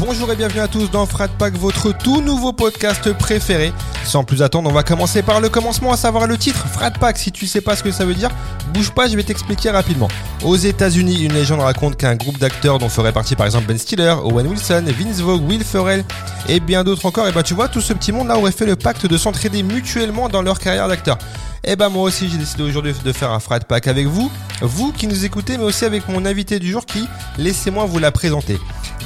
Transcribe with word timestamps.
Bonjour 0.00 0.32
et 0.32 0.36
bienvenue 0.36 0.60
à 0.60 0.66
tous 0.66 0.90
dans 0.90 1.04
Frat 1.04 1.28
Pack, 1.28 1.58
votre 1.58 1.92
tout 1.92 2.22
nouveau 2.22 2.54
podcast 2.54 3.12
préféré. 3.12 3.70
Sans 4.02 4.24
plus 4.24 4.40
attendre, 4.40 4.70
on 4.70 4.72
va 4.72 4.82
commencer 4.82 5.20
par 5.20 5.42
le 5.42 5.50
commencement, 5.50 5.92
à 5.92 5.98
savoir 5.98 6.26
le 6.26 6.38
titre 6.38 6.66
Frat 6.68 6.92
Pack. 6.92 7.18
Si 7.18 7.30
tu 7.30 7.46
sais 7.46 7.60
pas 7.60 7.76
ce 7.76 7.82
que 7.82 7.90
ça 7.90 8.06
veut 8.06 8.14
dire, 8.14 8.30
bouge 8.72 8.92
pas, 8.92 9.08
je 9.08 9.16
vais 9.16 9.22
t'expliquer 9.22 9.68
rapidement. 9.68 10.08
Aux 10.42 10.56
États-Unis, 10.56 11.24
une 11.24 11.34
légende 11.34 11.60
raconte 11.60 11.98
qu'un 11.98 12.16
groupe 12.16 12.38
d'acteurs 12.38 12.78
dont 12.78 12.88
ferait 12.88 13.12
partie 13.12 13.36
par 13.36 13.44
exemple 13.44 13.66
Ben 13.66 13.76
Stiller, 13.76 14.14
Owen 14.24 14.46
Wilson, 14.46 14.86
Vince 14.86 15.20
Vogue, 15.20 15.46
Will 15.46 15.62
Ferrell 15.62 16.02
et 16.48 16.60
bien 16.60 16.82
d'autres 16.82 17.04
encore, 17.04 17.28
et 17.28 17.32
ben 17.32 17.42
tu 17.42 17.52
vois, 17.52 17.68
tout 17.68 17.82
ce 17.82 17.92
petit 17.92 18.10
monde 18.10 18.28
là 18.28 18.38
aurait 18.38 18.52
fait 18.52 18.66
le 18.66 18.76
pacte 18.76 19.04
de 19.04 19.18
s'entraider 19.18 19.62
mutuellement 19.62 20.30
dans 20.30 20.40
leur 20.40 20.58
carrière 20.60 20.88
d'acteur. 20.88 21.18
Et 21.62 21.76
ben 21.76 21.90
moi 21.90 22.04
aussi 22.04 22.30
j'ai 22.30 22.38
décidé 22.38 22.62
aujourd'hui 22.62 22.94
de 23.04 23.12
faire 23.12 23.32
un 23.32 23.38
frat 23.38 23.60
pack 23.60 23.86
avec 23.86 24.06
vous, 24.06 24.32
vous 24.62 24.92
qui 24.92 25.06
nous 25.06 25.26
écoutez, 25.26 25.58
mais 25.58 25.64
aussi 25.64 25.84
avec 25.84 26.08
mon 26.08 26.24
invité 26.24 26.58
du 26.58 26.70
jour 26.70 26.86
qui, 26.86 27.06
laissez-moi 27.36 27.84
vous 27.84 27.98
la 27.98 28.10
présenter. 28.10 28.58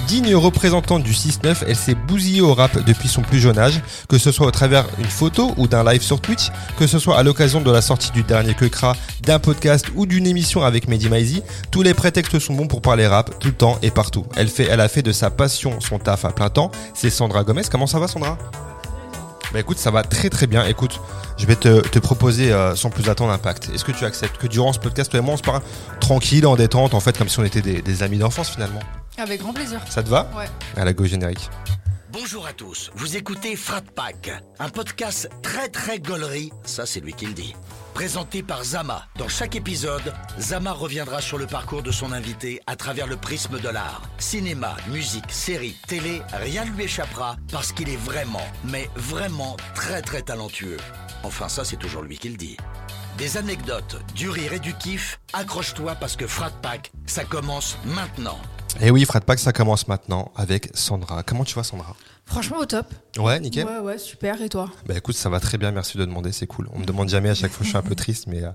Digne 0.07 0.35
représentante 0.35 1.03
du 1.03 1.13
6-9, 1.13 1.65
elle 1.67 1.77
s'est 1.77 1.95
bousillée 1.95 2.41
au 2.41 2.53
rap 2.53 2.85
depuis 2.85 3.09
son 3.09 3.23
plus 3.23 3.39
jeune 3.39 3.59
âge, 3.59 3.81
que 4.09 4.19
ce 4.19 4.33
soit 4.33 4.47
au 4.47 4.51
travers 4.51 4.85
d'une 4.99 5.07
photo 5.07 5.53
ou 5.57 5.67
d'un 5.67 5.83
live 5.85 6.03
sur 6.03 6.21
Twitch, 6.21 6.51
que 6.79 6.87
ce 6.87 6.99
soit 6.99 7.19
à 7.19 7.23
l'occasion 7.23 7.61
de 7.61 7.71
la 7.71 7.81
sortie 7.81 8.11
du 8.12 8.23
dernier 8.23 8.55
Quecra, 8.55 8.95
d'un 9.23 9.39
podcast 9.39 9.87
ou 9.95 10.05
d'une 10.05 10.27
émission 10.27 10.62
avec 10.62 10.89
Mehdi 10.89 11.09
Maizi, 11.09 11.43
tous 11.71 11.83
les 11.83 11.95
prétextes 11.95 12.39
sont 12.39 12.55
bons 12.55 12.67
pour 12.67 12.83
parler 12.83 13.07
rap, 13.07 13.39
tout 13.39 13.48
le 13.48 13.55
temps 13.55 13.79
et 13.83 13.91
partout. 13.91 14.27
Elle, 14.37 14.48
fait, 14.48 14.69
elle 14.71 14.81
a 14.81 14.89
fait 14.89 15.03
de 15.03 15.12
sa 15.12 15.31
passion 15.31 15.81
son 15.81 15.98
taf 15.98 16.25
à 16.25 16.33
plein 16.33 16.51
temps, 16.51 16.71
c'est 16.93 17.11
Sandra 17.11 17.43
Gomez. 17.43 17.62
Comment 17.71 17.87
ça 17.87 17.98
va 17.98 18.09
Sandra? 18.09 18.37
Bah 19.55 19.61
écoute, 19.61 19.79
ça 19.79 19.93
va 19.93 20.03
très 20.03 20.31
très 20.31 20.49
bien. 20.49 20.67
Écoute, 20.67 21.01
je 21.39 21.47
vais 21.47 21.55
te, 21.55 21.81
te 21.81 22.01
proposer 22.01 22.53
euh, 22.53 22.75
sans 22.75 22.91
plus 22.91 23.09
attendre 23.09 23.31
un 23.31 23.39
pacte. 23.39 23.71
Est-ce 23.73 23.85
que 23.85 23.93
tu 23.93 24.05
acceptes 24.05 24.37
que 24.37 24.49
durant 24.49 24.73
ce 24.73 24.81
podcast, 24.81 25.12
toi 25.12 25.21
et 25.21 25.23
moi, 25.23 25.35
on 25.35 25.37
se 25.37 25.43
parle 25.43 25.62
tranquille, 26.01 26.45
en 26.45 26.57
détente, 26.57 26.93
en 26.93 26.99
fait, 27.01 27.17
comme 27.17 27.29
si 27.29 27.39
on 27.39 27.45
était 27.45 27.62
des, 27.62 27.81
des 27.81 28.03
amis 28.03 28.19
d'enfance 28.19 28.51
finalement? 28.51 28.81
Avec 29.17 29.41
grand 29.41 29.53
plaisir. 29.53 29.81
Ça 29.89 30.03
te 30.03 30.09
va? 30.09 30.28
Ouais. 30.37 30.48
À 30.77 30.84
la 30.84 30.93
go 30.93 31.06
générique. 31.06 31.48
Bonjour 32.11 32.47
à 32.47 32.53
tous, 32.53 32.91
vous 32.95 33.17
écoutez 33.17 33.56
Frat 33.56 33.83
Pack, 33.95 34.31
un 34.61 34.69
podcast 34.69 35.28
très 35.43 35.69
très 35.69 35.98
gaulerie, 35.98 36.53
ça 36.65 36.87
c'est 36.87 37.00
lui 37.00 37.12
qui 37.12 37.27
le 37.27 37.33
dit. 37.33 37.56
Présenté 37.95 38.42
par 38.42 38.64
Zama. 38.64 39.06
Dans 39.17 39.28
chaque 39.28 39.55
épisode, 39.55 40.12
Zama 40.41 40.73
reviendra 40.73 41.20
sur 41.20 41.39
le 41.39 41.47
parcours 41.47 41.81
de 41.81 41.92
son 41.92 42.11
invité 42.11 42.61
à 42.67 42.75
travers 42.75 43.06
le 43.06 43.17
prisme 43.17 43.61
de 43.61 43.69
l'art. 43.69 44.03
Cinéma, 44.19 44.77
musique, 44.91 45.31
série, 45.31 45.77
télé, 45.87 46.20
rien 46.33 46.65
ne 46.65 46.70
lui 46.72 46.84
échappera 46.84 47.37
parce 47.53 47.72
qu'il 47.72 47.89
est 47.89 47.97
vraiment, 47.97 48.47
mais 48.65 48.91
vraiment 48.97 49.56
très 49.77 50.03
très 50.03 50.22
talentueux. 50.22 50.78
Enfin 51.22 51.48
ça 51.48 51.65
c'est 51.65 51.77
toujours 51.77 52.03
lui 52.03 52.19
qui 52.19 52.31
le 52.31 52.37
dit. 52.37 52.56
Des 53.19 53.37
anecdotes, 53.37 54.03
du 54.15 54.29
rire 54.29 54.53
et 54.55 54.59
du 54.59 54.75
kiff, 54.75 55.20
accroche-toi 55.33 55.95
parce 55.95 56.17
que 56.17 56.27
Frat 56.27 56.51
Pack, 56.62 56.91
ça 57.07 57.25
commence 57.25 57.79
maintenant. 57.84 58.39
Et 58.81 58.91
oui, 58.91 59.05
Frat 59.05 59.21
Pack, 59.21 59.39
ça 59.39 59.53
commence 59.53 59.87
maintenant 59.87 60.33
avec 60.34 60.71
Sandra. 60.75 61.23
Comment 61.23 61.45
tu 61.45 61.55
vas 61.55 61.62
Sandra? 61.62 61.95
Franchement, 62.27 62.59
au 62.59 62.67
top. 62.67 62.93
Ouais, 63.19 63.39
nickel. 63.39 63.67
Ouais, 63.67 63.79
ouais, 63.79 63.98
super. 63.98 64.43
Et 64.43 64.48
toi? 64.48 64.69
Bah 64.87 64.97
écoute, 64.97 65.15
ça 65.15 65.29
va 65.29 65.39
très 65.39 65.59
bien, 65.59 65.71
merci 65.71 65.97
de 65.97 66.05
demander, 66.05 66.33
c'est 66.33 66.48
cool. 66.48 66.69
On 66.73 66.81
me 66.81 66.84
demande 66.84 67.09
jamais 67.09 67.29
à 67.31 67.34
chaque 67.34 67.53
fois, 67.53 67.62
je 67.62 67.69
suis 67.69 67.79
un 67.79 67.83
peu 67.83 67.95
triste, 67.95 68.27
mais 68.27 68.43
euh, 68.43 68.51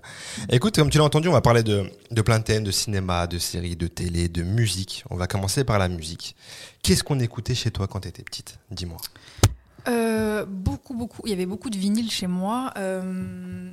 écoute, 0.49 0.75
comme 0.75 0.89
tu 0.89 0.97
l'as 0.97 1.05
entendu, 1.05 1.29
on 1.29 1.33
va 1.33 1.41
parler 1.41 1.63
de, 1.63 1.89
de 2.11 2.21
plein 2.21 2.39
de 2.39 2.43
thèmes, 2.43 2.65
de 2.65 2.71
cinéma, 2.71 3.27
de 3.27 3.37
séries, 3.37 3.77
de 3.77 3.87
télé, 3.87 4.27
de 4.27 4.43
musique. 4.43 5.05
On 5.09 5.15
va 5.15 5.27
commencer 5.27 5.63
par 5.63 5.79
la 5.79 5.87
musique. 5.87 6.35
Qu'est-ce 6.83 7.03
qu'on 7.03 7.19
écoutait 7.21 7.55
chez 7.55 7.71
toi 7.71 7.87
quand 7.87 8.01
t'étais 8.01 8.23
petite? 8.23 8.59
Dis-moi. 8.71 8.97
Euh, 9.87 10.45
Beaucoup, 10.45 10.93
beaucoup. 10.95 11.21
Il 11.25 11.29
y 11.29 11.33
avait 11.33 11.45
beaucoup 11.45 11.69
de 11.69 11.77
vinyles 11.77 12.11
chez 12.11 12.27
moi. 12.27 12.73
Euh, 12.77 13.71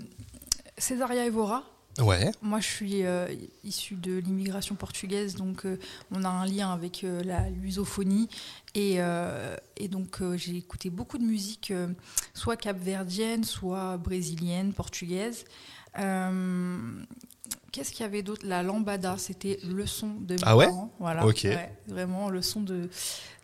Césaria 0.78 1.24
Evora. 1.26 1.64
Ouais. 1.98 2.30
Moi, 2.42 2.60
je 2.60 2.66
suis 2.66 3.06
euh, 3.06 3.26
issue 3.64 3.94
de 3.94 4.18
l'immigration 4.18 4.74
portugaise, 4.74 5.34
donc 5.34 5.64
euh, 5.64 5.78
on 6.10 6.24
a 6.24 6.28
un 6.28 6.44
lien 6.44 6.70
avec 6.70 7.04
euh, 7.04 7.22
la 7.24 7.48
lusophonie. 7.48 8.28
Et, 8.74 8.98
et 9.78 9.88
donc, 9.88 10.18
j'ai 10.36 10.54
écouté 10.56 10.90
beaucoup 10.90 11.16
de 11.16 11.24
musique, 11.24 11.72
soit 12.34 12.56
capverdienne, 12.58 13.42
soit 13.42 13.96
brésilienne, 13.96 14.74
portugaise. 14.74 15.46
Qu'est-ce 15.94 17.90
qu'il 17.92 18.00
y 18.00 18.04
avait 18.04 18.22
d'autre? 18.22 18.44
La 18.44 18.62
lambada, 18.62 19.16
c'était 19.16 19.58
le 19.66 19.86
son 19.86 20.08
de 20.20 20.34
mes 20.34 20.40
Ah 20.42 20.58
ouais? 20.58 20.66
parents. 20.66 20.92
Voilà, 20.98 21.24
ouais, 21.26 21.72
vraiment 21.86 22.28
le 22.28 22.42
son 22.42 22.60
de, 22.60 22.90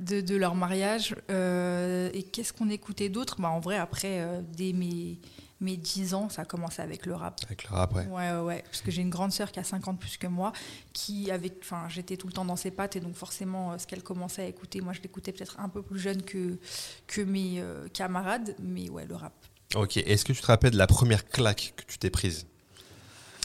de, 0.01 0.21
de 0.21 0.37
leur 0.37 0.55
mariage. 0.55 1.15
Et 1.31 2.23
qu'est-ce 2.31 2.53
qu'on 2.53 2.69
écoutait 2.69 3.09
d'autre? 3.09 3.41
Bah, 3.41 3.49
En 3.49 3.61
vrai, 3.61 3.79
après, 3.79 4.43
dès 4.55 4.75
mes, 4.75 5.19
mes 5.63 5.77
10 5.77 6.15
ans, 6.15 6.29
ça 6.29 6.43
a 6.43 6.45
commencé 6.45 6.83
avec 6.83 7.07
le 7.07 7.15
rap. 7.15 7.41
Avec 7.47 7.65
le 7.65 7.75
rap, 7.75 7.95
ouais. 7.95 8.07
Ouais, 8.07 8.33
ouais, 8.33 8.41
ouais. 8.41 8.63
Parce 8.65 8.83
que 8.83 8.91
j'ai 8.91 9.01
une 9.01 9.11
grande 9.11 9.33
sœur 9.33 9.53
qui 9.53 9.61
a 9.61 9.65
50 9.65 9.99
plus 9.99 10.17
que 10.17 10.27
moi, 10.27 10.53
qui 10.93 11.31
avec, 11.31 11.55
enfin, 11.63 11.89
j'étais 11.89 12.17
tout 12.17 12.27
le 12.27 12.33
temps 12.33 12.45
dans 12.45 12.57
ses 12.57 12.71
pattes 12.71 12.97
et 12.97 13.01
donc 13.01 13.15
forcément, 13.15 13.73
euh, 13.73 13.79
ce 13.79 13.87
qu'elle 13.87 14.03
commençait 14.03 14.43
à 14.43 14.47
écouter, 14.47 14.81
moi, 14.81 14.93
je 14.93 15.01
l'écoutais 15.01 15.33
peut-être 15.33 15.59
un 15.61 15.69
peu 15.69 15.83
plus 15.83 15.99
jeune 15.99 16.23
que 16.23 16.59
que 17.07 17.23
mes 17.23 17.61
euh, 17.61 17.89
camarades, 17.93 18.55
mais 18.61 18.91
ouais, 18.91 19.07
le 19.07 19.15
rap. 19.15 19.33
Ok, 19.75 19.97
est-ce 19.97 20.25
que 20.25 20.33
tu 20.33 20.41
te 20.41 20.47
rappelles 20.47 20.73
de 20.73 20.79
la 20.79 20.87
première 20.87 21.27
claque 21.27 21.73
que 21.77 21.85
tu 21.85 21.99
t'es 21.99 22.11
prise? 22.11 22.47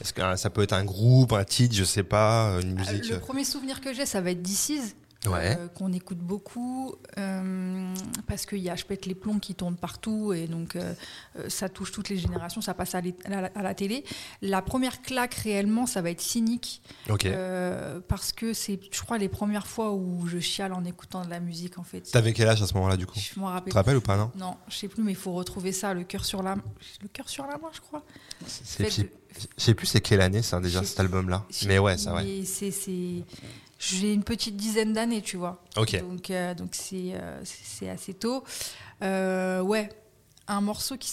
Est-ce 0.01 0.13
que 0.13 0.21
euh, 0.21 0.35
ça 0.35 0.49
peut 0.49 0.63
être 0.63 0.73
un 0.73 0.83
groupe, 0.83 1.33
un 1.33 1.45
titre, 1.45 1.75
je 1.75 1.83
sais 1.83 2.03
pas, 2.03 2.59
une 2.61 2.73
musique 2.73 3.09
Le 3.09 3.19
premier 3.19 3.45
souvenir 3.45 3.79
que 3.79 3.93
j'ai, 3.93 4.05
ça 4.05 4.21
va 4.21 4.31
être 4.31 4.41
DC's. 4.41 4.95
Ouais. 5.25 5.57
euh, 5.59 5.67
qu'on 5.67 5.91
écoute 5.93 6.19
beaucoup 6.19 6.93
euh, 7.17 7.93
parce 8.27 8.45
qu'il 8.45 8.59
y 8.59 8.69
a 8.69 8.75
je 8.75 8.85
pète 8.85 9.05
les 9.07 9.15
plombs 9.15 9.39
qui 9.39 9.55
tournent 9.55 9.75
partout 9.75 10.31
et 10.31 10.47
donc 10.47 10.75
euh, 10.75 10.93
ça 11.49 11.69
touche 11.69 11.91
toutes 11.91 12.09
les 12.09 12.17
générations 12.17 12.61
ça 12.61 12.73
passe 12.75 12.93
à, 12.95 13.01
la, 13.27 13.47
à 13.53 13.61
la 13.63 13.73
télé 13.73 14.05
la 14.41 14.61
première 14.61 15.01
claque 15.01 15.33
réellement 15.33 15.85
ça 15.87 16.01
va 16.01 16.11
être 16.11 16.21
cynique 16.21 16.81
parce 18.07 18.31
que 18.31 18.53
c'est, 18.53 18.79
je 18.91 19.01
crois, 19.01 19.17
les 19.17 19.29
premières 19.29 19.67
fois 19.67 19.91
où 19.93 20.27
je 20.27 20.39
chiale 20.39 20.73
en 20.73 20.83
écoutant 20.85 21.23
de 21.25 21.29
la 21.29 21.39
musique, 21.39 21.77
en 21.77 21.83
fait. 21.83 22.01
T'avais 22.01 22.33
quel 22.33 22.47
âge 22.47 22.61
à 22.61 22.67
ce 22.67 22.73
moment-là, 22.75 22.97
du 22.97 23.05
coup? 23.05 23.19
Je 23.19 23.39
m'en 23.39 23.47
Tu 23.47 23.53
rappelle. 23.53 23.71
te 23.73 23.77
rappelles 23.77 23.97
ou 23.97 24.01
pas, 24.01 24.17
non? 24.17 24.31
Non, 24.35 24.55
je 24.67 24.75
sais 24.75 24.87
plus, 24.87 25.03
mais 25.03 25.11
il 25.11 25.17
faut 25.17 25.33
retrouver 25.33 25.71
ça, 25.71 25.93
le 25.93 26.03
cœur 26.03 26.25
sur 26.25 26.43
la, 26.43 26.55
le 27.01 27.07
cœur 27.11 27.27
sur 27.29 27.45
la 27.45 27.57
main, 27.57 27.69
je 27.73 27.81
crois. 27.81 28.03
C'est- 28.45 28.85
Je 28.89 29.07
sais- 29.57 29.73
plus 29.73 29.85
c'est 29.87 30.01
quelle 30.01 30.21
année, 30.21 30.41
ça, 30.41 30.59
déjà, 30.59 30.83
cet 30.83 30.99
album-là. 30.99 31.45
je- 31.51 31.67
Mais 31.67 31.79
ouais, 31.79 31.97
ça, 31.97 32.13
ouais. 32.15 32.43
c'est, 32.45 32.71
j'ai 33.79 34.13
une 34.13 34.23
petite 34.23 34.57
dizaine 34.57 34.93
d'années, 34.93 35.21
tu 35.21 35.37
vois. 35.37 35.63
Donc, 35.99 36.29
euh, 36.31 36.53
donc 36.55 36.69
c'est, 36.73 37.13
euh, 37.13 37.39
c'est 37.43 37.89
assez 37.89 38.13
tôt. 38.13 38.43
Euh, 39.03 39.61
ouais, 39.61 39.89
un 40.47 40.61
morceau 40.61 40.97
qui, 40.97 41.11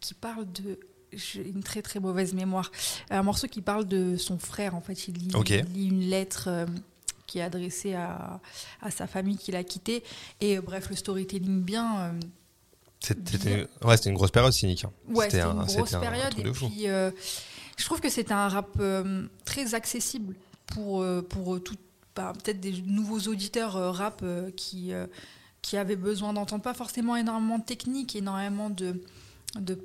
qui 0.00 0.14
parle 0.14 0.50
de. 0.52 0.80
J'ai 1.12 1.48
une 1.48 1.62
très 1.62 1.80
très 1.80 2.00
mauvaise 2.00 2.34
mémoire. 2.34 2.70
Un 3.10 3.22
morceau 3.22 3.46
qui 3.46 3.62
parle 3.62 3.86
de 3.86 4.16
son 4.16 4.38
frère, 4.38 4.74
en 4.74 4.80
fait. 4.80 5.08
Il 5.08 5.14
lit, 5.14 5.30
Ok. 5.34 5.50
il 5.50 5.64
lit 5.72 5.86
une 5.88 6.00
lettre 6.10 6.66
qui 7.26 7.38
est 7.38 7.42
adressée 7.42 7.94
à, 7.94 8.40
à 8.82 8.90
sa 8.90 9.06
famille 9.06 9.36
qu'il 9.38 9.54
a 9.56 9.64
quittée. 9.64 10.02
Et 10.40 10.58
bref, 10.60 10.90
le 10.90 10.96
storytelling 10.96 11.62
bien. 11.62 12.14
C'était 13.00 13.66
ouais, 13.84 13.96
c'était 13.96 14.10
une 14.10 14.16
grosse 14.16 14.32
période 14.32 14.52
cynique. 14.52 14.84
hein. 14.84 14.92
Ouais, 15.08 15.26
c'était 15.26 15.40
un- 15.42 15.52
une 15.52 15.56
grosse 15.64 15.72
c'était 15.72 15.94
un 15.94 16.00
période. 16.00 16.34
Et 16.38 16.50
puis, 16.50 16.86
je 17.78 17.84
trouve 17.84 18.00
que 18.00 18.08
c'était 18.10 18.32
un 18.34 18.48
rap 18.48 18.76
très 19.44 19.74
accessible 19.74 20.34
pour, 20.72 21.02
euh, 21.02 21.22
pour 21.22 21.54
euh, 21.56 21.60
tout, 21.60 21.76
bah, 22.14 22.32
peut-être 22.32 22.60
des 22.60 22.82
nouveaux 22.82 23.20
auditeurs 23.28 23.76
euh, 23.76 23.90
rap 23.90 24.24
qui, 24.56 24.92
qui 25.62 25.76
avaient 25.76 25.96
besoin 25.96 26.32
d'entendre. 26.32 26.62
Pas 26.62 26.74
forcément 26.74 27.16
énormément 27.16 27.58
de 27.58 27.64
technique, 27.64 28.16
énormément 28.16 28.70
de 28.70 29.02
de 29.58 29.78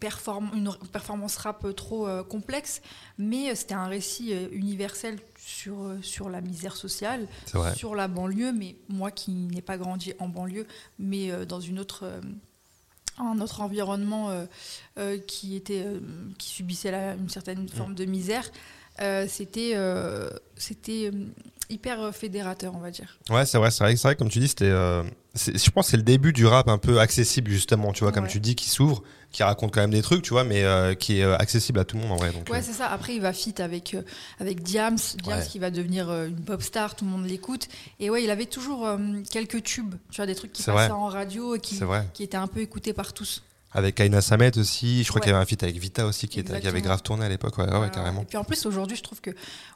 perform 0.00 0.50
une 0.54 0.74
performance 0.92 1.36
rap 1.36 1.76
trop 1.76 2.08
euh, 2.08 2.22
complexe, 2.24 2.80
mais 3.18 3.54
c'était 3.54 3.74
un 3.74 3.84
récit 3.86 4.32
euh, 4.32 4.48
universel 4.50 5.18
sur, 5.38 5.94
sur 6.00 6.30
la 6.30 6.40
misère 6.40 6.74
sociale, 6.74 7.28
sur 7.74 7.94
la 7.94 8.08
banlieue, 8.08 8.50
mais 8.52 8.76
moi 8.88 9.10
qui 9.10 9.32
n'ai 9.32 9.60
pas 9.60 9.76
grandi 9.76 10.14
en 10.20 10.28
banlieue, 10.30 10.66
mais 10.98 11.30
euh, 11.30 11.44
dans 11.44 11.60
une 11.60 11.78
autre, 11.78 12.10
un 13.18 13.38
autre 13.42 13.60
environnement 13.60 14.30
qui, 15.26 15.54
était, 15.54 15.84
qui 16.38 16.48
subissait 16.48 16.90
la- 16.90 17.14
une 17.14 17.28
certaine 17.28 17.68
forme 17.68 17.94
de 17.94 18.06
misère, 18.06 18.50
euh, 19.02 19.26
c'était 19.28 19.72
euh, 19.74 20.30
c'était 20.56 21.10
euh, 21.12 21.26
hyper 21.68 22.14
fédérateur, 22.14 22.74
on 22.74 22.80
va 22.80 22.90
dire. 22.90 23.18
Ouais, 23.30 23.46
c'est 23.46 23.58
vrai, 23.58 23.70
c'est 23.70 23.84
vrai, 23.84 23.96
c'est 23.96 24.08
vrai, 24.08 24.16
comme 24.16 24.28
tu 24.28 24.38
dis, 24.40 24.48
c'était. 24.48 24.64
euh, 24.66 25.02
c'est- 25.34 25.56
je 25.64 25.70
pense 25.70 25.86
que 25.86 25.90
c'est 25.92 25.96
le 25.96 26.02
début 26.02 26.32
du 26.32 26.44
rap 26.46 26.68
un 26.68 26.78
peu 26.78 26.98
accessible, 27.00 27.50
justement, 27.50 27.92
tu 27.92 28.02
vois, 28.04 28.12
comme 28.12 28.24
Ouais. 28.24 28.30
tu 28.30 28.40
dis, 28.40 28.56
qui 28.56 28.68
s'ouvre, 28.68 29.02
qui 29.30 29.44
raconte 29.44 29.72
quand 29.72 29.80
même 29.80 29.92
des 29.92 30.02
trucs, 30.02 30.22
tu 30.22 30.30
vois, 30.30 30.42
mais 30.42 30.64
euh, 30.64 30.94
qui 30.94 31.20
est 31.20 31.24
accessible 31.24 31.78
à 31.78 31.84
tout 31.84 31.96
le 31.96 32.02
monde 32.02 32.12
en 32.12 32.16
vrai. 32.16 32.32
Donc, 32.32 32.48
Ouais, 32.50 32.58
euh, 32.58 32.62
c'est 32.64 32.72
ça. 32.72 32.88
Après, 32.88 33.14
il 33.14 33.20
va 33.22 33.32
fit 33.32 33.54
avec, 33.62 33.96
avec 34.40 34.62
Diams, 34.64 34.98
Diams 35.22 35.38
Ouais. 35.38 35.46
qui 35.46 35.60
va 35.60 35.70
devenir 35.70 36.10
une 36.24 36.40
pop 36.40 36.60
star, 36.60 36.96
tout 36.96 37.04
le 37.04 37.12
monde 37.12 37.26
l'écoute. 37.26 37.68
Et 38.00 38.10
ouais, 38.10 38.24
il 38.24 38.30
avait 38.30 38.46
toujours 38.46 38.88
quelques 39.30 39.62
tubes, 39.62 39.94
tu 40.10 40.16
vois, 40.16 40.26
des 40.26 40.34
trucs 40.34 40.52
qui 40.52 40.64
passaient 40.64 40.88
vrai. 40.88 40.90
en 40.90 41.06
radio 41.06 41.54
et 41.54 41.60
qui, 41.60 41.80
qui 42.12 42.24
étaient 42.24 42.36
un 42.36 42.48
peu 42.48 42.58
écoutés 42.60 42.92
par 42.92 43.12
tous. 43.12 43.44
Avec 43.72 44.00
Aina 44.00 44.20
Samet 44.20 44.58
aussi, 44.58 45.04
je 45.04 45.08
crois 45.08 45.20
Ouais. 45.20 45.22
qu'il 45.22 45.30
y 45.30 45.34
avait 45.34 45.42
un 45.42 45.46
feat 45.46 45.62
avec 45.62 45.76
Vita 45.78 46.04
aussi 46.04 46.26
qui, 46.26 46.40
était, 46.40 46.60
qui 46.60 46.66
avait 46.66 46.80
grave 46.82 47.02
tourné 47.02 47.24
à 47.24 47.28
l'époque, 47.28 47.56
ouais, 47.58 47.64
ouais, 47.64 47.70
ouais, 47.70 47.76
Voilà. 47.76 47.90
carrément. 47.92 48.22
Et 48.22 48.24
puis 48.24 48.36
en 48.36 48.42
plus, 48.42 48.66
aujourd'hui, 48.66 48.96
je 48.96 49.02
trouve 49.02 49.20
que 49.20 49.30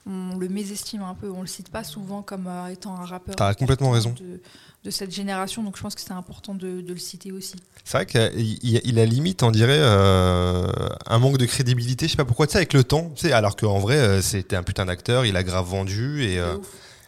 on 0.07 0.37
le 0.37 0.49
mésestime 0.49 1.03
un 1.03 1.15
peu. 1.15 1.31
On 1.31 1.43
le 1.43 1.47
cite 1.47 1.69
pas 1.71 1.85
souvent 1.85 2.21
comme 2.23 2.47
euh, 2.49 2.67
étant 2.69 2.97
un 2.97 3.05
rappeur. 3.05 3.37
T'as 3.37 3.55
complètement 3.55 3.91
raison. 3.93 4.11
De, 4.19 4.41
de 4.85 4.91
cette 4.91 5.13
génération, 5.13 5.63
donc 5.63 5.77
je 5.77 5.83
pense 5.83 5.95
que 5.95 6.01
c'est 6.01 6.13
important 6.13 6.55
de, 6.55 6.81
de 6.83 6.93
le 6.93 6.99
citer 6.99 7.31
aussi. 7.33 7.55
C'est 7.85 7.97
vrai 7.97 8.07
qu'il 8.07 8.59
il, 8.63 8.81
il 8.85 8.99
a 8.99 9.07
limite, 9.07 9.43
on 9.45 9.51
dirait, 9.51 9.79
euh, 9.79 10.67
un 11.07 11.19
manque 11.19 11.39
de 11.39 11.47
crédibilité. 11.47 12.07
Je 12.07 12.11
sais 12.13 12.17
pas 12.17 12.25
pourquoi, 12.25 12.47
tu 12.47 12.53
sais, 12.53 12.59
avec 12.59 12.73
le 12.75 12.85
temps. 12.85 13.11
Tu 13.15 13.29
sais, 13.29 13.33
alors 13.33 13.57
qu'en 13.57 13.79
vrai, 13.79 13.97
euh, 13.97 14.21
c'était 14.23 14.57
un 14.57 14.63
putain 14.63 14.85
d'acteur, 14.87 15.25
il 15.25 15.37
a 15.37 15.43
grave 15.43 15.67
vendu 15.67 16.25
et, 16.25 16.39
euh. 16.39 16.57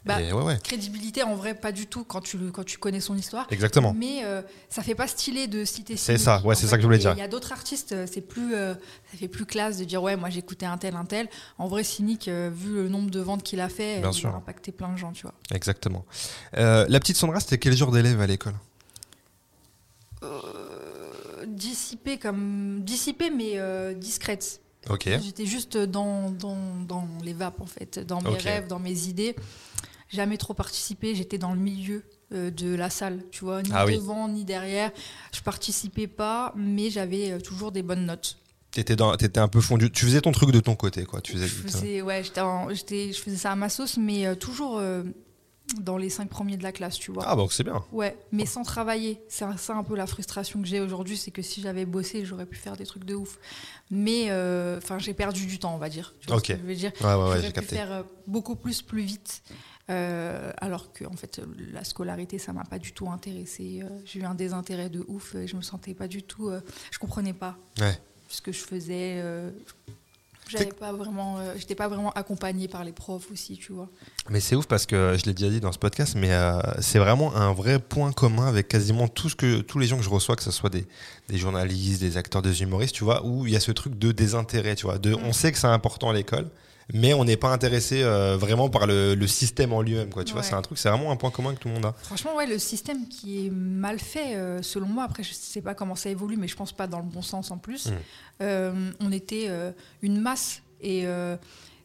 Bah, 0.07 0.23
Et 0.23 0.33
ouais, 0.33 0.43
ouais. 0.43 0.57
Crédibilité, 0.63 1.25
en 1.25 1.35
vrai, 1.35 1.55
pas 1.55 1.73
du 1.73 1.89
tout 1.89 2.05
quand 2.05 2.21
tu, 2.21 2.39
quand 2.53 2.65
tu 2.65 2.79
connais 2.79 3.01
son 3.01 3.17
histoire. 3.17 3.47
Exactement. 3.51 3.93
Mais 3.93 4.21
euh, 4.25 4.41
ça 4.69 4.83
fait 4.83 4.95
pas 4.95 5.09
stylé 5.09 5.49
de 5.49 5.65
citer 5.65 5.97
C'est 5.97 6.17
ça, 6.17 6.41
ouais, 6.45 6.55
c'est 6.55 6.69
ça 6.69 6.77
que 6.77 6.83
je 6.83 6.87
voulais 6.87 6.99
dire. 6.99 7.13
Il 7.17 7.19
y 7.19 7.23
a 7.23 7.29
d'autres 7.29 7.51
artistes, 7.51 7.91
euh, 7.91 8.07
c'est 8.11 8.21
plus, 8.21 8.55
euh, 8.55 8.75
ça 9.11 9.19
fait 9.19 9.27
plus 9.27 9.47
classe 9.47 9.79
de 9.79 9.85
dire 9.85 10.01
ouais, 10.03 10.17
moi 10.17 10.31
j'écoutais 10.31 10.65
un 10.67 10.79
tel, 10.79 10.95
un 10.95 11.05
tel. 11.07 11.29
En 11.59 11.67
vrai, 11.67 11.83
Cynic, 11.83 12.29
euh, 12.29 12.51
vu 12.55 12.75
le 12.75 12.89
nombre 12.89 13.11
de 13.11 13.19
ventes 13.19 13.43
qu'il 13.43 13.61
a 13.61 13.69
fait, 13.69 13.99
Bien 13.99 14.13
il 14.13 14.15
sûr. 14.15 14.31
a 14.31 14.37
impacté 14.37 14.71
plein 14.71 14.93
de 14.93 14.97
gens, 14.97 15.11
tu 15.11 15.23
vois. 15.23 15.35
Exactement. 15.53 16.05
La 16.53 16.87
petite 17.01 17.17
Sandra, 17.17 17.41
c'était 17.41 17.59
quel 17.59 17.77
genre 17.77 17.91
d'élève 17.91 18.21
à 18.21 18.27
l'école? 18.29 18.55
Dissipée 21.47 22.19
comme 22.19 22.81
dissipée 22.85 23.31
mais 23.31 23.59
discrète. 23.95 24.61
Ok. 24.89 25.09
J'étais 25.21 25.47
juste 25.47 25.77
dans, 25.77 26.31
dans, 26.31 26.57
dans 26.87 27.09
les 27.25 27.33
vapes 27.33 27.61
en 27.61 27.67
fait, 27.67 27.99
dans 27.99 28.21
mes 28.21 28.37
rêves, 28.37 28.69
dans 28.69 28.79
mes 28.79 29.07
idées. 29.09 29.35
Jamais 30.09 30.37
trop 30.37 30.55
participé, 30.55 31.15
j'étais 31.15 31.39
dans 31.39 31.53
le 31.53 31.59
milieu 31.61 32.05
euh, 32.33 32.51
de 32.51 32.75
la 32.75 32.91
salle, 32.91 33.23
tu 33.33 33.45
vois, 33.45 33.63
ni 33.63 33.71
Ah 33.73 33.87
oui. 33.87 33.97
devant 33.97 34.29
ni 34.29 34.45
derrière. 34.45 34.91
Je 35.35 35.41
participais 35.41 36.07
pas, 36.07 36.53
mais 36.57 36.91
j'avais 36.91 37.33
euh, 37.33 37.41
toujours 37.41 37.73
des 37.73 37.83
bonnes 37.83 38.07
notes. 38.07 38.39
T'étais 38.71 38.95
dans, 38.97 39.17
t'étais 39.17 39.41
un 39.41 39.49
peu 39.49 39.61
fondu. 39.61 39.91
Tu 39.91 40.05
faisais 40.05 40.21
ton 40.21 40.33
truc 40.33 40.51
de 40.51 40.61
ton 40.61 40.75
côté, 40.77 41.05
quoi. 41.07 41.21
Tu 41.21 41.33
faisais. 41.33 41.47
Je 41.49 41.55
faisais, 41.55 42.03
ouais, 42.03 42.23
j'étais 42.23 43.13
je 43.13 43.21
faisais 43.21 43.37
ça 43.37 43.53
à 43.53 43.57
ma 43.57 43.69
sauce, 43.69 43.97
mais 43.97 44.27
euh, 44.27 44.35
toujours 44.35 44.77
euh, 44.79 45.03
dans 45.81 45.97
les 45.97 46.11
cinq 46.11 46.29
premiers 46.29 46.57
de 46.59 46.63
la 46.63 46.73
classe, 46.73 46.97
tu 46.99 47.11
vois. 47.11 47.25
Ah 47.27 47.35
donc 47.37 47.53
c'est 47.53 47.65
bien. 47.65 47.83
Ouais, 47.91 48.17
mais 48.33 48.45
sans 48.45 48.63
travailler. 48.65 49.21
C'est 49.29 49.45
ça 49.57 49.75
un 49.75 49.83
peu 49.83 49.97
la 49.97 50.07
frustration 50.07 50.61
que 50.61 50.69
j'ai 50.69 50.81
aujourd'hui, 50.81 51.17
c'est 51.17 51.31
que 51.31 51.43
si 51.43 51.63
j'avais 51.63 51.87
bossé, 51.87 52.25
j'aurais 52.27 52.45
pu 52.47 52.57
faire 52.59 52.77
des 52.77 52.85
trucs 52.87 53.05
de 53.05 53.15
ouf. 53.15 53.39
Mais 53.91 54.27
euh, 54.29 54.77
enfin, 54.79 54.99
j'ai 54.99 55.15
perdu 55.15 55.47
du 55.47 55.59
temps, 55.59 55.75
on 55.75 55.79
va 55.79 55.89
dire. 55.89 56.15
Tu 56.21 56.27
vois 56.29 56.37
Ok. 56.37 56.47
ce 56.49 56.53
que 56.53 56.59
je 56.59 56.65
veux 56.67 56.75
dire? 56.75 56.93
Ouais, 57.01 57.07
ouais, 57.15 57.17
J'aurais 57.37 57.47
pu 57.47 57.53
capté. 57.53 57.77
faire 57.77 58.05
beaucoup 58.27 58.57
plus, 58.57 58.83
plus 58.83 59.03
vite. 59.03 59.43
Euh, 59.89 60.51
alors 60.59 60.93
que 60.93 61.05
en 61.05 61.13
fait, 61.17 61.39
euh, 61.39 61.45
la 61.73 61.85
scolarité, 61.85 62.39
ça 62.39 62.53
m'a 62.53 62.65
pas 62.65 62.79
du 62.79 62.93
tout 62.93 63.09
intéressé. 63.09 63.83
j'ai 64.05 64.21
eu 64.21 64.25
un 64.25 64.35
désintérêt 64.35 64.89
de 64.91 65.05
ouf. 65.09 65.35
Et 65.37 65.47
je 65.47 65.55
me 65.57 65.63
sentais 65.63 65.95
pas 65.95 66.09
du 66.09 66.23
tout. 66.23 66.49
euh, 66.49 66.61
je 66.91 66.99
comprenais 66.99 67.33
pas 67.33 67.57
Ouais. 67.81 67.97
ce 68.29 68.41
que 68.41 68.51
je 68.53 68.59
faisais. 68.61 69.21
euh, 69.23 69.51
j'avais 70.49 70.67
pas 70.67 70.93
vraiment. 70.93 71.39
euh, 71.39 71.55
j'étais 71.57 71.75
pas 71.75 71.89
vraiment 71.89 72.11
accompagnée 72.13 72.69
par 72.69 72.85
les 72.85 72.93
profs 72.93 73.31
aussi, 73.33 73.57
tu 73.59 73.73
vois. 73.73 73.89
Mais 74.31 74.39
c'est 74.41 74.55
ouf 74.55 74.67
parce 74.67 74.87
que 74.87 75.17
je 75.19 75.25
l'ai 75.25 75.35
déjà 75.35 75.51
dit 75.51 75.59
dans 75.61 75.73
ce 75.73 75.79
podcast, 75.79 76.15
mais 76.17 76.33
euh, 76.33 76.61
c'est 76.81 76.99
vraiment 77.01 77.35
un 77.37 77.53
vrai 77.53 77.79
point 77.81 78.13
commun 78.13 78.47
avec 78.47 78.69
quasiment 78.69 79.09
tout 79.09 79.29
ce 79.29 79.35
que, 79.37 79.61
tous 79.61 79.79
les 79.81 79.87
gens 79.89 79.97
que 79.99 80.05
je 80.05 80.09
reçois, 80.11 80.37
que 80.37 80.43
ce 80.45 80.53
soit 80.53 80.71
des, 80.71 80.87
des 81.29 81.39
journalistes, 81.39 82.01
des 82.01 82.17
acteurs, 82.17 82.43
des 82.43 82.63
humoristes, 82.63 82.95
tu 82.95 83.03
vois, 83.05 83.25
où 83.27 83.45
il 83.47 83.53
y 83.53 83.57
a 83.57 83.61
ce 83.61 83.73
truc 83.73 83.99
de 83.99 84.11
désintérêt, 84.13 84.75
tu 84.77 84.87
vois. 84.87 84.99
De, 84.99 85.15
Mm. 85.15 85.21
On 85.25 85.33
sait 85.33 85.51
que 85.51 85.59
c'est 85.59 85.67
important 85.67 86.11
à 86.11 86.13
l'école, 86.13 86.49
mais 86.93 87.15
on 87.15 87.25
n'est 87.25 87.37
pas 87.37 87.49
intéressé 87.49 88.03
euh, 88.03 88.37
vraiment 88.37 88.69
par 88.69 88.87
le, 88.87 89.15
le 89.15 89.27
système 89.27 89.73
en 89.73 89.83
lui-même, 89.83 90.11
quoi. 90.11 90.25
Tu 90.25 90.33
vois, 90.33 90.43
c'est 90.43 90.55
un 90.55 90.63
truc, 90.63 90.79
c'est 90.79 90.89
vraiment 90.89 91.11
un 91.11 91.17
point 91.17 91.31
commun 91.31 91.55
que 91.55 91.59
tout 91.59 91.69
le 91.69 91.75
monde 91.75 91.87
a. 91.87 91.95
Franchement, 92.03 92.37
ouais, 92.37 92.47
le 92.47 92.59
système 92.59 93.09
qui 93.09 93.47
est 93.47 93.51
mal 93.51 93.99
fait, 93.99 94.37
euh, 94.37 94.63
selon 94.63 94.87
moi, 94.87 95.05
après 95.05 95.23
je 95.23 95.33
sais 95.33 95.63
pas 95.63 95.75
comment 95.75 95.97
ça 95.97 96.11
évolue, 96.11 96.37
mais 96.37 96.49
je 96.49 96.57
pense 96.57 96.73
pas 96.73 96.87
dans 96.87 96.99
le 96.99 97.05
bon 97.05 97.23
sens 97.23 97.51
en 97.51 97.59
plus. 97.59 97.89
Mm. 97.89 97.93
Euh, 98.43 98.91
on 99.01 99.13
était 99.13 99.51
une 100.03 100.21
masse 100.21 100.63
et 100.81 101.07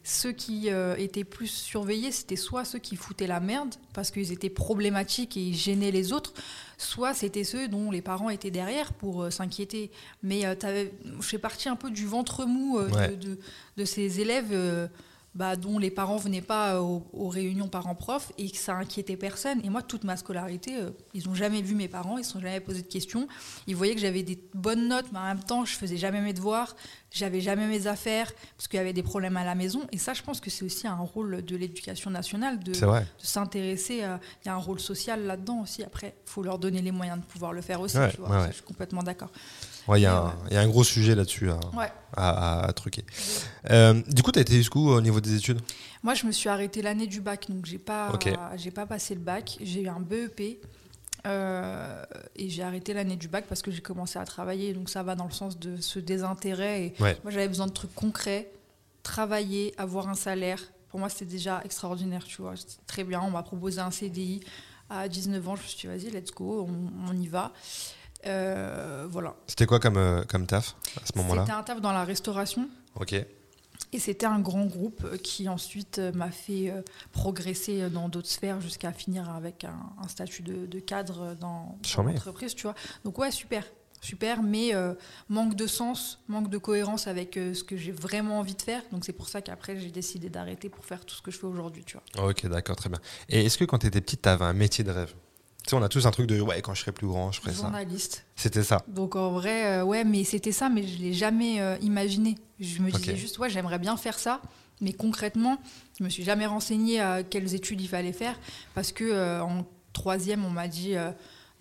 ceux 0.03 0.31
qui 0.31 0.69
euh, 0.69 0.95
étaient 0.97 1.23
plus 1.23 1.47
surveillés, 1.47 2.11
c'était 2.11 2.35
soit 2.35 2.65
ceux 2.65 2.79
qui 2.79 2.95
foutaient 2.95 3.27
la 3.27 3.39
merde 3.39 3.75
parce 3.93 4.09
qu'ils 4.09 4.31
étaient 4.31 4.49
problématiques 4.49 5.37
et 5.37 5.41
ils 5.41 5.55
gênaient 5.55 5.91
les 5.91 6.11
autres, 6.11 6.33
soit 6.81 7.13
c'était 7.13 7.43
ceux 7.43 7.67
dont 7.67 7.91
les 7.91 8.01
parents 8.01 8.29
étaient 8.29 8.51
derrière 8.51 8.93
pour 8.93 9.23
euh, 9.23 9.29
s'inquiéter. 9.29 9.91
Mais 10.23 10.45
euh, 10.45 10.55
t'avais- 10.55 10.91
je 11.19 11.21
fais 11.27 11.37
partie 11.37 11.69
un 11.69 11.75
peu 11.75 11.91
du 11.91 12.05
ventre 12.05 12.45
mou 12.45 12.79
euh, 12.79 12.89
de, 13.15 13.37
de 13.77 13.85
ces 13.85 14.19
élèves. 14.19 14.51
Euh, 15.33 15.37
bah, 15.41 15.55
dont 15.55 15.79
les 15.79 15.91
parents 15.91 16.17
venaient 16.17 16.41
pas 16.41 16.81
aux, 16.81 17.05
aux 17.13 17.29
réunions 17.29 17.67
parents-prof 17.67 18.31
et 18.37 18.49
que 18.49 18.57
ça 18.57 18.75
inquiétait 18.75 19.17
personne. 19.17 19.59
Et 19.63 19.69
moi, 19.69 19.81
toute 19.81 20.03
ma 20.03 20.17
scolarité, 20.17 20.75
euh, 20.75 20.91
ils 21.13 21.27
ont 21.29 21.35
jamais 21.35 21.61
vu 21.61 21.75
mes 21.75 21.87
parents, 21.87 22.17
ils 22.17 22.21
ne 22.21 22.25
sont 22.25 22.39
jamais 22.39 22.59
posé 22.59 22.81
de 22.81 22.87
questions. 22.87 23.27
Ils 23.67 23.75
voyaient 23.75 23.95
que 23.95 24.01
j'avais 24.01 24.23
des 24.23 24.39
bonnes 24.53 24.87
notes, 24.87 25.07
mais 25.11 25.19
en 25.19 25.25
même 25.25 25.43
temps, 25.43 25.65
je 25.65 25.75
faisais 25.75 25.97
jamais 25.97 26.21
mes 26.21 26.33
devoirs, 26.33 26.75
j'avais 27.11 27.41
jamais 27.41 27.67
mes 27.67 27.87
affaires, 27.87 28.31
parce 28.57 28.67
qu'il 28.67 28.77
y 28.77 28.81
avait 28.81 28.93
des 28.93 29.03
problèmes 29.03 29.37
à 29.37 29.43
la 29.43 29.55
maison. 29.55 29.81
Et 29.91 29.97
ça, 29.97 30.13
je 30.13 30.21
pense 30.21 30.39
que 30.39 30.49
c'est 30.49 30.65
aussi 30.65 30.87
un 30.87 30.95
rôle 30.95 31.43
de 31.43 31.55
l'éducation 31.55 32.09
nationale, 32.09 32.59
de, 32.59 32.73
s'intéresser. 33.17 33.95
Il 33.95 34.47
y 34.47 34.49
a 34.49 34.53
un 34.53 34.57
rôle 34.57 34.79
social 34.79 35.25
là-dedans 35.25 35.61
aussi. 35.61 35.83
Après, 35.83 36.15
il 36.25 36.29
faut 36.29 36.43
leur 36.43 36.59
donner 36.59 36.81
les 36.81 36.91
moyens 36.91 37.19
de 37.19 37.25
pouvoir 37.25 37.53
le 37.53 37.61
faire 37.61 37.81
aussi. 37.81 37.97
Ouais, 37.97 38.11
tu 38.11 38.17
vois. 38.17 38.29
ouais, 38.29 38.35
Ça, 38.35 38.41
ouais. 38.41 38.47
Je 38.49 38.55
suis 38.55 38.63
complètement 38.63 39.03
d'accord. 39.03 39.29
Ouais, 39.87 39.99
il 39.99 40.03
y, 40.03 40.07
il 40.49 40.53
y 40.53 40.57
a 40.57 40.61
un 40.61 40.67
gros 40.67 40.83
sujet 40.83 41.15
là-dessus 41.15 41.49
à, 41.49 41.59
Ouais. 41.75 41.91
à, 42.15 42.61
à- 42.61 42.67
à 42.67 42.73
truquer. 42.73 43.03
Euh, 43.69 44.01
du 44.07 44.21
coup, 44.23 44.31
tu 44.31 44.39
as 44.39 44.43
été 44.43 44.53
jusqu'où 44.53 44.89
au 44.89 45.01
niveau 45.01 45.19
des 45.21 45.35
études? 45.35 45.59
Moi, 46.03 46.13
je 46.13 46.25
me 46.25 46.31
suis 46.31 46.49
arrêtée 46.49 46.81
l'année 46.81 47.07
du 47.07 47.21
bac, 47.21 47.49
donc 47.49 47.65
j'ai 47.65 47.77
pas, 47.77 48.11
j'ai 48.57 48.71
pas 48.71 48.85
passé 48.85 49.15
le 49.15 49.21
bac. 49.21 49.57
J'ai 49.61 49.81
eu 49.81 49.87
un 49.87 49.99
BEP 49.99 50.59
euh, 51.27 52.03
et 52.35 52.49
j'ai 52.49 52.63
arrêté 52.63 52.93
l'année 52.93 53.15
du 53.15 53.27
bac 53.27 53.45
parce 53.47 53.61
que 53.61 53.71
j'ai 53.71 53.81
commencé 53.81 54.17
à 54.19 54.25
travailler. 54.25 54.73
Donc 54.73 54.89
ça 54.89 55.03
va 55.03 55.15
dans 55.15 55.25
le 55.25 55.31
sens 55.31 55.57
de 55.59 55.77
ce 55.79 55.99
désintérêt. 55.99 56.85
Et 56.87 56.93
Ouais. 57.01 57.17
moi, 57.23 57.31
j'avais 57.31 57.47
besoin 57.47 57.67
de 57.67 57.71
trucs 57.73 57.93
concrets, 57.93 58.51
travailler, 59.03 59.73
avoir 59.77 60.07
un 60.09 60.15
salaire. 60.15 60.59
Pour 60.89 60.99
moi, 60.99 61.09
c'était 61.09 61.25
déjà 61.25 61.61
extraordinaire, 61.63 62.23
tu 62.23 62.41
vois. 62.41 62.55
C'était 62.55 62.73
très 62.87 63.03
bien. 63.03 63.21
On 63.21 63.29
m'a 63.31 63.43
proposé 63.43 63.79
un 63.79 63.91
CDI 63.91 64.41
à 64.89 65.07
19 65.07 65.47
ans. 65.47 65.55
Je 65.55 65.61
me 65.61 65.67
suis 65.67 65.79
dit, 65.79 65.87
vas-y, 65.87 66.11
let's 66.11 66.31
go, 66.31 66.67
on, 66.69 67.09
on 67.09 67.13
y 67.19 67.27
va. 67.27 67.51
Euh, 68.25 69.07
voilà. 69.09 69.35
C'était 69.47 69.65
quoi 69.65 69.79
comme, 69.79 69.97
euh, 69.97 70.23
comme 70.23 70.45
taf 70.45 70.75
à 70.97 71.05
ce 71.05 71.17
moment-là? 71.17 71.41
C'était 71.41 71.57
un 71.57 71.63
taf 71.63 71.81
dans 71.81 71.91
la 71.91 72.03
restauration. 72.03 72.69
Ok. 72.99 73.13
Et 73.93 73.99
c'était 73.99 74.25
un 74.25 74.39
grand 74.39 74.65
groupe 74.65 75.03
euh, 75.03 75.17
qui 75.17 75.49
ensuite 75.49 75.99
m'a 76.13 76.31
fait 76.31 76.73
progresser 77.11 77.89
dans 77.89 78.09
d'autres 78.09 78.29
sphères 78.29 78.61
jusqu'à 78.61 78.91
finir 78.93 79.29
avec 79.29 79.63
un, 79.63 79.79
un 80.01 80.07
statut 80.07 80.43
de, 80.43 80.65
de 80.65 80.79
cadre 80.79 81.35
dans, 81.39 81.77
l'entreprise, 81.97 82.55
tu 82.55 82.63
vois. 82.63 82.75
Donc 83.03 83.17
ouais, 83.17 83.31
super, 83.31 83.63
super, 84.01 84.41
mais 84.41 84.75
euh, 84.75 84.93
manque 85.29 85.55
de 85.55 85.67
sens, 85.67 86.19
manque 86.27 86.49
de 86.49 86.57
cohérence 86.57 87.07
avec 87.07 87.37
euh, 87.37 87.53
ce 87.53 87.63
que 87.63 87.77
j'ai 87.77 87.91
vraiment 87.91 88.39
envie 88.39 88.55
de 88.55 88.61
faire. 88.61 88.81
Donc 88.91 89.05
c'est 89.05 89.13
pour 89.13 89.29
ça 89.29 89.41
qu'après 89.41 89.79
j'ai 89.79 89.91
décidé 89.91 90.29
d'arrêter 90.29 90.67
pour 90.69 90.83
faire 90.83 91.05
tout 91.05 91.15
ce 91.15 91.21
que 91.21 91.31
je 91.31 91.37
fais 91.37 91.45
aujourd'hui, 91.45 91.85
tu 91.85 91.97
vois. 91.97 92.29
Ok, 92.29 92.45
d'accord, 92.47 92.75
très 92.75 92.89
bien. 92.89 92.99
Et 93.29 93.45
est-ce 93.45 93.57
que 93.57 93.63
quand 93.63 93.77
tu 93.77 93.87
étais 93.87 94.01
petite, 94.01 94.23
tu 94.23 94.29
avais 94.29 94.45
un 94.45 94.53
métier 94.53 94.83
de 94.83 94.91
rêve? 94.91 95.13
Tu 95.63 95.69
sais, 95.69 95.75
on 95.75 95.83
a 95.83 95.89
tous 95.89 96.05
un 96.05 96.11
truc 96.11 96.27
de 96.27 96.41
ouais, 96.41 96.61
quand 96.61 96.73
je 96.73 96.81
serai 96.81 96.91
plus 96.91 97.07
grand, 97.07 97.31
je 97.31 97.39
ferai 97.39 97.53
ça. 97.53 97.63
Journaliste. 97.63 98.25
C'était 98.35 98.63
ça. 98.63 98.81
Donc 98.87 99.15
en 99.15 99.31
vrai, 99.31 99.65
euh, 99.79 99.83
ouais, 99.83 100.03
mais 100.03 100.23
c'était 100.23 100.51
ça, 100.51 100.69
mais 100.69 100.85
je 100.87 100.97
l'ai 100.99 101.13
jamais 101.13 101.61
euh, 101.61 101.77
imaginé. 101.81 102.35
Je 102.59 102.81
me 102.81 102.91
disais 102.91 103.15
juste, 103.15 103.37
ouais, 103.39 103.49
j'aimerais 103.49 103.79
bien 103.79 103.95
faire 103.97 104.17
ça, 104.17 104.41
mais 104.81 104.93
concrètement, 104.93 105.57
je 105.99 106.03
me 106.03 106.09
suis 106.09 106.23
jamais 106.23 106.45
renseignée 106.47 106.99
à 106.99 107.23
quelles 107.23 107.53
études 107.53 107.81
il 107.81 107.87
fallait 107.87 108.13
faire, 108.13 108.37
parce 108.73 108.91
que 108.91 109.03
euh, 109.03 109.43
en 109.43 109.65
troisième, 109.93 110.45
on 110.45 110.49
m'a 110.49 110.67
dit, 110.67 110.95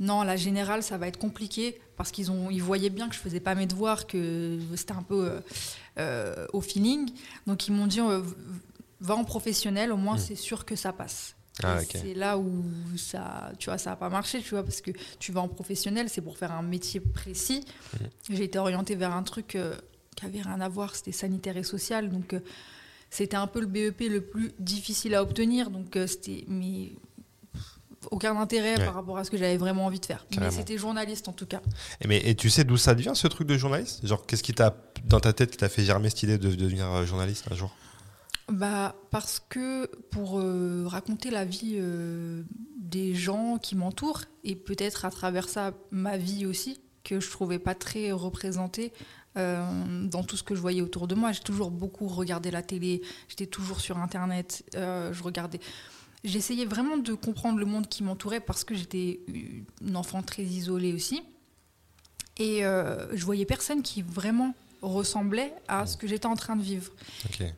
non, 0.01 0.23
la 0.23 0.37
générale, 0.37 0.83
ça 0.83 0.97
va 0.97 1.07
être 1.09 1.19
compliqué, 1.19 1.79
parce 1.97 2.11
qu'ils 2.11 2.31
ont, 2.31 2.49
ils 2.51 2.63
voyaient 2.63 2.89
bien 2.89 3.09
que 3.09 3.15
je 3.15 3.21
faisais 3.21 3.41
pas 3.41 3.55
mes 3.55 3.67
devoirs, 3.67 4.07
que 4.07 4.59
c'était 4.75 4.95
un 4.95 5.03
peu 5.03 5.27
euh, 5.27 5.41
euh, 5.99 6.47
au 6.55 6.63
feeling, 6.63 7.11
donc 7.47 7.69
ils 7.69 7.73
m'ont 7.73 7.87
dit, 7.87 8.01
euh, 8.01 8.23
va 9.01 9.15
en 9.15 9.25
professionnel, 9.25 9.93
au 9.93 9.99
moins 9.99 10.17
Mm. 10.17 10.21
c'est 10.21 10.35
sûr 10.37 10.65
que 10.65 10.75
ça 10.77 10.95
passe. 10.95 11.35
Ah. 11.65 11.79
C'est 11.91 12.15
là 12.15 12.39
où 12.39 12.65
ça, 12.97 13.53
tu 13.59 13.71
vois, 13.71 13.79
ça 13.79 13.93
a 13.93 13.97
pas 13.97 14.09
marché, 14.09 14.41
tu 14.43 14.51
vois, 14.51 14.63
parce 14.63 14.81
que 14.81 14.91
tu 15.19 15.33
vas 15.33 15.41
en 15.41 15.49
professionnel, 15.49 16.09
c'est 16.09 16.21
pour 16.23 16.37
faire 16.39 16.53
un 16.53 16.63
métier 16.63 17.01
précis. 17.01 17.65
Mhm. 17.95 18.09
J'ai 18.37 18.45
été 18.45 18.59
orientée 18.59 18.95
vers 18.95 19.13
un 19.15 19.23
truc 19.23 19.57
euh, 19.57 19.75
qui 20.17 20.25
avait 20.27 20.43
rien 20.43 20.61
à 20.61 20.69
voir, 20.69 20.95
c'était 20.95 21.13
sanitaire 21.13 21.57
et 21.57 21.63
social, 21.63 22.11
donc 22.11 22.35
euh, 22.35 22.41
c'était 23.11 23.37
un 23.37 23.47
peu 23.47 23.61
le 23.61 23.67
BEP 23.67 24.01
le 24.11 24.21
plus 24.21 24.53
difficile 24.59 25.15
à 25.15 25.23
obtenir, 25.23 25.71
donc 25.71 25.97
euh, 25.97 26.07
c'était 26.07 26.45
mais 26.49 26.93
aucun 28.11 28.35
intérêt 28.41 28.79
Ouais. 28.79 28.85
par 28.85 28.95
rapport 28.95 29.19
à 29.19 29.25
ce 29.25 29.31
que 29.31 29.37
j'avais 29.37 29.59
vraiment 29.59 29.85
envie 29.85 30.01
de 30.01 30.07
faire. 30.07 30.27
Carrément. 30.31 30.51
Mais 30.51 30.57
c'était 30.57 30.79
journaliste 30.79 31.29
en 31.29 31.33
tout 31.33 31.45
cas. 31.47 31.61
Et, 32.01 32.09
mais, 32.09 32.19
et 32.25 32.35
tu 32.35 32.49
sais 32.49 32.65
d'où 32.65 32.77
ça 32.79 32.95
devient 32.95 33.13
ce 33.15 33.27
truc 33.27 33.47
de 33.47 33.59
journaliste? 33.59 34.07
Genre, 34.07 34.25
qu'est-ce 34.25 34.43
qui 34.43 34.55
t'a, 34.55 34.75
dans 35.05 35.21
ta 35.21 35.33
tête, 35.35 35.51
qui 35.51 35.59
t'a 35.59 35.69
fait 35.69 35.85
germer 35.85 36.09
cette 36.09 36.23
idée 36.23 36.39
de, 36.39 36.49
de 36.49 36.55
devenir 36.55 37.05
journaliste 37.05 37.45
un 37.51 37.55
jour? 37.55 37.75
Bah, 38.51 38.97
parce 39.11 39.41
que 39.49 39.87
pour 40.11 40.41
euh, 40.41 40.85
raconter 40.87 41.31
la 41.31 41.45
vie 41.45 41.77
euh, 41.77 42.43
des 42.79 43.15
gens 43.15 43.59
qui 43.59 43.77
m'entourent, 43.77 44.23
et 44.43 44.57
peut-être 44.57 45.05
à 45.05 45.11
travers 45.11 45.49
ça 45.49 45.73
ma 45.93 46.17
vie 46.17 46.47
aussi, 46.47 46.81
que 47.05 47.21
je 47.21 47.31
trouvais 47.31 47.61
pas 47.61 47.77
très 47.77 48.11
représentée 48.11 48.93
euh, 49.37 50.05
dans 50.05 50.25
tout 50.25 50.37
ce 50.37 50.43
que 50.43 50.57
je 50.57 50.61
voyais 50.61 50.83
autour 50.83 51.07
de 51.07 51.15
moi. 51.15 51.31
J'ai 51.31 51.43
toujours 51.43 51.71
beaucoup 51.71 52.09
regardé 52.09 52.51
la 52.51 52.63
télé, 52.63 53.03
j'étais 53.29 53.47
toujours 53.47 53.81
sur 53.81 53.99
Internet, 53.99 54.65
je 54.75 55.23
regardais. 55.23 55.61
J'essayais 56.25 56.67
vraiment 56.67 56.97
de 56.97 57.15
comprendre 57.15 57.59
le 57.61 57.67
monde 57.67 57.89
qui 57.89 58.03
m'entourait 58.03 58.41
parce 58.41 58.65
que 58.65 58.75
j'étais 58.75 59.21
une 59.81 59.97
enfant 59.97 60.23
très 60.23 60.43
isolée 60.43 60.93
aussi. 60.93 61.23
Et 62.37 62.63
je 62.63 63.25
voyais 63.25 63.47
personne 63.47 63.83
qui 63.83 64.03
vraiment 64.03 64.55
ressemblait 64.83 65.53
à 65.69 65.87
ce 65.87 65.97
que 65.97 66.07
j'étais 66.07 66.27
en 66.27 66.35
train 66.37 66.57
de 66.57 66.63
vivre. 66.63 66.93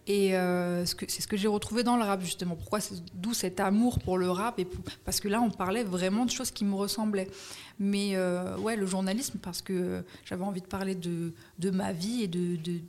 Et 0.07 0.37
euh, 0.37 0.85
ce 0.87 0.95
que- 0.95 1.07
c'est 1.09 1.23
ce 1.23 1.29
que 1.29 1.37
j'ai 1.37 1.49
retrouvé 1.49 1.83
dans 1.85 1.97
le 1.97 2.03
rap, 2.03 2.21
justement. 2.21 2.57
Pourquoi 2.57 2.81
D'où 3.15 3.33
cet 3.35 3.61
amour 3.61 3.99
pour 4.01 4.19
le 4.19 4.31
rap 4.31 4.59
et 4.59 4.65
pour- 4.65 4.85
Parce 5.05 5.21
que 5.21 5.29
là, 5.29 5.41
on 5.41 5.51
parlait 5.51 5.85
vraiment 5.85 6.25
de 6.25 6.31
choses 6.31 6.51
qui 6.51 6.65
me 6.65 6.75
ressemblaient. 6.75 7.29
Mais 7.79 8.17
euh, 8.17 8.57
ouais, 8.59 8.77
le 8.77 8.87
journalisme, 8.87 9.39
parce 9.41 9.63
que 9.63 10.05
j'avais 10.25 10.45
envie 10.45 10.61
de 10.63 10.67
parler 10.67 10.95
de, 10.95 11.33
de 11.59 11.71
ma 11.71 11.93
vie 11.93 12.23
et 12.23 12.29
de, 12.29 12.57
de, 12.57 12.81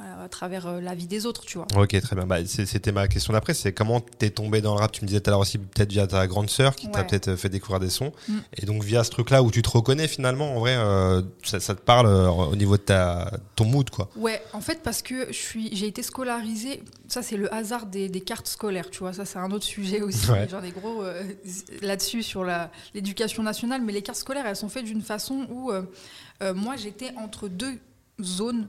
à 0.00 0.28
travers 0.28 0.66
euh, 0.66 0.80
la 0.80 0.94
vie 0.94 1.06
des 1.06 1.26
autres, 1.26 1.44
tu 1.44 1.58
vois. 1.58 1.66
Ok, 1.76 2.00
très 2.00 2.16
bien. 2.16 2.26
Bah, 2.26 2.44
C'était 2.46 2.92
ma 2.92 3.08
question 3.08 3.32
d'après. 3.32 3.54
C'est 3.54 3.72
comment 3.72 4.00
t'es 4.00 4.30
tombé 4.30 4.60
dans 4.60 4.74
le 4.74 4.80
rap? 4.80 4.92
Tu 4.92 5.02
me 5.02 5.06
disais 5.06 5.20
tout 5.20 5.30
à 5.30 5.32
l'heure 5.32 5.40
aussi, 5.40 5.58
peut-être 5.58 5.90
via 5.90 6.06
ta 6.06 6.26
grande 6.26 6.50
sœur 6.50 6.76
qui 6.76 6.90
t'a 6.90 7.04
peut-être 7.04 7.36
fait 7.36 7.48
découvrir 7.48 7.80
des 7.80 7.90
sons. 7.90 8.12
Mm. 8.28 8.38
Et 8.58 8.66
donc, 8.66 8.82
via 8.82 9.04
ce 9.04 9.10
truc-là 9.10 9.42
où 9.42 9.50
tu 9.50 9.62
te 9.62 9.70
reconnais 9.70 10.08
finalement, 10.08 10.56
en 10.56 10.60
vrai, 10.60 10.76
euh, 10.76 11.22
ça, 11.44 11.60
ça 11.60 11.74
te 11.74 11.80
parle 11.80 12.06
euh, 12.06 12.28
au 12.28 12.56
niveau 12.56 12.76
de 12.76 12.82
ta, 12.82 13.30
ton 13.56 13.64
mood, 13.64 13.90
quoi. 13.90 14.08
Ouais, 14.16 14.42
en 14.52 14.60
fait, 14.60 14.82
parce 14.82 15.02
que 15.02 15.28
j'ai 15.30 15.86
été 15.86 16.02
scolarisée. 16.02 16.82
Ça, 17.08 17.22
c'est 17.22 17.36
le 17.36 17.52
hasard 17.52 17.86
des, 17.86 18.08
des 18.08 18.20
cartes 18.20 18.46
scolaires, 18.46 18.88
tu 18.90 19.00
vois. 19.00 19.12
Ça, 19.12 19.24
c'est 19.24 19.38
un 19.38 19.50
autre 19.50 19.64
sujet 19.64 20.00
aussi. 20.00 20.30
Ouais. 20.30 20.46
J'en 20.48 20.62
ai 20.62 20.70
gros 20.70 21.02
euh, 21.02 21.22
là-dessus 21.82 22.22
sur 22.22 22.46
l'éducation 22.94 23.42
nationale. 23.42 23.82
Mais 23.82 23.92
les 23.92 24.02
cartes 24.02 24.18
scolaires, 24.18 24.46
elles 24.46 24.56
sont 24.56 24.68
faites 24.68 24.84
d'une 24.84 25.02
façon 25.02 25.46
où 25.50 25.70
euh, 25.70 25.82
euh, 26.42 26.54
moi, 26.54 26.76
j'étais 26.76 27.12
entre 27.16 27.48
deux 27.48 27.78
zones. 28.22 28.66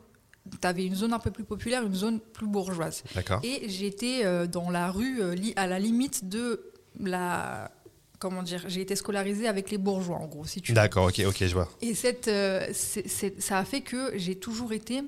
Tu 0.50 0.67
avais 0.67 0.86
une 0.86 0.95
zone 0.95 1.13
un 1.13 1.19
peu 1.19 1.31
plus 1.31 1.43
populaire, 1.43 1.83
une 1.83 1.95
zone 1.95 2.19
plus 2.19 2.48
bourgeoise. 2.48 3.03
D'accord. 3.13 3.41
Et 3.43 3.69
j'étais 3.69 4.25
euh, 4.25 4.48
dans 4.48 4.69
la 4.69 4.91
rue, 4.91 5.21
euh, 5.21 5.36
à 5.55 5.67
la 5.67 5.79
limite 5.79 6.29
de 6.29 6.71
la. 7.00 7.71
Comment 8.19 8.43
dire 8.43 8.63
J'ai 8.67 8.81
été 8.81 8.95
scolarisée 8.95 9.48
avec 9.48 9.71
les 9.71 9.77
bourgeois, 9.77 10.17
en 10.17 10.27
gros, 10.27 10.45
si 10.45 10.62
tu. 10.62 10.74
D'accord, 10.74 11.07
ok, 11.07 11.21
ok, 11.25 11.38
je 11.39 11.53
vois. 11.53 11.69
Et 11.81 11.95
cette, 11.95 12.27
euh, 12.27 12.67
ça 12.74 13.57
a 13.57 13.65
fait 13.65 13.81
que 13.81 14.12
j'ai 14.15 14.36
toujours 14.36 14.74
été 14.74 15.01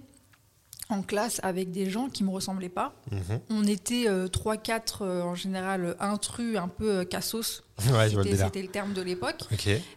en 0.89 1.01
classe 1.01 1.39
avec 1.43 1.71
des 1.71 1.89
gens 1.89 2.09
qui 2.09 2.23
me 2.23 2.29
ressemblaient 2.29 2.69
pas. 2.69 2.93
Mhm. 3.11 3.39
On 3.49 3.63
était 3.65 4.05
3-4 4.05 5.03
en 5.03 5.35
général 5.35 5.85
euh, 5.85 5.93
intrus, 5.99 6.57
un 6.57 6.67
peu 6.67 6.99
euh, 6.99 7.05
cassos. 7.05 7.63
Ouais, 7.91 8.09
C'était 8.09 8.61
le 8.61 8.67
terme 8.67 8.93
de 8.93 9.01
l'époque. 9.01 9.41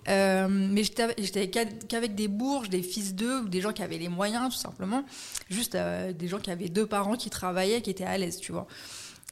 Euh, 0.08 0.48
mais 0.48 0.82
j'étais 0.82 1.50
qu'avec 1.50 2.14
des 2.14 2.28
bourges, 2.28 2.70
des 2.70 2.82
fils 2.82 3.14
d'eux, 3.14 3.42
ou 3.42 3.48
des 3.48 3.60
gens 3.60 3.72
qui 3.72 3.82
avaient 3.82 3.98
les 3.98 4.08
moyens, 4.08 4.54
tout 4.54 4.60
simplement. 4.60 5.04
Juste 5.50 5.74
euh, 5.74 6.12
des 6.12 6.28
gens 6.28 6.38
qui 6.38 6.50
avaient 6.50 6.68
deux 6.68 6.86
parents 6.86 7.16
qui 7.16 7.30
travaillaient, 7.30 7.82
qui 7.82 7.90
étaient 7.90 8.04
à 8.04 8.16
l'aise, 8.16 8.38
tu 8.38 8.52
vois. 8.52 8.66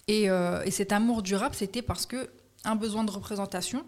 Et, 0.08 0.28
euh, 0.28 0.62
et 0.64 0.70
cet 0.70 0.92
amour 0.92 1.22
du 1.22 1.34
rap, 1.34 1.54
c'était 1.54 1.82
parce 1.82 2.04
que 2.04 2.28
un 2.64 2.76
besoin 2.76 3.04
de 3.04 3.10
représentation 3.10 3.84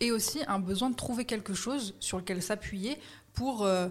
et 0.00 0.12
aussi 0.12 0.40
un 0.46 0.58
besoin 0.58 0.90
de 0.90 0.96
trouver 0.96 1.24
quelque 1.24 1.54
chose 1.54 1.94
sur 2.00 2.18
lequel 2.18 2.42
s'appuyer 2.42 2.98
pour 3.34 3.64
euh, 3.64 3.88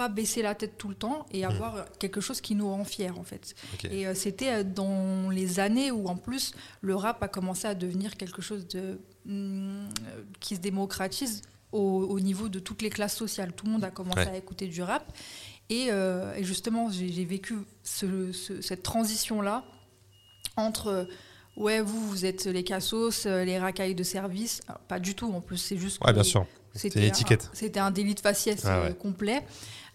pas 0.00 0.08
baisser 0.08 0.40
la 0.40 0.54
tête 0.54 0.78
tout 0.78 0.88
le 0.88 0.94
temps 0.94 1.26
et 1.30 1.44
avoir 1.44 1.72
quelque 1.98 2.22
chose 2.22 2.40
qui 2.40 2.54
nous 2.54 2.68
rend 2.70 2.84
fiers, 2.84 3.10
en 3.10 3.22
fait. 3.22 3.54
Et 3.90 4.06
euh, 4.06 4.14
c'était 4.14 4.52
euh, 4.52 4.64
dans 4.64 5.28
les 5.30 5.60
années 5.60 5.90
où 5.90 6.06
en 6.08 6.16
plus 6.16 6.54
le 6.80 6.94
rap 6.94 7.22
a 7.22 7.28
commencé 7.28 7.66
à 7.68 7.74
devenir 7.74 8.16
quelque 8.16 8.40
chose 8.40 8.66
de 8.68 8.98
euh, 9.28 9.86
qui 10.40 10.56
se 10.56 10.60
démocratise 10.60 11.42
au, 11.72 11.80
au 12.14 12.18
niveau 12.18 12.48
de 12.48 12.58
toutes 12.58 12.80
les 12.80 12.88
classes 12.88 13.14
sociales. 13.16 13.52
Tout 13.52 13.66
le 13.66 13.72
monde 13.72 13.84
a 13.84 13.90
commencé 13.90 14.20
Ouais. 14.20 14.28
à 14.28 14.36
écouter 14.38 14.66
du 14.68 14.82
rap. 14.82 15.04
Et, 15.68 15.88
euh, 15.90 16.34
et 16.34 16.44
justement, 16.44 16.88
j'ai 16.90 17.24
vécu 17.26 17.54
ce- 17.82 18.32
ce- 18.32 18.62
cette 18.62 18.82
transition-là 18.82 19.64
entre 20.56 20.86
euh, 20.88 21.04
ouais, 21.56 21.80
vous, 21.82 22.00
vous 22.08 22.24
êtes 22.24 22.46
les 22.46 22.64
cassos, 22.64 23.26
les 23.26 23.58
racailles 23.58 23.94
de 23.94 24.02
service. 24.02 24.62
Alors, 24.66 24.80
pas 24.80 24.98
du 24.98 25.14
tout, 25.14 25.30
en 25.32 25.42
plus, 25.42 25.58
c'est 25.58 25.76
juste. 25.76 26.02
Ouais, 26.04 26.12
bien 26.14 26.22
sûr. 26.24 26.46
C'était 26.74 27.00
une 27.00 27.06
étiquette. 27.06 27.50
un- 27.52 27.54
C'était 27.56 27.80
un 27.80 27.90
délit 27.90 28.14
de 28.14 28.20
faciès 28.20 28.64
Ah 28.64 28.82
ouais. 28.82 28.94
complet. 28.94 29.42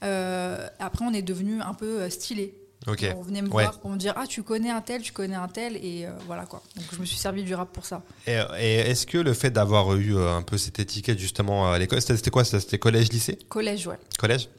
Euh, 0.03 0.67
après, 0.79 1.05
on 1.05 1.13
est 1.13 1.21
devenu 1.21 1.61
un 1.61 1.73
peu 1.73 2.01
euh, 2.01 2.09
stylé. 2.09 2.53
On 2.87 3.21
venait 3.23 3.41
me 3.41 3.49
Ouais. 3.49 3.63
voir 3.63 3.79
pour 3.79 3.89
me 3.89 3.97
dire 3.97 4.13
Ah, 4.15 4.27
tu 4.27 4.43
connais 4.43 4.69
un 4.69 4.81
tel, 4.81 5.01
tu 5.01 5.11
connais 5.11 5.33
un 5.35 5.47
tel, 5.47 5.75
et 5.77 6.05
euh, 6.05 6.11
voilà 6.27 6.45
quoi. 6.45 6.61
Donc 6.75 6.85
je 6.93 6.99
me 6.99 7.05
suis 7.05 7.17
servi 7.17 7.43
du 7.43 7.55
rap 7.55 7.71
pour 7.73 7.83
ça. 7.83 8.03
Et, 8.27 8.33
et 8.59 8.75
est-ce 8.91 9.07
que 9.07 9.17
le 9.17 9.33
fait 9.33 9.49
d'avoir 9.49 9.95
eu 9.95 10.15
un 10.15 10.43
peu 10.43 10.57
cette 10.59 10.77
étiquette 10.77 11.17
justement 11.17 11.71
à 11.71 11.79
l'école, 11.79 11.99
c'était 12.01 12.29
quoi? 12.29 12.43
C'était 12.45 12.77
collège-lycée 12.77 13.39
Collège, 13.49 13.87
ouais. 13.87 13.97
Collège 14.19 14.49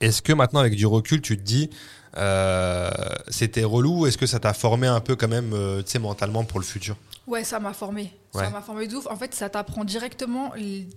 Est-ce 0.00 0.22
que 0.22 0.32
maintenant, 0.32 0.60
avec 0.60 0.74
du 0.74 0.86
recul, 0.86 1.20
tu 1.20 1.36
te 1.36 1.42
dis, 1.42 1.68
euh, 2.16 2.90
c'était 3.28 3.64
relou? 3.64 4.06
Est-ce 4.06 4.16
que 4.16 4.26
ça 4.26 4.40
t'a 4.40 4.54
formé 4.54 4.86
un 4.86 5.00
peu 5.00 5.14
quand 5.14 5.28
même, 5.28 5.50
tu 5.84 5.90
sais, 5.90 5.98
mentalement 5.98 6.44
pour 6.44 6.60
le 6.60 6.64
futur? 6.64 6.96
Ouais, 7.26 7.44
ça 7.44 7.60
m'a 7.60 7.74
formé. 7.74 8.10
Ouais. 8.34 8.44
Ça 8.44 8.50
m'a 8.50 8.60
formé 8.62 8.88
de 8.88 8.96
ouf. 8.96 9.06
En 9.06 9.16
fait, 9.16 9.34
ça 9.34 9.48
t'apprend 9.48 9.84
directement 9.84 10.52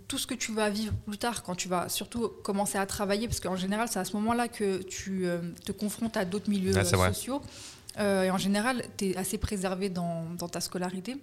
tout 0.07 0.17
ce 0.17 0.25
que 0.25 0.33
tu 0.33 0.51
vas 0.53 0.69
vivre 0.69 0.93
plus 1.05 1.17
tard 1.17 1.43
quand 1.43 1.55
tu 1.55 1.67
vas 1.67 1.87
surtout 1.87 2.29
commencer 2.43 2.77
à 2.77 2.85
travailler, 2.85 3.27
parce 3.27 3.39
qu'en 3.39 3.55
général, 3.55 3.87
c'est 3.89 3.99
à 3.99 4.05
ce 4.05 4.13
moment-là 4.17 4.47
que 4.47 4.81
tu 4.81 5.27
euh, 5.27 5.39
te 5.63 5.71
confrontes 5.71 6.17
à 6.17 6.25
d'autres 6.25 6.49
milieux 6.49 6.73
sociaux. 6.73 7.41
Euh, 7.99 8.23
et 8.23 8.31
en 8.31 8.37
général, 8.37 8.83
tu 8.97 9.09
es 9.09 9.17
assez 9.17 9.37
préservé 9.37 9.89
dans, 9.89 10.25
dans 10.37 10.49
ta 10.49 10.61
scolarité. 10.61 11.17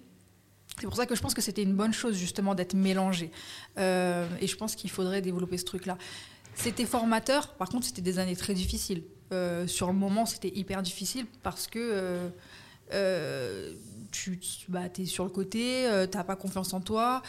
C'est 0.79 0.87
pour 0.87 0.95
ça 0.95 1.05
que 1.05 1.15
je 1.15 1.21
pense 1.21 1.33
que 1.33 1.41
c'était 1.41 1.63
une 1.63 1.75
bonne 1.75 1.93
chose 1.93 2.15
justement 2.17 2.53
d'être 2.55 2.73
mélangé. 2.73 3.31
Euh, 3.77 4.27
et 4.41 4.47
je 4.47 4.57
pense 4.57 4.75
qu'il 4.75 4.89
faudrait 4.89 5.21
développer 5.21 5.57
ce 5.57 5.65
truc-là. 5.65 5.97
C'était 6.53 6.85
formateur, 6.85 7.53
par 7.53 7.69
contre 7.69 7.85
c'était 7.85 8.01
des 8.01 8.19
années 8.19 8.35
très 8.35 8.53
difficiles. 8.53 9.03
Euh, 9.31 9.67
sur 9.67 9.87
le 9.87 9.93
moment 9.93 10.25
c'était 10.25 10.51
hyper 10.53 10.81
difficile 10.81 11.25
parce 11.43 11.67
que 11.67 12.29
euh, 12.93 13.73
tu 14.15 14.39
bah, 14.69 14.83
es 14.97 15.05
sur 15.05 15.23
le 15.25 15.29
côté, 15.29 15.87
euh, 15.87 16.07
t'as 16.07 16.23
pas 16.23 16.35
confiance 16.35 16.73
en 16.73 16.81
toi, 16.81 17.21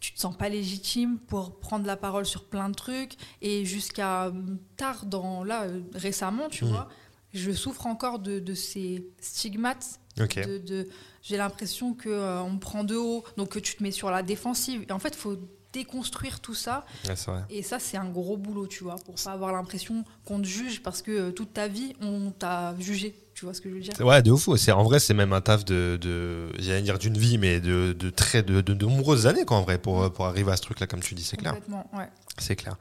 tu 0.00 0.12
te 0.12 0.20
sens 0.20 0.36
pas 0.36 0.48
légitime 0.48 1.18
pour 1.18 1.58
prendre 1.60 1.86
la 1.86 1.96
parole 1.96 2.26
sur 2.26 2.44
plein 2.44 2.68
de 2.68 2.74
trucs. 2.74 3.14
Et 3.42 3.64
jusqu'à 3.64 4.32
tard 4.76 5.06
dans 5.06 5.44
là 5.44 5.62
euh, 5.64 5.80
récemment 5.94 6.48
tu 6.48 6.64
Mhm. 6.64 6.70
vois 6.70 6.88
je 7.32 7.50
souffre 7.50 7.86
encore 7.86 8.20
de, 8.20 8.38
de 8.38 8.54
ces 8.54 9.08
stigmates 9.20 9.98
de, 10.46 10.58
de- 10.58 10.88
j'ai 11.22 11.36
l'impression 11.36 11.92
que 11.94 12.08
euh, 12.08 12.40
on 12.42 12.50
me 12.52 12.58
prend 12.60 12.84
de 12.84 12.94
haut 12.96 13.24
donc 13.36 13.48
que 13.50 13.58
tu 13.58 13.74
te 13.76 13.82
mets 13.82 13.90
sur 13.90 14.10
la 14.10 14.22
défensive. 14.22 14.84
Et 14.88 14.92
en 14.92 14.98
fait 15.00 15.08
il 15.14 15.16
faut 15.18 15.36
déconstruire 15.72 16.38
tout 16.38 16.54
ça. 16.54 16.84
Ouais, 17.08 17.14
et 17.50 17.62
ça 17.62 17.78
c'est 17.80 17.96
un 17.96 18.08
gros 18.08 18.36
boulot 18.36 18.68
tu 18.68 18.84
vois 18.84 18.94
pour 18.96 19.16
pas 19.16 19.32
avoir 19.32 19.52
l'impression 19.52 20.04
qu'on 20.24 20.38
te 20.40 20.46
juge 20.46 20.82
parce 20.84 21.02
que 21.02 21.10
euh, 21.10 21.30
toute 21.32 21.52
ta 21.52 21.66
vie 21.66 21.94
on 22.00 22.30
t'a 22.30 22.76
jugé 22.78 23.16
tu 23.44 23.46
vois 23.46 23.52
ce 23.54 23.60
que 23.60 23.68
je 23.68 23.74
veux 23.74 23.80
dire? 23.80 23.92
Ouais, 24.00 24.22
de 24.22 24.30
ouf. 24.30 24.48
C'est 24.56 24.72
en 24.72 24.82
vrai, 24.84 24.98
c'est 24.98 25.12
même 25.12 25.34
un 25.34 25.42
taf 25.42 25.66
de, 25.66 25.98
de 26.00 26.48
j'allais 26.58 26.80
dire 26.80 26.98
d'une 26.98 27.18
vie, 27.18 27.36
mais 27.36 27.60
de, 27.60 27.92
de 27.92 28.08
très 28.08 28.42
de, 28.42 28.62
de, 28.62 28.72
de 28.72 28.86
nombreuses 28.86 29.26
années, 29.26 29.44
quoi, 29.44 29.58
en 29.58 29.62
vrai, 29.62 29.76
pour, 29.76 30.10
pour 30.12 30.24
arriver 30.24 30.50
à 30.50 30.56
ce 30.56 30.62
truc-là, 30.62 30.86
comme 30.86 31.00
tu 31.00 31.14
dis, 31.14 31.22
c'est 31.24 31.36
clair. 31.36 31.52
complètement 31.52 31.90
ouais 31.92 32.08
C'est 32.38 32.56
clair. 32.56 32.76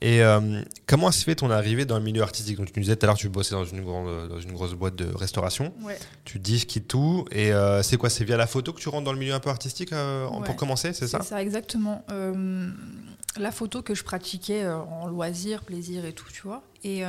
Et 0.00 0.22
euh, 0.22 0.62
comment 0.86 1.10
se 1.10 1.22
fait 1.24 1.34
ton 1.34 1.50
arrivée 1.50 1.84
dans 1.84 1.98
le 1.98 2.04
milieu 2.04 2.22
artistique? 2.22 2.56
Donc, 2.56 2.72
tu 2.72 2.78
nous 2.78 2.84
disais 2.84 2.96
tout 2.96 3.04
à 3.04 3.08
l'heure, 3.08 3.16
tu 3.16 3.28
bossais 3.28 3.54
dans 3.54 3.64
une, 3.64 3.82
grande, 3.82 4.28
dans 4.28 4.40
une 4.40 4.52
grosse 4.52 4.72
boîte 4.74 4.96
de 4.96 5.06
restauration. 5.14 5.72
ouais 5.82 5.98
Tu 6.24 6.38
dis, 6.38 6.58
je 6.58 6.66
quitte 6.66 6.88
tout. 6.88 7.26
Et 7.30 7.52
euh, 7.52 7.82
c'est 7.82 7.96
quoi? 7.98 8.08
C'est 8.10 8.24
via 8.24 8.36
la 8.38 8.46
photo 8.46 8.72
que 8.72 8.80
tu 8.80 8.88
rentres 8.88 9.04
dans 9.04 9.12
le 9.12 9.18
milieu 9.18 9.34
un 9.34 9.40
peu 9.40 9.50
artistique 9.50 9.92
euh, 9.92 10.26
Ouais. 10.28 10.44
pour 10.44 10.56
commencer, 10.56 10.92
c'est 10.94 11.08
ça? 11.08 11.18
C'est 11.22 11.28
ça, 11.28 11.42
exactement. 11.42 12.04
La 13.38 13.52
photo 13.52 13.82
que 13.82 13.94
je 13.94 14.02
pratiquais 14.02 14.66
en 14.66 15.06
loisir, 15.08 15.62
plaisir 15.62 16.06
et 16.06 16.14
tout, 16.14 16.26
tu 16.32 16.40
vois. 16.42 16.62
Et 16.84 17.02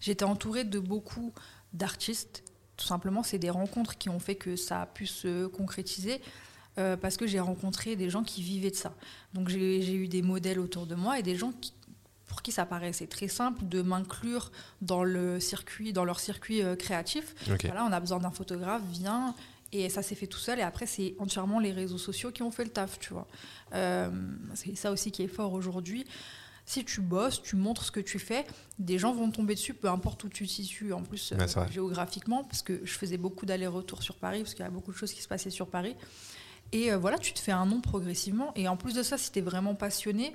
j'étais 0.00 0.24
entourée 0.24 0.64
de 0.64 0.78
beaucoup 0.78 1.32
d'artistes. 1.74 2.42
Tout 2.76 2.86
simplement, 2.86 3.22
c'est 3.22 3.38
des 3.38 3.50
rencontres 3.50 3.98
qui 3.98 4.08
ont 4.08 4.18
fait 4.18 4.34
que 4.34 4.56
ça 4.56 4.82
a 4.82 4.86
pu 4.86 5.06
se 5.06 5.46
concrétiser. 5.46 6.20
euh, 6.76 6.96
parce 6.96 7.16
que 7.16 7.24
j'ai 7.24 7.38
rencontré 7.38 7.94
des 7.94 8.10
gens 8.10 8.24
qui 8.24 8.42
vivaient 8.42 8.72
de 8.72 8.74
ça. 8.74 8.94
Donc 9.32 9.48
j'ai 9.48 9.94
eu 9.94 10.08
des 10.08 10.22
modèles 10.22 10.58
autour 10.58 10.86
de 10.86 10.96
moi 10.96 11.20
et 11.20 11.22
des 11.22 11.36
gens 11.36 11.52
qui- 11.52 11.72
pour 12.26 12.42
qui 12.42 12.50
ça 12.50 12.66
paraissait 12.66 13.06
très 13.06 13.28
simple 13.28 13.64
de 13.68 13.80
m'inclure 13.80 14.50
dans 14.82 15.04
le 15.04 15.38
circuit, 15.38 15.92
dans 15.92 16.04
leur 16.04 16.18
circuit 16.18 16.62
euh, 16.62 16.74
créatif. 16.74 17.32
Ok. 17.48 17.66
Voilà, 17.66 17.84
on 17.84 17.92
a 17.92 18.00
besoin 18.00 18.18
d'un 18.18 18.32
photographe, 18.32 18.82
viens. 18.90 19.36
Et 19.70 19.88
ça 19.88 20.02
s'est 20.02 20.16
fait 20.16 20.26
tout 20.26 20.38
seul. 20.40 20.58
Et 20.58 20.62
après, 20.62 20.86
c'est 20.86 21.14
entièrement 21.20 21.60
les 21.60 21.70
réseaux 21.70 21.98
sociaux 21.98 22.32
qui 22.32 22.42
ont 22.42 22.50
fait 22.50 22.64
le 22.64 22.70
taf, 22.70 22.98
tu 22.98 23.12
vois. 23.12 23.28
Euh, 23.74 24.10
c'est 24.54 24.74
ça 24.76 24.90
aussi 24.90 25.12
qui 25.12 25.22
est 25.22 25.28
fort 25.28 25.52
aujourd'hui. 25.52 26.04
Si 26.66 26.84
tu 26.84 27.00
bosses, 27.00 27.42
tu 27.42 27.56
montres 27.56 27.84
ce 27.84 27.90
que 27.90 28.00
tu 28.00 28.18
fais, 28.18 28.46
des 28.78 28.98
gens 28.98 29.12
vont 29.12 29.30
tomber 29.30 29.54
dessus, 29.54 29.74
peu 29.74 29.88
importe 29.88 30.24
où 30.24 30.28
tu 30.28 30.46
te 30.46 30.50
situes, 30.50 30.92
en 30.92 31.02
plus 31.02 31.32
euh, 31.32 31.36
Ouais, 31.36 31.46
géographiquement, 31.70 32.44
parce 32.44 32.62
que 32.62 32.80
je 32.84 32.92
faisais 32.92 33.18
beaucoup 33.18 33.44
d'allers-retours 33.44 34.02
sur 34.02 34.16
Paris, 34.16 34.40
parce 34.40 34.54
qu'il 34.54 34.64
y 34.64 34.68
a 34.68 34.70
beaucoup 34.70 34.92
de 34.92 34.96
choses 34.96 35.12
qui 35.12 35.20
se 35.20 35.28
passaient 35.28 35.50
sur 35.50 35.68
Paris. 35.68 35.94
Et 36.72 36.90
euh, 36.90 36.96
voilà, 36.96 37.18
tu 37.18 37.34
te 37.34 37.38
fais 37.38 37.52
un 37.52 37.66
nom 37.66 37.80
progressivement. 37.80 38.52
Et 38.56 38.66
en 38.66 38.76
plus 38.76 38.94
de 38.94 39.02
ça, 39.02 39.18
si 39.18 39.30
tu 39.30 39.40
es 39.40 39.42
vraiment 39.42 39.74
passionné, 39.74 40.34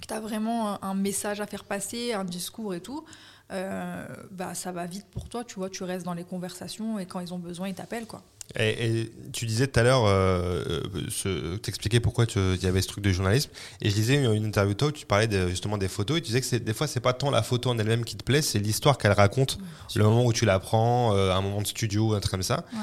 que 0.00 0.06
tu 0.06 0.14
as 0.14 0.20
vraiment 0.20 0.74
un, 0.74 0.78
un 0.82 0.94
message 0.94 1.40
à 1.40 1.46
faire 1.46 1.64
passer, 1.64 2.12
un 2.12 2.24
discours 2.24 2.74
et 2.74 2.80
tout, 2.80 3.04
euh, 3.52 4.06
bah, 4.30 4.54
ça 4.54 4.72
va 4.72 4.86
vite 4.86 5.06
pour 5.10 5.28
toi, 5.28 5.44
tu 5.44 5.56
vois, 5.56 5.68
tu 5.68 5.84
restes 5.84 6.06
dans 6.06 6.14
les 6.14 6.24
conversations 6.24 6.98
et 6.98 7.06
quand 7.06 7.20
ils 7.20 7.34
ont 7.34 7.38
besoin, 7.38 7.68
ils 7.68 7.74
t'appellent, 7.74 8.06
quoi. 8.06 8.22
Et, 8.58 9.00
et 9.00 9.12
tu 9.32 9.46
disais 9.46 9.66
tout 9.66 9.80
à 9.80 9.82
l'heure, 9.82 10.04
euh, 10.06 10.82
euh, 11.26 11.56
t'expliquais 11.58 12.00
pourquoi 12.00 12.26
il 12.36 12.62
y 12.62 12.66
avait 12.66 12.82
ce 12.82 12.88
truc 12.88 13.02
de 13.04 13.10
journalisme. 13.10 13.50
Et 13.80 13.88
je 13.90 13.94
lisais 13.96 14.14
une, 14.22 14.32
une 14.34 14.44
interview 14.44 14.74
toi 14.74 14.88
où 14.88 14.92
tu 14.92 15.06
parlais 15.06 15.26
de- 15.28 15.48
justement 15.48 15.78
des 15.78 15.88
photos 15.88 16.18
et 16.18 16.20
tu 16.20 16.32
disais 16.32 16.40
que 16.40 16.56
des 16.62 16.74
fois, 16.74 16.86
c'est 16.86 17.00
pas 17.00 17.12
tant 17.14 17.30
la 17.30 17.42
photo 17.42 17.70
en 17.70 17.78
elle-même 17.78 18.04
qui 18.04 18.16
te 18.16 18.24
plaît, 18.24 18.42
c'est 18.42 18.58
l'histoire 18.58 18.98
qu'elle 18.98 19.12
raconte, 19.12 19.58
le 19.94 20.04
moment 20.04 20.24
où 20.24 20.32
tu 20.32 20.44
la 20.44 20.58
prends, 20.58 21.16
euh, 21.16 21.32
un 21.32 21.40
moment 21.40 21.62
de 21.62 21.66
studio, 21.66 22.14
un 22.14 22.20
truc 22.20 22.30
comme 22.32 22.42
ça. 22.42 22.64
Ouais. 22.74 22.78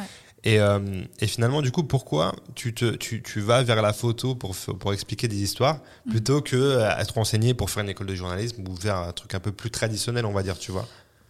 Et, 0.46 0.60
euh, 0.60 0.80
et 1.20 1.28
finalement, 1.28 1.62
du 1.62 1.70
coup, 1.70 1.84
pourquoi 1.84 2.34
tu, 2.56 2.74
te, 2.74 2.96
tu, 2.96 3.22
tu 3.22 3.42
vas 3.42 3.62
vers 3.62 3.82
la 3.82 3.92
photo 3.92 4.36
pour, 4.36 4.56
pour 4.56 4.94
expliquer 4.94 5.28
des 5.28 5.42
histoires 5.42 5.80
Mm. 6.06 6.12
plutôt 6.12 6.42
que 6.42 6.78
à 6.80 7.06
te 7.06 7.12
renseigner 7.12 7.54
pour 7.54 7.70
faire 7.70 7.84
une 7.84 7.90
école 7.90 8.08
de 8.08 8.16
journalisme 8.16 8.64
ou 8.68 8.76
faire 8.78 8.96
un 8.96 9.12
truc 9.12 9.36
un 9.36 9.42
peu 9.42 9.52
plus 9.52 9.70
traditionnel, 9.70 10.26
on 10.26 10.32
va 10.32 10.42
dire, 10.44 10.58
tu 10.58 10.72
vois? 10.72 10.88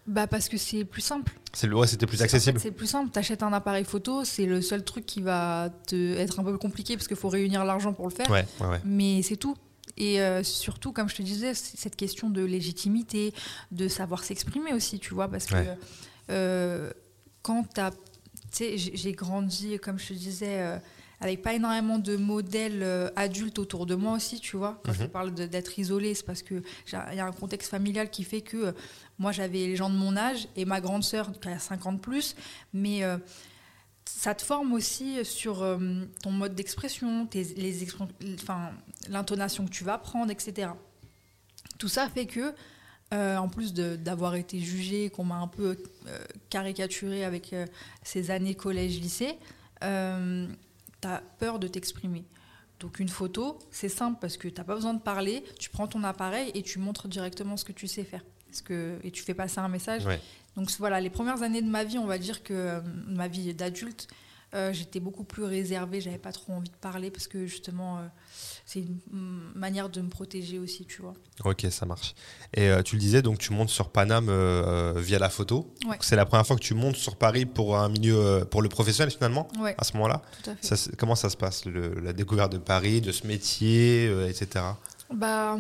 Bah 0.10 0.26
parce 0.28 0.50
que 0.50 0.58
c'est 0.58 0.86
plus 0.86 1.02
simple. 1.02 1.32
C'est 1.54 1.68
le- 1.68 1.76
ouais, 1.76 1.86
c'était 1.88 2.08
plus 2.08 2.18
En 2.18 2.20
fait, 2.20 2.24
accessible. 2.26 2.60
C'est 2.60 2.72
plus 2.72 2.88
simple. 2.88 3.12
T'achètes 3.12 3.44
un 3.44 3.54
appareil 3.54 3.84
photo, 3.86 4.24
c'est 4.24 4.46
le 4.48 4.62
seul 4.62 4.84
truc 4.84 5.06
qui 5.06 5.22
va 5.22 5.70
te 5.88 6.16
être 6.18 6.40
un 6.40 6.44
peu 6.44 6.58
compliqué 6.58 6.96
parce 6.96 7.08
qu'il 7.08 7.18
faut 7.18 7.30
réunir 7.30 7.64
l'argent 7.64 7.94
pour 7.94 8.08
le 8.08 8.14
faire. 8.14 8.30
Ouais, 8.30 8.46
ouais, 8.60 8.68
ouais. 8.68 8.82
Mais 8.86 9.22
c'est 9.22 9.38
tout. 9.38 9.56
Et 9.98 10.20
euh, 10.22 10.44
surtout, 10.44 10.94
comme 10.94 11.10
je 11.10 11.16
te 11.16 11.22
disais, 11.22 11.54
cette 11.54 11.96
question 11.96 12.30
de 12.30 12.42
légitimité, 12.44 13.34
de 13.72 13.88
savoir 13.88 14.24
s'exprimer 14.24 14.74
aussi, 14.74 14.98
tu 15.00 15.14
vois, 15.14 15.28
parce 15.28 15.46
que 15.46 15.56
euh, 16.30 16.90
quand 17.42 17.64
t'as. 17.74 17.92
Tu 17.92 17.98
sais, 18.52 18.78
j'ai 18.78 19.12
grandi, 19.12 19.78
comme 19.78 20.00
je 20.00 20.08
te 20.08 20.14
disais, 20.14 20.60
euh, 20.62 20.78
avec 21.22 21.44
pas 21.44 21.54
énormément 21.54 22.00
de 22.00 22.16
modèles 22.16 22.82
euh, 22.82 23.10
adultes 23.16 23.60
autour 23.60 23.86
de 23.86 23.94
moi 23.94 24.14
aussi, 24.16 24.40
tu 24.40 24.58
vois. 24.58 24.82
Quand 24.84 24.94
je 24.94 25.00
te 25.00 25.04
Mhm. 25.04 25.10
parle 25.10 25.34
d'être 25.36 25.78
isolée, 25.78 26.16
c'est 26.16 26.26
parce 26.26 26.42
que 26.42 26.56
il 26.88 26.94
y 27.16 27.20
a 27.20 27.26
un 27.28 27.32
contexte 27.32 27.70
familial 27.70 28.10
qui 28.10 28.24
fait 28.24 28.42
que 28.42 28.74
moi, 29.20 29.34
j'avais 29.34 29.68
les 29.68 29.76
gens 29.76 29.90
de 29.90 29.98
mon 29.98 30.16
âge 30.18 30.48
et 30.56 30.66
ma 30.66 30.82
grande 30.82 31.04
sœur 31.04 31.32
qui 31.40 31.50
a 31.50 31.60
50 31.60 32.02
plus, 32.02 32.36
mais. 32.74 33.04
euh, 33.04 33.18
ça 34.06 34.34
te 34.34 34.42
forme 34.42 34.74
aussi 34.74 35.24
sur 35.24 35.62
euh, 35.62 35.78
ton 36.24 36.32
mode 36.32 36.56
d'expression, 36.56 37.30
l'intonation 39.08 39.66
que 39.66 39.70
tu 39.70 39.84
vas 39.84 40.00
prendre, 40.00 40.32
etc. 40.32 40.72
Tout 41.78 41.88
ça 41.88 42.10
fait 42.10 42.26
que, 42.26 42.54
euh, 43.14 43.38
en 43.38 43.48
plus 43.48 43.72
d'avoir 43.74 44.34
été 44.36 44.60
jugé, 44.60 45.12
qu'on 45.12 45.26
m'a 45.26 45.38
un 45.38 45.48
peu 45.48 45.78
caricaturé 46.50 47.24
avec 47.24 47.56
ces 48.02 48.32
années 48.32 48.56
collège-lycée, 48.56 49.38
tu 49.80 49.88
as 49.88 51.24
peur 51.38 51.60
de 51.60 51.68
t'exprimer. 51.68 52.26
Donc 52.80 53.00
une 53.00 53.10
photo, 53.10 53.60
c'est 53.72 53.90
simple 53.90 54.18
parce 54.20 54.38
que 54.38 54.48
tu 54.48 54.56
n'as 54.56 54.64
pas 54.64 54.76
besoin 54.76 54.96
de 54.96 55.02
parler, 55.02 55.44
tu 55.60 55.70
prends 55.70 55.88
ton 55.88 56.04
appareil 56.04 56.52
et 56.56 56.64
tu 56.64 56.80
montres 56.80 57.08
directement 57.08 57.58
ce 57.58 57.64
que 57.64 57.74
tu 57.74 57.88
sais 57.88 58.04
faire. 58.04 58.24
Parce 58.50 58.62
que, 58.62 58.98
et 59.04 59.12
tu 59.12 59.24
fais 59.24 59.34
passer 59.34 59.60
un 59.60 59.68
message. 59.70 60.06
Ouais. 60.06 60.20
Donc 60.56 60.70
voilà, 60.80 61.00
les 61.00 61.10
premières 61.10 61.44
années 61.44 61.62
de 61.62 61.70
ma 61.70 61.84
vie, 61.84 61.98
on 62.00 62.08
va 62.08 62.18
dire 62.18 62.44
que 62.44 62.54
euh, 62.54 62.80
ma 63.08 63.28
vie 63.28 63.54
d'adulte, 63.54 64.08
euh, 64.56 64.74
j'étais 64.74 65.00
beaucoup 65.00 65.24
plus 65.24 65.44
réservée, 65.44 66.02
j'avais 66.02 66.18
pas 66.18 66.32
trop 66.32 66.54
envie 66.54 66.72
de 66.72 66.76
parler 66.82 67.12
parce 67.12 67.28
que 67.28 67.46
justement, 67.46 68.00
euh, 68.00 68.02
c'est 68.66 68.80
une 68.80 68.98
mm, 69.12 69.52
manière 69.54 69.90
de 69.90 70.02
me 70.02 70.10
protéger 70.10 70.58
aussi, 70.58 70.86
tu 70.86 71.04
vois. 71.04 71.14
Ok, 71.46 71.68
ça 71.70 71.86
marche. 71.86 72.16
Et 72.56 72.68
euh, 72.68 72.82
tu 72.82 72.96
le 72.96 73.00
disais, 73.02 73.22
donc 73.22 73.38
tu 73.38 73.54
montes 73.54 73.70
sur 73.70 73.90
Paname 73.90 74.26
via 74.98 75.20
la 75.20 75.30
photo. 75.30 75.72
Ouais. 75.88 75.98
C'est 76.02 76.16
la 76.16 76.26
première 76.26 76.48
fois 76.48 76.56
que 76.56 76.64
tu 76.64 76.74
montes 76.74 76.96
sur 76.96 77.16
Paris 77.16 77.46
pour 77.46 77.78
un 77.78 77.90
milieu, 77.90 78.44
pour 78.50 78.64
le 78.64 78.70
professionnel 78.70 79.14
finalement, 79.14 79.48
Ouais, 79.60 79.76
à 79.78 79.84
ce 79.84 79.94
moment-là. 79.94 80.24
tout 80.44 80.50
à 80.50 80.56
fait. 80.56 80.76
Ça, 80.76 80.92
comment 80.98 81.16
ça 81.16 81.30
se 81.30 81.38
passe, 81.38 81.66
le- 81.66 81.94
la 82.00 82.12
découverte 82.14 82.52
de 82.52 82.58
Paris, 82.58 83.02
de 83.02 83.12
ce 83.12 83.28
métier, 83.28 84.06
etc. 84.28 84.66
Bah, 85.14 85.58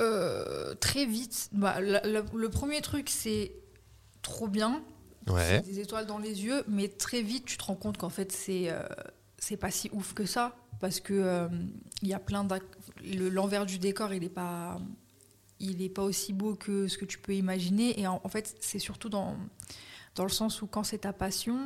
euh, 0.00 0.74
très 0.74 1.06
vite. 1.06 1.48
Bah, 1.52 1.80
la- 1.80 2.04
la- 2.06 2.24
le 2.34 2.48
premier 2.48 2.80
truc, 2.82 3.08
c'est 3.08 3.52
trop 4.22 4.48
bien. 4.48 4.82
Ouais. 5.28 5.60
Des 5.62 5.80
étoiles 5.80 6.06
dans 6.06 6.18
les 6.18 6.44
yeux, 6.44 6.62
mais 6.68 6.88
très 6.88 7.22
vite, 7.22 7.44
tu 7.46 7.56
te 7.56 7.64
rends 7.64 7.74
compte 7.74 7.96
qu'en 7.98 8.08
fait, 8.10 8.30
c'est 8.32 8.70
euh, 8.70 8.82
c'est 9.38 9.56
pas 9.56 9.70
si 9.70 9.90
ouf 9.92 10.14
que 10.14 10.24
ça. 10.26 10.56
Parce 10.78 11.00
que 11.00 11.14
euh, 11.14 11.48
il 12.02 12.08
y 12.08 12.14
a 12.14 12.18
plein 12.20 12.44
d'ac- 12.44 12.62
le- 13.02 13.28
L'envers 13.30 13.64
du 13.66 13.78
décor, 13.78 14.12
il 14.12 14.22
est 14.24 14.28
pas. 14.28 14.78
Il 15.58 15.80
est 15.80 15.88
pas 15.88 16.02
aussi 16.02 16.34
beau 16.34 16.54
que 16.54 16.86
ce 16.86 16.98
que 16.98 17.06
tu 17.06 17.18
peux 17.18 17.34
imaginer. 17.34 17.98
Et 17.98 18.06
en, 18.06 18.20
en 18.22 18.28
fait, 18.28 18.56
c'est 18.60 18.78
surtout 18.78 19.08
dans, 19.08 19.36
dans 20.14 20.24
le 20.24 20.28
sens 20.30 20.60
où 20.60 20.66
quand 20.66 20.84
c'est 20.84 20.98
ta 20.98 21.14
passion, 21.14 21.58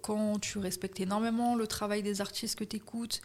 quand 0.00 0.38
tu 0.38 0.58
respectes 0.58 1.00
énormément 1.00 1.56
le 1.56 1.66
travail 1.66 2.04
des 2.04 2.20
artistes 2.20 2.56
que 2.56 2.62
tu 2.62 2.76
écoutes, 2.76 3.20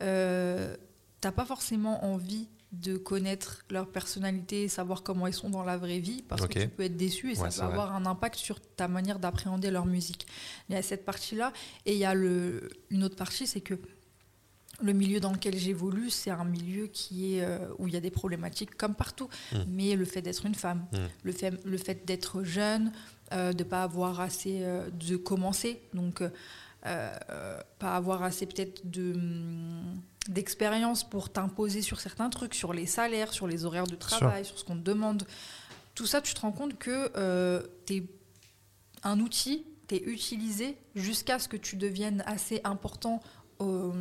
t'as 0.00 1.32
pas 1.32 1.44
forcément 1.44 2.04
envie 2.04 2.48
de 2.72 2.96
connaître 2.96 3.64
leur 3.70 3.88
personnalité, 3.88 4.68
savoir 4.68 5.02
comment 5.02 5.26
ils 5.26 5.34
sont 5.34 5.50
dans 5.50 5.64
la 5.64 5.76
vraie 5.76 5.98
vie, 5.98 6.22
parce 6.22 6.46
que 6.46 6.58
tu 6.60 6.68
peux 6.68 6.84
être 6.84 6.96
déçu 6.96 7.32
et 7.32 7.38
Ouais, 7.38 7.50
ça 7.50 7.62
peut 7.62 7.72
vrai. 7.72 7.82
avoir 7.82 7.94
un 7.96 8.06
impact 8.06 8.36
sur 8.36 8.60
ta 8.60 8.86
manière 8.86 9.18
d'appréhender 9.18 9.70
leur 9.72 9.86
musique. 9.86 10.26
Il 10.68 10.74
y 10.74 10.78
a 10.78 10.82
cette 10.82 11.04
partie-là, 11.04 11.52
et 11.84 11.92
il 11.94 11.98
y 11.98 12.04
a 12.04 12.14
le, 12.14 12.68
une 12.90 13.02
autre 13.02 13.16
partie, 13.16 13.46
c'est 13.48 13.60
que 13.60 13.74
le 14.82 14.92
milieu 14.92 15.18
dans 15.20 15.32
lequel 15.32 15.56
j'évolue, 15.58 16.10
c'est 16.10 16.30
un 16.30 16.44
milieu 16.44 16.86
qui 16.86 17.34
est, 17.34 17.42
euh, 17.44 17.58
où 17.78 17.88
il 17.88 17.92
y 17.92 17.96
a 17.96 18.00
des 18.00 18.10
problématiques 18.10 18.76
comme 18.76 18.94
partout. 18.94 19.28
Mm. 19.52 19.56
Mais 19.68 19.96
le 19.96 20.04
fait 20.04 20.22
d'être 20.22 20.46
une 20.46 20.54
femme, 20.54 20.86
Mm. 20.92 20.96
le 21.24 21.32
fait, 21.32 21.64
le 21.66 21.76
fait 21.76 22.06
d'être 22.06 22.44
jeune, 22.44 22.92
euh, 23.32 23.52
de 23.52 23.62
ne 23.64 23.68
pas 23.68 23.82
avoir 23.82 24.20
assez 24.20 24.60
euh, 24.62 24.88
de 24.90 25.16
commencer, 25.16 25.82
donc 25.92 26.22
euh, 26.22 26.30
euh, 26.86 27.60
pas 27.78 27.94
avoir 27.96 28.22
assez 28.22 28.46
peut-être 28.46 28.88
de 28.88 29.12
hum, 29.12 30.00
d'expérience 30.30 31.04
pour 31.08 31.30
t'imposer 31.30 31.82
sur 31.82 32.00
certains 32.00 32.30
trucs, 32.30 32.54
sur 32.54 32.72
les 32.72 32.86
salaires, 32.86 33.32
sur 33.32 33.46
les 33.46 33.64
horaires 33.64 33.86
de 33.86 33.96
travail, 33.96 34.44
sur 34.44 34.58
ce 34.58 34.64
qu'on 34.64 34.76
te 34.76 34.82
demande. 34.82 35.24
Tout 35.94 36.06
ça, 36.06 36.20
tu 36.22 36.32
te 36.34 36.40
rends 36.40 36.52
compte 36.52 36.78
que 36.78 37.10
euh, 37.16 37.62
tu 37.86 37.96
es 37.96 38.02
un 39.02 39.20
outil, 39.20 39.64
tu 39.88 39.96
es 39.96 40.02
utilisé 40.04 40.76
jusqu'à 40.94 41.38
ce 41.38 41.48
que 41.48 41.56
tu 41.56 41.76
deviennes 41.76 42.22
assez 42.26 42.60
important 42.64 43.20
au, 43.58 43.92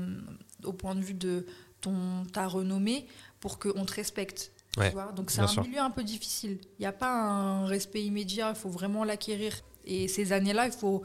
au 0.63 0.73
point 0.73 0.95
de 0.95 1.01
vue 1.01 1.13
de 1.15 1.45
ton, 1.81 2.23
ta 2.31 2.47
renommée 2.47 3.07
pour 3.39 3.57
qu'on 3.59 3.85
te 3.85 3.93
respecte. 3.93 4.51
tu 4.73 4.79
Ouais, 4.79 4.91
vois. 4.91 5.11
Donc 5.13 5.31
c'est 5.31 5.41
un 5.41 5.47
sûr. 5.47 5.63
milieu 5.63 5.79
un 5.79 5.89
peu 5.89 6.03
difficile. 6.03 6.59
Il 6.77 6.81
n'y 6.81 6.85
a 6.85 6.91
pas 6.93 7.11
un 7.11 7.65
respect 7.65 8.03
immédiat, 8.03 8.49
il 8.49 8.55
faut 8.55 8.69
vraiment 8.69 9.03
l'acquérir. 9.03 9.53
Et 9.85 10.07
ces 10.07 10.31
années-là, 10.31 10.67
il 10.67 10.71
faut, 10.73 11.01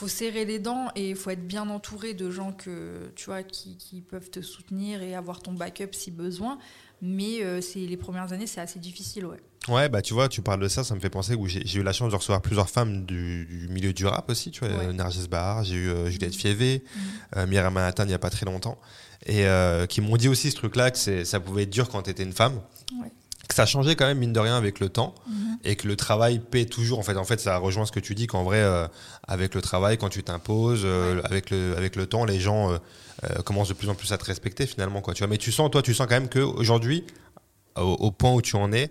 faut 0.00 0.08
serrer 0.08 0.46
les 0.46 0.58
dents 0.58 0.88
et 0.96 1.10
il 1.10 1.14
faut 1.16 1.28
être 1.30 1.46
bien 1.46 1.68
entouré 1.68 2.14
de 2.14 2.30
gens 2.30 2.52
que, 2.52 3.12
tu 3.16 3.26
vois, 3.26 3.42
qui, 3.42 3.76
qui 3.76 4.00
peuvent 4.00 4.30
te 4.30 4.40
soutenir 4.40 5.02
et 5.02 5.14
avoir 5.14 5.40
ton 5.42 5.52
backup 5.52 5.92
si 5.92 6.10
besoin. 6.10 6.58
Mais 7.02 7.42
euh, 7.42 7.60
c'est 7.60 7.80
les 7.80 7.96
premières 7.98 8.32
années, 8.32 8.46
c'est 8.46 8.60
assez 8.62 8.78
difficile, 8.78 9.26
ouais. 9.26 9.36
Ouais, 9.68 9.90
bah 9.90 10.00
tu 10.00 10.14
vois, 10.14 10.28
tu 10.30 10.40
parles 10.40 10.60
de 10.60 10.68
ça, 10.68 10.84
ça 10.84 10.94
me 10.94 11.00
fait 11.00 11.10
penser 11.10 11.36
que 11.36 11.46
j'ai 11.46 11.78
eu 11.78 11.82
la 11.82 11.92
chance 11.92 12.10
de 12.10 12.16
recevoir 12.16 12.40
plusieurs 12.40 12.70
femmes 12.70 13.04
du, 13.04 13.44
du 13.44 13.68
milieu 13.68 13.92
du 13.92 14.06
rap 14.06 14.30
aussi, 14.30 14.50
tu 14.50 14.60
vois, 14.60 14.70
Ouais. 14.70 14.86
euh, 14.86 14.92
Nargis 14.94 15.28
Bahar, 15.28 15.64
j'ai 15.64 15.74
eu 15.74 15.88
euh, 15.90 16.08
Juliette 16.10 16.32
Mhm. 16.32 16.38
Fievé, 16.40 16.84
euh, 17.36 17.46
Myriam 17.46 17.72
Manhattan 17.74 18.04
il 18.04 18.08
n'y 18.08 18.14
a 18.14 18.18
pas 18.18 18.30
très 18.30 18.46
longtemps, 18.46 18.78
et 19.26 19.44
euh, 19.46 19.84
qui 19.86 20.00
m'ont 20.00 20.16
dit 20.16 20.28
aussi 20.28 20.50
ce 20.50 20.56
truc-là, 20.56 20.90
que 20.90 21.24
ça 21.24 21.40
pouvait 21.40 21.64
être 21.64 21.70
dur 21.70 21.90
quand 21.90 22.02
tu 22.02 22.10
étais 22.10 22.22
une 22.22 22.32
femme, 22.32 22.60
Ouais. 23.02 23.10
Que 23.50 23.54
ça 23.56 23.66
changeait 23.66 23.94
quand 23.96 24.06
même, 24.06 24.18
mine 24.18 24.32
de 24.32 24.40
rien, 24.40 24.56
avec 24.56 24.80
le 24.80 24.88
temps, 24.88 25.14
Mhm. 25.28 25.58
et 25.64 25.76
que 25.76 25.86
le 25.86 25.96
travail 25.96 26.38
paie 26.38 26.64
toujours. 26.64 26.98
En 26.98 27.02
fait, 27.02 27.16
en 27.16 27.24
fait 27.24 27.38
ça 27.40 27.58
rejoint 27.58 27.84
ce 27.84 27.92
que 27.92 28.00
tu 28.00 28.14
dis, 28.14 28.26
qu'en 28.26 28.42
vrai, 28.44 28.58
euh, 28.62 28.86
avec 29.28 29.54
le 29.54 29.60
travail, 29.62 29.98
quand 29.98 30.08
tu 30.08 30.22
t'imposes, 30.22 30.82
euh, 30.84 31.16
Ouais. 31.16 31.22
avec, 31.24 31.50
le, 31.50 31.76
avec 31.76 31.96
le 31.96 32.06
temps, 32.06 32.24
les 32.24 32.40
gens 32.40 32.72
euh, 32.72 32.78
commencent 33.44 33.68
de 33.68 33.74
plus 33.74 33.88
en 33.90 33.94
plus 33.94 34.12
à 34.12 34.18
te 34.18 34.24
respecter 34.24 34.66
finalement. 34.66 35.00
Quoi, 35.02 35.12
tu 35.14 35.18
vois. 35.20 35.28
Mais 35.28 35.36
tu 35.36 35.52
sens, 35.52 35.70
toi, 35.70 35.82
tu 35.82 35.92
sens 35.94 36.06
quand 36.06 36.14
même 36.14 36.28
qu'aujourd'hui, 36.30 37.04
au, 37.76 37.82
au 37.82 38.10
point 38.10 38.32
où 38.32 38.40
tu 38.40 38.56
en 38.56 38.72
es, 38.72 38.90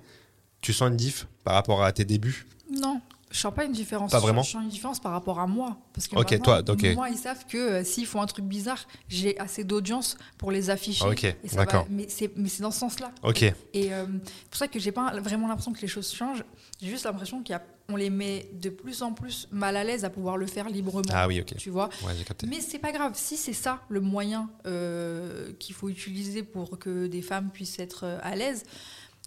tu 0.61 0.73
sens 0.73 0.89
une 0.89 0.97
diff 0.97 1.25
par 1.43 1.55
rapport 1.55 1.83
à 1.83 1.91
tes 1.91 2.05
débuts? 2.05 2.45
Non, 2.71 3.01
je 3.31 3.39
sens 3.39 3.53
pas 3.53 3.65
une 3.65 3.71
différence. 3.71 4.11
Pas 4.11 4.19
vraiment 4.19 4.41
Je 4.41 4.51
sens 4.51 4.63
une 4.63 4.69
différence 4.69 4.99
par 4.99 5.11
rapport 5.11 5.39
à 5.39 5.47
moi. 5.47 5.77
Parce 5.93 6.07
que 6.07 6.15
maintenant, 6.15 6.61
toi, 6.61 6.93
moi, 6.95 7.09
ils 7.09 7.17
savent 7.17 7.45
que 7.45 7.57
euh, 7.57 7.83
s'ils 7.83 8.07
font 8.07 8.21
un 8.21 8.25
truc 8.25 8.45
bizarre, 8.45 8.87
j'ai 9.07 9.37
assez 9.39 9.63
d'audience 9.63 10.17
pour 10.37 10.51
les 10.51 10.69
afficher. 10.69 11.05
Ok, 11.05 11.35
d'accord. 11.53 11.85
Mais 11.89 12.07
c'est 12.09 12.31
mais 12.35 12.49
c'est 12.49 12.63
dans 12.63 12.71
ce 12.71 12.79
sens-là. 12.79 13.11
Ok, 13.23 13.43
Et 13.43 13.93
euh, 13.93 14.05
c'est 14.25 14.49
pour 14.49 14.57
ça 14.57 14.67
que 14.67 14.79
j'ai 14.79 14.91
pas 14.91 15.11
vraiment 15.19 15.47
l'impression 15.47 15.73
que 15.73 15.81
les 15.81 15.87
choses 15.87 16.11
changent. 16.11 16.43
J'ai 16.81 16.89
juste 16.89 17.05
l'impression 17.05 17.43
qu'on 17.43 17.95
les 17.95 18.09
met 18.09 18.49
de 18.53 18.69
plus 18.69 19.01
en 19.03 19.13
plus 19.13 19.47
mal 19.51 19.75
à 19.77 19.83
l'aise 19.83 20.05
à 20.05 20.09
pouvoir 20.09 20.37
le 20.37 20.47
faire 20.47 20.69
librement. 20.69 21.01
ah 21.13 21.27
oui, 21.27 21.41
ok. 21.41 21.55
Tu 21.57 21.69
vois 21.69 21.89
Ouais, 22.05 22.13
j'ai 22.17 22.23
capté. 22.23 22.47
mais 22.47 22.61
c'est 22.61 22.79
pas 22.79 22.91
grave, 22.91 23.13
si 23.15 23.37
c'est 23.37 23.53
ça 23.53 23.81
le 23.89 23.99
moyen 24.01 24.49
euh, 24.65 25.51
qu'il 25.59 25.75
faut 25.75 25.89
utiliser 25.89 26.43
pour 26.43 26.79
que 26.79 27.07
des 27.07 27.21
femmes 27.21 27.49
puissent 27.51 27.79
être 27.79 28.05
euh, 28.05 28.17
à 28.23 28.35
l'aise, 28.35 28.63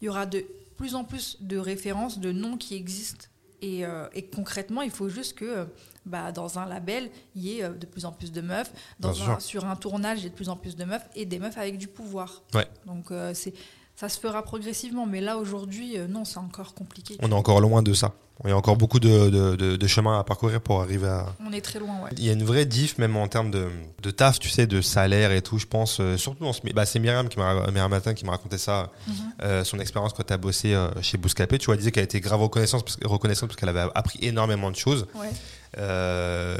il 0.00 0.06
y 0.06 0.08
aura 0.08 0.26
de 0.26 0.44
plus 0.76 0.94
en 0.94 1.04
plus 1.04 1.36
de 1.40 1.56
références, 1.58 2.18
de 2.18 2.32
noms 2.32 2.56
qui 2.56 2.74
existent. 2.74 3.26
Et, 3.62 3.86
euh, 3.86 4.08
et 4.12 4.26
concrètement, 4.26 4.82
il 4.82 4.90
faut 4.90 5.08
juste 5.08 5.34
que 5.38 5.44
euh, 5.44 5.64
bah, 6.04 6.32
dans 6.32 6.58
un 6.58 6.66
label, 6.66 7.10
il 7.36 7.42
y 7.42 7.58
ait 7.58 7.64
euh, 7.64 7.70
de 7.70 7.86
plus 7.86 8.04
en 8.04 8.10
plus 8.12 8.32
de 8.32 8.40
meufs. 8.40 8.72
Dans 8.98 9.12
un- 9.30 9.40
sur 9.40 9.64
un 9.64 9.76
tournage, 9.76 10.18
il 10.18 10.24
y 10.24 10.26
ait 10.26 10.30
de 10.30 10.34
plus 10.34 10.48
en 10.48 10.56
plus 10.56 10.74
de 10.74 10.84
meufs 10.84 11.06
et 11.14 11.24
des 11.26 11.38
meufs 11.38 11.56
avec 11.56 11.78
du 11.78 11.86
pouvoir. 11.86 12.42
Ouais. 12.54 12.66
Donc 12.86 13.10
euh, 13.12 13.32
c'est 13.34 13.54
ça 13.96 14.08
se 14.08 14.18
fera 14.18 14.42
progressivement. 14.42 15.06
Mais 15.06 15.20
là, 15.20 15.36
aujourd'hui, 15.38 15.98
euh, 15.98 16.06
non, 16.08 16.24
c'est 16.24 16.38
encore 16.38 16.74
compliqué. 16.74 17.16
On 17.20 17.30
est 17.30 17.34
encore 17.34 17.60
loin 17.60 17.82
de 17.82 17.92
ça. 17.94 18.12
Il 18.44 18.48
y 18.48 18.52
a 18.52 18.56
encore 18.56 18.76
beaucoup 18.76 18.98
de, 18.98 19.30
de, 19.30 19.54
de- 19.54 19.76
de 19.76 19.86
chemin 19.86 20.18
à 20.18 20.24
parcourir 20.24 20.60
pour 20.60 20.80
arriver 20.80 21.06
à. 21.06 21.26
On 21.46 21.52
est 21.52 21.60
très 21.60 21.78
loin, 21.78 22.00
ouais. 22.02 22.10
Il 22.16 22.24
y 22.24 22.30
a 22.30 22.32
une 22.32 22.42
vraie 22.42 22.64
diff, 22.66 22.98
même 22.98 23.16
en 23.16 23.28
termes 23.28 23.52
de, 23.52 23.68
de 24.02 24.10
taf, 24.10 24.40
tu 24.40 24.48
sais, 24.48 24.66
de 24.66 24.80
salaire 24.80 25.30
et 25.30 25.42
tout, 25.42 25.58
je 25.58 25.66
pense. 25.66 26.00
euh, 26.00 26.16
surtout 26.16 26.42
dans 26.42 26.52
ce. 26.52 26.60
Bah, 26.74 26.84
c'est 26.84 26.98
Myriam, 26.98 27.28
qui 27.28 27.38
m'a, 27.38 27.54
Myriam 27.70 27.90
Matin 27.90 28.14
qui 28.14 28.24
m'a 28.24 28.32
raconté 28.32 28.58
ça, 28.58 28.90
Mhm. 29.06 29.14
euh, 29.42 29.64
son 29.64 29.78
expérience 29.78 30.12
quand 30.12 30.24
tu 30.26 30.32
as 30.32 30.38
bossé 30.38 30.74
euh, 30.74 30.88
chez 31.02 31.18
Bouscapé. 31.18 31.56
Tu 31.58 31.66
vois, 31.66 31.74
elle 31.74 31.78
disait 31.80 31.92
qu'elle 31.92 32.02
était 32.04 32.20
grave 32.20 32.40
reconnaissante 32.42 32.84
parce, 32.84 32.98
reconnaissante 33.04 33.48
parce 33.50 33.60
qu'elle 33.60 33.68
avait 33.68 33.88
appris 33.94 34.18
énormément 34.22 34.72
de 34.72 34.76
choses. 34.76 35.06
Ouais. 35.14 35.28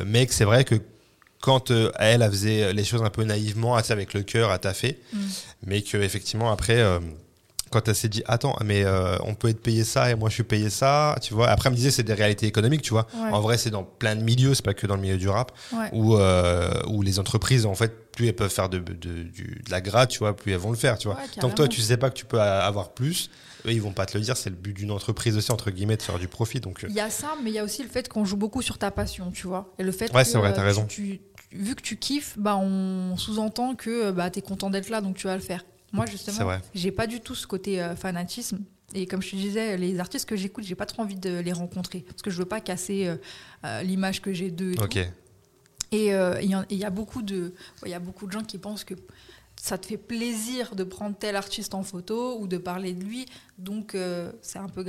Mais 0.07 0.27
que 0.27 0.35
c'est 0.35 0.45
vrai 0.45 0.65
que 0.65 0.77
quand 1.43 1.71
euh, 1.71 1.91
elle, 1.99 2.23
elle 2.23 2.31
faisait 2.31 2.73
les 2.73 2.85
choses 2.85 3.03
un 3.03 3.11
peu 3.11 3.25
naïvement, 3.25 3.79
sais, 3.83 3.93
avec 3.93 4.15
le 4.15 4.23
cœur 4.23 4.51
à 4.51 4.59
taffer, 4.59 4.99
Mm. 5.13 5.19
mais 5.67 5.83
que 5.83 5.99
effectivement 5.99 6.51
après 6.51 6.79
euh, 6.79 6.99
quand 7.71 7.89
elle 7.89 7.95
s'est 7.95 8.09
dit 8.11 8.23
attends 8.27 8.55
mais 8.65 8.85
euh, 8.85 9.17
on 9.25 9.35
peut 9.35 9.49
être 9.49 9.63
payé 9.63 9.83
ça 9.83 10.11
et 10.11 10.15
moi 10.15 10.29
je 10.29 10.35
suis 10.35 10.43
payé 10.43 10.69
ça 10.69 11.17
tu 11.23 11.33
vois 11.33 11.49
après 11.49 11.69
elle 11.69 11.73
me 11.73 11.77
disait 11.77 11.91
c'est 11.91 12.03
des 12.03 12.13
réalités 12.13 12.47
économiques 12.47 12.83
tu 12.83 12.91
vois 12.91 13.07
Ouais. 13.15 13.31
en 13.31 13.41
vrai 13.41 13.57
c'est 13.57 13.71
dans 13.71 13.83
plein 13.83 14.15
de 14.15 14.23
milieux 14.23 14.53
c'est 14.55 14.63
pas 14.65 14.75
que 14.75 14.87
dans 14.87 14.97
le 14.97 15.01
milieu 15.03 15.17
du 15.17 15.29
rap 15.31 15.53
Ouais. 15.73 15.89
où 15.93 16.15
où 16.95 17.03
les 17.03 17.19
entreprises 17.19 17.65
en 17.67 17.75
fait 17.75 18.11
plus 18.13 18.29
elles 18.29 18.35
peuvent 18.37 18.51
faire 18.53 18.69
de, 18.69 18.79
de, 18.79 18.93
de 18.93 19.71
la 19.71 19.81
gratte 19.81 20.11
tu 20.11 20.19
vois 20.19 20.37
plus 20.37 20.53
elles 20.53 20.59
vont 20.59 20.71
le 20.71 20.77
faire 20.77 20.99
tu 20.99 21.09
vois 21.09 21.17
Ouais, 21.17 21.23
tant 21.41 21.49
que 21.49 21.55
toi 21.55 21.67
tu 21.69 21.81
sais 21.81 21.97
pas 21.97 22.11
que 22.11 22.15
tu 22.17 22.27
peux 22.27 22.41
avoir 22.41 22.91
plus 22.93 23.31
eux 23.65 23.73
ils 23.73 23.81
vont 23.81 23.93
pas 23.93 24.05
te 24.05 24.19
le 24.19 24.23
dire 24.25 24.37
c'est 24.37 24.51
le 24.51 24.57
but 24.57 24.75
d'une 24.75 24.91
entreprise 24.91 25.35
aussi 25.39 25.51
entre 25.51 25.71
guillemets 25.71 25.97
de 25.97 26.03
faire 26.03 26.19
du 26.19 26.29
profit 26.29 26.61
donc 26.61 26.85
Il 26.87 26.95
y 26.95 27.01
a 27.01 27.09
ça, 27.09 27.29
mais 27.43 27.51
il 27.51 27.55
y 27.55 27.59
a 27.59 27.65
aussi 27.65 27.83
le 27.83 27.89
fait 27.89 28.07
qu'on 28.09 28.25
joue 28.27 28.37
beaucoup 28.37 28.61
sur 28.61 28.77
ta 28.77 28.91
passion, 28.91 29.31
tu 29.31 29.47
vois. 29.47 29.73
Et 29.79 29.83
le 29.85 29.93
fait 29.93 30.13
Ouais, 30.13 30.25
que, 30.25 30.29
c'est 30.29 30.37
vrai, 30.39 30.51
euh, 30.51 30.53
t'as 30.55 30.63
raison. 30.65 30.85
Tu- 30.85 31.21
vu 31.53 31.75
que 31.75 31.83
tu 31.83 31.97
kiffes, 31.97 32.39
bah, 32.39 32.57
on 32.57 33.17
sous-entend 33.17 33.75
que 33.75 34.11
bah, 34.11 34.31
tu 34.31 34.39
es 34.39 34.43
content 34.43 34.71
d'être 34.71 34.89
là, 34.91 35.01
donc 35.01 35.17
tu 35.17 35.27
vas 35.27 35.37
le 35.37 35.43
faire. 35.43 35.65
Moi, 35.93 36.07
justement, 36.07 36.51
j'ai 36.75 36.91
pas 36.91 37.07
du 37.07 37.21
tout 37.21 37.35
ce 37.35 37.47
côté 37.47 37.83
euh, 37.83 37.95
fanatisme. 37.95 38.61
Et 38.95 39.07
comme 39.07 39.23
je 39.23 39.31
te 39.31 39.37
disais, 39.37 39.77
les 39.77 40.01
artistes 40.01 40.29
que 40.29 40.37
j'écoute, 40.37 40.65
j'ai 40.65 40.75
pas 40.75 40.87
trop 40.87 41.03
envie 41.03 41.17
de 41.17 41.39
les 41.41 41.53
rencontrer. 41.53 42.01
Parce 42.01 42.23
que 42.23 42.31
je 42.31 42.39
veux 42.39 42.45
pas 42.47 42.61
casser 42.61 43.07
euh, 43.07 43.17
euh, 43.65 43.83
l'image 43.83 44.21
que 44.21 44.33
j'ai 44.33 44.51
d'eux. 44.51 44.75
et 45.93 46.15
euh, 46.15 46.41
il 46.41 46.77
y, 46.79 46.85
a 46.85 46.91
beaucoup 46.91 47.23
de, 47.23 47.55
il 47.85 47.91
y 47.91 47.95
a 47.95 47.99
beaucoup 47.99 48.27
de 48.27 48.33
gens 48.33 48.43
qui 48.43 48.59
pensent 48.59 48.85
que 48.85 48.95
ça 49.63 49.79
te 49.79 49.87
fait 49.87 49.97
plaisir 49.97 50.75
de 50.75 50.83
prendre 50.83 51.17
tel 51.17 51.37
artiste 51.37 51.75
en 51.75 51.85
photo 51.85 52.37
ou 52.41 52.49
de 52.49 52.59
parler 52.59 52.95
de 52.95 53.05
lui, 53.05 53.27
donc 53.59 53.95
euh, 53.95 54.33
c'est 54.43 54.59
un 54.59 54.69
peu 54.69 54.85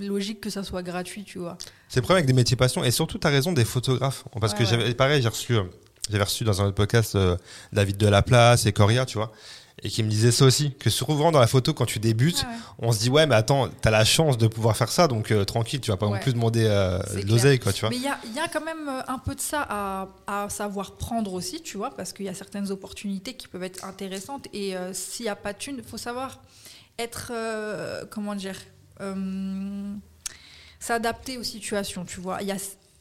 logique 0.00 0.40
que 0.40 0.48
ça 0.48 0.62
soit 0.62 0.82
gratuit, 0.84 1.24
tu 1.24 1.38
vois. 1.40 1.58
C'est 1.88 1.98
le 1.98 2.02
problème 2.02 2.18
avec 2.18 2.26
des 2.26 2.32
métiers 2.32 2.56
passion. 2.56 2.84
Et 2.84 2.92
surtout, 2.92 3.18
tu 3.18 3.26
as 3.26 3.30
raison, 3.30 3.52
des 3.52 3.64
photographes. 3.64 4.24
Parce 4.40 4.52
Ouais, 4.52 4.58
que 4.60 4.62
ouais. 4.64 4.70
j'avais, 4.70 4.94
pareil, 4.94 5.22
j'ai 5.22 5.28
reçu, 5.28 5.54
euh, 5.56 5.64
j'avais 6.10 6.24
reçu 6.24 6.44
dans 6.44 6.60
un 6.60 6.66
autre 6.66 6.74
podcast 6.74 7.14
euh, 7.14 7.36
David 7.72 7.96
Delaplace 7.96 8.66
et 8.66 8.72
Coria, 8.72 9.06
tu 9.06 9.18
vois. 9.18 9.32
Et 9.82 9.88
qui 9.88 10.02
me 10.02 10.08
disait 10.10 10.30
ça 10.30 10.44
aussi, 10.44 10.74
que 10.74 10.90
souvent 10.90 11.32
dans 11.32 11.40
la 11.40 11.46
photo, 11.46 11.72
quand 11.72 11.86
tu 11.86 11.98
débutes, 11.98 12.44
on 12.78 12.92
se 12.92 13.00
dit, 13.00 13.08
ouais, 13.10 13.26
mais 13.26 13.34
attends, 13.34 13.68
t'as 13.80 13.90
la 13.90 14.04
chance 14.04 14.36
de 14.36 14.46
pouvoir 14.46 14.76
faire 14.76 14.90
ça, 14.90 15.08
donc 15.08 15.30
euh, 15.32 15.44
tranquille, 15.44 15.80
tu 15.80 15.90
vas 15.90 15.96
pas 15.96 16.06
non 16.06 16.18
plus 16.18 16.34
demander 16.34 16.66
euh, 16.66 17.00
l'oseille, 17.26 17.58
quoi, 17.58 17.72
tu 17.72 17.80
vois. 17.80 17.90
Mais 17.90 17.96
il 17.96 18.02
y 18.02 18.06
a, 18.06 18.18
y 18.34 18.38
a 18.38 18.48
quand 18.48 18.64
même 18.64 18.88
euh, 18.88 19.00
un 19.08 19.18
peu 19.18 19.34
de 19.34 19.40
ça 19.40 19.66
à, 19.68 20.08
à 20.26 20.48
savoir 20.50 20.92
prendre 20.96 21.32
aussi, 21.32 21.62
tu 21.62 21.78
vois, 21.78 21.90
parce 21.96 22.12
qu'il 22.12 22.26
y 22.26 22.28
a 22.28 22.34
certaines 22.34 22.70
opportunités 22.70 23.34
qui 23.34 23.48
peuvent 23.48 23.62
être 23.64 23.84
intéressantes. 23.84 24.46
Et 24.52 24.76
euh, 24.76 24.92
s'il 24.92 25.24
n'y 25.24 25.30
a 25.30 25.36
pas 25.36 25.52
de 25.54 25.58
thunes, 25.58 25.76
il 25.78 25.84
faut 25.84 25.96
savoir 25.98 26.40
être, 26.98 27.32
comment 28.10 28.34
dire, 28.34 28.56
s'adapter 30.78 31.38
aux 31.38 31.42
situations, 31.42 32.04
tu 32.04 32.20
vois. 32.20 32.42
Il 32.42 32.48
y 32.48 32.52
a, 32.52 32.56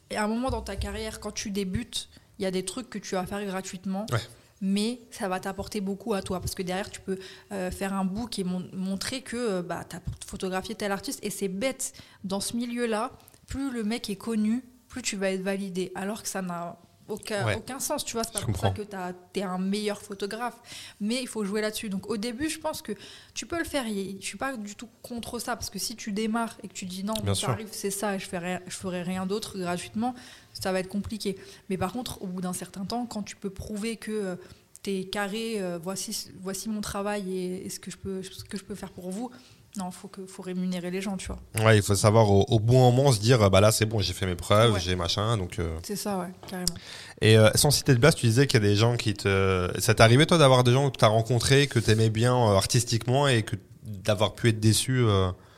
il 0.09 0.13
y 0.13 0.17
a 0.17 0.23
un 0.23 0.27
moment 0.27 0.49
dans 0.49 0.61
ta 0.61 0.77
carrière, 0.77 1.19
quand 1.19 1.31
tu 1.31 1.51
débutes, 1.51 2.07
il 2.41 2.43
y 2.43 2.47
a 2.47 2.51
des 2.51 2.65
trucs 2.65 2.89
que 2.89 2.97
tu 2.97 3.13
vas 3.15 3.25
faire 3.25 3.45
gratuitement. 3.45 4.05
Ouais. 4.11 4.19
Mais 4.63 4.99
ça 5.11 5.27
va 5.29 5.39
t'apporter 5.39 5.79
beaucoup 5.81 6.13
à 6.13 6.21
toi 6.21 6.39
parce 6.39 6.53
que 6.55 6.61
derrière 6.63 6.89
tu 6.91 6.99
peux 7.01 7.17
euh, 7.51 7.71
faire 7.71 7.93
un 7.93 8.05
book 8.05 8.37
et 8.37 8.43
mon- 8.43 8.67
montrer 8.73 9.21
que 9.21 9.35
euh, 9.37 9.61
bah, 9.63 9.83
tu 9.89 9.95
as 9.95 10.01
photographié 10.27 10.75
tel 10.75 10.91
artiste 10.91 11.19
et 11.23 11.29
c'est 11.31 11.47
bête 11.47 11.93
dans 12.23 12.39
ce 12.39 12.55
milieu-là 12.55 13.11
plus 13.47 13.71
le 13.71 13.83
mec 13.83 14.09
est 14.09 14.15
connu, 14.15 14.63
plus 14.87 15.01
tu 15.01 15.15
vas 15.17 15.31
être 15.31 15.41
validé. 15.41 15.91
Alors 15.95 16.21
que 16.23 16.29
ça 16.29 16.41
n'a 16.43 16.77
aucun, 17.09 17.45
Ouais. 17.45 17.55
aucun 17.55 17.79
sens, 17.79 18.05
tu 18.05 18.13
vois. 18.13 18.23
C'est 18.23 18.31
pas 18.33 18.39
Je 18.39 18.45
pour 18.45 18.55
ça 18.57 18.69
que 18.69 18.83
tu 18.83 19.39
es 19.39 19.43
un 19.43 19.57
meilleur 19.57 20.01
photographe. 20.01 20.55
Mais 21.01 21.19
il 21.21 21.27
faut 21.27 21.43
jouer 21.43 21.59
là-dessus. 21.59 21.89
Donc 21.89 22.09
au 22.09 22.15
début, 22.15 22.47
je 22.49 22.59
pense 22.59 22.81
que 22.81 22.93
tu 23.33 23.45
peux 23.45 23.57
le 23.57 23.65
faire. 23.65 23.85
Et 23.87 24.15
Je 24.21 24.25
suis 24.25 24.37
pas 24.37 24.55
du 24.55 24.75
tout 24.75 24.87
contre 25.01 25.37
ça. 25.39 25.55
Parce 25.57 25.69
que 25.69 25.79
si 25.79 25.97
tu 25.97 26.13
démarres 26.13 26.55
et 26.63 26.69
que 26.69 26.73
tu 26.73 26.85
dis 26.85 27.03
non, 27.03 27.15
tarif 27.15 27.67
c'est 27.71 27.91
ça 27.91 28.15
et 28.15 28.19
je, 28.19 28.29
rien- 28.29 28.61
je 28.65 28.75
ferai 28.77 29.01
rien 29.01 29.25
d'autre 29.25 29.57
gratuitement, 29.57 30.13
ça 30.53 30.71
va 30.71 30.79
être 30.79 30.89
compliqué. 30.89 31.35
Mais 31.69 31.77
par 31.77 31.91
contre, 31.93 32.21
au 32.21 32.27
bout 32.27 32.41
d'un 32.41 32.53
certain 32.53 32.85
temps, 32.85 33.05
quand 33.05 33.23
tu 33.23 33.35
peux 33.35 33.49
prouver 33.49 33.97
que 33.97 34.37
tu 34.83 34.91
es 34.91 35.03
carré, 35.05 35.55
euh, 35.61 35.77
voici, 35.81 36.29
voici 36.41 36.69
mon 36.69 36.81
travail 36.81 37.31
et, 37.35 37.65
et 37.65 37.69
ce, 37.69 37.79
que 37.79 37.91
je 37.91 37.97
peux, 37.97 38.23
ce 38.23 38.43
que 38.43 38.57
je 38.57 38.63
peux 38.63 38.75
faire 38.75 38.91
pour 38.91 39.09
vous, 39.11 39.29
non, 39.77 39.85
il 39.89 39.93
faut, 39.93 40.09
que- 40.09 40.25
faut 40.25 40.41
rémunérer 40.41 40.91
les 40.91 40.99
gens, 40.99 41.15
tu 41.15 41.27
vois. 41.27 41.39
Ouais, 41.65 41.77
il 41.77 41.81
faut 41.81 41.95
savoir 41.95 42.29
au, 42.29 42.45
au 42.49 42.59
bon 42.59 42.91
moment 42.91 43.11
se 43.13 43.19
dire, 43.21 43.49
bah 43.49 43.61
là, 43.61 43.71
c'est 43.71 43.85
bon, 43.85 43.99
j'ai 44.01 44.11
fait 44.11 44.25
mes 44.25 44.35
preuves, 44.35 44.73
Ouais. 44.73 44.79
j'ai 44.81 44.97
machin, 44.97 45.37
donc. 45.37 45.59
euh, 45.59 45.77
C'est 45.83 45.95
ça, 45.95 46.17
ouais, 46.19 46.27
carrément. 46.49 46.73
Et 47.21 47.37
euh, 47.37 47.49
sans 47.55 47.71
citer 47.71 47.93
de 47.93 47.99
place, 47.99 48.15
tu 48.15 48.25
disais 48.25 48.47
qu'il 48.47 48.61
y 48.61 48.65
a 48.65 48.67
des 48.67 48.75
gens 48.75 48.97
qui 48.97 49.13
te. 49.13 49.71
Ça 49.79 49.93
t'est 49.93 50.03
arrivé, 50.03 50.25
toi, 50.25 50.37
d'avoir 50.37 50.65
des 50.65 50.73
gens 50.73 50.89
que 50.89 50.97
tu 50.97 51.05
as 51.05 51.07
rencontrés, 51.07 51.67
que 51.67 51.79
tu 51.79 51.89
aimais 51.89 52.09
bien 52.09 52.35
euh, 52.35 52.55
artistiquement 52.57 53.29
et 53.29 53.43
que 53.43 53.55
d'avoir 53.83 54.33
pu 54.35 54.49
être 54.49 54.59
déçu 54.59 55.05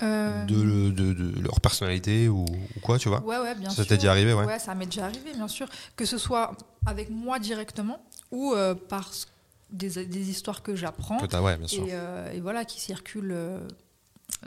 euh, 0.03 0.45
de, 0.45 0.91
de, 0.91 1.13
de 1.13 1.41
leur 1.41 1.59
personnalité 1.61 2.27
ou, 2.27 2.43
ou 2.45 2.79
quoi, 2.81 2.99
tu 2.99 3.09
vois 3.09 3.21
Ouais, 3.23 3.37
ouais, 3.39 3.55
bien 3.55 3.69
Ça 3.69 3.77
sûr. 3.77 3.87
t'est 3.87 3.95
déjà 3.97 4.11
arrivé, 4.11 4.33
ouais. 4.33 4.59
ça 4.59 4.75
m'est 4.75 4.85
déjà 4.85 5.05
arrivé, 5.05 5.33
bien 5.33 5.47
sûr. 5.47 5.67
Que 5.95 6.05
ce 6.05 6.17
soit 6.17 6.55
avec 6.85 7.09
moi 7.09 7.39
directement 7.39 8.03
ou 8.31 8.53
euh, 8.53 8.75
par 8.75 9.09
des, 9.69 10.05
des 10.05 10.29
histoires 10.29 10.61
que 10.61 10.75
j'apprends. 10.75 11.17
Que 11.25 11.35
ouais, 11.41 11.57
bien 11.57 11.67
sûr. 11.67 11.83
Et, 11.83 11.89
euh, 11.93 12.31
et 12.33 12.39
voilà, 12.39 12.65
qui 12.65 12.79
circulent 12.79 13.31
euh, 13.31 13.59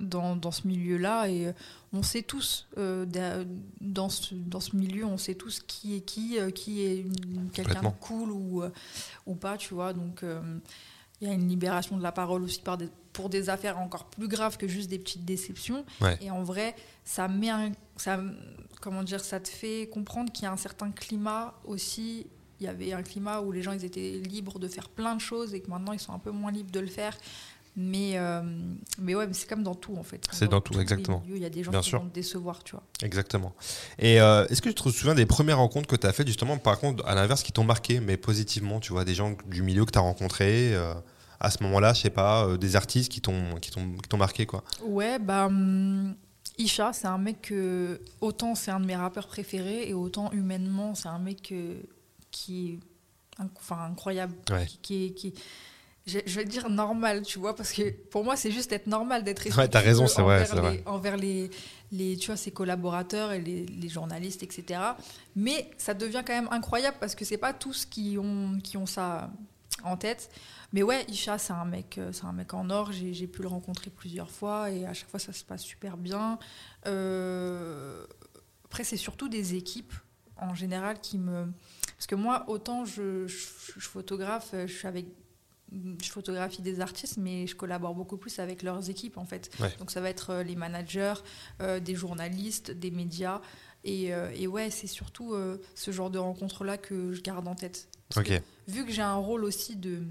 dans, 0.01 0.37
dans 0.37 0.51
ce 0.53 0.67
milieu-là. 0.69 1.29
Et 1.29 1.53
on 1.93 2.03
sait 2.03 2.23
tous, 2.23 2.67
euh, 2.79 3.05
da- 3.07 3.45
dans, 3.81 4.09
ce, 4.09 4.35
dans 4.35 4.61
ce 4.61 4.77
milieu, 4.77 5.05
on 5.07 5.19
sait 5.19 5.35
tous 5.35 5.61
qui 5.67 5.97
est 5.97 6.01
qui, 6.01 6.39
euh, 6.39 6.51
qui 6.51 6.83
est 6.85 7.07
quelqu'un 7.53 7.83
de 7.83 7.89
cool 8.01 8.31
ou, 8.31 8.63
euh, 8.63 8.71
ou 9.27 9.35
pas, 9.35 9.57
tu 9.57 9.75
vois. 9.75 9.93
Donc, 9.93 10.23
il 11.21 11.27
y 11.27 11.31
a 11.31 11.35
une 11.35 11.49
libération 11.49 11.97
de 11.97 12.03
la 12.03 12.13
parole 12.13 12.43
aussi 12.43 12.61
par 12.61 12.77
des- 12.77 12.91
pour 13.17 13.31
des 13.31 13.49
affaires 13.49 13.79
encore 13.79 14.05
plus 14.05 14.29
graves 14.29 14.59
que 14.59 14.69
juste 14.69 14.91
des 14.91 14.99
petites 14.99 15.25
déceptions. 15.25 15.87
Ouais. 16.03 16.19
Et 16.21 16.31
en 16.31 16.43
vrai, 16.43 16.77
ça 17.03 17.29
met 17.29 17.49
un, 17.49 17.73
ça, 17.97 18.21
comment 18.83 19.03
dire, 19.03 19.25
ça 19.25 19.41
te 19.41 19.49
fait 19.49 19.89
comprendre 19.89 20.31
qu'il 20.31 20.45
y 20.45 20.47
a 20.47 20.53
un 20.53 20.59
certain 20.59 20.91
climat 20.91 21.55
aussi. 21.65 22.27
Il 22.61 22.67
y 22.67 22.69
avait 22.69 22.93
un 22.93 23.03
climat 23.03 23.41
où 23.41 23.53
les 23.53 23.63
gens 23.63 23.73
ils 23.73 23.87
étaient 23.87 24.21
libres 24.23 24.59
de 24.59 24.69
faire 24.69 24.91
plein 24.91 25.15
de 25.15 25.21
choses 25.21 25.55
et 25.55 25.61
que 25.61 25.71
maintenant 25.71 25.93
ils 25.95 25.99
sont 25.99 26.13
un 26.13 26.19
peu 26.19 26.31
moins 26.31 26.53
libres 26.53 26.71
de 26.71 26.81
le 26.81 26.89
faire. 26.89 27.17
Mais, 27.79 28.19
euh, 28.19 28.43
mais 28.99 29.15
ouais, 29.15 29.27
c'est 29.33 29.49
comme 29.49 29.63
dans 29.63 29.75
tout 29.75 29.97
en 29.97 30.03
fait. 30.03 30.23
C'est 30.33 30.49
dans 30.49 30.61
tout, 30.61 30.79
exactement. 30.79 31.23
Il 31.27 31.39
y 31.39 31.45
a 31.47 31.51
des 31.51 31.63
gens 31.63 31.71
Bien 31.71 31.81
qui 31.81 31.89
sûr. 31.89 32.01
vont 32.01 32.09
te 32.09 32.15
décevoir, 32.15 32.63
tu 32.65 32.73
vois. 32.73 32.83
Exactement. 33.03 33.55
Et 33.99 34.21
euh, 34.21 34.47
est-ce 34.49 34.61
que 34.61 34.69
tu 34.69 34.75
te 34.75 34.89
souviens 34.91 35.15
des 35.15 35.27
premières 35.27 35.59
rencontres 35.59 35.87
que 35.87 35.97
tu 35.97 36.07
as 36.07 36.13
faites, 36.13 36.27
justement, 36.27 36.59
par 36.59 36.79
contre, 36.79 37.07
à 37.07 37.15
l'inverse, 37.15 37.43
qui 37.43 37.53
t'ont 37.53 37.65
marqué, 37.65 38.01
mais 38.01 38.17
positivement, 38.19 38.81
tu 38.81 38.93
vois, 38.93 39.05
des 39.05 39.15
gens 39.15 39.37
du 39.47 39.63
milieu 39.63 39.85
que 39.85 39.91
tu 39.91 39.99
as 39.99 40.03
rencontrés 40.03 40.75
euh, 40.75 40.95
à 41.41 41.51
ce 41.51 41.63
moment-là, 41.65 41.93
je 41.93 42.03
sais 42.03 42.11
pas, 42.11 42.47
euh, 42.47 42.57
des 42.57 42.77
artistes 42.77 43.11
qui 43.13 43.21
t'ont 43.21 43.57
qui 43.61 43.71
t'ont 43.71 43.93
qui 43.95 44.09
t'ont 44.09 44.17
marqué, 44.19 44.47
quoi. 44.47 44.63
Ouais, 44.85 45.19
bah. 45.19 45.47
hum, 45.47 46.15
Isha, 46.59 46.93
c'est 46.93 47.07
un 47.09 47.19
mec 47.19 47.43
que. 47.43 48.01
Autant 48.21 48.55
c'est 48.55 48.71
un 48.71 48.81
de 48.81 48.87
mes 48.87 48.97
rappeurs 48.97 49.27
préférés 49.27 49.89
et 49.89 49.95
autant 49.95 50.31
humainement, 50.33 50.95
c'est 50.95 51.09
un 51.09 51.19
mec 51.19 51.53
euh, 51.53 51.81
qui 52.31 52.79
est 53.39 53.43
inc- 53.43 53.73
incroyable. 53.91 54.35
Ouais. 54.51 54.65
Qui, 54.67 54.79
qui 54.79 55.05
est- 55.07 55.11
qui- 55.11 55.35
je, 56.07 56.21
je 56.25 56.37
vais 56.37 56.45
dire 56.45 56.71
normal, 56.71 57.23
tu 57.23 57.41
vois, 57.41 57.57
parce 57.57 57.73
que 57.73 57.91
pour 57.91 58.23
moi, 58.23 58.37
c'est 58.37 58.53
juste 58.53 58.71
être 58.73 58.87
normal 58.87 59.25
d'être 59.25 59.45
Ouais, 59.59 59.67
t'as 59.67 59.81
raison, 59.81 60.07
c'est 60.07 60.23
vrai, 60.23 60.37
envers 60.37 60.47
c'est 60.49 60.57
vrai. 60.57 60.83
Envers 60.87 61.17
les, 61.17 61.51
les, 61.91 62.17
tu 62.17 62.29
vois, 62.29 62.37
ses 62.37 62.53
collaborateurs 62.53 63.33
et 63.33 63.41
les, 63.41 63.67
les 63.67 63.89
journalistes, 63.89 64.45
etc. 64.45 64.81
Mais 65.35 65.69
ça 65.79 65.95
devient 65.95 66.23
quand 66.25 66.33
même 66.33 66.49
incroyable 66.53 66.97
parce 67.01 67.17
que 67.17 67.25
c'est 67.25 67.39
pas 67.39 67.53
tous 67.53 67.85
qui 67.87 68.17
ont, 68.21 68.57
qui 68.63 68.77
ont 68.77 68.87
ça 68.87 69.31
en 69.83 69.97
tête. 69.97 70.31
Mais 70.73 70.83
ouais, 70.83 71.05
Isha, 71.09 71.39
c'est 71.39 71.53
un 71.53 71.65
mec, 71.65 71.99
euh, 71.99 72.13
c'est 72.13 72.25
un 72.25 72.33
mec 72.33 72.53
en 72.55 72.69
or. 72.71 72.93
J'ai 72.93 73.27
pu 73.27 73.43
le 73.43 73.49
rencontrer 73.49 73.91
plusieurs 73.91 74.31
fois 74.31 74.71
et 74.71 74.87
à 74.87 74.93
chaque 74.95 75.09
fois 75.09 75.21
ça 75.21 75.33
se 75.33 75.45
passe 75.45 75.63
super 75.63 75.97
bien. 75.97 76.39
Euh, 76.87 78.05
Après, 78.65 78.85
c'est 78.85 78.97
surtout 78.97 79.29
des 79.29 79.55
équipes 79.55 79.95
en 80.39 80.55
général 80.55 81.01
qui 81.01 81.19
me, 81.19 81.47
parce 81.97 82.07
que 82.07 82.15
moi, 82.15 82.45
autant 82.49 82.85
je, 82.85 83.27
je, 83.27 83.37
je 83.77 83.89
photographe, 83.89 84.51
je 84.53 84.67
suis 84.73 84.87
avec, 84.87 85.07
je 85.73 86.11
photographie 86.11 86.63
des 86.63 86.81
artistes, 86.81 87.17
mais 87.17 87.47
je 87.47 87.57
collabore 87.57 87.95
beaucoup 87.95 88.17
plus 88.19 88.39
avec 88.39 88.63
leurs 88.63 88.91
équipes 88.91 89.17
en 89.19 89.25
fait. 89.25 89.51
Ouais. 89.61 89.75
Donc 89.79 89.91
ça 89.91 90.01
va 90.01 90.11
être 90.11 90.31
euh, 90.31 90.43
les 90.43 90.57
managers, 90.57 91.15
euh, 91.63 91.81
des 91.81 91.95
journalistes, 91.95 92.71
des 92.71 92.91
médias. 92.91 93.41
Et, 93.85 94.13
euh, 94.13 94.31
et 94.35 94.47
ouais, 94.49 94.71
c'est 94.71 94.89
surtout 94.89 95.33
euh, 95.35 95.59
ce 95.75 95.91
genre 95.93 96.11
de 96.11 96.19
rencontres-là 96.19 96.77
que 96.77 97.13
je 97.13 97.23
garde 97.23 97.47
en 97.47 97.55
tête. 97.55 97.89
Que 98.15 98.73
vu 98.73 98.85
que 98.85 98.93
j'ai 98.93 99.03
un 99.03 99.15
rôle 99.17 99.45
aussi 99.45 99.77
de, 99.77 100.03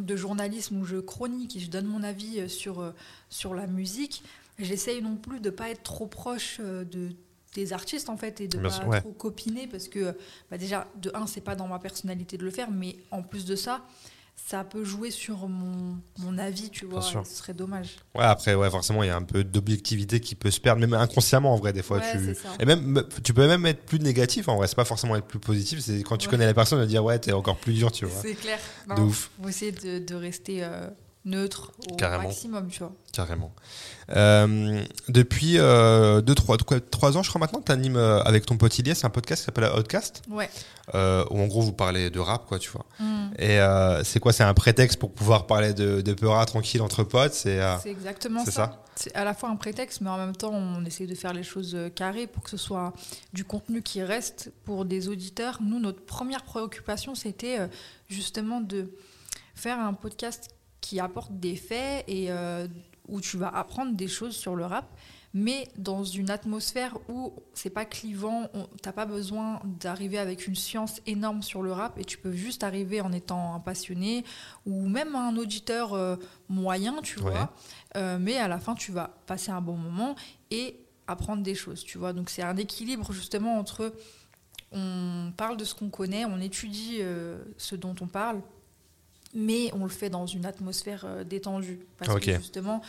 de 0.00 0.16
journalisme 0.16 0.78
où 0.78 0.84
je 0.84 0.96
chronique 0.96 1.56
et 1.56 1.60
je 1.60 1.70
donne 1.70 1.86
mon 1.86 2.02
avis 2.02 2.40
euh, 2.40 2.48
sur, 2.48 2.80
euh, 2.80 2.92
sur 3.28 3.54
la 3.54 3.66
musique, 3.66 4.22
j'essaye 4.58 5.02
non 5.02 5.16
plus 5.16 5.40
de 5.40 5.50
pas 5.50 5.68
être 5.70 5.82
trop 5.82 6.06
proche 6.06 6.58
euh, 6.60 6.84
de 6.84 7.10
des 7.54 7.74
artistes 7.74 8.08
en 8.08 8.16
fait 8.16 8.40
et 8.40 8.48
de 8.48 8.56
Bien 8.56 8.70
pas 8.70 8.74
sûr, 8.74 8.88
ouais. 8.88 9.00
trop 9.02 9.12
copiner 9.12 9.66
parce 9.66 9.86
que 9.88 10.16
bah, 10.50 10.56
déjà 10.56 10.88
de 10.96 11.10
un 11.12 11.26
c'est 11.26 11.42
pas 11.42 11.54
dans 11.54 11.68
ma 11.68 11.78
personnalité 11.78 12.38
de 12.38 12.44
le 12.46 12.50
faire 12.50 12.70
mais 12.70 12.96
en 13.10 13.22
plus 13.22 13.44
de 13.44 13.56
ça 13.56 13.84
ça 14.34 14.64
peut 14.64 14.84
jouer 14.84 15.10
sur 15.10 15.48
mon, 15.48 15.96
mon 16.18 16.38
avis 16.38 16.68
tu 16.70 16.84
vois 16.86 17.00
ce 17.02 17.22
serait 17.24 17.54
dommage 17.54 17.96
Ouais, 18.14 18.24
après, 18.24 18.54
ouais, 18.54 18.68
forcément, 18.70 19.02
il 19.02 19.06
y 19.06 19.10
a 19.10 19.16
un 19.16 19.22
peu 19.22 19.44
d'objectivité 19.44 20.20
qui 20.20 20.34
peut 20.34 20.50
se 20.50 20.60
perdre, 20.60 20.80
même 20.80 20.92
inconsciemment, 20.94 21.54
en 21.54 21.56
vrai, 21.56 21.72
des 21.72 21.82
fois. 21.82 21.98
Ouais, 21.98 22.10
tu... 22.10 22.36
Et 22.60 22.64
même, 22.66 23.02
tu 23.24 23.32
peux 23.32 23.46
même 23.48 23.64
être 23.64 23.84
plus 23.86 23.98
négatif, 24.00 24.48
en 24.48 24.56
vrai, 24.56 24.66
c'est 24.66 24.76
pas 24.76 24.84
forcément 24.84 25.16
être 25.16 25.26
plus 25.26 25.38
positif, 25.38 25.78
c'est 25.80 26.02
quand 26.02 26.18
tu 26.18 26.26
Ouais. 26.26 26.32
connais 26.32 26.44
la 26.46 26.52
personne, 26.54 26.80
de 26.80 26.84
dire, 26.86 27.02
ouais, 27.02 27.18
t'es 27.18 27.32
encore 27.32 27.56
plus 27.58 27.72
dur, 27.72 27.90
tu 27.90 28.04
vois. 28.04 28.20
c'est 28.20 28.34
clair 28.34 28.58
De 28.88 28.94
Non, 28.94 29.06
ouf. 29.06 29.30
faut 29.40 29.48
essayer 29.48 29.72
de, 29.72 29.98
de 29.98 30.14
rester 30.14 30.62
euh, 30.62 30.88
neutre 31.24 31.72
au 31.90 31.96
Carrément. 31.96 32.24
maximum 32.24 32.68
tu 32.68 32.80
vois 32.80 32.92
Carrément. 33.12 33.54
Euh, 34.10 34.82
depuis 35.08 35.56
2-3 35.56 35.60
euh, 35.60 36.20
ans, 36.20 37.22
je 37.22 37.28
crois 37.28 37.38
maintenant, 37.38 37.60
tu 37.64 37.72
animes 37.72 37.96
avec 37.96 38.46
ton 38.46 38.56
pote 38.56 38.78
Ilias 38.78 39.00
un 39.04 39.10
podcast 39.10 39.42
qui 39.42 39.46
s'appelle 39.46 39.70
Outcast, 39.76 40.22
ouais 40.30 40.48
euh, 40.94 41.24
où 41.30 41.40
en 41.40 41.46
gros 41.46 41.60
vous 41.60 41.72
parlez 41.72 42.10
de 42.10 42.18
rap, 42.20 42.46
quoi, 42.46 42.58
tu 42.58 42.70
vois. 42.70 42.86
Mm. 42.98 43.30
Et 43.38 43.60
euh, 43.60 44.04
c'est 44.04 44.20
quoi 44.20 44.32
C'est 44.32 44.42
un 44.42 44.54
prétexte 44.54 44.98
pour 44.98 45.12
pouvoir 45.12 45.46
parler 45.46 45.72
de, 45.72 46.00
de 46.00 46.12
Peura 46.12 46.44
tranquille 46.46 46.82
entre 46.82 47.04
potes 47.04 47.34
C'est 47.34 47.60
euh, 47.60 47.76
exactement 47.86 48.44
ça. 48.44 48.50
ça 48.50 48.84
C'est 48.96 49.14
à 49.14 49.24
la 49.24 49.34
fois 49.34 49.48
un 49.48 49.56
prétexte, 49.56 50.00
mais 50.00 50.10
en 50.10 50.18
même 50.18 50.36
temps, 50.36 50.52
on 50.52 50.84
essaie 50.84 51.06
de 51.06 51.14
faire 51.14 51.32
les 51.32 51.42
choses 51.42 51.74
euh, 51.74 51.88
carrées 51.88 52.26
pour 52.26 52.42
que 52.42 52.50
ce 52.50 52.56
soit 52.56 52.92
du 53.32 53.44
contenu 53.44 53.82
qui 53.82 54.02
reste 54.02 54.52
pour 54.64 54.84
des 54.84 55.08
auditeurs. 55.08 55.58
Nous, 55.62 55.78
notre 55.78 56.04
première 56.04 56.42
préoccupation, 56.42 57.14
c'était 57.14 57.60
euh, 57.60 57.66
justement 58.08 58.60
de 58.60 58.92
faire 59.54 59.78
un 59.78 59.92
podcast 59.94 60.48
qui 60.82 61.00
apporte 61.00 61.32
des 61.40 61.56
faits 61.56 62.04
et 62.08 62.30
euh, 62.30 62.68
où 63.08 63.20
tu 63.22 63.38
vas 63.38 63.48
apprendre 63.48 63.94
des 63.94 64.08
choses 64.08 64.36
sur 64.36 64.54
le 64.54 64.66
rap, 64.66 64.86
mais 65.34 65.66
dans 65.78 66.04
une 66.04 66.28
atmosphère 66.28 66.98
où 67.08 67.32
c'est 67.54 67.70
pas 67.70 67.86
clivant, 67.86 68.48
on- 68.52 68.66
t'as 68.82 68.92
pas 68.92 69.06
besoin 69.06 69.60
d'arriver 69.80 70.18
avec 70.18 70.46
une 70.46 70.54
science 70.54 71.00
énorme 71.06 71.42
sur 71.42 71.62
le 71.62 71.72
rap 71.72 71.98
et 71.98 72.04
tu 72.04 72.18
peux 72.18 72.32
juste 72.32 72.62
arriver 72.64 73.00
en 73.00 73.12
étant 73.12 73.54
un 73.54 73.60
passionné 73.60 74.24
ou 74.66 74.86
même 74.88 75.16
un 75.16 75.34
auditeur 75.38 75.94
euh, 75.94 76.16
moyen, 76.50 77.00
tu 77.02 77.18
Ouais. 77.20 77.30
vois. 77.30 77.54
Euh, 77.96 78.18
mais 78.20 78.36
à 78.36 78.46
la 78.48 78.58
fin, 78.58 78.74
tu 78.74 78.92
vas 78.92 79.08
passer 79.26 79.50
un 79.50 79.62
bon 79.62 79.76
moment 79.76 80.14
et 80.50 80.78
apprendre 81.06 81.42
des 81.42 81.54
choses, 81.54 81.82
tu 81.82 81.96
vois. 81.98 82.12
Donc 82.12 82.28
c'est 82.28 82.42
un 82.42 82.56
équilibre 82.58 83.12
justement 83.12 83.58
entre 83.58 83.94
on 84.72 85.32
parle 85.36 85.56
de 85.56 85.64
ce 85.64 85.74
qu'on 85.74 85.90
connaît, 85.90 86.24
on 86.24 86.40
étudie 86.40 87.00
ce 87.58 87.74
dont 87.76 87.94
on 88.00 88.06
parle, 88.06 88.40
mais 89.34 89.70
on 89.74 89.84
le 89.84 89.90
fait 89.90 90.10
dans 90.10 90.26
une 90.26 90.46
atmosphère 90.46 91.04
euh, 91.06 91.24
détendue. 91.24 91.80
Parce 91.98 92.14
Ok. 92.14 92.24
que 92.26 92.36
justement, 92.36 92.82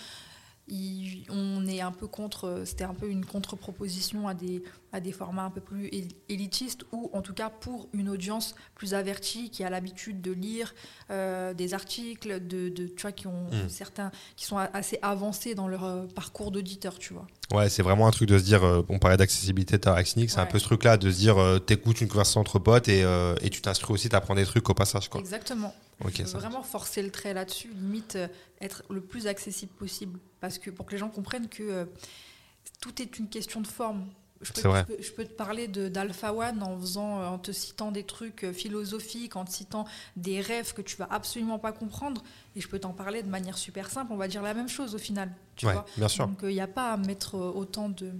il- 0.69 1.25
on 1.29 1.67
est 1.67 1.81
un 1.81 1.91
peu 1.91 2.07
contre, 2.07 2.63
c'était 2.65 2.85
un 2.85 2.93
peu 2.93 3.09
une 3.09 3.25
contre-proposition 3.25 4.29
à 4.29 4.33
des, 4.33 4.63
à 4.93 5.01
des 5.01 5.11
formats 5.11 5.43
un 5.43 5.49
peu 5.49 5.59
plus 5.59 5.87
él- 5.87 6.13
élitistes, 6.29 6.85
ou 6.93 7.09
en 7.11 7.21
tout 7.21 7.33
cas 7.33 7.49
pour 7.49 7.89
une 7.91 8.07
audience 8.07 8.55
plus 8.73 8.93
avertie, 8.93 9.49
qui 9.49 9.65
a 9.65 9.69
l'habitude 9.69 10.21
de 10.21 10.31
lire 10.31 10.73
euh, 11.11 11.53
des 11.53 11.73
articles, 11.73 12.47
de, 12.47 12.69
de, 12.69 12.87
tu 12.87 13.01
vois, 13.01 13.11
qui, 13.11 13.27
ont 13.27 13.47
Mm. 13.51 13.67
certains, 13.67 14.11
qui 14.37 14.45
sont 14.45 14.57
assez 14.57 14.99
avancés 15.01 15.53
dans 15.53 15.67
leur 15.67 15.83
euh, 15.83 16.05
parcours 16.15 16.49
d'auditeur, 16.51 16.97
tu 16.97 17.13
vois. 17.13 17.27
Ouais, 17.51 17.67
c'est 17.67 17.83
vraiment 17.83 18.07
un 18.07 18.11
truc 18.11 18.29
de 18.29 18.37
se 18.37 18.43
dire, 18.45 18.63
euh, 18.63 18.83
on 18.87 18.99
parlait 18.99 19.17
d'accessibilité 19.17 19.77
de 19.77 19.89
Axnic, 19.89 20.29
c'est 20.29 20.39
un 20.39 20.45
peu 20.45 20.59
ce 20.59 20.63
truc-là 20.63 20.95
de 20.95 21.11
se 21.11 21.17
dire, 21.17 21.37
euh, 21.37 21.59
t'écoutes 21.59 21.99
une 21.99 22.07
conversation 22.07 22.39
entre 22.39 22.59
potes 22.59 22.87
et, 22.87 23.03
euh, 23.03 23.35
et 23.41 23.49
tu 23.49 23.61
t'instruis 23.61 23.95
aussi, 23.95 24.07
t'apprends 24.07 24.33
des 24.35 24.45
trucs 24.45 24.69
au 24.69 24.73
passage, 24.73 25.09
quoi. 25.09 25.19
Exactement. 25.19 25.75
Ok, 26.05 26.13
Je 26.17 26.21
veux 26.23 26.27
ça. 26.27 26.37
vraiment 26.37 26.63
forcer 26.63 27.01
le 27.01 27.11
trait 27.11 27.33
là-dessus, 27.33 27.69
limite 27.69 28.15
euh, 28.15 28.27
être 28.61 28.83
le 28.89 29.01
plus 29.01 29.27
accessible 29.27 29.71
possible. 29.73 30.19
Parce 30.39 30.57
que 30.57 30.69
pour 30.69 30.85
que 30.85 30.91
les 30.91 30.97
gens 30.97 31.09
comprennent 31.09 31.47
que 31.49 31.63
euh, 31.63 31.85
tout 32.81 33.01
est 33.01 33.17
une 33.19 33.29
question 33.29 33.61
de 33.61 33.67
forme. 33.67 34.05
Je 34.41 34.51
peux, 34.51 34.67
vrai. 34.67 34.85
je 34.89 34.95
peux- 34.95 35.01
je 35.01 35.11
peux 35.13 35.23
te 35.23 35.31
parler 35.31 35.69
d'Alpha 35.69 36.33
One 36.33 36.61
en, 36.63 36.77
faisant, 36.77 37.21
euh, 37.21 37.25
en 37.27 37.37
te 37.39 37.53
citant 37.53 37.91
des 37.91 38.03
trucs 38.03 38.45
philosophiques, 38.51 39.37
en 39.37 39.45
te 39.45 39.51
citant 39.51 39.85
des 40.17 40.41
rêves 40.41 40.73
que 40.73 40.81
tu 40.81 40.97
vas 40.97 41.07
absolument 41.09 41.59
pas 41.59 41.71
comprendre. 41.71 42.21
Et 42.57 42.59
je 42.61 42.67
peux 42.67 42.79
t'en 42.79 42.91
parler 42.91 43.23
de 43.23 43.29
manière 43.29 43.57
super 43.57 43.89
simple. 43.89 44.11
On 44.11 44.17
va 44.17 44.27
dire 44.27 44.41
la 44.41 44.53
même 44.53 44.67
chose 44.67 44.95
au 44.95 44.97
final. 44.97 45.31
Tu 45.55 45.65
Ouais, 45.65 45.71
vois 45.73 45.85
bien 45.95 46.09
sûr. 46.09 46.27
Donc 46.27 46.39
il 46.43 46.49
n'y 46.49 46.59
a 46.59 46.67
pas 46.67 46.91
à 46.91 46.97
mettre 46.97 47.35
autant 47.35 47.87
de- 47.87 48.11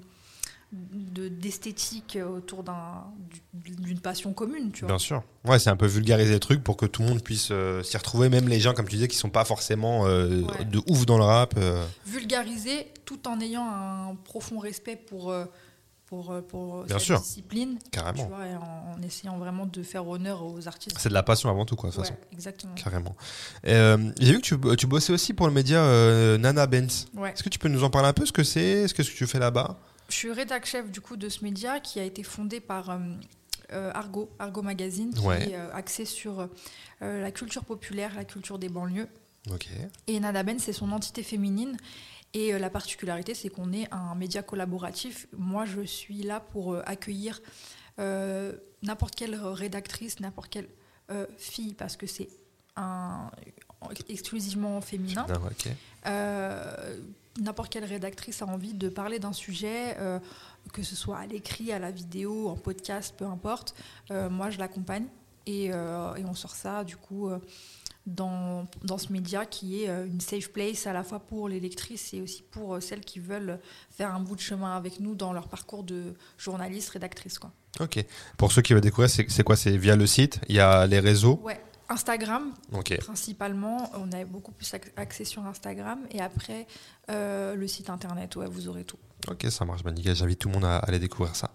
d'esthétique 0.74 2.18
autour 2.28 2.64
d'un- 2.64 3.06
du- 3.54 3.76
d'une 3.76 4.00
passion 4.00 4.34
commune, 4.34 4.72
tu 4.72 4.82
vois. 4.82 4.88
Bien 4.90 5.00
sûr. 5.00 5.24
Ouais, 5.46 5.60
c'est 5.60 5.70
un 5.70 5.76
peu 5.76 5.86
vulgariser 5.86 6.34
le 6.34 6.40
truc 6.40 6.64
pour 6.64 6.78
que 6.78 6.86
tout 6.86 7.02
le 7.04 7.10
monde 7.10 7.22
puisse 7.24 7.50
euh, 7.52 7.84
s'y 7.84 7.98
retrouver, 7.98 8.30
même 8.30 8.48
les 8.48 8.60
gens, 8.60 8.74
comme 8.74 8.88
tu 8.88 8.96
disais, 8.96 9.08
qui 9.08 9.18
sont 9.18 9.30
pas 9.30 9.46
forcément 9.46 10.06
euh, 10.08 10.42
Ouais. 10.42 10.66
de 10.66 10.82
ouf 10.90 11.06
dans 11.06 11.18
le 11.18 11.24
rap. 11.24 11.54
euh. 11.58 11.86
vulgariser 12.06 12.88
tout 13.06 13.28
en 13.28 13.40
ayant 13.40 13.66
un 13.68 14.16
profond 14.24 14.58
respect 14.60 14.96
pour, 14.96 15.34
pour, 16.06 16.34
pour 16.48 16.84
Bien 16.86 16.98
cette 16.98 17.06
sûr. 17.06 17.20
discipline. 17.20 17.78
Carrément. 17.92 18.24
Tu 18.24 18.30
vois, 18.30 18.46
et 18.48 18.56
en, 18.56 18.96
en 18.98 19.02
essayant 19.04 19.38
vraiment 19.38 19.66
de 19.66 19.84
faire 19.84 20.08
honneur 20.08 20.44
aux 20.44 20.68
artistes. 20.68 20.98
C'est 21.00 21.10
de 21.10 21.14
la 21.14 21.24
passion 21.24 21.50
avant 21.50 21.66
tout, 21.66 21.76
quoi, 21.76 21.90
de 21.90 21.96
toute 21.96 22.04
Ouais, 22.04 22.10
façon. 22.10 22.20
exactement. 22.32 22.74
Carrément. 22.76 23.16
J'ai 23.64 24.32
vu 24.34 24.42
que 24.42 24.46
tu, 24.46 24.58
tu 24.78 24.88
bossais 24.88 25.14
aussi 25.14 25.34
pour 25.34 25.48
le 25.48 25.54
média 25.54 25.82
Nana 26.38 26.66
Benz. 26.68 27.08
Ouais. 27.16 27.32
Est-ce 27.34 27.44
que 27.44 27.50
tu 27.50 27.60
peux 27.60 27.70
nous 27.70 27.84
en 27.84 27.90
parler 27.90 28.08
un 28.10 28.14
peu, 28.14 28.26
ce 28.26 28.32
que 28.32 28.44
c'est, 28.44 28.88
ce 28.88 28.94
que 28.94 29.02
tu 29.04 29.28
fais 29.28 29.40
là-bas? 29.40 29.78
Je 30.10 30.16
suis 30.16 30.32
rédac 30.32 30.66
chef 30.66 30.90
du 30.92 31.02
coup 31.02 31.18
de 31.18 31.30
ce 31.30 31.44
média 31.44 31.80
qui 31.80 32.00
a 32.00 32.04
été 32.04 32.24
fondé 32.24 32.60
par 32.60 32.90
euh, 32.90 33.00
euh, 33.72 33.92
Argo, 33.94 34.30
Argo 34.40 34.62
Magazine, 34.62 35.14
qui 35.14 35.20
Ouais. 35.26 35.50
est 35.52 35.56
euh, 35.56 35.74
axé 35.74 36.06
sur 36.06 36.48
la 37.02 37.32
culture 37.32 37.66
populaire, 37.66 38.14
la 38.16 38.24
culture 38.24 38.58
des 38.60 38.70
banlieues. 38.70 39.10
Et 40.08 40.20
Nana 40.22 40.44
Ben, 40.44 40.58
c'est 40.60 40.72
son 40.72 40.92
entité 40.94 41.22
féminine. 41.24 41.76
Et 42.34 42.58
la 42.58 42.70
particularité, 42.70 43.34
c'est 43.36 43.50
qu'on 43.50 43.74
est 43.74 43.94
un 43.94 44.16
média 44.16 44.42
collaboratif. 44.42 45.28
Moi, 45.38 45.66
je 45.66 45.82
suis 45.82 46.24
là 46.24 46.40
pour 46.40 46.78
accueillir 46.88 47.42
euh, 48.00 48.54
n'importe 48.82 49.16
quelle 49.16 49.36
rédactrice, 49.36 50.20
n'importe 50.22 50.50
quelle 50.50 50.70
euh, 51.12 51.28
fille, 51.38 51.74
parce 51.74 51.98
que 51.98 52.08
c'est 52.08 52.30
un, 52.76 53.30
exclusivement 54.10 54.80
féminin. 54.82 55.26
Ok. 55.30 55.68
Euh, 56.06 56.98
n'importe 57.40 57.72
quelle 57.72 57.86
rédactrice 57.86 58.42
a 58.42 58.46
envie 58.46 58.74
de 58.74 58.90
parler 58.90 59.20
d'un 59.20 59.34
sujet, 59.34 59.96
euh, 60.00 60.20
que 60.72 60.84
ce 60.84 60.96
soit 60.96 61.18
à 61.18 61.26
l'écrit, 61.26 61.72
à 61.72 61.80
la 61.80 61.92
vidéo, 61.92 62.50
en 62.50 62.56
podcast, 62.56 63.16
peu 63.18 63.26
importe. 63.26 63.76
Euh, 64.12 64.30
moi, 64.30 64.50
je 64.50 64.60
l'accompagne 64.60 65.06
et, 65.46 65.70
euh, 65.72 66.16
et 66.16 66.26
on 66.26 66.36
sort 66.36 66.56
ça, 66.56 66.84
du 66.84 66.96
coup, 66.96 67.30
dans, 68.06 68.68
dans 68.84 68.98
ce 68.98 69.12
média 69.12 69.46
qui 69.46 69.84
est 69.84 69.88
une 69.88 70.20
safe 70.20 70.50
place 70.52 70.88
à 70.88 70.94
la 70.94 71.04
fois 71.04 71.20
pour 71.20 71.50
les 71.50 71.60
lectrices 71.60 72.14
et 72.14 72.22
aussi 72.22 72.44
pour 72.44 72.82
celles 72.82 73.02
qui 73.02 73.20
veulent 73.20 73.60
faire 73.92 74.14
un 74.14 74.20
bout 74.20 74.36
de 74.36 74.42
chemin 74.42 74.76
avec 74.76 75.00
nous 75.00 75.16
dans 75.16 75.34
leur 75.34 75.48
parcours 75.48 75.84
de 75.84 76.14
journaliste, 76.38 76.90
rédactrice. 76.90 77.40
Quoi. 77.40 77.52
Ok. 77.80 78.06
Pour 78.38 78.52
ceux 78.52 78.62
qui 78.62 78.74
veulent 78.74 78.82
découvrir, 78.82 79.10
c'est 79.10 79.26
c'est 79.30 79.44
quoi? 79.44 79.56
C'est 79.56 79.78
via 79.78 79.96
le 79.96 80.06
site? 80.06 80.40
Il 80.50 80.56
y 80.56 80.60
a 80.60 80.86
les 80.86 81.00
réseaux? 81.00 81.40
Ouais. 81.44 81.60
Instagram, 81.94 82.52
principalement, 83.00 83.92
on 83.96 84.12
est 84.12 84.26
beaucoup 84.26 84.52
plus 84.52 84.74
axé 84.98 85.26
sur 85.26 85.46
Instagram 85.46 86.00
et 86.12 86.22
après 86.22 86.66
euh, 87.12 87.56
le 87.56 87.68
site 87.68 87.90
internet, 87.90 88.36
ouais, 88.36 88.48
vous 88.48 88.68
aurez 88.68 88.84
tout. 88.84 88.98
Ok, 89.30 89.46
ça 89.50 89.64
marche. 89.64 89.84
Bah, 89.84 89.92
nickel. 89.92 90.16
J'invite 90.16 90.40
tout 90.40 90.50
le 90.50 90.56
monde 90.56 90.66
à, 90.66 90.78
aller 90.80 91.00
découvrir 91.00 91.36
ça. 91.36 91.52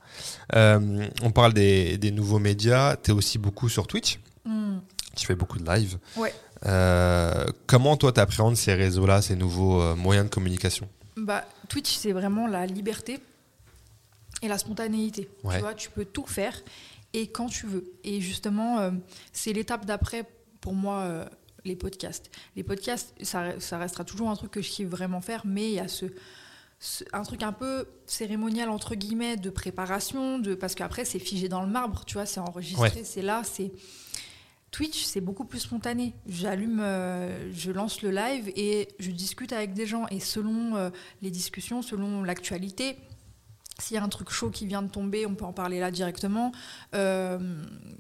Euh, 0.55 1.07
on 1.23 1.33
parle 1.33 1.53
des, 1.53 1.99
des 1.99 2.13
nouveaux 2.13 2.39
médias. 2.39 2.97
Tu 2.97 3.11
es 3.11 3.15
aussi 3.15 3.37
beaucoup 3.39 3.69
sur 3.69 3.87
Twitch. 3.87 4.21
Hmm. 4.45 4.79
Tu 5.17 5.27
fais 5.27 5.35
beaucoup 5.35 5.59
de 5.59 5.67
live. 5.67 5.99
Ouais. 6.17 6.33
Euh, 6.65 7.47
comment 7.67 7.97
toi 7.97 8.13
tu 8.13 8.21
appréhendes 8.21 8.57
ces 8.57 8.75
réseaux-là, 8.75 9.21
ces 9.21 9.37
nouveaux 9.37 9.95
moyens 9.97 10.29
de 10.29 10.35
communication? 10.35 10.89
Bah, 11.17 11.45
Twitch, 11.69 11.97
c'est 11.97 12.13
vraiment 12.13 12.47
la 12.47 12.65
liberté 12.65 13.21
et 14.41 14.49
la 14.49 14.57
spontanéité. 14.57 15.29
Ouais. 15.43 15.57
Tu 15.57 15.61
vois, 15.61 15.75
tu 15.75 15.91
peux 15.91 16.05
tout 16.05 16.27
faire 16.27 16.55
et 17.15 17.27
quand 17.29 17.47
tu 17.49 17.67
veux. 17.67 17.93
Et 18.05 18.21
justement, 18.21 18.79
euh, 18.81 18.91
c'est 19.33 19.53
l'étape 19.53 19.85
d'après 19.87 20.25
pour 20.61 20.75
moi. 20.75 21.01
euh, 21.01 21.25
les 21.65 21.75
podcasts. 21.77 22.31
Les 22.57 22.63
podcasts, 22.63 23.13
ça, 23.23 23.59
ça 23.61 23.77
restera 23.79 24.05
toujours 24.05 24.31
un 24.31 24.37
truc 24.37 24.53
que 24.53 24.63
je 24.63 24.71
kiffe 24.71 24.89
vraiment 24.89 25.21
faire, 25.21 25.43
mais 25.45 25.67
il 25.69 25.75
y 25.75 25.81
a 25.81 25.89
ce, 25.89 26.07
ce- 26.79 27.05
un 27.13 27.23
truc 27.25 27.43
un 27.43 27.53
peu 27.53 27.87
cérémonial 28.07 28.71
entre 28.71 28.95
guillemets 28.95 29.37
de 29.37 29.51
préparation, 29.51 30.39
de 30.39 30.55
parce 30.55 30.75
qu'après 30.77 31.05
c'est 31.05 31.19
figé 31.19 31.49
dans 31.49 31.61
le 31.61 31.67
marbre, 31.69 32.05
tu 32.07 32.15
vois, 32.15 32.25
c'est 32.27 32.41
enregistré, 32.41 33.03
c'est 33.05 33.23
là, 33.23 33.43
c'est 33.45 33.73
Twitch, 34.71 35.03
c'est 35.05 35.21
beaucoup 35.21 35.45
plus 35.45 35.59
spontané. 35.61 36.15
J'allume, 36.27 36.79
euh, 36.81 37.53
je 37.53 37.71
lance 37.73 38.03
le 38.03 38.11
live 38.13 38.51
et 38.55 38.89
je 38.99 39.11
discute 39.11 39.53
avec 39.53 39.73
des 39.75 39.85
gens. 39.87 40.07
Et 40.11 40.21
selon 40.21 40.91
les 41.23 41.31
discussions, 41.31 41.83
selon 41.83 42.23
l'actualité, 42.23 42.97
s'il 43.81 43.95
y 43.95 43.99
a 43.99 44.03
un 44.03 44.09
truc 44.09 44.31
chaud 44.31 44.51
qui 44.51 44.67
vient 44.67 44.83
de 44.83 44.91
tomber, 44.91 45.25
on 45.27 45.35
peut 45.35 45.45
en 45.45 45.53
parler 45.53 45.79
là 45.81 45.91
directement. 45.91 46.51
Euh, 46.95 47.39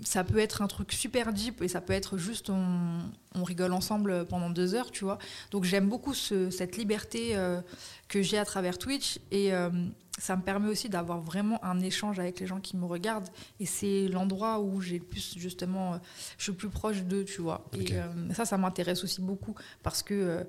ça 0.04 0.24
peut 0.24 0.38
être 0.38 0.60
un 0.62 0.66
truc 0.66 0.92
super 0.92 1.32
deep 1.32 1.62
et 1.62 1.68
ça 1.68 1.80
peut 1.80 1.92
être 1.92 2.16
juste 2.18 2.50
on, 2.50 2.98
on 3.34 3.44
rigole 3.44 3.72
ensemble 3.72 4.26
pendant 4.26 4.50
deux 4.50 4.74
heures, 4.74 4.90
tu 4.90 5.04
vois. 5.04 5.18
Donc 5.50 5.64
j'aime 5.64 5.88
beaucoup 5.88 6.14
ce- 6.14 6.50
cette 6.50 6.76
liberté 6.76 7.36
euh, 7.36 7.60
que 8.08 8.22
j'ai 8.22 8.38
à 8.38 8.44
travers 8.44 8.76
Twitch 8.78 9.20
et 9.30 9.52
euh, 9.54 9.70
ça 10.18 10.34
me 10.34 10.42
permet 10.42 10.68
aussi 10.68 10.88
d'avoir 10.88 11.20
vraiment 11.20 11.64
un 11.64 11.78
échange 11.78 12.18
avec 12.18 12.40
les 12.40 12.46
gens 12.48 12.58
qui 12.58 12.76
me 12.76 12.84
regardent. 12.84 13.28
Et 13.60 13.66
c'est 13.66 14.08
l'endroit 14.08 14.58
où 14.58 14.80
j'ai 14.80 14.98
le 14.98 15.04
plus 15.04 15.34
justement, 15.38 16.00
je 16.38 16.42
suis 16.44 16.52
plus 16.52 16.70
proche 16.70 17.02
d'eux, 17.04 17.24
tu 17.24 17.40
vois. 17.40 17.64
Et 17.72 17.78
ça, 18.34 18.44
ça 18.44 18.58
m'intéresse 18.58 19.04
aussi 19.04 19.20
beaucoup 19.20 19.54
parce 19.84 20.02
que 20.02 20.44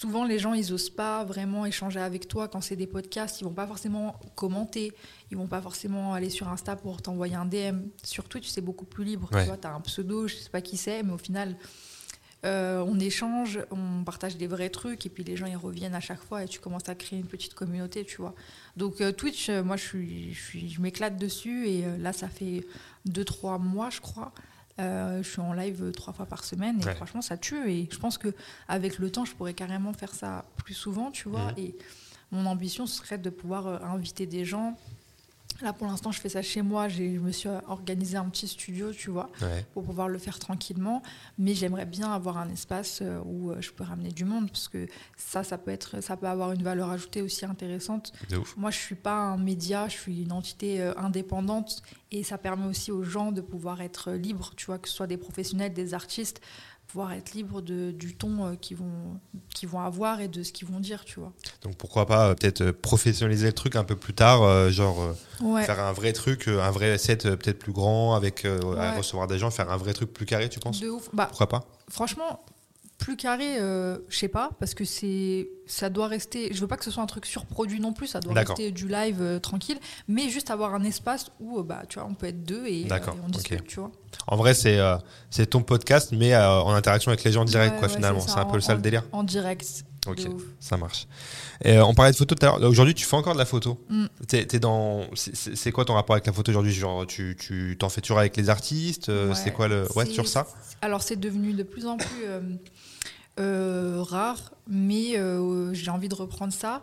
souvent 0.00 0.24
les 0.24 0.38
gens 0.38 0.54
ils 0.54 0.72
osent 0.72 0.88
pas 0.90 1.24
vraiment 1.24 1.66
échanger 1.66 2.00
avec 2.00 2.26
toi 2.26 2.48
quand 2.48 2.60
c'est 2.62 2.76
des 2.76 2.86
podcasts. 2.86 3.40
Ils 3.40 3.44
vont 3.44 3.52
pas 3.52 3.66
forcément 3.66 4.18
commenter. 4.34 4.92
Ils 5.30 5.36
vont 5.36 5.46
pas 5.46 5.60
forcément 5.60 6.14
aller 6.14 6.30
sur 6.30 6.48
Insta 6.48 6.74
pour 6.76 7.02
t'envoyer 7.02 7.34
un 7.34 7.44
DM 7.44 7.82
sur 8.02 8.24
Twitch 8.28 8.48
c'est 8.48 8.60
beaucoup 8.62 8.86
plus 8.86 9.04
libre. 9.04 9.28
Ouais. 9.32 9.42
tu 9.42 9.46
vois 9.48 9.56
t'as 9.58 9.72
un 9.74 9.80
pseudo 9.80 10.26
je 10.28 10.36
sais 10.36 10.48
pas 10.50 10.60
qui 10.62 10.76
c'est 10.76 11.02
mais 11.02 11.12
au 11.12 11.18
final 11.18 11.56
euh, 12.46 12.82
on 12.88 12.98
échange 12.98 13.58
on 13.70 14.02
partage 14.02 14.38
des 14.38 14.46
vrais 14.46 14.70
trucs 14.70 15.04
et 15.04 15.10
puis 15.10 15.22
les 15.24 15.36
gens 15.36 15.44
ils 15.44 15.58
reviennent 15.58 15.94
à 15.94 16.00
chaque 16.00 16.22
fois 16.22 16.42
et 16.42 16.48
tu 16.48 16.58
commences 16.58 16.88
à 16.88 16.94
créer 16.94 17.18
une 17.18 17.26
petite 17.26 17.52
communauté 17.52 18.04
tu 18.06 18.16
vois. 18.16 18.34
Donc 18.78 19.02
euh, 19.02 19.12
Twitch 19.12 19.50
euh, 19.50 19.62
moi 19.62 19.76
je 19.76 19.84
suis 19.84 20.32
je, 20.32 20.40
suis- 20.42 20.70
je 20.70 20.80
m'éclate 20.80 21.18
dessus 21.18 21.68
et 21.68 21.84
euh, 21.84 21.98
là 21.98 22.14
ça 22.14 22.28
fait 22.28 22.66
2-3 23.06 23.60
mois 23.60 23.90
je 23.90 24.00
crois 24.00 24.32
Euh, 24.80 25.22
je 25.22 25.28
suis 25.28 25.40
en 25.40 25.52
live 25.52 25.92
trois 25.92 26.12
fois 26.12 26.26
par 26.26 26.42
semaine 26.44 26.80
et 26.80 26.84
Ouais. 26.84 26.94
franchement 26.94 27.20
ça 27.22 27.36
tue 27.36 27.70
et 27.70 27.88
je 27.92 27.98
pense 27.98 28.16
que 28.18 28.34
avec 28.66 28.98
le 28.98 29.10
temps 29.10 29.24
je 29.24 29.34
pourrais 29.34 29.54
carrément 29.54 29.92
faire 29.92 30.14
ça 30.14 30.44
plus 30.56 30.74
souvent 30.74 31.10
tu 31.10 31.28
vois 31.28 31.52
Mhm. 31.52 31.58
et 31.58 31.76
mon 32.32 32.46
ambition 32.46 32.86
ce 32.86 32.96
serait 32.98 33.18
de 33.18 33.30
pouvoir 33.30 33.66
euh, 33.66 33.78
inviter 33.82 34.26
des 34.26 34.44
gens 34.44 34.76
là 35.62 35.72
pour 35.72 35.86
l'instant 35.86 36.12
je 36.12 36.20
fais 36.20 36.28
ça 36.28 36.42
chez 36.42 36.62
moi 36.62 36.88
je 36.88 37.02
me 37.02 37.32
suis 37.32 37.48
organisé 37.68 38.16
un 38.16 38.28
petit 38.28 38.48
studio 38.48 38.92
tu 38.92 39.10
vois 39.10 39.30
Ouais. 39.42 39.64
pour 39.74 39.84
pouvoir 39.84 40.08
le 40.08 40.18
faire 40.18 40.38
tranquillement 40.38 41.02
mais 41.38 41.54
j'aimerais 41.54 41.86
bien 41.86 42.12
avoir 42.12 42.38
un 42.38 42.48
espace 42.50 43.00
euh, 43.02 43.20
où 43.24 43.50
euh, 43.50 43.60
je 43.60 43.70
peux 43.72 43.84
ramener 43.84 44.10
du 44.10 44.24
monde 44.24 44.48
parce 44.50 44.68
que 44.68 44.86
ça 45.16 45.44
ça 45.44 45.58
peut 45.58 45.70
être 45.70 46.00
ça 46.02 46.16
peut 46.16 46.26
avoir 46.28 46.52
une 46.52 46.62
valeur 46.62 46.90
ajoutée 46.90 47.22
aussi 47.22 47.44
intéressante 47.44 48.12
De 48.30 48.36
ouf. 48.38 48.56
moi, 48.56 48.70
je 48.70 48.78
suis 48.78 48.94
pas 48.94 49.14
un 49.16 49.36
média, 49.38 49.88
je 49.88 49.96
suis 49.96 50.22
une 50.22 50.32
entité 50.32 50.80
euh, 50.80 50.92
indépendante 50.96 51.82
et 52.10 52.22
ça 52.24 52.38
permet 52.38 52.66
aussi 52.66 52.90
aux 52.92 53.02
gens 53.02 53.32
de 53.32 53.40
pouvoir 53.40 53.80
être 53.82 54.12
libres, 54.12 54.52
tu 54.56 54.66
vois, 54.66 54.78
que 54.78 54.88
ce 54.88 54.94
soit 54.94 55.06
des 55.06 55.16
professionnels, 55.16 55.72
des 55.72 55.94
artistes, 55.94 56.40
pouvoir 56.90 57.12
être 57.12 57.34
libre 57.34 57.60
de, 57.60 57.92
du 57.92 58.16
ton 58.16 58.46
euh, 58.46 58.54
qu'ils 58.56 58.76
vont, 58.76 59.18
qu'ils 59.54 59.68
vont 59.68 59.80
avoir 59.80 60.20
et 60.20 60.28
de 60.28 60.42
ce 60.42 60.52
qu'ils 60.52 60.66
vont 60.66 60.80
dire, 60.80 61.04
tu 61.04 61.20
vois. 61.20 61.32
Donc 61.62 61.76
pourquoi 61.76 62.06
pas 62.06 62.28
euh, 62.28 62.34
peut-être 62.34 62.62
euh, 62.62 62.72
professionnaliser 62.72 63.46
le 63.46 63.52
truc 63.52 63.76
un 63.76 63.84
peu 63.84 63.94
plus 63.96 64.14
tard, 64.14 64.70
genre 64.70 65.14
Ouais. 65.40 65.64
faire 65.64 65.80
un 65.80 65.92
vrai 65.92 66.12
truc, 66.12 66.48
un 66.48 66.70
vrai 66.70 66.98
set 66.98 67.22
peut-être 67.22 67.58
plus 67.58 67.72
grand 67.72 68.14
avec 68.14 68.44
à 68.44 68.92
recevoir 68.96 69.26
des 69.26 69.38
gens, 69.38 69.50
faire 69.50 69.70
un 69.70 69.76
vrai 69.76 69.92
truc 69.94 70.12
plus 70.12 70.26
carré, 70.26 70.48
tu 70.48 70.58
penses? 70.60 70.80
De 70.80 70.88
ouf. 70.90 71.08
Bah, 71.12 71.26
Pourquoi 71.26 71.48
pas? 71.48 71.64
franchement, 71.88 72.44
plus 73.00 73.16
carré, 73.16 73.58
euh, 73.58 73.98
je 74.08 74.18
sais 74.18 74.28
pas, 74.28 74.50
parce 74.60 74.74
que 74.74 74.84
c'est, 74.84 75.48
ça 75.66 75.88
doit 75.90 76.06
rester. 76.06 76.52
Je 76.52 76.60
veux 76.60 76.66
pas 76.66 76.76
que 76.76 76.84
ce 76.84 76.90
soit 76.90 77.02
un 77.02 77.06
truc 77.06 77.24
surproduit 77.26 77.80
non 77.80 77.92
plus. 77.92 78.06
Ça 78.06 78.20
doit 78.20 78.34
rester 78.34 78.70
du 78.70 78.86
live 78.88 79.16
euh, 79.20 79.38
tranquille, 79.38 79.78
mais 80.06 80.28
juste 80.28 80.50
avoir 80.50 80.74
un 80.74 80.84
espace 80.84 81.30
où, 81.40 81.58
euh, 81.58 81.62
bah, 81.62 81.82
tu 81.88 81.98
vois, 81.98 82.06
on 82.08 82.14
peut 82.14 82.26
être 82.26 82.44
deux 82.44 82.66
et, 82.66 82.86
euh, 82.90 82.96
et 82.96 83.00
on 83.24 83.28
discute, 83.28 83.66
tu 83.66 83.80
vois. 83.80 83.90
En 84.26 84.36
vrai, 84.36 84.54
c'est 84.54 84.78
c'est 85.30 85.46
ton 85.46 85.62
podcast, 85.62 86.12
mais 86.12 86.36
en 86.36 86.70
interaction 86.72 87.10
avec 87.10 87.24
les 87.24 87.32
gens 87.32 87.44
direct, 87.44 87.72
Ouais, 87.74 87.78
quoi, 87.80 87.88
ouais, 87.88 87.94
finalement. 87.94 88.20
c'est 88.20 88.38
un 88.38 88.44
peu 88.44 88.58
en- 88.58 88.60
ça 88.60 88.74
le 88.74 88.78
en- 88.78 88.82
délire. 88.82 89.02
En 89.12 89.22
direct. 89.24 89.84
Ok, 90.06 90.20
ça 90.60 90.76
marche. 90.78 91.06
Et, 91.62 91.78
on 91.78 91.92
parlait 91.92 92.12
de 92.12 92.16
photo 92.16 92.34
tout 92.34 92.46
à 92.46 92.48
l'heure. 92.58 92.70
Aujourd'hui, 92.70 92.94
tu 92.94 93.04
fais 93.04 93.16
encore 93.16 93.34
de 93.34 93.38
la 93.38 93.44
photo? 93.44 93.78
Mm. 93.90 94.06
T'es- 94.28 94.58
dans. 94.58 95.02
c'est- 95.14 95.72
quoi 95.72 95.84
ton 95.84 95.92
rapport 95.94 96.14
avec 96.14 96.26
la 96.26 96.32
photo 96.32 96.50
aujourd'hui? 96.52 96.72
Genre, 96.72 97.06
tu 97.06 97.36
tu 97.38 97.76
t'en 97.78 97.88
fais 97.90 98.00
toujours 98.00 98.18
avec 98.18 98.34
les 98.36 98.48
artistes 98.48 99.08
Ouais, 99.08 99.34
C'est 99.34 99.52
quoi 99.52 99.68
le. 99.68 99.86
Ouais, 99.96 100.06
sur 100.06 100.26
ça? 100.26 100.46
Alors 100.82 101.02
c'est 101.02 101.16
devenu 101.16 101.52
de 101.52 101.62
plus 101.62 101.86
en 101.86 101.96
plus 101.98 102.24
rare, 103.44 104.52
mais 104.68 105.16
euh, 105.18 105.72
j'ai 105.74 105.90
envie 105.90 106.08
de 106.08 106.14
reprendre 106.14 106.52
ça. 106.52 106.82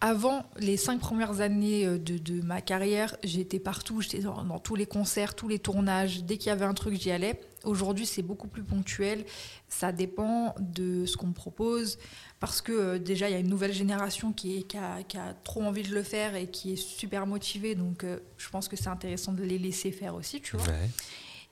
Avant 0.00 0.44
les 0.58 0.76
cinq 0.76 1.00
premières 1.00 1.40
années 1.40 1.86
euh, 1.86 1.98
de, 1.98 2.18
de 2.18 2.42
ma 2.42 2.60
carrière, 2.60 3.16
j'étais 3.22 3.58
partout, 3.58 4.02
j'étais 4.02 4.18
dans, 4.18 4.44
dans 4.44 4.58
tous 4.58 4.74
les 4.74 4.84
concerts, 4.86 5.34
tous 5.34 5.48
les 5.48 5.58
tournages. 5.58 6.24
Dès 6.24 6.36
qu'il 6.36 6.48
y 6.48 6.50
avait 6.50 6.64
un 6.66 6.74
truc, 6.74 6.94
j'y 7.00 7.10
allais. 7.10 7.40
Aujourd'hui, 7.62 8.04
c'est 8.04 8.20
beaucoup 8.20 8.48
plus 8.48 8.64
ponctuel. 8.64 9.24
Ça 9.68 9.92
dépend 9.92 10.54
de 10.60 11.06
ce 11.06 11.16
qu'on 11.16 11.28
me 11.28 11.32
propose. 11.32 11.96
Parce 12.38 12.60
que 12.60 12.72
euh, 12.72 12.98
déjà, 12.98 13.30
il 13.30 13.32
y 13.32 13.36
a 13.36 13.38
une 13.38 13.48
nouvelle 13.48 13.72
génération 13.72 14.32
qui, 14.32 14.58
est- 14.58 14.62
qui 14.64 14.76
a, 14.76 15.02
qui 15.04 15.16
a 15.16 15.32
trop 15.32 15.62
envie 15.62 15.84
de 15.84 15.94
le 15.94 16.02
faire 16.02 16.34
et 16.34 16.48
qui 16.48 16.72
est 16.74 16.76
super 16.76 17.26
motivée. 17.26 17.74
Donc, 17.74 18.04
euh, 18.04 18.18
je 18.36 18.50
pense 18.50 18.68
que 18.68 18.76
c'est 18.76 18.88
intéressant 18.88 19.32
de 19.32 19.42
les 19.44 19.58
laisser 19.58 19.90
faire 19.92 20.14
aussi, 20.16 20.42
tu 20.42 20.56
vois. 20.58 20.66
Ouais. 20.66 20.90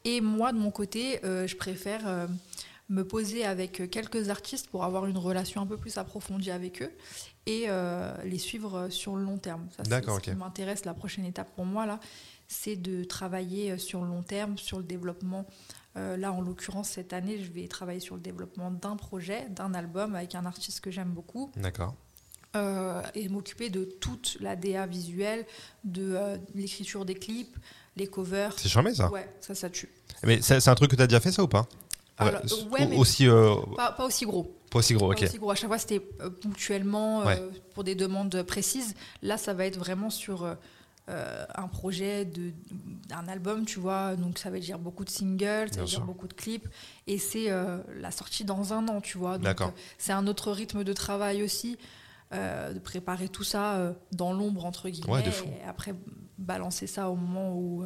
Et 0.04 0.20
moi, 0.20 0.52
de 0.52 0.58
mon 0.58 0.70
côté, 0.72 1.24
euh, 1.24 1.46
je 1.46 1.56
préfère 1.56 2.06
euh, 2.06 2.26
me 2.92 3.04
poser 3.04 3.44
avec 3.44 3.90
quelques 3.90 4.28
artistes 4.28 4.68
pour 4.68 4.84
avoir 4.84 5.06
une 5.06 5.16
relation 5.18 5.62
un 5.62 5.66
peu 5.66 5.76
plus 5.76 5.96
approfondie 5.98 6.50
avec 6.50 6.82
eux 6.82 6.92
et 7.46 7.64
euh, 7.68 8.14
les 8.24 8.38
suivre 8.38 8.88
sur 8.90 9.16
le 9.16 9.24
long 9.24 9.38
terme. 9.38 9.66
Ça, 9.70 9.82
c'est 9.82 9.88
D'accord, 9.90 10.16
ce 10.16 10.30
qui 10.30 10.32
m'intéresse. 10.32 10.84
La 10.84 10.94
prochaine 10.94 11.24
étape 11.24 11.50
pour 11.54 11.64
moi, 11.64 11.86
là, 11.86 11.98
c'est 12.48 12.76
de 12.76 13.02
travailler 13.04 13.78
sur 13.78 14.02
le 14.02 14.08
long 14.08 14.22
terme, 14.22 14.58
sur 14.58 14.78
le 14.78 14.84
développement. 14.84 15.46
Euh, 15.96 16.16
là, 16.16 16.32
en 16.32 16.40
l'occurrence, 16.40 16.90
cette 16.90 17.12
année, 17.12 17.42
je 17.42 17.50
vais 17.50 17.66
travailler 17.66 18.00
sur 18.00 18.14
le 18.14 18.20
développement 18.20 18.70
d'un 18.70 18.96
projet, 18.96 19.48
d'un 19.50 19.74
album 19.74 20.14
avec 20.14 20.34
un 20.34 20.44
artiste 20.46 20.80
que 20.80 20.90
j'aime 20.90 21.10
beaucoup 21.10 21.50
D'accord. 21.56 21.94
euh, 22.56 23.02
et 23.14 23.28
m'occuper 23.28 23.70
de 23.70 23.84
toute 23.84 24.36
la 24.40 24.54
DA 24.56 24.86
visuelle, 24.86 25.46
de 25.84 26.14
euh, 26.14 26.36
l'écriture 26.54 27.04
des 27.04 27.14
clips, 27.14 27.56
les 27.96 28.06
covers. 28.06 28.58
C'est 28.58 28.68
charmé 28.68 28.94
ça. 28.94 29.10
Ouais, 29.10 29.28
ça, 29.40 29.54
ça 29.54 29.68
tue. 29.70 29.88
Mais 30.24 30.40
c'est 30.42 30.60
c'est 30.60 30.70
un 30.70 30.74
truc 30.74 30.90
que 30.90 30.96
tu 30.96 31.02
as 31.02 31.06
déjà 31.06 31.20
fait 31.20 31.32
ça 31.32 31.42
ou 31.42 31.48
pas? 31.48 31.66
Alors, 32.18 32.42
Ouais, 32.70 32.82
euh, 32.82 32.86
mais- 32.90 32.96
Aussi. 32.96 33.26
euh, 33.26 33.54
Pas, 33.76 33.92
pas 33.92 34.04
aussi 34.04 34.24
gros. 34.26 34.54
pas 34.70 34.78
aussi 34.78 34.94
gros, 34.94 35.08
Pas 35.08 35.14
ok. 35.14 35.22
aussi 35.22 35.38
gros. 35.38 35.50
À 35.50 35.54
chaque 35.54 35.68
fois, 35.68 35.78
c'était 35.78 36.06
euh, 36.20 36.30
ponctuellement 36.30 37.26
euh, 37.26 37.50
pour 37.74 37.84
des 37.84 37.94
demandes 37.94 38.42
précises. 38.42 38.94
Là, 39.22 39.38
ça 39.38 39.54
va 39.54 39.66
être 39.66 39.78
vraiment 39.78 40.10
sur 40.10 40.44
euh, 41.08 41.44
un 41.54 41.66
projet 41.68 42.24
de- 42.24 42.52
d'un 43.08 43.26
album, 43.28 43.64
tu 43.64 43.80
vois. 43.80 44.14
Donc, 44.16 44.38
ça 44.38 44.50
veut 44.50 44.60
dire 44.60 44.78
beaucoup 44.78 45.04
de 45.04 45.10
singles, 45.10 45.72
ça 45.72 45.80
veut 45.80 45.86
dire 45.86 46.02
beaucoup 46.02 46.28
de 46.28 46.32
clips. 46.34 46.68
Et 47.06 47.18
c'est 47.18 47.48
la 47.98 48.10
sortie 48.10 48.44
dans 48.44 48.72
un 48.72 48.86
an, 48.88 49.00
tu 49.00 49.18
vois. 49.18 49.34
Donc, 49.34 49.44
D'accord. 49.44 49.72
c'est 49.98 50.12
un 50.12 50.26
autre 50.26 50.52
rythme 50.52 50.84
de 50.84 50.92
travail 50.92 51.42
aussi. 51.42 51.76
de 52.32 52.78
préparer 52.78 53.28
tout 53.28 53.44
ça 53.44 53.92
dans 54.12 54.32
l'ombre 54.32 54.64
entre 54.64 54.88
guillemets 54.88 55.12
Ouais, 55.12 55.22
et 55.22 55.68
après 55.68 55.94
balancer 56.38 56.86
ça 56.86 57.10
au 57.10 57.14
moment 57.14 57.52
où, 57.54 57.84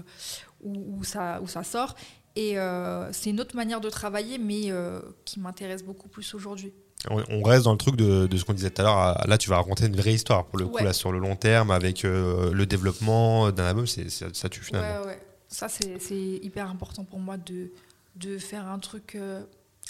où, 0.62 0.98
où 0.98 1.02
ça, 1.02 1.40
où 1.42 1.48
ça 1.48 1.64
sort 1.64 1.96
et 2.36 2.58
euh, 2.58 3.10
c'est 3.12 3.30
une 3.30 3.40
autre 3.40 3.56
manière 3.56 3.80
de 3.80 3.90
travailler 3.90 4.38
mais 4.38 4.70
euh, 4.70 5.00
qui 5.24 5.40
m'intéresse 5.40 5.82
beaucoup 5.82 6.08
plus 6.08 6.34
aujourd'hui 6.34 6.72
On, 7.10 7.22
on 7.28 7.42
reste 7.42 7.64
dans 7.64 7.72
le 7.72 7.78
truc 7.78 7.96
de, 7.96 8.26
de 8.26 8.36
ce 8.36 8.44
qu'on 8.44 8.52
disait 8.54 8.70
tout 8.70 8.82
à 8.82 8.84
l'heure. 8.84 9.28
Là, 9.28 9.36
tu 9.38 9.48
vas 9.50 9.56
raconter 9.56 9.86
une 9.86 9.96
vraie 9.96 10.14
histoire 10.14 10.44
pour 10.46 10.58
le 10.58 10.66
coup, 10.66 10.78
là, 10.84 10.92
sur 10.92 11.12
le 11.12 11.18
long 11.18 11.36
terme, 11.36 11.70
avec 11.70 12.04
euh, 12.04 12.52
le 12.52 12.64
développement 12.66 13.50
d'un 13.52 13.64
album, 13.66 13.86
c'est 13.86 14.08
c'est- 14.10 14.34
ça 14.34 14.48
tue 14.48 14.62
finalement. 14.62 15.00
Ouais, 15.02 15.06
ouais. 15.08 15.20
Ça, 15.48 15.68
c'est 15.68 16.18
hyper 16.42 16.68
important 16.70 17.04
pour 17.04 17.18
moi 17.20 17.36
de, 17.36 17.70
de 18.16 18.38
faire 18.38 18.66
un 18.66 18.78
truc, 18.80 19.16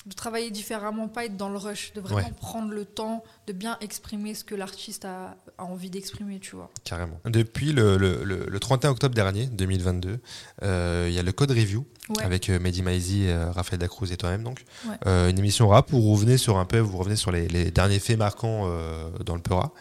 de 0.07 0.15
travailler 0.15 0.51
différemment, 0.53 1.09
pas 1.09 1.25
être 1.25 1.37
dans 1.37 1.49
le 1.49 1.59
rush, 1.59 1.93
de 1.95 2.01
vraiment 2.01 2.19
Ouais. 2.29 2.33
prendre 2.41 2.71
le 2.73 2.85
temps 2.85 3.25
de 3.49 3.53
bien 3.53 3.77
exprimer 3.81 4.35
ce 4.35 4.45
que 4.45 4.55
l'artiste 4.55 5.05
a, 5.05 5.37
a 5.59 5.65
envie 5.65 5.91
d'exprimer, 5.91 6.39
tu 6.39 6.55
vois. 6.55 6.71
Carrément. 6.85 7.19
Depuis 7.25 7.73
le, 7.73 7.97
le- 7.97 8.23
le- 8.23 8.47
le 8.49 8.61
31 8.61 8.91
octobre 8.91 9.15
dernier, 9.17 9.47
2022, 9.47 10.19
euh, 10.63 11.07
il 11.09 11.15
y 11.15 11.19
a 11.19 11.23
le 11.25 11.33
Code 11.33 11.51
Review 11.51 11.85
Ouais. 12.11 12.23
avec 12.23 12.49
euh, 12.51 12.61
Mehdi 12.61 12.83
Maizi, 12.83 13.25
euh, 13.27 13.51
Raphaël 13.51 13.81
Dacruz 13.81 14.13
et 14.13 14.17
toi-même 14.17 14.45
donc. 14.45 14.65
Ouais. 14.89 14.95
Euh, 15.07 15.29
une 15.29 15.39
émission 15.41 15.67
rap 15.69 15.93
où 15.93 16.01
vous 16.01 16.13
revenez 16.13 16.39
sur 16.39 16.57
un 16.59 16.65
peu, 16.65 16.79
vous 16.79 16.99
revenez 16.99 17.17
sur 17.17 17.33
les, 17.33 17.49
les 17.49 17.73
derniers 17.73 17.99
faits 17.99 18.17
marquants 18.17 18.63
euh, 18.67 19.11
dans 19.25 19.35
le 19.35 19.43
Peura. 19.43 19.73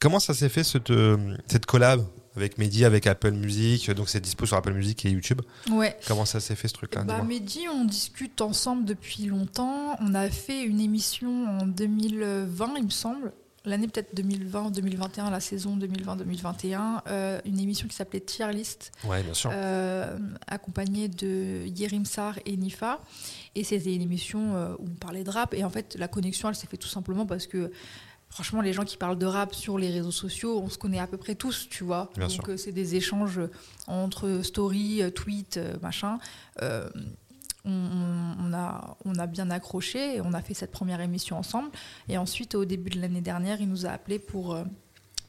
Comment 0.00 0.20
ça 0.20 0.34
s'est 0.34 0.48
fait 0.50 0.64
cette, 0.64 0.92
cette 1.46 1.66
collab? 1.66 2.04
Avec 2.36 2.58
Mehdi, 2.58 2.84
avec 2.84 3.06
Apple 3.06 3.32
Music 3.32 3.90
Donc 3.92 4.08
c'est 4.08 4.20
dispo 4.20 4.44
sur 4.46 4.56
Apple 4.56 4.72
Music 4.72 5.04
et 5.06 5.10
YouTube. 5.10 5.40
Ouais. 5.70 5.96
Comment 6.06 6.24
ça 6.24 6.40
s'est 6.40 6.56
fait 6.56 6.68
ce 6.68 6.74
truc-là 6.74 7.04
Bah, 7.04 7.22
Mehdi, 7.22 7.68
on 7.72 7.84
discute 7.84 8.40
ensemble 8.40 8.84
depuis 8.84 9.26
longtemps. 9.26 9.96
On 10.00 10.14
a 10.14 10.28
fait 10.30 10.62
une 10.64 10.80
émission 10.80 11.46
en 11.46 11.66
2020, 11.66 12.74
il 12.78 12.84
me 12.84 12.90
semble. 12.90 13.32
L'année 13.66 13.88
peut-être 13.88 14.14
2020, 14.14 14.72
2021, 14.72 15.30
la 15.30 15.40
saison 15.40 15.78
2020-2021. 15.78 17.00
euh, 17.08 17.40
une 17.46 17.58
émission 17.58 17.88
qui 17.88 17.96
s'appelait 17.96 18.20
Tier 18.20 18.52
List. 18.52 18.92
Ouais, 19.04 19.22
bien 19.22 19.32
sûr. 19.32 19.50
euh, 19.54 20.18
accompagné 20.46 21.08
de 21.08 21.64
Yerim 21.74 22.04
Sar 22.04 22.38
et 22.44 22.58
Nifa. 22.58 23.00
Et 23.54 23.64
c'était 23.64 23.94
une 23.94 24.02
émission 24.02 24.54
euh, 24.54 24.74
où 24.78 24.84
on 24.86 24.94
parlait 24.96 25.24
de 25.24 25.30
rap. 25.30 25.54
Et 25.54 25.64
en 25.64 25.70
fait, 25.70 25.96
la 25.98 26.08
connexion, 26.08 26.50
elle 26.50 26.54
s'est 26.56 26.66
fait 26.66 26.76
tout 26.76 26.88
simplement 26.88 27.24
parce 27.24 27.46
que, 27.46 27.72
franchement, 28.34 28.62
les 28.62 28.72
gens 28.72 28.84
qui 28.84 28.96
parlent 28.96 29.16
de 29.16 29.26
rap 29.26 29.54
sur 29.54 29.78
les 29.78 29.90
réseaux 29.90 30.10
sociaux, 30.10 30.60
on 30.60 30.68
se 30.68 30.76
connaît 30.76 30.98
à 30.98 31.06
peu 31.06 31.16
près 31.16 31.36
tous, 31.36 31.68
tu 31.70 31.84
vois. 31.84 32.10
Bien 32.16 32.26
Donc, 32.26 32.48
euh, 32.48 32.56
c'est 32.56 32.72
des 32.72 32.96
échanges 32.96 33.40
entre 33.86 34.40
story, 34.42 35.02
euh, 35.02 35.10
tweet, 35.10 35.56
euh, 35.56 35.76
machin. 35.80 36.18
Euh, 36.60 36.90
on, 37.64 38.52
a, 38.52 38.96
on 39.04 39.14
a 39.20 39.26
bien 39.28 39.50
accroché 39.50 40.16
et 40.16 40.20
on 40.20 40.32
a 40.32 40.42
fait 40.42 40.52
cette 40.52 40.72
première 40.72 41.00
émission 41.00 41.38
ensemble. 41.38 41.70
Et 42.08 42.18
ensuite, 42.18 42.56
au 42.56 42.64
début 42.64 42.90
de 42.90 43.00
l'année 43.00 43.20
dernière, 43.20 43.60
il 43.60 43.68
nous 43.68 43.86
a 43.86 43.90
appelé 43.90 44.18
pour, 44.18 44.58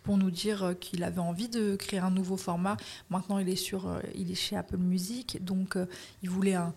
pour 0.01 0.17
nous 0.17 0.31
dire 0.31 0.73
qu'il 0.81 1.03
avait 1.03 1.21
envie 1.21 1.47
de 1.47 1.75
créer 1.75 1.99
un 1.99 2.09
nouveau 2.09 2.37
format. 2.37 2.75
Maintenant, 3.09 3.37
il 3.37 3.47
est, 3.47 3.55
sur, 3.55 4.01
il 4.15 4.31
est 4.31 4.35
chez 4.35 4.57
Apple 4.57 4.77
Music, 4.77 5.45
donc 5.45 5.77
il 6.23 6.29
voulait 6.29 6.55
un, 6.55 6.73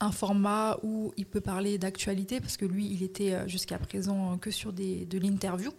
un 0.00 0.10
format 0.12 0.76
où 0.82 1.12
il 1.16 1.24
peut 1.24 1.40
parler 1.40 1.78
d'actualité, 1.78 2.40
parce 2.40 2.56
que 2.56 2.64
lui, 2.64 2.86
il 2.86 3.02
était 3.02 3.32
euh, 3.32 3.48
jusqu'à 3.48 3.78
présent 3.78 4.32
euh, 4.32 4.36
que 4.36 4.50
sur 4.50 4.72
des, 4.72 5.06
de 5.06 5.18
l'interview. 5.18 5.70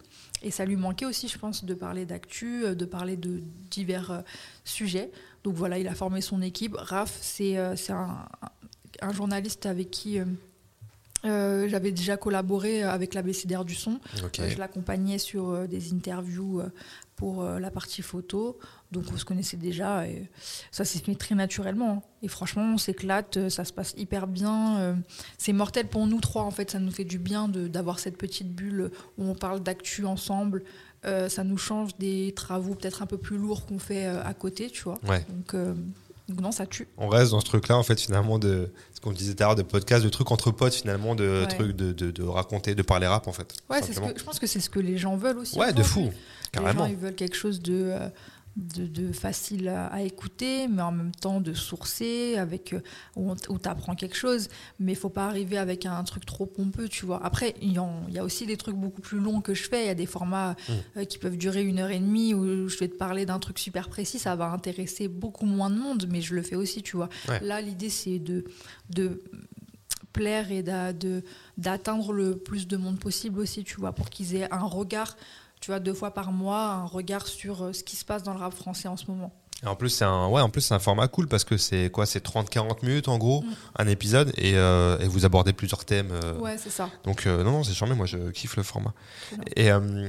Et 0.41 0.51
ça 0.51 0.65
lui 0.65 0.77
manquait 0.77 1.05
aussi, 1.05 1.27
je 1.27 1.37
pense, 1.37 1.65
de 1.65 1.73
parler 1.73 2.05
d'actu, 2.05 2.65
euh, 2.65 2.75
de 2.75 2.85
parler 2.85 3.17
de 3.17 3.41
divers 3.69 4.11
euh, 4.11 4.21
sujets. 4.63 5.11
Donc 5.43 5.55
voilà, 5.55 5.77
il 5.79 5.87
a 5.87 5.95
formé 5.95 6.21
son 6.21 6.41
équipe. 6.41 6.75
Raph, 6.77 7.17
c'est 7.21 7.57
euh, 7.57 7.75
un, 7.89 8.25
un 9.01 9.13
journaliste 9.13 9.65
avec 9.65 9.91
qui 9.91 10.19
euh, 11.25 11.67
j'avais 11.67 11.91
déjà 11.91 12.17
collaboré 12.17 12.83
avec 12.83 13.13
l'ABCDR 13.13 13.65
du 13.65 13.75
son. 13.75 13.99
Je 14.53 14.57
l'accompagnais 14.57 15.17
sur 15.17 15.67
des 15.67 15.93
interviews 15.93 16.61
pour 17.15 17.43
la 17.43 17.71
partie 17.71 18.03
photo. 18.03 18.59
Donc 18.91 19.05
on 19.13 19.17
se 19.17 19.25
connaissait 19.25 19.57
déjà 19.57 20.07
et 20.07 20.29
ça 20.71 20.85
s'est 20.85 20.99
fait 20.99 21.15
très 21.15 21.35
naturellement. 21.35 22.03
Et 22.21 22.27
franchement, 22.27 22.63
on 22.73 22.77
s'éclate, 22.77 23.37
euh, 23.37 23.49
ça 23.49 23.65
se 23.65 23.73
passe 23.73 23.93
hyper 23.97 24.27
bien. 24.27 24.77
euh, 24.79 24.93
C'est 25.37 25.53
mortel 25.53 25.87
pour 25.87 26.05
nous 26.07 26.21
trois 26.21 26.43
en 26.43 26.51
fait, 26.51 26.71
ça 26.71 26.79
nous 26.79 26.91
fait 26.91 27.03
du 27.03 27.17
bien 27.19 27.47
d'avoir 27.49 27.99
cette 27.99 28.17
petite 28.17 28.53
bulle 28.53 28.91
où 29.17 29.25
on 29.25 29.35
parle 29.35 29.61
d'actu 29.61 30.05
ensemble. 30.05 30.63
Euh, 31.05 31.29
ça 31.29 31.43
nous 31.43 31.57
change 31.57 31.95
des 31.97 32.33
travaux 32.35 32.73
peut-être 32.73 33.01
un 33.03 33.05
peu 33.05 33.17
plus 33.17 33.37
lourds 33.37 33.65
qu'on 33.65 33.79
fait 33.79 34.05
à 34.05 34.33
côté, 34.33 34.69
tu 34.69 34.83
vois. 34.83 34.99
Ouais. 35.07 35.25
Donc, 35.29 35.53
euh, 35.53 35.73
donc 36.27 36.41
non, 36.41 36.51
ça 36.51 36.65
tue. 36.65 36.87
On 36.97 37.07
reste 37.09 37.31
dans 37.31 37.39
ce 37.41 37.45
truc-là, 37.45 37.77
en 37.77 37.83
fait, 37.83 37.99
finalement, 37.99 38.39
de 38.39 38.71
ce 38.95 38.99
qu'on 39.01 39.11
disait 39.11 39.35
tout 39.35 39.43
à 39.43 39.45
l'heure, 39.47 39.55
de 39.55 39.61
podcast, 39.61 40.03
de 40.03 40.09
trucs 40.09 40.31
entre 40.31 40.49
potes, 40.49 40.73
finalement, 40.73 41.13
de 41.13 41.41
Ouais. 41.41 41.47
trucs 41.47 41.75
de, 41.75 41.91
de, 41.93 42.09
de 42.09 42.23
raconter, 42.23 42.73
de 42.73 42.81
parler 42.81 43.05
rap, 43.05 43.27
en 43.27 43.31
fait. 43.33 43.53
Ouais, 43.69 43.83
ce 43.83 43.99
que, 43.99 44.17
je 44.17 44.23
pense 44.23 44.39
que 44.39 44.47
c'est 44.47 44.59
ce 44.59 44.69
que 44.71 44.79
les 44.79 44.97
gens 44.97 45.15
veulent 45.15 45.37
aussi. 45.37 45.59
Ouais, 45.59 45.71
de 45.73 45.83
fou, 45.83 46.05
Les 46.05 46.11
carrément. 46.51 46.85
gens, 46.85 46.89
ils 46.89 46.95
veulent 46.97 47.13
quelque 47.13 47.35
chose 47.35 47.61
de, 47.61 47.73
euh, 47.91 48.09
de, 48.55 48.85
de 48.87 49.11
facile 49.11 49.67
à, 49.67 49.87
à 49.87 50.01
écouter, 50.01 50.67
mais 50.67 50.81
en 50.81 50.91
même 50.91 51.11
temps 51.13 51.41
de 51.41 51.53
sourcer, 51.53 52.35
avec, 52.37 52.73
euh, 52.73 52.81
où, 53.15 53.35
tu 53.35 53.69
apprends 53.69 53.95
quelque 53.95 54.15
chose. 54.15 54.47
Mais 54.79 54.93
il 54.93 54.95
faut 54.95 55.09
pas 55.09 55.27
arriver 55.27 55.57
avec 55.57 55.85
un 55.85 56.03
truc 56.03 56.25
trop 56.25 56.45
pompeux, 56.45 56.87
tu 56.87 57.05
vois. 57.05 57.23
Après, 57.25 57.55
il 57.61 57.73
y, 57.73 58.17
a 58.17 58.23
aussi 58.23 58.45
des 58.45 58.57
trucs 58.57 58.75
beaucoup 58.75 59.01
plus 59.01 59.19
longs 59.19 59.41
que 59.41 59.53
je 59.53 59.63
fais. 59.67 59.83
Il 59.83 59.87
y 59.87 59.89
a 59.89 59.95
des 59.95 60.05
formats 60.05 60.55
Mm. 60.67 60.73
euh, 60.97 61.05
qui 61.05 61.17
peuvent 61.17 61.37
durer 61.37 61.63
une 61.63 61.79
heure 61.79 61.89
et 61.89 61.99
demie 61.99 62.33
où 62.33 62.67
je 62.67 62.77
vais 62.77 62.87
te 62.87 62.97
parler 62.97 63.25
d'un 63.25 63.39
truc 63.39 63.59
super 63.59 63.89
précis. 63.89 64.19
Ça 64.19 64.35
va 64.35 64.47
intéresser 64.51 65.07
beaucoup 65.07 65.45
moins 65.45 65.69
de 65.69 65.77
monde, 65.77 66.07
mais 66.09 66.21
je 66.21 66.35
le 66.35 66.41
fais 66.41 66.55
aussi, 66.55 66.81
tu 66.81 66.95
vois. 66.95 67.09
Ouais. 67.27 67.39
Là, 67.41 67.61
l'idée, 67.61 67.89
c'est 67.89 68.19
de, 68.19 68.45
de 68.89 69.21
plaire 70.13 70.51
et 70.51 70.63
d'atteindre 71.57 72.13
le 72.13 72.37
plus 72.37 72.67
de 72.67 72.77
monde 72.77 72.99
possible 72.99 73.39
aussi, 73.39 73.63
tu 73.63 73.75
vois, 73.75 73.91
pour 73.93 74.09
qu'ils 74.09 74.35
aient 74.35 74.51
un 74.51 74.63
regard, 74.63 75.17
tu 75.65 75.71
vois, 75.71 75.79
deux 75.79 75.95
fois 75.95 76.11
par 76.13 76.31
mois, 76.31 76.61
un 76.73 76.85
regard 76.85 77.25
sur 77.25 77.63
euh, 77.63 77.73
ce 77.73 77.83
qui 77.83 77.95
se 77.95 78.05
passe 78.05 78.21
dans 78.21 78.33
le 78.35 78.39
rap 78.39 78.53
français 78.53 78.87
en 78.87 78.97
ce 78.97 79.05
moment. 79.07 79.33
Et 79.63 79.65
en 79.67 79.75
plus, 79.75 79.89
c'est 79.89 80.05
un, 80.05 80.27
ouais, 80.27 80.41
en 80.41 80.49
plus, 80.51 80.61
c'est 80.61 80.75
un 80.75 80.79
format 80.79 81.07
cool 81.07 81.27
parce 81.27 81.43
que 81.43 81.57
c'est 81.57 81.89
quoi 81.91 82.05
C'est 82.05 82.23
30-40 82.23 82.85
minutes 82.85 83.07
en 83.07 83.17
gros, 83.17 83.41
Mm. 83.41 83.45
un 83.79 83.87
épisode, 83.87 84.31
et, 84.37 84.51
euh, 84.57 84.99
et 84.99 85.07
vous 85.07 85.25
abordez 85.25 85.53
plusieurs 85.53 85.83
thèmes. 85.83 86.11
euh, 86.11 86.37
Ouais, 86.37 86.59
c'est 86.59 86.69
ça. 86.69 86.87
Donc, 87.03 87.25
euh, 87.25 87.43
non, 87.43 87.51
non, 87.51 87.63
c'est 87.63 87.73
charmé, 87.73 87.95
moi 87.95 88.05
je 88.05 88.29
kiffe 88.29 88.57
le 88.57 88.61
format. 88.63 88.93
Et 89.55 89.71
euh, 89.71 90.07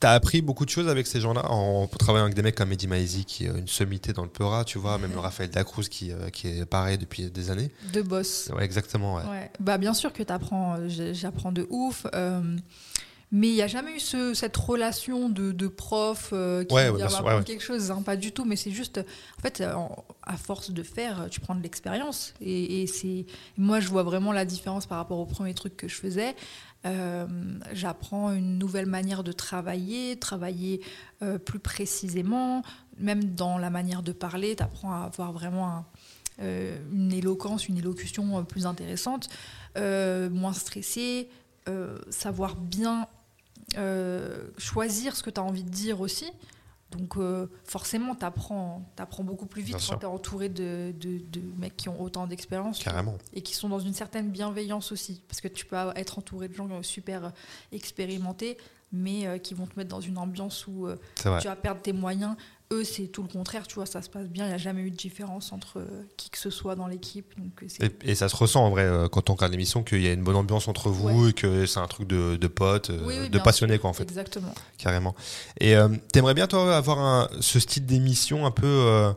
t'as 0.00 0.14
appris 0.14 0.42
beaucoup 0.42 0.64
de 0.64 0.70
choses 0.70 0.88
avec 0.88 1.06
ces 1.06 1.20
gens-là 1.20 1.48
en 1.48 1.86
travaillant 1.86 2.24
avec 2.24 2.34
des 2.34 2.42
mecs 2.42 2.56
comme 2.56 2.72
Eddie 2.72 2.88
Maizy, 2.88 3.24
qui 3.24 3.44
est 3.44 3.50
une 3.56 3.68
sommité 3.68 4.12
dans 4.12 4.22
le 4.24 4.28
Peura, 4.30 4.64
tu 4.64 4.78
vois, 4.78 4.98
même 4.98 5.16
Raphaël 5.16 5.50
Dacruz 5.50 5.84
qui, 5.88 6.10
qui 6.32 6.48
est 6.48 6.66
pareil 6.66 6.98
depuis 6.98 7.30
des 7.30 7.50
années. 7.52 7.70
De 7.92 8.02
boss. 8.02 8.50
Ouais, 8.52 8.64
exactement, 8.64 9.14
ouais. 9.14 9.22
Ouais. 9.30 9.50
Bah, 9.60 9.78
bien 9.78 9.94
sûr 9.94 10.12
que 10.12 10.24
t'apprends, 10.24 10.76
j'ai- 10.88 11.14
j'apprends 11.14 11.52
de 11.52 11.68
ouf. 11.70 12.04
Euh, 13.32 13.36
mais 13.36 13.48
il 13.48 13.54
n'y 13.54 13.62
a 13.62 13.66
jamais 13.66 13.92
eu 13.96 14.00
ce- 14.00 14.34
cette 14.34 14.56
relation 14.56 15.28
de, 15.28 15.52
de 15.52 15.68
prof 15.68 16.30
euh, 16.32 16.64
qui 16.64 16.74
Ouais, 16.74 16.88
ouais, 16.88 16.98
m'apprendre 16.98 17.38
ouais, 17.38 17.44
quelque 17.44 17.62
chose, 17.62 17.90
hein, 17.90 18.02
pas 18.02 18.16
du 18.16 18.32
tout. 18.32 18.44
Mais 18.44 18.56
c'est 18.56 18.70
juste, 18.70 18.98
en 19.38 19.42
fait, 19.42 19.60
euh, 19.60 19.74
en- 19.74 20.04
à 20.22 20.36
force 20.36 20.70
de 20.70 20.82
faire, 20.82 21.28
tu 21.30 21.40
prends 21.40 21.54
de 21.54 21.62
l'expérience. 21.62 22.34
Et, 22.40 22.82
et 22.82 22.86
c'est, 22.86 23.26
moi, 23.56 23.80
je 23.80 23.88
vois 23.88 24.02
vraiment 24.02 24.32
la 24.32 24.44
différence 24.44 24.86
par 24.86 24.98
rapport 24.98 25.18
au 25.18 25.26
premier 25.26 25.54
truc 25.54 25.76
que 25.76 25.88
je 25.88 25.94
faisais. 25.96 26.34
Euh, 26.86 27.26
J'apprends 27.72 28.32
une 28.32 28.56
nouvelle 28.58 28.86
manière 28.86 29.24
de 29.24 29.32
travailler, 29.32 30.16
travailler 30.18 30.80
euh, 31.22 31.36
plus 31.38 31.58
précisément, 31.58 32.62
même 32.98 33.24
dans 33.24 33.58
la 33.58 33.68
manière 33.70 34.02
de 34.02 34.12
parler. 34.12 34.54
Tu 34.56 34.62
apprends 34.62 34.92
à 34.92 35.04
avoir 35.04 35.32
vraiment 35.32 35.68
un- 35.68 35.86
euh, 36.40 36.78
une 36.92 37.12
éloquence, 37.12 37.68
une 37.68 37.78
élocution 37.78 38.38
euh, 38.38 38.42
plus 38.42 38.64
intéressante, 38.64 39.28
euh, 39.76 40.30
moins 40.30 40.52
stressée, 40.52 41.28
euh, 41.68 41.98
savoir 42.10 42.54
bien 42.54 43.02
euh, 43.02 43.04
choisir 44.58 45.16
ce 45.16 45.22
que 45.22 45.30
tu 45.30 45.40
as 45.40 45.44
envie 45.44 45.64
de 45.64 45.70
dire 45.70 46.00
aussi. 46.00 46.26
Donc 46.90 47.18
euh, 47.18 47.46
forcément, 47.64 48.14
tu 48.14 48.24
apprends, 48.24 48.82
beaucoup 49.20 49.44
plus 49.44 49.60
vite 49.60 49.76
Bien 49.76 49.86
quand 49.90 49.98
tu 49.98 50.04
es 50.04 50.08
entouré 50.08 50.48
de, 50.48 50.94
de- 50.98 51.18
de 51.18 51.40
mecs 51.58 51.76
qui 51.76 51.90
ont 51.90 52.00
autant 52.00 52.26
d'expérience 52.26 52.78
Carrément. 52.82 53.18
et 53.34 53.42
qui 53.42 53.54
sont 53.54 53.68
dans 53.68 53.78
une 53.78 53.92
certaine 53.92 54.30
bienveillance 54.30 54.90
aussi. 54.90 55.20
Parce 55.28 55.42
que 55.42 55.48
tu 55.48 55.66
peux 55.66 55.76
être 55.96 56.18
entouré 56.18 56.48
de 56.48 56.54
gens 56.54 56.82
super 56.82 57.26
euh, 57.26 57.30
expérimentés, 57.72 58.56
mais 58.90 59.26
euh, 59.26 59.36
qui 59.36 59.52
vont 59.52 59.66
te 59.66 59.76
mettre 59.78 59.90
dans 59.90 60.00
une 60.00 60.16
ambiance 60.16 60.66
où 60.66 60.86
euh, 60.86 60.96
tu 61.16 61.24
vas 61.28 61.56
perdre 61.56 61.82
tes 61.82 61.92
moyens. 61.92 62.36
Eux, 62.70 62.84
c'est 62.84 63.06
tout 63.06 63.22
le 63.22 63.28
contraire, 63.28 63.66
tu 63.66 63.76
vois, 63.76 63.86
ça 63.86 64.02
se 64.02 64.10
passe 64.10 64.26
bien. 64.28 64.44
Il 64.44 64.48
n'y 64.48 64.54
a 64.54 64.58
jamais 64.58 64.82
eu 64.82 64.90
de 64.90 64.96
différence 64.96 65.52
entre 65.52 65.78
euh, 65.78 66.02
qui 66.18 66.28
que 66.28 66.36
ce 66.36 66.50
soit 66.50 66.74
dans 66.74 66.86
l'équipe. 66.86 67.32
Euh, 67.80 67.88
Et, 68.04 68.10
et 68.10 68.14
ça 68.14 68.28
se 68.28 68.36
ressent 68.36 68.62
en 68.62 68.68
vrai 68.68 68.82
euh, 68.82 69.08
quand 69.08 69.30
on 69.30 69.34
regarde 69.36 69.52
l'émission 69.52 69.82
qu'il 69.82 70.02
y 70.02 70.06
a 70.06 70.12
une 70.12 70.22
bonne 70.22 70.36
ambiance 70.36 70.68
entre 70.68 70.90
vous 70.90 71.28
et 71.28 71.32
que 71.32 71.64
c'est 71.64 71.80
un 71.80 71.86
truc 71.86 72.06
de, 72.06 72.36
de 72.36 72.46
potes, 72.46 72.90
euh, 72.90 73.00
Oui, 73.06 73.14
oui, 73.22 73.30
de 73.30 73.38
passionnés 73.38 73.78
quoi 73.78 73.88
en 73.88 73.94
fait, 73.94 74.02
Exactement. 74.02 74.52
carrément. 74.76 75.14
Et 75.60 75.74
t'aimerais 76.12 76.34
bien 76.34 76.46
toi 76.46 76.76
avoir 76.76 76.98
un, 76.98 77.28
ce 77.40 77.58
style 77.58 77.86
d'émission 77.86 78.44
un 78.44 78.50
peu 78.50 79.14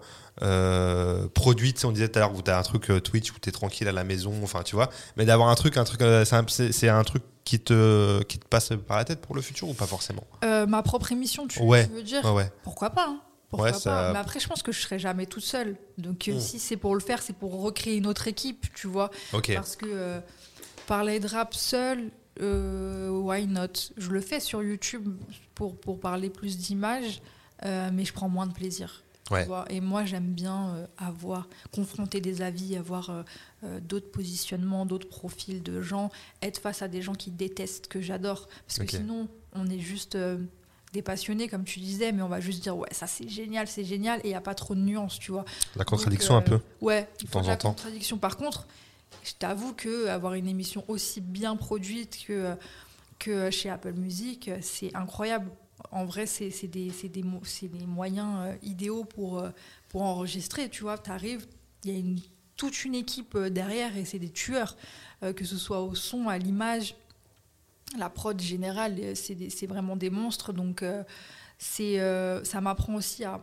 produite, 1.33 1.83
on 1.83 1.91
disait 1.91 2.07
tout 2.07 2.19
à 2.19 2.21
l'heure 2.21 2.33
où 2.35 2.41
t'as 2.41 2.57
un 2.57 2.63
truc 2.63 2.89
Twitch 3.03 3.31
où 3.33 3.39
t'es 3.39 3.51
tranquille 3.51 3.87
à 3.89 3.91
la 3.91 4.05
maison, 4.05 4.33
enfin 4.43 4.63
tu 4.63 4.75
vois, 4.75 4.89
mais 5.17 5.25
d'avoir 5.25 5.49
un 5.49 5.55
truc, 5.55 5.75
un 5.75 5.83
truc, 5.83 5.99
c'est 6.23 6.87
un, 6.89 7.03
truc 7.03 7.23
qui 7.43 7.59
te, 7.59 8.23
qui 8.23 8.39
te 8.39 8.45
passe 8.47 8.69
par 8.87 8.95
la 8.97 9.03
tête 9.03 9.19
pour 9.19 9.35
le 9.35 9.41
futur 9.41 9.67
ou 9.67 9.73
pas 9.73 9.87
forcément? 9.87 10.23
Ma 10.41 10.81
propre 10.83 11.11
émission, 11.11 11.47
tu, 11.47 11.61
Ouais. 11.61 11.85
tu 11.87 11.93
veux 11.93 12.03
dire? 12.03 12.23
Ouais 12.23 12.31
ouais. 12.31 12.51
Pourquoi 12.63 12.91
pas 12.91 13.07
hein 13.09 13.19
Pourquoi 13.51 13.67
Ouais, 13.71 13.73
ça- 13.77 13.91
pas 13.91 14.13
Mais 14.13 14.19
après, 14.19 14.39
je 14.39 14.47
pense 14.47 14.63
que 14.63 14.71
je 14.71 14.79
serai 14.81 14.97
jamais 14.97 15.27
toute 15.27 15.43
seule. 15.43 15.75
Donc, 15.99 16.27
euh, 16.27 16.35
Mm. 16.35 16.39
si 16.39 16.57
c'est 16.57 16.77
pour 16.77 16.95
le 16.95 17.01
faire, 17.01 17.21
c'est 17.21 17.35
pour 17.35 17.61
recréer 17.61 17.97
une 17.97 18.07
autre 18.07 18.27
équipe, 18.27 18.65
tu 18.73 18.87
vois. 18.87 19.11
Parce 19.31 19.75
que 19.75 19.85
euh, 19.87 20.19
parler 20.87 21.19
de 21.19 21.27
rap 21.27 21.53
seul, 21.53 22.09
euh, 22.41 23.09
why 23.09 23.45
not? 23.47 23.67
Je 23.97 24.09
le 24.09 24.21
fais 24.21 24.39
sur 24.39 24.63
YouTube 24.63 25.09
pour, 25.53 25.75
pour 25.79 25.99
parler 25.99 26.29
plus 26.29 26.57
d'images, 26.57 27.21
euh, 27.65 27.89
mais 27.93 28.05
je 28.05 28.13
prends 28.13 28.29
moins 28.29 28.47
de 28.47 28.53
plaisir. 28.53 29.03
tu 29.27 29.33
Ouais. 29.35 29.45
vois. 29.45 29.65
Et 29.69 29.79
moi, 29.79 30.03
j'aime 30.03 30.33
bien 30.33 30.87
avoir, 30.97 31.47
confronter 31.71 32.19
des 32.19 32.41
avis, 32.41 32.75
avoir 32.75 33.23
d'autres 33.81 34.11
positionnements, 34.11 34.85
d'autres 34.85 35.07
profils 35.07 35.61
de 35.63 35.79
gens, 35.81 36.09
être 36.41 36.57
face 36.59 36.81
à 36.81 36.87
des 36.89 37.01
gens 37.01 37.13
qui 37.15 37.31
détestent, 37.31 37.87
que 37.87 38.01
j'adore. 38.01 38.49
Parce 38.67 38.79
que 38.79 38.97
sinon, 38.97 39.29
on 39.53 39.69
est 39.69 39.79
juste 39.79 40.17
des 40.93 41.01
passionnés, 41.01 41.47
comme 41.47 41.63
tu 41.63 41.79
disais, 41.79 42.11
mais 42.11 42.21
on 42.21 42.27
va 42.27 42.39
juste 42.39 42.61
dire, 42.61 42.75
ouais, 42.77 42.89
ça 42.91 43.07
c'est 43.07 43.27
génial, 43.29 43.67
c'est 43.67 43.83
génial, 43.85 44.19
et 44.19 44.27
il 44.27 44.29
n'y 44.29 44.35
a 44.35 44.41
pas 44.41 44.55
trop 44.55 44.75
de 44.75 44.81
nuances, 44.81 45.19
tu 45.19 45.31
vois. 45.31 45.45
La 45.75 45.85
contradiction 45.85 46.33
Donc, 46.35 46.49
un 46.49 46.53
euh, 46.53 46.57
peu. 46.57 46.63
Ouais, 46.85 47.09
il 47.21 47.27
De 47.27 47.31
temps 47.31 47.41
la 47.41 47.53
en 47.53 47.57
temps. 47.57 47.69
contradiction. 47.69 48.17
Par 48.17 48.35
contre, 48.37 48.67
je 49.23 49.33
t'avoue 49.39 49.73
que 49.73 50.07
avoir 50.07 50.33
une 50.33 50.47
émission 50.47 50.83
aussi 50.87 51.21
bien 51.21 51.55
produite 51.55 52.17
que, 52.27 52.55
que 53.19 53.49
chez 53.51 53.69
Apple 53.69 53.93
Music, 53.93 54.49
c'est 54.61 54.93
incroyable. 54.95 55.49
En 55.91 56.05
vrai, 56.05 56.25
c'est 56.25 56.49
des, 56.67 56.89
c'est 56.91 57.07
des, 57.09 57.23
des 57.23 57.85
moyens 57.87 58.27
euh, 58.41 58.55
idéaux 58.61 59.03
pour, 59.05 59.39
euh, 59.39 59.49
pour 59.89 60.01
enregistrer. 60.03 60.69
Tu 60.69 60.83
vois, 60.83 60.97
tu 60.97 61.09
arrives, 61.09 61.47
il 61.85 61.91
y 61.91 61.95
a 61.95 61.99
une, 61.99 62.19
toute 62.57 62.83
une 62.85 62.95
équipe 62.95 63.37
derrière 63.37 63.95
et 63.97 64.05
c'est 64.05 64.19
des 64.19 64.29
tueurs, 64.29 64.75
que 65.35 65.43
ce 65.45 65.57
soit 65.57 65.81
au 65.81 65.95
son, 65.95 66.29
à 66.29 66.37
l'image. 66.37 66.95
La 67.97 68.09
prod 68.09 68.39
générale, 68.39 68.95
euh, 68.99 69.13
c'est 69.15 69.67
vraiment 69.67 69.95
des 69.95 70.09
monstres. 70.09 70.53
Donc, 70.53 70.81
euh, 70.83 71.03
c'est 71.57 71.99
euh, 71.99 72.43
ça 72.43 72.61
m'apprend 72.61 72.95
aussi 72.95 73.23
à 73.23 73.41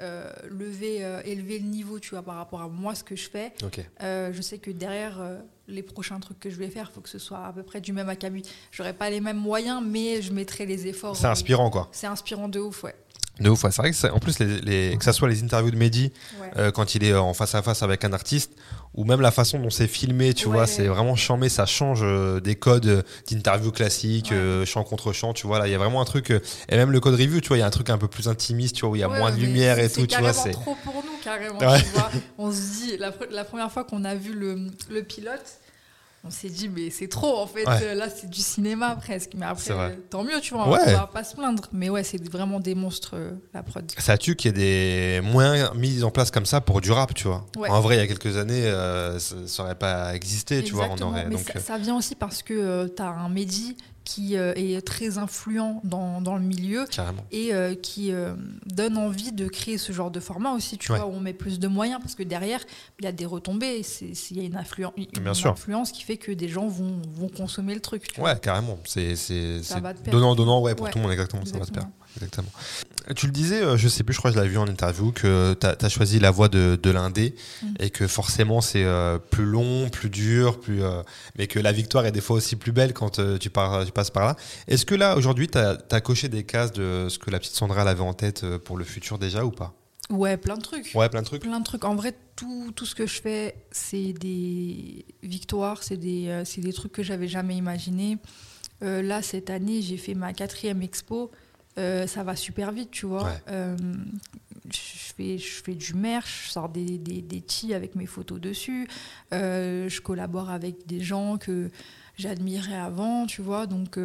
euh, 0.00 0.30
lever, 0.50 0.98
élever 1.24 1.58
le 1.58 1.66
niveau, 1.66 1.98
tu 1.98 2.10
vois, 2.10 2.22
par 2.22 2.36
rapport 2.36 2.60
à 2.60 2.68
moi, 2.68 2.94
ce 2.94 3.02
que 3.02 3.16
je 3.16 3.30
fais. 3.30 3.52
Je 4.00 4.40
sais 4.42 4.58
que 4.58 4.70
derrière 4.70 5.18
les 5.68 5.82
prochains 5.82 6.20
trucs 6.20 6.38
que 6.38 6.50
je 6.50 6.56
vais 6.56 6.68
faire, 6.68 6.88
il 6.90 6.94
faut 6.94 7.00
que 7.00 7.08
ce 7.08 7.18
soit 7.18 7.46
à 7.46 7.52
peu 7.52 7.62
près 7.62 7.80
du 7.80 7.92
même 7.92 8.08
acabit. 8.08 8.42
J'aurai 8.70 8.92
pas 8.92 9.08
les 9.10 9.20
mêmes 9.20 9.38
moyens, 9.38 9.82
mais 9.84 10.20
je 10.22 10.32
mettrai 10.32 10.66
les 10.66 10.86
efforts. 10.86 11.16
C'est 11.16 11.26
inspirant 11.26 11.70
quoi. 11.70 11.88
C'est 11.92 12.06
inspirant 12.06 12.48
de 12.48 12.60
ouf, 12.60 12.84
ouais. 12.84 12.94
De 13.38 13.50
ouf, 13.50 13.64
ouais. 13.64 13.70
c'est 13.70 13.82
vrai 13.82 13.90
que 13.90 14.06
en 14.14 14.18
plus, 14.18 14.38
les, 14.38 14.60
les- 14.62 14.96
que 14.96 15.04
ça 15.04 15.12
soit 15.12 15.28
les 15.28 15.42
interviews 15.42 15.70
de 15.70 15.76
Mehdi, 15.76 16.10
Ouais. 16.40 16.50
euh, 16.56 16.70
quand 16.70 16.94
il 16.94 17.04
est 17.04 17.14
en 17.14 17.34
face 17.34 17.54
à 17.54 17.60
face 17.60 17.82
avec 17.82 18.02
un 18.04 18.14
artiste, 18.14 18.52
ou 18.94 19.04
même 19.04 19.20
la 19.20 19.30
façon 19.30 19.58
dont 19.58 19.68
c'est 19.68 19.88
filmé, 19.88 20.32
tu 20.32 20.46
Ouais. 20.46 20.54
vois, 20.54 20.66
c'est 20.66 20.86
vraiment 20.86 21.16
chambé, 21.16 21.50
ça 21.50 21.66
change 21.66 22.00
euh, 22.02 22.40
des 22.40 22.54
codes 22.54 22.86
euh, 22.86 23.02
d'interview 23.30 23.72
classique, 23.72 24.28
Ouais. 24.30 24.36
euh, 24.38 24.64
chant 24.64 24.84
contre 24.84 25.12
chant, 25.12 25.34
tu 25.34 25.46
vois, 25.46 25.58
là, 25.58 25.68
il 25.68 25.70
y 25.70 25.74
a 25.74 25.78
vraiment 25.78 26.00
un 26.00 26.06
truc, 26.06 26.30
euh, 26.30 26.40
et 26.70 26.76
même 26.76 26.90
le 26.92 27.00
code 27.00 27.12
review, 27.14 27.42
tu 27.42 27.48
vois, 27.48 27.58
il 27.58 27.60
y 27.60 27.62
a 27.62 27.66
un 27.66 27.70
truc 27.70 27.90
un 27.90 27.98
peu 27.98 28.08
plus 28.08 28.26
intimiste, 28.26 28.76
tu 28.76 28.80
vois, 28.82 28.90
où 28.90 28.96
il 28.96 29.00
y 29.00 29.04
a 29.04 29.08
moins 29.08 29.30
de 29.30 29.36
lumière 29.36 29.78
et 29.78 29.90
tout, 29.90 30.06
tu 30.06 30.18
vois, 30.18 30.32
C'est 30.32 30.52
trop 30.52 30.74
pour 30.82 30.94
nous, 30.94 31.18
carrément. 31.22 31.58
Tu 31.58 31.64
vois. 31.92 32.10
On 32.38 32.50
se 32.50 32.56
dit, 32.80 32.96
la, 32.98 33.10
pre- 33.10 33.30
la 33.30 33.44
première 33.44 33.70
fois 33.70 33.84
qu'on 33.84 34.04
a 34.04 34.14
vu 34.14 34.32
le, 34.32 34.68
le 34.90 35.02
pilote, 35.02 35.44
on 36.26 36.30
s'est 36.30 36.48
dit, 36.48 36.68
mais 36.68 36.90
c'est 36.90 37.08
trop, 37.08 37.38
en 37.38 37.46
fait. 37.46 37.66
Ouais. 37.66 37.78
Euh, 37.82 37.94
Là, 37.94 38.08
c'est 38.10 38.28
du 38.28 38.40
cinéma 38.40 38.96
presque. 38.96 39.32
Mais 39.36 39.46
après, 39.46 39.96
tant 40.10 40.24
mieux, 40.24 40.40
tu 40.40 40.54
vois, 40.54 40.66
on 40.68 40.72
Ouais. 40.72 40.92
va 40.92 41.06
pas 41.06 41.24
se 41.24 41.34
plaindre. 41.34 41.62
Mais 41.72 41.88
ouais, 41.88 42.02
c'est 42.04 42.22
vraiment 42.30 42.60
des 42.60 42.74
monstres, 42.74 43.12
euh, 43.14 43.30
la 43.54 43.62
prod. 43.62 43.90
Ça 43.98 44.18
tue 44.18 44.36
qu'il 44.36 44.56
y 44.56 44.60
ait 44.60 45.20
des 45.20 45.28
moyens 45.28 45.70
mis 45.74 46.02
en 46.02 46.10
place 46.10 46.30
comme 46.30 46.46
ça 46.46 46.60
pour 46.60 46.80
du 46.80 46.90
rap, 46.92 47.14
tu 47.14 47.28
vois. 47.28 47.46
Ouais. 47.56 47.68
En 47.70 47.80
vrai, 47.80 47.96
il 47.96 47.98
y 48.00 48.02
a 48.02 48.06
quelques 48.06 48.36
années, 48.36 48.66
euh, 48.66 49.18
ça, 49.18 49.36
ça 49.46 49.62
aurait 49.62 49.74
pas 49.74 50.14
existé, 50.14 50.62
tu 50.62 50.74
vois, 50.74 50.88
on 50.90 51.02
aurait. 51.02 51.24
mais 51.26 51.36
donc, 51.36 51.44
ça, 51.46 51.52
euh, 51.56 51.60
ça 51.60 51.78
vient 51.78 51.96
aussi 51.96 52.14
parce 52.14 52.42
que 52.42 52.86
tu 52.94 53.02
as 53.02 53.06
un 53.08 53.28
Mehdi 53.28 53.76
qui 54.06 54.36
euh, 54.36 54.52
est 54.54 54.80
très 54.86 55.18
influent 55.18 55.80
dans, 55.82 56.20
dans 56.20 56.36
le 56.36 56.42
milieu 56.42 56.86
carrément. 56.86 57.24
et 57.32 57.52
euh, 57.52 57.74
qui 57.74 58.12
euh, 58.12 58.34
donne 58.64 58.96
envie 58.96 59.32
de 59.32 59.48
créer 59.48 59.78
ce 59.78 59.90
genre 59.92 60.12
de 60.12 60.20
format 60.20 60.52
aussi, 60.52 60.78
tu 60.78 60.92
Ouais. 60.92 60.98
vois, 60.98 61.08
où 61.08 61.10
on 61.10 61.18
met 61.20 61.32
plus 61.32 61.58
de 61.58 61.66
moyens 61.66 62.00
parce 62.00 62.14
que 62.14 62.22
derrière, 62.22 62.60
il 63.00 63.04
y 63.04 63.08
a 63.08 63.12
des 63.12 63.26
retombées, 63.26 63.82
il 64.00 64.36
y 64.36 64.40
a 64.40 64.44
une, 64.44 64.54
influen- 64.56 64.92
une 64.96 65.26
influence 65.28 65.90
qui 65.90 66.04
fait 66.04 66.16
que 66.18 66.30
des 66.30 66.48
gens 66.48 66.68
vont, 66.68 67.02
vont 67.16 67.28
consommer 67.28 67.74
le 67.74 67.80
truc. 67.80 68.04
tu 68.12 68.20
vois. 68.20 68.30
Ouais, 68.32 68.38
carrément. 68.40 68.78
C'est 68.84 69.14
donnant, 70.10 70.36
donnant, 70.36 70.60
ouais, 70.62 70.76
pour 70.76 70.86
Ouais, 70.86 70.92
tout 70.92 70.98
le 70.98 71.02
monde, 71.02 71.12
exactement, 71.12 71.44
ça 71.44 71.58
va 71.58 71.64
se 71.64 71.70
exactement. 71.70 71.86
perdre. 71.92 72.05
Exactement. 72.16 72.48
Tu 73.14 73.26
le 73.26 73.32
disais, 73.32 73.62
euh, 73.62 73.76
je 73.76 73.88
sais 73.88 74.02
plus, 74.02 74.14
je 74.14 74.18
crois 74.18 74.30
que 74.30 74.34
je 74.34 74.40
l'avais 74.40 74.50
vu 74.50 74.58
en 74.58 74.66
interview, 74.66 75.12
que 75.12 75.54
tu 75.54 75.66
as, 75.66 75.88
choisi 75.88 76.18
la 76.18 76.30
voie 76.30 76.48
de, 76.48 76.78
de 76.82 76.90
l'indé 76.90 77.36
Mm. 77.62 77.74
et 77.80 77.90
que 77.90 78.06
forcément 78.06 78.60
c'est 78.60 78.84
euh, 78.84 79.18
plus 79.18 79.44
long, 79.44 79.88
plus 79.88 80.10
dur, 80.10 80.60
plus, 80.60 80.82
euh, 80.82 81.02
mais 81.36 81.46
que 81.46 81.58
la 81.58 81.72
victoire 81.72 82.06
est 82.06 82.12
des 82.12 82.20
fois 82.20 82.36
aussi 82.36 82.56
plus 82.56 82.72
belle 82.72 82.92
quand 82.92 83.18
euh, 83.18 83.38
tu, 83.38 83.50
pars, 83.50 83.84
tu 83.84 83.92
passes 83.92 84.10
par 84.10 84.26
là. 84.26 84.36
Est-ce 84.68 84.86
que 84.86 84.94
là, 84.94 85.16
aujourd'hui, 85.16 85.48
tu 85.48 85.58
as, 85.58 86.00
coché 86.00 86.28
des 86.28 86.44
cases 86.44 86.72
de 86.72 87.08
ce 87.08 87.18
que 87.18 87.30
la 87.30 87.38
petite 87.38 87.54
Sandra 87.54 87.82
avait 87.82 88.00
en 88.00 88.14
tête 88.14 88.44
pour 88.58 88.76
le 88.76 88.84
futur 88.84 89.18
déjà 89.18 89.44
ou 89.44 89.50
pas? 89.50 89.74
Ouais, 90.10 90.36
plein 90.36 90.56
de 90.56 90.62
trucs. 90.62 90.92
Ouais, 90.94 91.08
plein 91.08 91.22
de 91.22 91.26
trucs. 91.26 91.42
Plein 91.42 91.58
de 91.58 91.64
trucs. 91.64 91.84
En 91.84 91.96
vrai, 91.96 92.14
tout, 92.36 92.72
tout 92.76 92.86
ce 92.86 92.94
que 92.94 93.06
je 93.06 93.20
fais, 93.20 93.56
c'est 93.72 94.12
des 94.12 95.04
victoires, 95.22 95.82
c'est 95.82 95.96
des, 95.96 96.42
des 96.58 96.72
trucs 96.72 96.92
que 96.92 97.02
j'avais 97.02 97.28
jamais 97.28 97.56
imaginés. 97.56 98.18
Là, 98.82 99.22
cette 99.22 99.50
année, 99.50 99.82
j'ai 99.82 99.96
fait 99.96 100.14
ma 100.14 100.32
quatrième 100.32 100.82
expo. 100.82 101.32
Euh, 101.78 102.06
ça 102.06 102.22
va 102.24 102.36
super 102.36 102.72
vite, 102.72 102.90
tu 102.90 103.04
vois. 103.06 103.24
Ouais. 103.24 103.38
Euh, 103.48 103.76
je, 104.70 105.12
fais, 105.14 105.38
je 105.38 105.62
fais 105.62 105.74
du 105.74 105.92
merch, 105.94 106.46
je 106.46 106.50
sors 106.52 106.68
des, 106.68 106.96
des, 106.98 107.20
des 107.22 107.40
tees 107.42 107.74
avec 107.74 107.94
mes 107.94 108.06
photos 108.06 108.40
dessus. 108.40 108.88
Euh, 109.34 109.88
je 109.88 110.00
collabore 110.00 110.48
avec 110.50 110.86
des 110.86 111.00
gens 111.00 111.36
que 111.36 111.70
j'admirais 112.16 112.76
avant, 112.78 113.26
tu 113.26 113.42
vois. 113.42 113.66
Donc, 113.66 113.98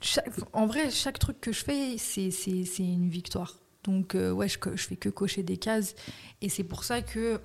chaque- 0.00 0.30
en 0.52 0.66
vrai, 0.66 0.90
chaque 0.90 1.18
truc 1.18 1.40
que 1.40 1.52
je 1.52 1.64
fais, 1.64 1.98
c'est 1.98 2.30
une 2.78 3.08
victoire. 3.08 3.56
Donc, 3.84 4.14
ouais, 4.14 4.48
je, 4.48 4.58
je 4.74 4.82
fais 4.86 4.96
que 4.96 5.08
cocher 5.08 5.42
des 5.42 5.56
cases. 5.56 5.94
Et 6.40 6.48
c'est 6.48 6.64
pour 6.64 6.84
ça 6.84 7.02
que 7.02 7.40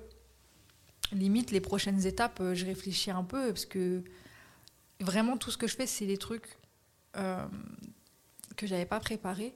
limite, 1.12 1.50
les 1.50 1.60
prochaines 1.60 2.06
étapes, 2.06 2.40
je 2.54 2.64
réfléchis 2.64 3.10
un 3.10 3.24
peu 3.24 3.48
parce 3.48 3.66
que 3.66 4.02
vraiment 5.00 5.36
tout 5.36 5.50
ce 5.50 5.58
que 5.58 5.66
je 5.66 5.74
fais, 5.76 5.86
c'est 5.86 6.06
des 6.06 6.16
trucs 6.18 6.56
que 8.56 8.66
j'avais 8.66 8.86
pas 8.86 9.00
préparés. 9.00 9.54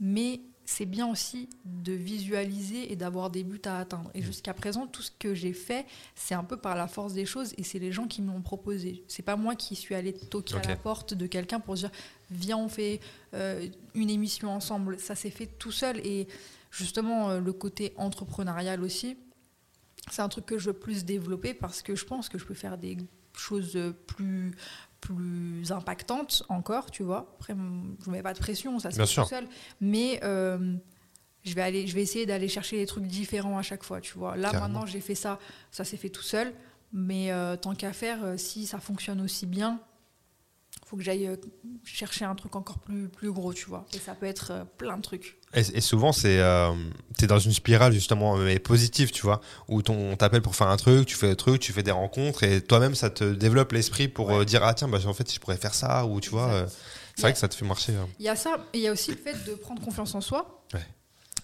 Mais 0.00 0.40
c'est 0.64 0.84
bien 0.84 1.06
aussi 1.10 1.48
de 1.64 1.92
visualiser 1.92 2.92
et 2.92 2.96
d'avoir 2.96 3.30
des 3.30 3.42
buts 3.42 3.60
à 3.64 3.78
atteindre. 3.78 4.10
Et 4.14 4.20
jusqu'à 4.22 4.52
présent, 4.52 4.86
tout 4.86 5.00
ce 5.00 5.10
que 5.10 5.34
j'ai 5.34 5.54
fait, 5.54 5.86
c'est 6.14 6.34
un 6.34 6.44
peu 6.44 6.58
par 6.58 6.76
la 6.76 6.86
force 6.86 7.14
des 7.14 7.24
choses 7.24 7.54
et 7.56 7.62
c'est 7.62 7.78
les 7.78 7.90
gens 7.90 8.06
qui 8.06 8.20
me 8.20 8.30
l'ont 8.30 8.42
proposé. 8.42 9.02
C'est 9.08 9.22
pas 9.22 9.36
moi 9.36 9.56
qui 9.56 9.74
suis 9.76 9.94
allée 9.94 10.12
toquer 10.12 10.56
Ok. 10.56 10.66
à 10.66 10.68
la 10.68 10.76
porte 10.76 11.14
de 11.14 11.26
quelqu'un 11.26 11.58
pour 11.58 11.74
dire 11.74 11.90
viens, 12.30 12.58
on 12.58 12.68
fait 12.68 13.00
euh, 13.32 13.66
une 13.94 14.10
émission 14.10 14.50
ensemble. 14.50 15.00
Ça 15.00 15.14
s'est 15.14 15.30
fait 15.30 15.46
tout 15.46 15.72
seul 15.72 15.98
et 16.06 16.28
justement 16.70 17.30
euh, 17.30 17.40
le 17.40 17.52
côté 17.54 17.94
entrepreneurial 17.96 18.82
aussi, 18.82 19.16
c'est 20.10 20.22
un 20.22 20.28
truc 20.28 20.44
que 20.44 20.58
je 20.58 20.66
veux 20.66 20.76
plus 20.78 21.04
développer 21.06 21.54
parce 21.54 21.80
que 21.80 21.94
je 21.96 22.04
pense 22.04 22.28
que 22.28 22.36
je 22.38 22.44
peux 22.44 22.54
faire 22.54 22.76
des 22.76 22.98
choses 23.32 23.78
plus 24.06 24.52
plus 25.00 25.70
impactantes 25.70 26.42
encore, 26.48 26.90
tu 26.90 27.02
vois. 27.02 27.34
Après, 27.38 27.54
je 27.54 28.10
ne 28.10 28.12
mets 28.12 28.22
pas 28.22 28.34
de 28.34 28.38
pression, 28.38 28.78
ça 28.78 28.90
sûr. 28.90 29.24
tout 29.24 29.28
seul. 29.28 29.46
Mais 29.80 30.20
euh, 30.22 30.76
je 31.44 31.54
vais 31.54 31.62
aller, 31.62 31.86
je 31.86 31.94
vais 31.94 32.02
essayer 32.02 32.26
d'aller 32.26 32.48
chercher 32.48 32.76
des 32.76 32.86
trucs 32.86 33.06
différents 33.06 33.58
à 33.58 33.62
chaque 33.62 33.84
fois, 33.84 34.00
tu 34.00 34.18
vois. 34.18 34.36
Là 34.36 34.50
Carrément. 34.50 34.68
maintenant, 34.68 34.86
j'ai 34.86 35.00
fait 35.00 35.14
ça, 35.14 35.38
ça 35.70 35.84
s'est 35.84 35.96
fait 35.96 36.10
tout 36.10 36.22
seul. 36.22 36.52
Mais 36.92 37.30
euh, 37.32 37.56
tant 37.56 37.74
qu'à 37.74 37.92
faire, 37.92 38.24
euh, 38.24 38.36
si 38.36 38.66
ça 38.66 38.78
fonctionne 38.78 39.20
aussi 39.20 39.46
bien, 39.46 39.80
faut 40.88 40.96
que 40.96 41.02
j'aille 41.02 41.26
euh, 41.26 41.36
chercher 41.84 42.24
un 42.24 42.34
truc 42.34 42.56
encore 42.56 42.78
plus 42.78 43.08
plus 43.08 43.30
gros, 43.32 43.52
tu 43.52 43.66
vois. 43.66 43.84
Et 43.94 43.98
ça 43.98 44.14
peut 44.14 44.26
être 44.26 44.50
euh, 44.52 44.64
plein 44.64 44.96
de 44.96 45.02
trucs. 45.02 45.38
Et, 45.54 45.60
et 45.60 45.80
souvent, 45.80 46.12
c'est 46.12 46.40
euh, 46.40 46.72
t'es 47.16 47.26
dans 47.26 47.38
une 47.38 47.52
spirale 47.52 47.92
justement 47.92 48.36
mais 48.36 48.58
positive, 48.58 49.10
tu 49.10 49.22
vois, 49.22 49.40
où 49.68 49.82
ton, 49.82 50.12
on 50.12 50.16
t'appelle 50.16 50.42
pour 50.42 50.54
faire 50.56 50.68
un 50.68 50.76
truc, 50.76 51.06
tu 51.06 51.14
fais 51.16 51.28
des 51.28 51.36
trucs, 51.36 51.60
tu 51.60 51.72
fais 51.72 51.82
des 51.82 51.90
rencontres, 51.90 52.42
et 52.44 52.60
toi-même, 52.62 52.94
ça 52.94 53.10
te 53.10 53.24
développe 53.34 53.72
l'esprit 53.72 54.08
pour 54.08 54.28
Ouais. 54.28 54.34
euh, 54.40 54.44
dire 54.44 54.62
ah 54.64 54.74
tiens, 54.74 54.88
bah, 54.88 54.98
en 55.06 55.12
fait, 55.14 55.32
je 55.32 55.38
pourrais 55.40 55.56
faire 55.56 55.74
ça, 55.74 56.06
ou 56.06 56.20
tu 56.20 56.30
vois, 56.30 56.48
euh, 56.50 56.66
c'est 57.16 57.22
vrai 57.22 57.32
que 57.32 57.38
ça 57.38 57.48
te 57.48 57.54
fait 57.54 57.64
marcher. 57.66 57.94
hein. 57.94 58.08
Il 58.18 58.24
y 58.24 58.28
a 58.28 58.36
ça, 58.36 58.56
et 58.72 58.78
il 58.78 58.82
y 58.82 58.88
a 58.88 58.92
aussi 58.92 59.10
le 59.10 59.16
fait 59.16 59.44
de 59.46 59.54
prendre 59.54 59.82
confiance 59.82 60.14
en 60.14 60.20
soi. 60.20 60.64
Ouais. 60.74 60.80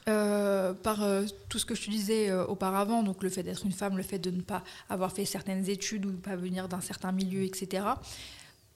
Euh, 0.07 0.75
par 0.75 1.03
euh, 1.03 1.25
tout 1.49 1.59
ce 1.59 1.65
que 1.65 1.75
je 1.75 1.87
te 1.87 1.91
disais 1.91 2.29
euh, 2.29 2.45
auparavant, 2.45 3.03
donc 3.03 3.23
le 3.23 3.31
fait 3.31 3.43
d'être 3.43 3.65
une 3.65 3.73
femme, 3.73 3.97
le 3.97 4.03
fait 4.03 4.19
de 4.19 4.31
ne 4.31 4.43
pas 4.43 4.63
avoir 4.91 5.13
fait 5.13 5.25
certaines 5.25 5.69
études 5.71 6.05
ou 6.05 6.11
de 6.11 6.17
ne 6.17 6.21
pas 6.21 6.37
venir 6.37 6.69
d'un 6.69 6.83
certain 6.83 7.11
milieu, 7.11 7.43
etc. 7.43 7.87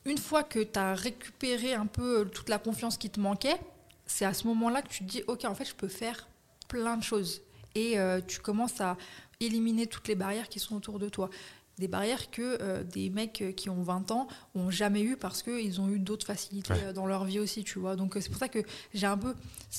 Une 0.05 0.19
fois 0.19 0.43
que 0.43 0.61
tu 0.61 0.79
as 0.79 0.95
récupéré 0.95 1.75
un 1.75 1.87
peu 1.87 2.29
toute 2.33 2.49
la 2.49 2.59
confiance 2.59 2.97
qui 2.97 3.11
te 3.11 3.21
manquait, 3.21 3.59
c'est 4.07 4.25
à 4.25 4.33
ce 4.33 4.47
moment-là 4.47 4.83
que 4.83 4.89
tu 4.89 5.05
te 5.05 5.11
dis, 5.11 5.23
ok, 5.27 5.45
en 5.45 5.55
fait, 5.55 5.67
je 5.67 5.75
peux 5.75 5.89
faire 5.89 6.29
plein 6.69 6.97
de 6.97 7.03
choses. 7.03 7.43
Et 7.75 7.99
euh, 7.99 8.21
tu 8.27 8.41
commences 8.41 8.81
à 8.81 8.97
éliminer 9.41 9.87
toutes 9.87 10.09
les 10.09 10.15
barrières 10.15 10.49
qui 10.49 10.59
sont 10.59 10.77
autour 10.77 10.99
de 10.99 11.09
toi. 11.09 11.31
Des 11.79 11.89
barrières 11.89 12.31
que 12.31 12.59
euh, 12.61 12.83
des 12.83 13.09
mecs 13.11 13.45
qui 13.57 13.71
ont 13.71 13.83
20 13.83 14.11
ans 14.11 14.27
ont 14.55 14.71
jamais 14.71 15.03
eu 15.03 15.17
parce 15.17 15.43
qu'ils 15.43 15.81
ont 15.81 15.89
eu 15.89 15.99
d'autres 15.99 16.27
facilités 16.27 16.73
Ouais. 16.73 16.85
euh, 16.87 16.93
dans 16.93 17.07
leur 17.07 17.25
vie 17.25 17.39
aussi, 17.39 17.63
tu 17.65 17.79
vois. 17.79 17.95
Donc 17.97 18.17
euh, 18.17 18.21
c'est 18.21 18.31
pour 18.31 18.39
ça 18.39 18.49
que 18.49 18.59
j'ai 18.95 19.07
un 19.07 19.17
peu 19.17 19.35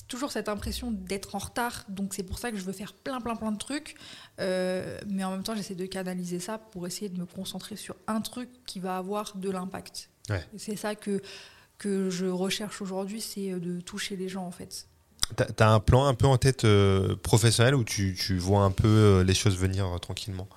toujours 0.08 0.32
cette 0.32 0.48
impression 0.50 0.92
d'être 0.92 1.36
en 1.36 1.40
retard. 1.40 1.84
Donc 1.90 2.14
c'est 2.14 2.24
pour 2.24 2.40
ça 2.40 2.52
que 2.52 2.58
je 2.58 2.64
veux 2.64 2.72
faire 2.74 2.94
plein, 2.94 3.20
plein, 3.22 3.36
plein 3.36 3.52
de 3.52 3.58
trucs. 3.58 3.96
Euh, 4.40 4.98
mais 5.08 5.24
en 5.24 5.32
même 5.32 5.44
temps, 5.44 5.56
j'essaie 5.56 5.76
de 5.76 5.86
canaliser 5.86 6.40
ça 6.40 6.58
pour 6.58 6.88
essayer 6.88 7.10
de 7.10 7.20
me 7.20 7.26
concentrer 7.26 7.76
sur 7.76 7.96
un 8.08 8.22
truc 8.22 8.50
qui 8.66 8.80
va 8.80 8.98
avoir 8.98 9.36
de 9.36 9.50
l'impact. 9.50 10.10
Ouais. 10.30 10.44
C'est 10.58 10.76
ça 10.78 10.96
que, 10.96 11.22
que 11.78 12.10
je 12.10 12.28
recherche 12.28 12.82
aujourd'hui, 12.82 13.20
c'est 13.20 13.52
de 13.60 13.82
toucher 13.82 14.16
les 14.16 14.30
gens 14.30 14.46
en 14.46 14.52
fait. 14.52 14.86
T'as 15.36 15.46
t'as 15.46 15.70
un 15.70 15.80
plan 15.80 16.06
un 16.06 16.14
peu 16.16 16.26
en 16.28 16.38
tête 16.38 16.64
euh, 16.66 17.16
professionnel 17.16 17.76
où 17.76 17.84
tu, 17.84 18.16
tu 18.20 18.38
vois 18.38 18.62
un 18.64 18.72
peu 18.72 19.22
les 19.22 19.34
choses 19.36 19.58
venir 19.58 19.86
tranquillement? 20.02 20.48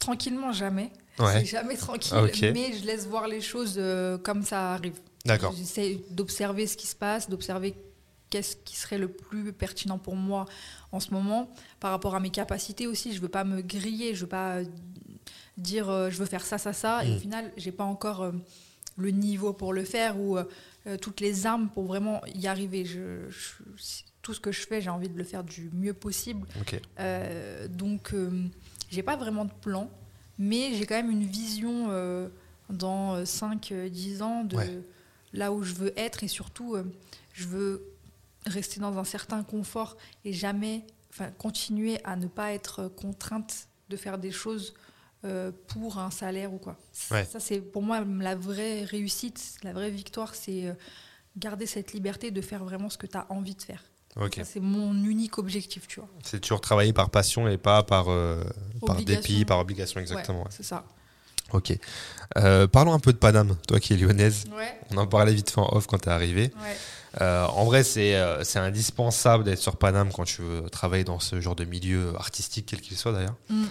Tranquillement, 0.00 0.52
jamais. 0.52 0.90
Ouais. 1.18 1.32
C'est 1.40 1.44
jamais 1.46 1.76
tranquille, 1.76 2.16
Ok. 2.16 2.40
mais 2.52 2.72
je 2.78 2.84
laisse 2.84 3.06
voir 3.06 3.26
les 3.28 3.40
choses 3.40 3.76
euh, 3.78 4.18
comme 4.18 4.42
ça 4.42 4.72
arrive. 4.74 5.00
D'accord. 5.24 5.52
J'essaie 5.56 5.98
d'observer 6.10 6.66
ce 6.66 6.76
qui 6.76 6.86
se 6.86 6.94
passe, 6.96 7.28
d'observer 7.30 7.74
qu'est-ce 8.30 8.56
qui 8.56 8.76
serait 8.76 8.98
le 8.98 9.08
plus 9.08 9.52
pertinent 9.52 9.98
pour 9.98 10.14
moi 10.16 10.44
en 10.92 11.00
ce 11.00 11.12
moment 11.12 11.50
par 11.80 11.90
rapport 11.92 12.14
à 12.14 12.20
mes 12.20 12.30
capacités 12.30 12.86
aussi. 12.86 13.12
Je 13.14 13.20
veux 13.20 13.28
pas 13.28 13.44
me 13.44 13.62
griller, 13.62 14.14
je 14.14 14.22
veux 14.22 14.28
pas 14.28 14.56
euh, 14.56 14.64
dire 15.56 15.88
euh, 15.88 16.10
je 16.10 16.18
veux 16.18 16.26
faire 16.26 16.44
ça, 16.44 16.58
ça, 16.58 16.72
ça. 16.72 17.04
Et 17.04 17.10
Mm. 17.12 17.16
au 17.16 17.18
final, 17.18 17.52
j'ai 17.56 17.72
pas 17.72 17.84
encore 17.84 18.22
euh, 18.22 18.32
le 18.98 19.10
niveau 19.10 19.52
pour 19.52 19.72
le 19.72 19.84
faire 19.84 20.18
ou 20.20 20.36
euh, 20.38 20.44
toutes 21.00 21.20
les 21.20 21.46
armes 21.46 21.68
pour 21.70 21.84
vraiment 21.86 22.20
y 22.34 22.46
arriver. 22.46 22.84
Je, 22.84 23.28
je- 23.30 24.02
tout 24.22 24.34
ce 24.34 24.40
que 24.40 24.50
je 24.52 24.66
fais, 24.66 24.80
j'ai 24.80 24.90
envie 24.90 25.08
de 25.08 25.16
le 25.16 25.22
faire 25.24 25.44
du 25.44 25.70
mieux 25.72 25.94
possible. 25.94 26.46
Donc, 27.70 28.12
j'ai 28.96 29.02
pas 29.02 29.16
vraiment 29.16 29.44
de 29.44 29.52
plan, 29.52 29.90
mais 30.38 30.74
j'ai 30.74 30.86
quand 30.86 30.94
même 30.96 31.10
une 31.10 31.26
vision 31.26 31.88
euh, 31.90 32.28
dans 32.70 33.22
5-10 33.22 34.22
ans 34.22 34.42
de 34.44 34.56
Ouais. 34.56 34.82
là 35.34 35.52
où 35.52 35.62
je 35.62 35.74
veux 35.74 35.92
être 35.98 36.24
et 36.24 36.28
surtout, 36.28 36.74
euh, 36.74 36.84
je 37.34 37.46
veux 37.46 37.82
rester 38.46 38.80
dans 38.80 38.96
un 38.96 39.04
certain 39.04 39.42
confort 39.42 39.98
et 40.24 40.32
jamais, 40.32 40.86
enfin, 41.10 41.30
continuer 41.38 41.98
à 42.04 42.16
ne 42.16 42.26
pas 42.26 42.52
être 42.52 42.88
contrainte 42.88 43.68
de 43.90 43.96
faire 43.96 44.16
des 44.18 44.30
choses 44.30 44.72
euh, 45.24 45.52
pour 45.68 45.98
un 45.98 46.10
salaire 46.10 46.54
ou 46.54 46.58
quoi. 46.58 46.76
Ouais. 47.10 47.24
Ça, 47.24 47.38
c'est 47.40 47.60
pour 47.60 47.82
moi 47.82 48.00
la 48.04 48.34
vraie 48.34 48.84
réussite, 48.84 49.56
la 49.62 49.72
vraie 49.74 49.90
victoire, 49.90 50.34
c'est 50.34 50.66
euh, 50.68 50.74
garder 51.36 51.66
cette 51.66 51.92
liberté 51.92 52.30
de 52.30 52.40
faire 52.40 52.64
vraiment 52.64 52.88
ce 52.88 52.96
que 52.96 53.06
tu 53.06 53.16
as 53.18 53.26
envie 53.30 53.54
de 53.54 53.62
faire. 53.62 53.82
Ok. 54.20 54.36
Ça, 54.36 54.44
c'est 54.44 54.60
mon 54.60 54.94
unique 55.04 55.36
objectif, 55.38 55.86
tu 55.86 56.00
vois. 56.00 56.08
C'est 56.22 56.40
toujours 56.40 56.60
travailler 56.60 56.92
par 56.92 57.10
passion 57.10 57.48
et 57.48 57.58
pas 57.58 57.82
par, 57.82 58.06
euh, 58.08 58.42
par 58.84 58.96
Obligation. 58.96 59.20
dépit, 59.20 59.44
par 59.44 59.58
obligation, 59.58 60.00
exactement. 60.00 60.38
Ouais, 60.38 60.44
ouais. 60.44 60.50
c'est 60.50 60.62
ça. 60.64 60.84
Ok. 61.52 61.76
Euh, 62.38 62.66
parlons 62.66 62.92
un 62.92 62.98
peu 62.98 63.12
de 63.12 63.18
Paname, 63.18 63.56
toi 63.68 63.78
qui 63.78 63.92
es 63.92 63.96
lyonnaise. 63.96 64.44
Ouais, 64.56 64.78
On 64.90 64.96
en 64.96 65.06
parlait 65.06 65.32
vite 65.34 65.50
fait 65.50 65.60
en 65.60 65.68
off 65.72 65.86
quand 65.86 65.98
t'es 65.98 66.10
arrivé. 66.10 66.52
ouais. 66.62 66.76
Euh, 67.22 67.46
en 67.46 67.64
vrai, 67.64 67.82
c'est 67.82 68.14
euh, 68.16 68.44
c'est 68.44 68.58
indispensable 68.58 69.44
d'être 69.44 69.58
sur 69.60 69.76
Paname 69.76 70.10
quand 70.12 70.24
tu 70.24 70.42
veux 70.42 70.68
travailler 70.68 71.04
dans 71.04 71.18
ce 71.18 71.40
genre 71.40 71.54
de 71.56 71.64
milieu 71.64 72.14
artistique, 72.16 72.66
quel 72.68 72.80
qu'il 72.82 72.96
soit 72.96 73.12
d'ailleurs. 73.12 73.36
Mm. 73.48 73.64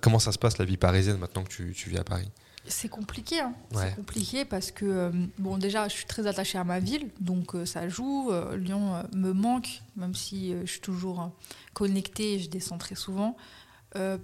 Comment 0.00 0.18
ça 0.18 0.32
se 0.32 0.38
passe 0.38 0.56
la 0.58 0.64
vie 0.64 0.76
parisienne 0.78 1.18
maintenant 1.18 1.42
que 1.44 1.50
tu, 1.50 1.74
tu 1.76 1.90
vis 1.90 1.98
à 1.98 2.04
Paris? 2.04 2.30
C'est 2.68 2.88
compliqué, 2.88 3.40
hein. 3.40 3.54
Ouais. 3.72 3.88
c'est 3.90 3.96
compliqué 3.96 4.44
parce 4.44 4.70
que 4.70 4.84
euh, 4.84 5.10
bon 5.38 5.58
déjà 5.58 5.88
je 5.88 5.94
suis 5.94 6.06
très 6.06 6.26
attachée 6.26 6.58
à 6.58 6.64
ma 6.64 6.78
ville, 6.80 7.10
donc 7.20 7.54
euh, 7.54 7.64
ça 7.64 7.88
joue. 7.88 8.30
Euh, 8.30 8.56
Lyon 8.56 9.02
me 9.14 9.32
manque, 9.32 9.82
même 9.96 10.14
si 10.14 10.52
je 10.64 10.66
suis 10.70 10.80
toujours 10.80 11.20
euh, 11.22 11.26
connectée, 11.74 12.34
et 12.34 12.38
je 12.38 12.48
descends 12.50 12.78
très 12.78 12.94
souvent. 12.94 13.36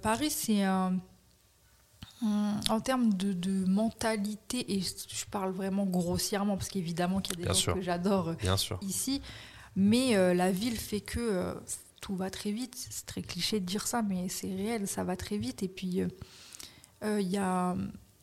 Paris 0.01 0.29
c'est 0.29 0.63
un 0.63 0.99
en 2.21 2.79
termes 2.79 3.13
de, 3.13 3.33
de 3.33 3.65
mentalité 3.65 4.73
et 4.73 4.79
je 4.81 5.25
parle 5.29 5.51
vraiment 5.51 5.85
grossièrement 5.85 6.55
parce 6.55 6.69
qu'évidemment 6.69 7.19
qu'il 7.19 7.33
y 7.33 7.37
a 7.37 7.39
des 7.39 7.43
Bien 7.45 7.53
gens 7.53 7.59
sûr. 7.59 7.73
que 7.73 7.81
j'adore 7.81 8.35
ici, 8.81 9.21
mais 9.75 10.33
la 10.33 10.51
ville 10.51 10.77
fait 10.77 11.01
que 11.01 11.55
tout 12.01 12.15
va 12.15 12.29
très 12.29 12.51
vite. 12.51 12.75
C'est 12.89 13.05
très 13.05 13.21
cliché 13.21 13.59
de 13.59 13.65
dire 13.65 13.85
ça, 13.87 14.01
mais 14.01 14.29
c'est 14.29 14.47
réel, 14.53 14.87
ça 14.87 15.03
va 15.03 15.15
très 15.17 15.37
vite. 15.37 15.61
Et 15.63 15.67
puis, 15.67 16.01
il 17.03 17.27
y 17.27 17.37
a 17.37 17.75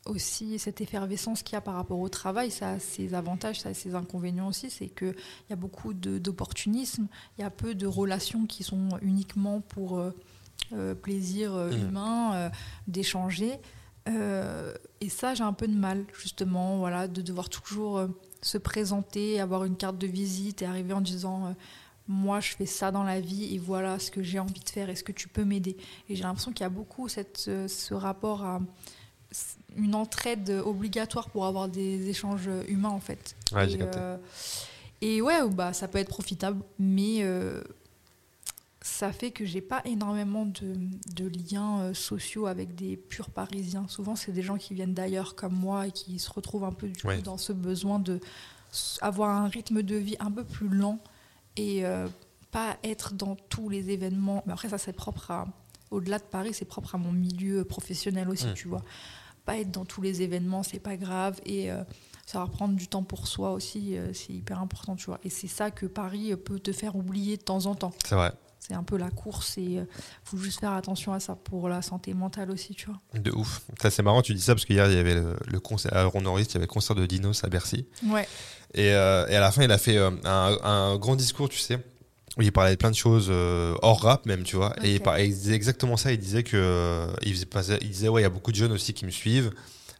aussi 0.05 0.59
cette 0.59 0.81
effervescence 0.81 1.43
qu'il 1.43 1.53
y 1.53 1.57
a 1.57 1.61
par 1.61 1.75
rapport 1.75 1.99
au 1.99 2.09
travail, 2.09 2.51
ça 2.51 2.71
a 2.71 2.79
ses 2.79 3.13
avantages, 3.13 3.61
ça 3.61 3.69
a 3.69 3.73
ses 3.73 3.95
inconvénients 3.95 4.47
aussi, 4.47 4.69
c'est 4.69 4.87
qu'il 4.87 5.15
y 5.49 5.53
a 5.53 5.55
beaucoup 5.55 5.93
d'opportunisme, 5.93 7.07
il 7.37 7.41
y 7.41 7.43
a 7.45 7.49
peu 7.49 7.73
de 7.75 7.87
relations 7.87 8.45
qui 8.45 8.63
sont 8.63 8.89
uniquement 9.01 9.61
pour 9.61 9.97
euh, 9.99 10.11
euh, 10.73 10.95
plaisir 10.95 11.53
euh, 11.53 11.71
Mhm. 11.71 11.87
humain, 11.89 12.33
euh, 12.35 12.49
d'échanger. 12.87 13.59
Et 14.99 15.09
ça, 15.09 15.33
j'ai 15.33 15.43
un 15.43 15.53
peu 15.53 15.67
de 15.67 15.75
mal, 15.75 16.05
justement, 16.19 16.77
voilà, 16.77 17.07
de 17.07 17.21
devoir 17.21 17.47
toujours 17.47 18.05
se 18.41 18.57
présenter, 18.57 19.39
avoir 19.39 19.63
une 19.63 19.77
carte 19.77 19.97
de 19.97 20.07
visite 20.07 20.61
et 20.61 20.65
arriver 20.65 20.91
en 20.91 20.99
disant 20.99 21.55
moi 22.09 22.41
je 22.41 22.49
fais 22.53 22.65
ça 22.65 22.91
dans 22.91 23.03
la 23.03 23.21
vie 23.21 23.55
et 23.55 23.59
voilà 23.59 23.99
ce 23.99 24.11
que 24.11 24.21
j'ai 24.21 24.39
envie 24.39 24.59
de 24.59 24.67
faire, 24.69 24.89
est-ce 24.89 25.05
que 25.05 25.13
tu 25.13 25.29
peux 25.29 25.45
m'aider? 25.45 25.77
Et 26.09 26.17
j'ai 26.17 26.23
l'impression 26.23 26.51
qu'il 26.51 26.63
y 26.63 26.65
a 26.65 26.69
beaucoup 26.69 27.07
cette, 27.07 27.37
ce, 27.37 27.93
rapport 27.93 28.43
à 28.43 28.59
une 29.75 29.95
entraide 29.95 30.49
obligatoire 30.65 31.29
pour 31.29 31.45
avoir 31.45 31.67
des 31.69 32.09
échanges 32.09 32.49
humains 32.67 32.89
en 32.89 32.99
fait. 32.99 33.35
Ouais, 33.53 33.71
et, 33.71 33.79
euh, 33.81 34.17
et 35.01 35.21
ouais, 35.21 35.47
bah, 35.49 35.73
ça 35.73 35.87
peut 35.87 35.97
être 35.97 36.09
profitable, 36.09 36.61
mais 36.79 37.23
euh, 37.23 37.61
ça 38.81 39.11
fait 39.11 39.31
que 39.31 39.45
j'ai 39.45 39.61
pas 39.61 39.81
énormément 39.85 40.45
de, 40.45 40.75
de 41.15 41.27
liens 41.51 41.79
euh, 41.81 41.93
sociaux 41.93 42.45
avec 42.47 42.75
des 42.75 42.97
purs 42.97 43.29
parisiens. 43.29 43.85
Souvent, 43.87 44.15
c'est 44.15 44.31
des 44.33 44.41
gens 44.41 44.57
qui 44.57 44.73
viennent 44.73 44.93
d'ailleurs 44.93 45.35
comme 45.35 45.53
moi 45.55 45.87
et 45.87 45.91
qui 45.91 46.19
se 46.19 46.29
retrouvent 46.29 46.65
un 46.65 46.71
peu 46.73 46.87
du 46.89 47.01
coup, 47.01 47.07
Ouais. 47.07 47.21
dans 47.21 47.37
ce 47.37 47.53
besoin 47.53 47.99
de 47.99 48.19
avoir 49.01 49.29
un 49.29 49.47
rythme 49.47 49.83
de 49.83 49.95
vie 49.95 50.15
un 50.19 50.31
peu 50.31 50.43
plus 50.43 50.67
lent 50.67 50.99
et 51.57 51.85
euh, 51.85 52.07
pas 52.51 52.77
être 52.83 53.13
dans 53.13 53.35
tous 53.35 53.69
les 53.69 53.89
événements. 53.89 54.43
Mais 54.45 54.53
après, 54.53 54.69
ça, 54.69 54.77
c'est 54.77 54.93
propre 54.93 55.31
à. 55.31 55.47
Au-delà 55.93 56.19
de 56.19 56.23
Paris, 56.23 56.51
c'est 56.53 56.65
propre 56.65 56.95
à 56.95 56.97
mon 56.97 57.11
milieu 57.11 57.63
professionnel 57.63 58.29
aussi, 58.29 58.47
Mm. 58.47 58.53
tu 58.53 58.67
vois. 58.67 58.83
Pas 59.45 59.57
être 59.57 59.71
dans 59.71 59.85
tous 59.85 60.01
les 60.01 60.21
événements, 60.21 60.63
c'est 60.63 60.79
pas 60.79 60.95
grave. 60.97 61.39
Et 61.45 61.69
euh, 61.71 61.83
savoir 62.25 62.49
prendre 62.49 62.75
du 62.75 62.87
temps 62.87 63.03
pour 63.03 63.27
soi 63.27 63.51
aussi, 63.51 63.97
euh, 63.97 64.11
c'est 64.13 64.33
hyper 64.33 64.59
important, 64.59 64.95
tu 64.95 65.05
vois. 65.05 65.19
Et 65.23 65.29
c'est 65.29 65.47
ça 65.47 65.69
que 65.71 65.85
Paris 65.85 66.31
euh, 66.31 66.37
peut 66.37 66.59
te 66.59 66.71
faire 66.71 66.95
oublier 66.95 67.37
de 67.37 67.43
temps 67.43 67.65
en 67.65 67.75
temps. 67.75 67.93
C'est 68.05 68.15
vrai. 68.15 68.31
C'est 68.59 68.73
un 68.75 68.83
peu 68.83 68.95
la 68.97 69.11
course 69.11 69.57
et 69.57 69.79
euh, 69.79 69.85
faut 70.23 70.37
juste 70.37 70.61
faire 70.61 70.71
attention 70.71 71.11
à 71.11 71.19
ça 71.19 71.35
pour 71.35 71.67
la 71.67 71.81
santé 71.81 72.13
mentale 72.13 72.49
aussi, 72.49 72.73
tu 72.73 72.85
vois. 72.85 72.97
De 73.19 73.29
ouf. 73.31 73.59
Ça, 73.81 73.91
c'est 73.91 74.01
marrant, 74.03 74.21
tu 74.21 74.33
dis 74.33 74.41
ça 74.41 74.55
parce 74.55 74.63
qu'hier, 74.63 74.87
il 74.89 74.95
y 74.95 74.99
avait 74.99 75.15
le, 75.15 75.35
le 75.45 75.59
concert 75.59 75.93
à 75.93 76.05
Ron 76.05 76.21
il 76.37 76.43
y 76.45 76.49
avait 76.51 76.59
le 76.59 76.67
concert 76.67 76.95
de 76.95 77.05
Dinos 77.05 77.43
à 77.43 77.49
Bercy. 77.49 77.85
Ouais. 78.07 78.25
Et, 78.73 78.93
euh, 78.93 79.27
et 79.27 79.35
à 79.35 79.41
la 79.41 79.51
fin, 79.51 79.63
il 79.63 79.71
a 79.73 79.77
fait 79.77 79.97
euh, 79.97 80.11
un, 80.23 80.57
un 80.63 80.97
grand 80.97 81.17
discours, 81.17 81.49
tu 81.49 81.59
sais, 81.59 81.77
il 82.39 82.51
parlait 82.51 82.71
de 82.71 82.75
plein 82.77 82.91
de 82.91 82.95
choses 82.95 83.27
euh, 83.29 83.75
hors 83.81 84.01
rap 84.01 84.25
même, 84.25 84.43
tu 84.43 84.55
vois. 84.55 84.73
Et 84.83 84.95
il, 84.95 85.01
il 85.19 85.29
disait 85.33 85.53
exactement 85.53 85.97
ça. 85.97 86.11
Il 86.11 86.19
disait 86.19 86.43
que 86.43 86.57
euh, 86.57 87.07
il, 87.21 87.35
faisait 87.35 87.77
il 87.81 87.89
disait 87.89 88.07
ouais, 88.07 88.21
il 88.21 88.23
y 88.23 88.27
a 88.27 88.29
beaucoup 88.29 88.51
de 88.51 88.57
jeunes 88.57 88.71
aussi 88.71 88.93
qui 88.93 89.05
me 89.05 89.11
suivent. 89.11 89.51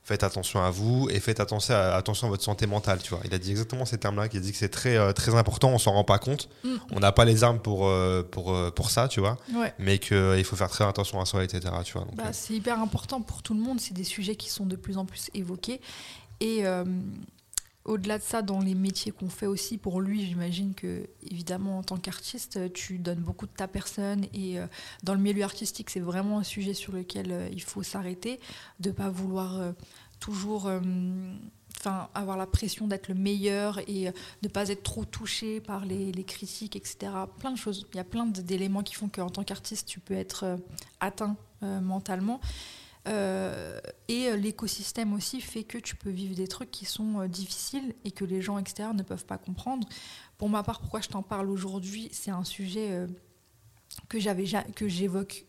Faites 0.05 0.23
attention 0.23 0.61
à 0.61 0.69
vous 0.69 1.07
et 1.11 1.21
faites 1.21 1.39
attention 1.39 1.73
à, 1.75 1.95
attention 1.95 2.27
à 2.27 2.29
votre 2.29 2.43
santé 2.43 2.67
mentale, 2.67 2.99
tu 3.01 3.11
vois. 3.11 3.21
Il 3.23 3.33
a 3.33 3.37
dit 3.37 3.51
exactement 3.51 3.85
ces 3.85 3.97
termes-là. 3.97 4.27
Il 4.33 4.37
a 4.37 4.41
dit 4.41 4.51
que 4.51 4.57
c'est 4.57 4.67
très 4.67 4.97
euh, 4.97 5.13
très 5.13 5.33
important. 5.35 5.69
On 5.69 5.77
s'en 5.77 5.93
rend 5.93 6.03
pas 6.03 6.19
compte. 6.19 6.49
Mm. 6.65 6.69
On 6.91 6.99
n'a 6.99 7.13
pas 7.13 7.23
les 7.23 7.43
armes 7.43 7.59
pour 7.59 7.89
pour 8.31 8.73
pour 8.73 8.89
ça, 8.89 9.07
tu 9.07 9.19
vois. 9.19 9.37
Ouais. 9.53 9.73
Mais 9.79 9.99
qu'il 9.99 10.43
faut 10.43 10.55
faire 10.55 10.69
très 10.69 10.85
attention 10.85 11.21
à 11.21 11.25
soi, 11.25 11.43
etc. 11.43 11.73
Tu 11.85 11.93
vois. 11.93 12.05
Bah, 12.15 12.33
c'est 12.33 12.53
hyper 12.53 12.79
important 12.79 13.21
pour 13.21 13.43
tout 13.43 13.53
le 13.53 13.61
monde. 13.61 13.79
C'est 13.79 13.93
des 13.93 14.03
sujets 14.03 14.35
qui 14.35 14.49
sont 14.49 14.65
de 14.65 14.75
plus 14.75 14.97
en 14.97 15.05
plus 15.05 15.29
évoqués. 15.33 15.79
Et 16.43 16.65
euh, 16.65 16.83
au-delà 17.85 18.17
de 18.17 18.23
ça, 18.23 18.41
dans 18.41 18.59
les 18.59 18.75
métiers 18.75 19.11
qu'on 19.11 19.29
fait 19.29 19.45
aussi, 19.45 19.77
pour 19.77 19.99
lui, 19.99 20.25
j'imagine 20.25 20.73
que, 20.73 21.05
évidemment, 21.29 21.79
en 21.79 21.83
tant 21.83 21.97
qu'artiste, 21.97 22.71
tu 22.73 22.97
donnes 22.97 23.19
beaucoup 23.19 23.45
de 23.45 23.51
ta 23.51 23.67
personne. 23.67 24.25
Et 24.33 24.57
euh, 24.57 24.67
dans 25.03 25.13
le 25.13 25.19
milieu 25.19 25.43
artistique, 25.43 25.89
c'est 25.89 25.99
vraiment 25.99 26.39
un 26.39 26.43
sujet 26.43 26.73
sur 26.73 26.93
lequel 26.93 27.31
euh, 27.31 27.49
il 27.51 27.61
faut 27.61 27.83
s'arrêter, 27.83 28.39
de 28.79 28.91
pas 28.91 29.09
vouloir 29.09 29.59
euh, 29.59 29.71
toujours. 30.19 30.71
avoir 32.15 32.37
la 32.37 32.47
pression 32.47 32.87
d'être 32.87 33.09
le 33.09 33.15
meilleur 33.15 33.79
et 33.89 34.09
ne 34.41 34.47
pas 34.47 34.69
être 34.69 34.83
trop 34.83 35.03
touché 35.03 35.59
par 35.59 35.83
les, 35.83 36.13
les 36.13 36.23
critiques, 36.23 36.77
etc. 36.77 37.11
Plein 37.39 37.51
de 37.51 37.57
choses. 37.57 37.85
Il 37.93 37.97
y 37.97 37.99
a 37.99 38.05
plein 38.05 38.25
d'éléments 38.25 38.83
qui 38.83 38.93
font 38.93 39.09
qu'en 39.09 39.29
tant 39.29 39.43
qu'artiste, 39.43 39.85
tu 39.85 39.99
peux 39.99 40.13
être 40.13 40.57
atteint 41.01 41.35
mentalement. 41.61 42.39
Euh, 43.07 43.79
et 44.07 44.29
euh, 44.29 44.37
l'écosystème 44.37 45.13
aussi 45.13 45.41
fait 45.41 45.65
que 45.65 45.77
tu 45.77 45.95
peux 45.97 46.09
vivre 46.09 46.35
des 46.35 46.47
trucs 46.47 46.71
qui 46.71 46.85
sont 46.85 47.19
euh, 47.19 47.27
difficiles 47.27 47.93
et 48.05 48.11
que 48.11 48.23
les 48.23 48.41
gens 48.41 48.57
extérieurs 48.57 48.93
ne 48.93 49.03
peuvent 49.03 49.25
pas 49.25 49.37
comprendre. 49.37 49.87
Pour 50.37 50.47
ma 50.49 50.63
part, 50.63 50.79
pourquoi 50.79 51.01
je 51.01 51.09
t'en 51.09 51.21
parle 51.21 51.49
aujourd'hui, 51.49 52.07
c'est 52.13 52.31
un 52.31 52.45
sujet 52.45 53.07
que 54.09 54.19
j'avais 54.19 54.45
ja- 54.45 54.63
que 54.63 54.87
j'évoque 54.87 55.45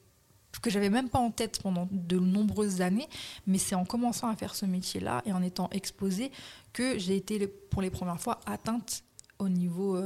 que 0.62 0.70
j'avais 0.70 0.88
même 0.90 1.08
pas 1.08 1.18
en 1.18 1.30
tête 1.32 1.60
pendant 1.60 1.88
de 1.90 2.16
nombreuses 2.18 2.80
années, 2.80 3.08
mais 3.46 3.58
c'est 3.58 3.74
en 3.74 3.84
commençant 3.84 4.28
à 4.28 4.36
faire 4.36 4.54
ce 4.54 4.64
métier-là 4.66 5.20
et 5.26 5.32
en 5.32 5.42
étant 5.42 5.68
exposée 5.70 6.30
que 6.72 6.96
j'ai 6.98 7.16
été 7.16 7.48
pour 7.48 7.82
les 7.82 7.90
premières 7.90 8.20
fois 8.20 8.40
atteinte 8.46 9.02
au 9.40 9.48
niveau 9.48 10.00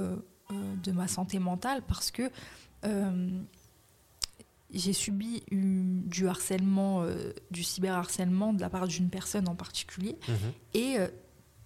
de 0.50 0.92
ma 0.92 1.06
santé 1.06 1.38
mentale 1.38 1.82
parce 1.86 2.10
que 2.10 2.30
j'ai 4.72 4.92
subi 4.92 5.42
une- 5.50 6.02
du 6.06 6.28
harcèlement, 6.28 7.02
euh, 7.02 7.32
du 7.50 7.62
cyberharcèlement 7.62 8.52
de 8.52 8.60
la 8.60 8.68
part 8.70 8.86
d'une 8.88 9.08
personne 9.10 9.48
en 9.48 9.54
particulier. 9.54 10.16
mhm. 10.28 10.36
Et 10.74 10.98
euh, 10.98 11.08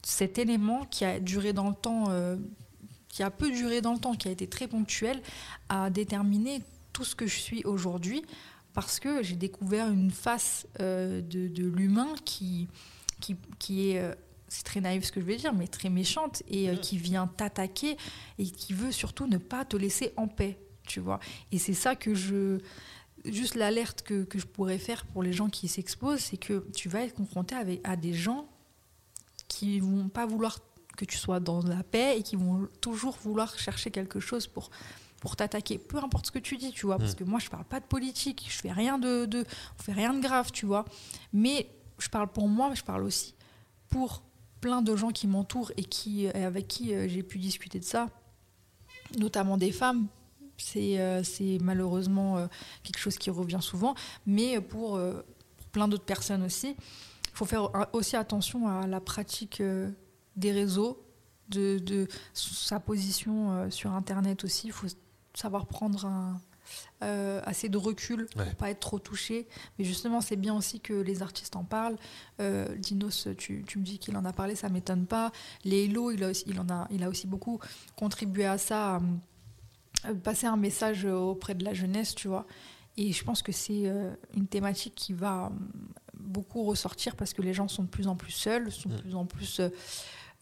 cet 0.02 0.38
élément 0.38 0.84
qui 0.86 1.04
a 1.04 1.18
duré 1.20 1.52
dans 1.52 1.68
le 1.68 1.74
temps, 1.74 2.06
euh, 2.10 2.36
qui 3.08 3.22
a 3.22 3.30
peu 3.30 3.50
duré 3.50 3.80
dans 3.80 3.92
le 3.92 3.98
temps, 4.00 4.14
qui 4.14 4.28
a 4.28 4.30
été 4.30 4.46
très 4.46 4.68
ponctuel, 4.68 5.20
a 5.68 5.90
déterminé 5.90 6.62
tout 6.92 7.04
ce 7.04 7.14
que 7.14 7.26
je 7.26 7.38
suis 7.38 7.64
aujourd'hui 7.64 8.22
parce 8.74 9.00
que 9.00 9.22
j'ai 9.22 9.36
découvert 9.36 9.88
une 9.90 10.10
face 10.10 10.66
de, 10.78 11.20
de 11.48 11.64
l'humain 11.66 12.08
qui, 12.24 12.68
qui, 13.20 13.36
qui 13.58 13.90
est, 13.90 14.02
c'est 14.48 14.62
très 14.64 14.80
naïf 14.80 15.04
ce 15.04 15.12
que 15.12 15.20
je 15.20 15.26
vais 15.26 15.36
dire, 15.36 15.52
mais 15.52 15.66
très 15.66 15.90
méchante 15.90 16.42
et 16.48 16.68
euh, 16.70 16.76
qui 16.76 16.96
vient 16.98 17.26
t'attaquer 17.26 17.96
et 18.38 18.44
qui 18.44 18.72
veut 18.72 18.92
surtout 18.92 19.26
ne 19.26 19.36
pas 19.38 19.64
te 19.66 19.76
laisser 19.76 20.12
en 20.16 20.26
paix, 20.26 20.58
tu 20.86 21.00
vois. 21.00 21.20
Et 21.52 21.58
c'est 21.58 21.74
ça 21.74 21.96
que 21.96 22.14
je... 22.14 22.58
Juste 23.24 23.54
l'alerte 23.54 24.02
que, 24.02 24.24
que 24.24 24.38
je 24.38 24.46
pourrais 24.46 24.78
faire 24.78 25.06
pour 25.06 25.22
les 25.22 25.32
gens 25.32 25.48
qui 25.48 25.68
s'exposent, 25.68 26.20
c'est 26.20 26.36
que 26.36 26.66
tu 26.74 26.88
vas 26.88 27.02
être 27.02 27.14
confronté 27.14 27.54
avec, 27.54 27.80
à 27.84 27.96
des 27.96 28.12
gens 28.14 28.48
qui 29.48 29.78
vont 29.80 30.08
pas 30.08 30.26
vouloir 30.26 30.58
que 30.96 31.04
tu 31.04 31.16
sois 31.16 31.38
dans 31.40 31.62
la 31.62 31.82
paix 31.84 32.18
et 32.18 32.22
qui 32.22 32.36
vont 32.36 32.68
toujours 32.80 33.16
vouloir 33.22 33.56
chercher 33.58 33.90
quelque 33.90 34.18
chose 34.20 34.46
pour, 34.46 34.70
pour 35.20 35.36
t'attaquer. 35.36 35.78
Peu 35.78 35.98
importe 35.98 36.26
ce 36.26 36.32
que 36.32 36.38
tu 36.38 36.56
dis, 36.56 36.72
tu 36.72 36.86
vois, 36.86 36.98
parce 36.98 37.12
Mm. 37.12 37.16
que 37.16 37.24
moi, 37.24 37.38
je 37.38 37.48
parle 37.48 37.64
pas 37.64 37.80
de 37.80 37.84
politique, 37.86 38.44
je 38.48 38.58
fais 38.58 38.72
rien 38.72 38.98
de, 38.98 39.24
de, 39.26 39.44
on 39.78 39.82
fait 39.82 39.92
rien 39.92 40.12
de 40.14 40.20
grave, 40.20 40.50
tu 40.52 40.66
vois. 40.66 40.84
Mais 41.32 41.68
je 41.98 42.08
parle 42.08 42.28
pour 42.28 42.48
moi, 42.48 42.70
mais 42.70 42.76
je 42.76 42.84
parle 42.84 43.04
aussi 43.04 43.34
pour 43.88 44.22
plein 44.60 44.82
de 44.82 44.94
gens 44.96 45.10
qui 45.10 45.26
m'entourent 45.26 45.72
et 45.76 45.84
qui, 45.84 46.24
et 46.24 46.44
avec 46.44 46.66
qui 46.68 46.92
euh, 46.94 47.08
j'ai 47.08 47.22
pu 47.22 47.38
discuter 47.38 47.78
de 47.78 47.84
ça, 47.84 48.08
notamment 49.18 49.56
des 49.56 49.72
femmes. 49.72 50.08
C'est 50.62 50.98
euh, 51.00 51.22
malheureusement 51.60 52.38
euh, 52.38 52.46
quelque 52.82 52.98
chose 52.98 53.16
qui 53.16 53.30
revient 53.30 53.58
souvent, 53.60 53.94
mais 54.26 54.60
pour, 54.60 54.96
euh, 54.96 55.22
pour 55.56 55.66
plein 55.68 55.88
d'autres 55.88 56.04
personnes 56.04 56.42
aussi. 56.42 56.76
Il 56.78 57.34
faut 57.36 57.44
faire 57.46 57.74
euh, 57.76 57.84
aussi 57.92 58.16
attention 58.16 58.68
à 58.68 58.86
la 58.86 59.00
pratique 59.00 59.60
euh, 59.60 59.90
des 60.36 60.52
réseaux, 60.52 61.02
de, 61.48 61.78
de 61.78 62.06
sa 62.32 62.78
position 62.80 63.52
euh, 63.52 63.70
sur 63.70 63.92
Internet 63.92 64.44
aussi. 64.44 64.68
Il 64.68 64.72
faut 64.72 64.86
savoir 65.34 65.66
prendre 65.66 66.04
un, 66.06 66.40
euh, 67.02 67.40
assez 67.44 67.68
de 67.68 67.76
recul 67.78 68.26
pour 68.26 68.42
Ouais. 68.42 68.54
pas 68.54 68.70
être 68.70 68.80
trop 68.80 68.98
touché. 68.98 69.48
Mais 69.78 69.84
justement, 69.84 70.20
c'est 70.20 70.36
bien 70.36 70.54
aussi 70.54 70.80
que 70.80 70.92
les 70.94 71.22
artistes 71.22 71.56
en 71.56 71.64
parlent. 71.64 71.96
Euh, 72.40 72.74
Dinos, 72.76 73.28
tu, 73.36 73.64
tu 73.66 73.78
me 73.78 73.84
dis 73.84 73.98
qu'il 73.98 74.16
en 74.16 74.24
a 74.24 74.32
parlé, 74.32 74.54
ça 74.54 74.68
m'étonne 74.68 75.06
pas. 75.06 75.32
Lélo, 75.64 76.10
il 76.12 76.22
a 76.24 76.28
aussi, 76.30 76.44
il 76.46 76.58
en 76.60 76.68
a, 76.70 76.86
il 76.90 77.02
a 77.02 77.08
aussi 77.08 77.26
beaucoup 77.26 77.58
contribué 77.96 78.46
à 78.46 78.56
ça, 78.58 79.00
passer 80.22 80.46
un 80.46 80.56
message 80.56 81.04
auprès 81.04 81.54
de 81.54 81.64
la 81.64 81.74
jeunesse, 81.74 82.14
tu 82.14 82.28
vois. 82.28 82.46
Et 82.96 83.12
je 83.12 83.24
pense 83.24 83.42
que 83.42 83.52
c'est 83.52 83.86
euh, 83.86 84.12
une 84.34 84.46
thématique 84.46 84.94
qui 84.94 85.12
va 85.14 85.46
hum, 85.46 85.70
beaucoup 86.18 86.62
ressortir 86.64 87.16
parce 87.16 87.32
que 87.32 87.42
les 87.42 87.54
gens 87.54 87.68
sont 87.68 87.84
de 87.84 87.88
plus 87.88 88.06
en 88.06 88.16
plus 88.16 88.32
seuls, 88.32 88.70
sont 88.70 88.88
de 88.90 88.94
Mm. 88.96 89.00
plus 89.00 89.14
en 89.14 89.24
plus 89.26 89.60
euh, 89.60 89.68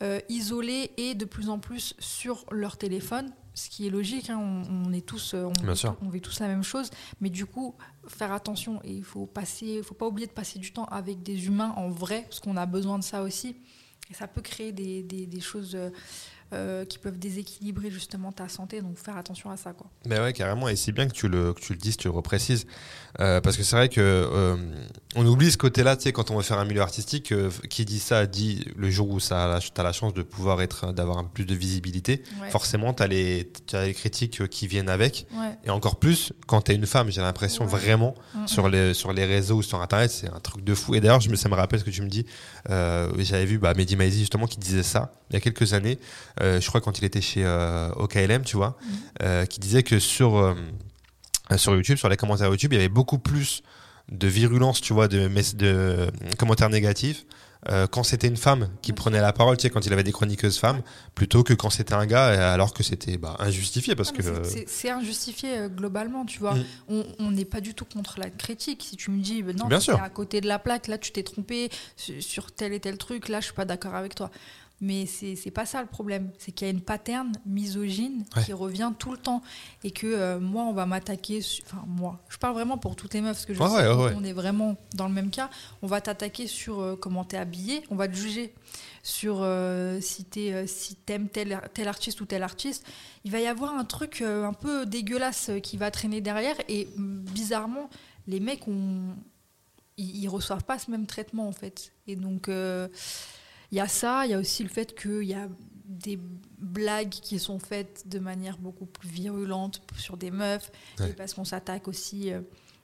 euh, 0.02 0.18
isolés 0.28 0.90
et 0.96 1.14
de 1.14 1.24
plus 1.24 1.48
en 1.50 1.58
plus 1.58 1.94
sur 1.98 2.44
leur 2.50 2.76
téléphone, 2.78 3.32
ce 3.54 3.68
qui 3.68 3.86
est 3.86 3.90
logique. 3.90 4.30
hein, 4.30 4.38
on, 4.40 4.88
on 4.88 4.92
est 4.92 5.04
tous, 5.06 5.34
euh, 5.34 5.44
on, 5.44 5.66
vit, 5.66 5.76
sûr. 5.76 5.94
on 6.02 6.08
vit 6.08 6.20
tous 6.22 6.40
la 6.40 6.48
même 6.48 6.62
chose, 6.64 6.90
mais 7.20 7.28
du 7.30 7.44
coup, 7.46 7.74
faire 8.08 8.32
attention 8.32 8.80
et 8.82 8.92
il 8.94 9.04
faut 9.04 9.26
passer, 9.26 9.82
faut 9.82 9.94
pas 9.94 10.06
oublier 10.08 10.26
de 10.26 10.32
passer 10.32 10.58
du 10.58 10.72
temps 10.72 10.86
avec 10.86 11.22
des 11.22 11.46
humains 11.46 11.72
en 11.76 11.88
vrai, 11.90 12.22
parce 12.28 12.40
qu'on 12.40 12.56
a 12.56 12.66
besoin 12.66 12.98
de 12.98 13.04
ça 13.04 13.22
aussi. 13.22 13.56
Et 14.10 14.14
ça 14.14 14.26
peut 14.26 14.40
créer 14.42 14.72
des, 14.72 15.02
des- 15.04 15.26
des 15.26 15.40
choses 15.40 15.78
euh, 16.52 16.84
qui 16.84 16.98
peuvent 16.98 17.18
déséquilibrer 17.18 17.90
justement 17.90 18.32
ta 18.32 18.48
santé, 18.48 18.80
donc 18.82 18.98
faire 18.98 19.16
attention 19.16 19.50
à 19.50 19.56
ça, 19.56 19.72
quoi. 19.72 19.88
Ben 20.06 20.22
ouais, 20.22 20.32
carrément. 20.32 20.68
Et 20.68 20.76
c'est 20.76 20.92
bien 20.92 21.06
que 21.06 21.12
tu 21.12 21.28
le, 21.28 21.52
que 21.52 21.60
tu 21.60 21.72
le 21.72 21.78
dises, 21.78 21.96
tu 21.96 22.08
le 22.08 22.12
reprécises. 22.14 22.66
Euh, 23.18 23.40
parce 23.40 23.56
que 23.56 23.62
c'est 23.62 23.74
vrai 23.76 23.88
que 23.88 24.00
euh, 24.00 24.56
on 25.16 25.26
oublie 25.26 25.50
ce 25.50 25.56
côté-là, 25.56 25.96
tu 25.96 26.04
sais, 26.04 26.12
quand 26.12 26.30
on 26.30 26.36
veut 26.36 26.42
faire 26.42 26.58
un 26.58 26.64
milieu 26.64 26.80
artistique, 26.80 27.32
euh, 27.32 27.50
qui 27.68 27.84
dit 27.84 27.98
ça 27.98 28.26
dit 28.26 28.64
le 28.76 28.88
jour 28.90 29.10
où 29.10 29.20
tu 29.20 29.32
as 29.32 29.60
la 29.78 29.92
chance 29.92 30.14
de 30.14 30.22
pouvoir 30.22 30.62
être, 30.62 30.92
d'avoir 30.92 31.18
un 31.18 31.24
peu 31.24 31.30
plus 31.30 31.44
de 31.44 31.54
visibilité. 31.54 32.22
Ouais. 32.40 32.50
Forcément, 32.50 32.94
tu 32.94 33.02
as, 33.02 33.08
les 33.08 33.50
t'as 33.66 33.86
les 33.86 33.94
critiques 33.94 34.48
qui 34.48 34.66
viennent 34.66 34.88
avec. 34.88 35.26
Ouais. 35.34 35.56
Et 35.64 35.70
encore 35.70 35.96
plus 35.96 36.32
quand 36.46 36.62
tu 36.62 36.72
es 36.72 36.74
une 36.76 36.86
femme, 36.86 37.10
j'ai 37.10 37.20
l'impression 37.20 37.64
Ouais. 37.64 37.70
vraiment 37.70 38.14
Mm, 38.34 38.46
sur 38.46 38.68
les, 38.68 38.94
sur 38.94 39.12
les 39.12 39.24
réseaux 39.24 39.56
ou 39.56 39.62
sur 39.62 39.80
Internet, 39.82 40.10
c'est 40.10 40.28
un 40.28 40.38
truc 40.40 40.62
de 40.64 40.74
fou. 40.74 40.94
Et 40.94 41.00
d'ailleurs, 41.00 41.20
ça 41.22 41.48
me 41.48 41.54
rappelle 41.54 41.80
ce 41.80 41.84
que 41.84 41.90
tu 41.90 42.02
me 42.02 42.08
dis. 42.08 42.26
J'avais 42.68 43.44
vu 43.44 43.58
bah, 43.58 43.74
Mehdi 43.74 43.96
Maizi 43.96 44.20
justement 44.20 44.46
qui 44.46 44.58
disait 44.58 44.82
ça 44.82 45.12
il 45.30 45.34
y 45.34 45.36
a 45.36 45.40
quelques 45.40 45.74
années. 45.74 45.98
Euh, 46.40 46.60
je 46.60 46.66
crois 46.68 46.80
quand 46.80 46.98
il 46.98 47.04
était 47.04 47.20
chez 47.20 47.44
euh, 47.44 47.90
OKLM, 47.96 48.42
tu 48.44 48.56
vois, 48.56 48.76
Mhm. 48.82 48.90
euh, 49.22 49.46
qui 49.46 49.60
disait 49.60 49.82
que 49.82 49.98
sur, 49.98 50.56
sur 51.56 51.74
YouTube, 51.74 51.96
sur 51.98 52.08
les 52.08 52.16
commentaires 52.16 52.48
YouTube, 52.48 52.72
il 52.72 52.76
y 52.76 52.78
avait 52.78 52.88
beaucoup 52.88 53.18
plus 53.18 53.62
de 54.10 54.26
virulence, 54.26 54.80
tu 54.80 54.92
vois, 54.92 55.08
de, 55.08 56.10
commentaires 56.38 56.70
négatifs. 56.70 57.24
euh, 57.68 57.86
quand 57.86 58.02
c'était 58.02 58.26
une 58.26 58.38
femme 58.38 58.70
qui 58.80 58.94
prenait 58.94 59.20
la 59.20 59.34
parole, 59.34 59.58
tu 59.58 59.64
sais, 59.64 59.68
quand 59.70 59.84
il 59.84 59.92
avait 59.92 60.02
des 60.02 60.12
chroniqueuses 60.12 60.56
femmes, 60.58 60.80
plutôt 61.14 61.42
que 61.44 61.52
quand 61.52 61.68
c'était 61.68 61.92
un 61.92 62.06
gars, 62.06 62.54
alors 62.54 62.72
que 62.72 62.82
c'était 62.82 63.18
bah, 63.18 63.36
injustifié 63.38 63.94
parce 63.94 64.14
Ah, 64.14 64.16
que. 64.16 64.44
c'est- 64.66 64.88
injustifié 64.90 65.58
euh, 65.58 65.68
globalement, 65.68 66.24
tu 66.24 66.38
vois. 66.38 66.54
Mm. 66.54 67.02
On 67.18 67.30
n'est 67.30 67.44
pas 67.44 67.60
du 67.60 67.74
tout 67.74 67.84
contre 67.84 68.18
la 68.18 68.30
critique. 68.30 68.82
Si 68.88 68.96
tu 68.96 69.10
me 69.10 69.20
dis, 69.22 69.42
ben 69.42 69.54
non, 69.54 69.66
Bien 69.66 69.78
sûr. 69.78 70.02
à 70.02 70.08
côté 70.08 70.40
de 70.40 70.48
la 70.48 70.58
plaque, 70.58 70.86
là 70.88 70.96
tu 70.96 71.12
t'es 71.12 71.22
trompé 71.22 71.68
sur, 71.96 72.14
sur 72.22 72.50
tel 72.50 72.72
et 72.72 72.80
tel 72.80 72.96
truc, 72.96 73.28
là 73.28 73.40
je 73.40 73.44
suis 73.44 73.54
pas 73.54 73.66
d'accord 73.66 73.94
avec 73.94 74.14
toi. 74.14 74.30
Mais 74.82 75.04
c'est 75.04 75.36
c'est 75.36 75.50
pas 75.50 75.66
ça 75.66 75.82
le 75.82 75.86
problème. 75.88 76.30
C'est 76.38 76.52
qu'il 76.52 76.66
y 76.66 76.70
a 76.70 76.72
une 76.72 76.80
pattern 76.80 77.30
misogyne 77.44 78.24
Ouais. 78.34 78.42
qui 78.44 78.52
revient 78.54 78.92
tout 78.98 79.10
le 79.12 79.18
temps. 79.18 79.42
Et 79.84 79.90
que 79.90 80.06
euh, 80.06 80.40
moi, 80.40 80.64
on 80.64 80.72
va 80.72 80.86
m'attaquer. 80.86 81.42
su- 81.42 81.62
Enfin, 81.66 81.84
moi, 81.86 82.18
je 82.30 82.38
parle 82.38 82.54
vraiment 82.54 82.78
pour 82.78 82.96
toutes 82.96 83.12
les 83.12 83.20
meufs, 83.20 83.34
parce 83.36 83.44
que 83.46 83.52
je 83.52 83.58
sais 83.58 83.64
ouais, 83.64 84.12
qu'on- 84.14 84.22
ouais. 84.22 84.28
est 84.30 84.32
vraiment 84.32 84.76
dans 84.94 85.06
le 85.06 85.12
même 85.12 85.30
cas. 85.30 85.50
On 85.82 85.86
va 85.86 86.00
t'attaquer 86.00 86.46
sur 86.46 86.80
euh, 86.80 86.96
comment 86.96 87.24
t'es 87.24 87.36
habillé, 87.36 87.82
on 87.90 87.96
va 87.96 88.08
te 88.08 88.14
juger 88.14 88.54
sur 89.02 89.40
euh, 89.42 90.00
si 90.00 90.24
t'es, 90.24 90.52
euh, 90.52 90.66
si 90.66 90.94
t'aimes 90.94 91.28
tel, 91.28 91.60
tel 91.74 91.86
artiste 91.86 92.20
ou 92.22 92.24
tel 92.24 92.42
artiste. 92.42 92.86
Il 93.24 93.30
va 93.32 93.40
y 93.40 93.46
avoir 93.46 93.74
un 93.74 93.84
truc 93.84 94.22
un 94.22 94.52
peu 94.54 94.86
dégueulasse 94.86 95.50
qui 95.62 95.76
va 95.76 95.90
traîner 95.90 96.20
derrière 96.22 96.56
et 96.68 96.88
mm, 96.96 97.18
bizarrement, 97.20 97.90
les 98.26 98.40
mecs 98.40 98.66
ont, 98.66 99.14
ils, 99.98 100.22
ils 100.24 100.28
reçoivent 100.28 100.64
pas 100.64 100.78
ce 100.78 100.90
même 100.90 101.06
traitement 101.06 101.48
en 101.48 101.52
fait. 101.52 101.92
Et 102.06 102.16
donc 102.16 102.48
il 103.72 103.78
y 103.78 103.80
a 103.80 103.88
ça, 103.88 104.26
il 104.26 104.30
y 104.30 104.34
a 104.34 104.38
aussi 104.38 104.62
le 104.62 104.68
fait 104.68 104.98
qu'il 104.98 105.24
y 105.24 105.34
a 105.34 105.48
des 105.84 106.18
blagues 106.58 107.08
qui 107.10 107.38
sont 107.38 107.58
faites 107.58 108.08
de 108.08 108.18
manière 108.18 108.58
beaucoup 108.58 108.86
plus 108.86 109.08
virulente 109.08 109.82
sur 109.96 110.16
des 110.16 110.30
meufs, 110.30 110.70
Ouais. 110.98 111.10
et 111.10 111.12
parce 111.12 111.34
qu'on 111.34 111.44
s'attaque 111.44 111.88
aussi, 111.88 112.32
euh, 112.32 112.40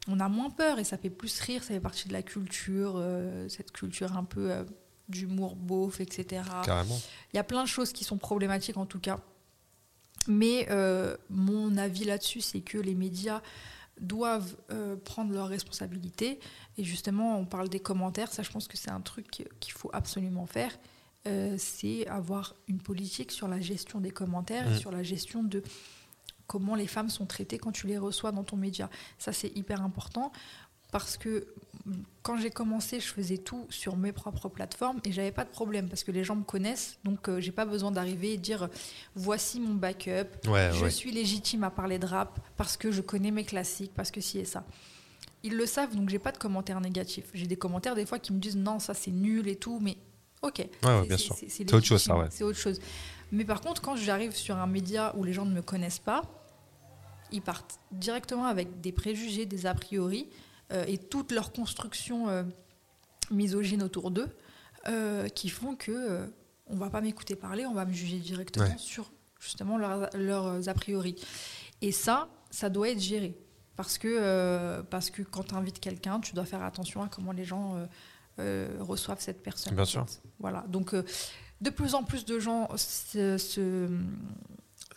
on 0.09 0.21
a 0.21 0.29
moins 0.29 0.51
peur 0.51 0.79
et 0.79 0.85
ça 0.85 0.97
fait 0.99 1.11
plus 1.11 1.39
rire, 1.41 1.63
ça 1.63 1.69
fait 1.75 1.81
partie 1.81 2.09
de 2.09 2.13
la 2.13 2.23
culture, 2.23 2.95
euh, 2.97 3.49
cette 3.49 3.73
culture 3.73 4.17
un 4.17 4.25
peu 4.25 4.51
euh, 4.51 4.65
d'humour 5.09 5.57
beauf, 5.57 6.01
etc. 6.01 6.43
Carrément. 6.65 6.99
Il 7.33 7.37
y 7.37 7.41
a 7.41 7.45
plein 7.45 7.63
de 7.63 7.69
choses 7.69 7.93
qui 7.93 8.05
sont 8.05 8.19
problématiques 8.19 8.77
en 8.77 8.87
tout 8.87 8.99
cas. 9.01 9.21
Mais 10.29 10.67
mon 11.31 11.77
avis 11.77 12.03
là-dessus, 12.05 12.41
c'est 12.41 12.61
que 12.61 12.79
les 12.79 12.97
médias 12.97 13.41
doivent 14.01 14.57
euh, 14.71 14.97
prendre 14.97 15.33
leurs 15.33 15.49
responsabilités. 15.49 16.39
Et 16.79 16.85
justement, 16.85 17.39
on 17.39 17.45
parle 17.47 17.69
des 17.69 17.81
commentaires. 17.81 18.33
Ça, 18.33 18.43
je 18.43 18.51
pense 18.51 18.69
que 18.69 18.77
c'est 18.77 18.91
un 18.91 19.01
truc 19.01 19.27
qu'il 19.61 19.73
faut 19.73 19.91
absolument 19.93 20.47
faire. 20.47 20.77
Euh, 21.27 21.57
c'est 21.59 22.07
avoir 22.07 22.55
une 22.69 22.79
politique 22.79 23.33
sur 23.33 23.49
la 23.49 23.61
gestion 23.61 24.01
des 24.01 24.11
commentaires 24.11 24.67
et 24.67 24.73
Mhm. 24.73 24.79
sur 24.79 24.91
la 24.93 25.03
gestion 25.03 25.43
de 25.43 25.63
comment 26.47 26.77
les 26.77 26.87
femmes 26.87 27.11
sont 27.11 27.27
traitées 27.27 27.59
quand 27.59 27.73
tu 27.73 27.87
les 27.89 27.99
reçois 27.99 28.31
dans 28.31 28.45
ton 28.45 28.57
média. 28.57 28.89
Ça, 29.19 29.33
c'est 29.33 29.51
hyper 29.57 29.83
important 29.83 30.31
parce 30.91 31.17
que 31.17 31.47
quand 32.23 32.37
j'ai 32.37 32.51
commencé, 32.51 32.99
je 32.99 33.07
faisais 33.07 33.39
tout 33.39 33.67
sur 33.71 33.97
mes 33.97 34.11
propres 34.13 34.49
plateformes 34.49 34.99
et 35.05 35.13
j'avais 35.13 35.31
pas 35.31 35.45
de 35.45 35.51
problème 35.51 35.89
parce 35.89 36.03
que 36.03 36.11
les 36.11 36.25
gens 36.25 36.35
me 36.35 36.43
connaissent, 36.43 36.99
donc 37.05 37.29
euh, 37.29 37.41
j'ai 37.41 37.53
pas 37.53 37.65
besoin 37.65 37.93
d'arriver 37.93 38.33
et 38.33 38.37
dire 38.37 38.69
voici 39.15 39.61
mon 39.61 39.75
backup, 39.75 40.27
Ouais, 40.49 40.71
je 40.73 40.85
ouais. 40.85 40.91
suis 40.91 41.13
légitime 41.13 41.63
à 41.65 41.71
parler 41.71 41.99
de 41.99 42.07
rap 42.07 42.41
parce 42.57 42.77
que 42.77 42.91
je 42.91 43.03
connais 43.03 43.31
mes 43.31 43.45
classiques, 43.45 43.93
parce 43.95 44.11
que 44.11 44.21
ci 44.21 44.39
et 44.41 44.45
ça. 44.45 44.65
Ils 45.45 45.55
le 45.57 45.67
savent, 45.67 45.95
donc 45.95 46.09
j'ai 46.09 46.19
pas 46.19 46.33
de 46.33 46.39
commentaires 46.39 46.81
négatifs. 46.81 47.27
J'ai 47.35 47.47
des 47.47 47.57
commentaires 47.57 47.95
des 47.95 48.07
fois 48.07 48.19
qui 48.19 48.33
me 48.33 48.39
disent 48.41 48.57
non, 48.57 48.81
ça 48.81 48.95
c'est 48.95 49.13
nul 49.13 49.47
et 49.47 49.55
tout, 49.57 49.79
mais 49.81 49.97
ok. 50.43 50.59
ouais, 50.59 50.69
C'est- 50.83 51.07
bien 51.07 51.17
c'est- 51.17 51.23
sûr. 51.23 51.37
C'est 51.39 51.49
C'est 51.49 51.75
autre 51.75 51.87
chose, 51.87 52.03
ça, 52.03 52.17
ouais. 52.19 52.27
C'est 52.31 52.43
autre 52.43 52.59
chose. 52.59 52.81
Mais 53.31 53.45
par 53.45 53.61
contre, 53.61 53.81
quand 53.81 53.95
j'arrive 53.95 54.33
sur 54.35 54.57
un 54.57 54.67
média 54.67 55.15
où 55.17 55.23
les 55.23 55.33
gens 55.33 55.45
ne 55.45 55.55
me 55.55 55.63
connaissent 55.63 56.01
pas, 56.01 56.23
ils 57.31 57.43
partent 57.43 57.79
directement 57.93 58.47
avec 58.47 58.81
des 58.81 58.93
préjugés, 58.93 59.47
des 59.47 59.67
a 59.67 59.75
priori, 59.75 60.29
et 60.87 60.99
toute 60.99 61.33
leur 61.33 61.53
construction 61.53 62.29
euh, 62.29 62.43
misogyne 63.31 63.83
autour 63.83 64.11
d'eux, 64.11 64.29
euh, 64.89 65.29
qui 65.29 65.49
font 65.49 65.75
que 65.77 65.93
euh, 65.93 66.27
on 66.69 66.77
va 66.77 66.91
pas 66.91 67.01
m'écouter 67.01 67.37
parler, 67.37 67.67
on 67.67 67.75
va 67.75 67.85
me 67.85 67.93
juger 67.93 68.19
directement 68.19 68.67
Ouais. 68.67 68.75
sur 68.79 69.11
justement 69.41 69.79
leurs, 69.79 70.09
leurs 70.17 70.69
a 70.69 70.75
priori. 70.75 71.15
Et 71.83 71.93
ça, 71.93 72.29
ça 72.51 72.69
doit 72.71 72.89
être 72.91 73.01
géré. 73.01 73.37
Parce 73.77 73.99
que, 73.99 74.09
euh, 74.09 74.83
parce 74.83 75.11
que 75.11 75.23
quand 75.23 75.43
tu 75.45 75.55
invites 75.55 75.79
quelqu'un, 75.81 76.19
tu 76.21 76.35
dois 76.35 76.47
faire 76.47 76.63
attention 76.63 77.03
à 77.03 77.09
comment 77.09 77.33
les 77.33 77.45
gens 77.45 77.77
euh, 77.77 77.87
euh, 78.39 78.77
reçoivent 78.81 79.21
cette 79.21 79.43
personne. 79.43 79.75
Bien 79.75 79.83
en 79.83 79.87
sûr. 79.87 80.07
Voilà. 80.39 80.65
Donc, 80.69 80.95
euh, 80.95 81.05
de 81.61 81.71
plus 81.71 81.95
en 81.95 82.03
plus 82.03 82.25
de 82.25 82.39
gens 82.39 82.69
se- 82.77 83.37
se- 83.39 83.89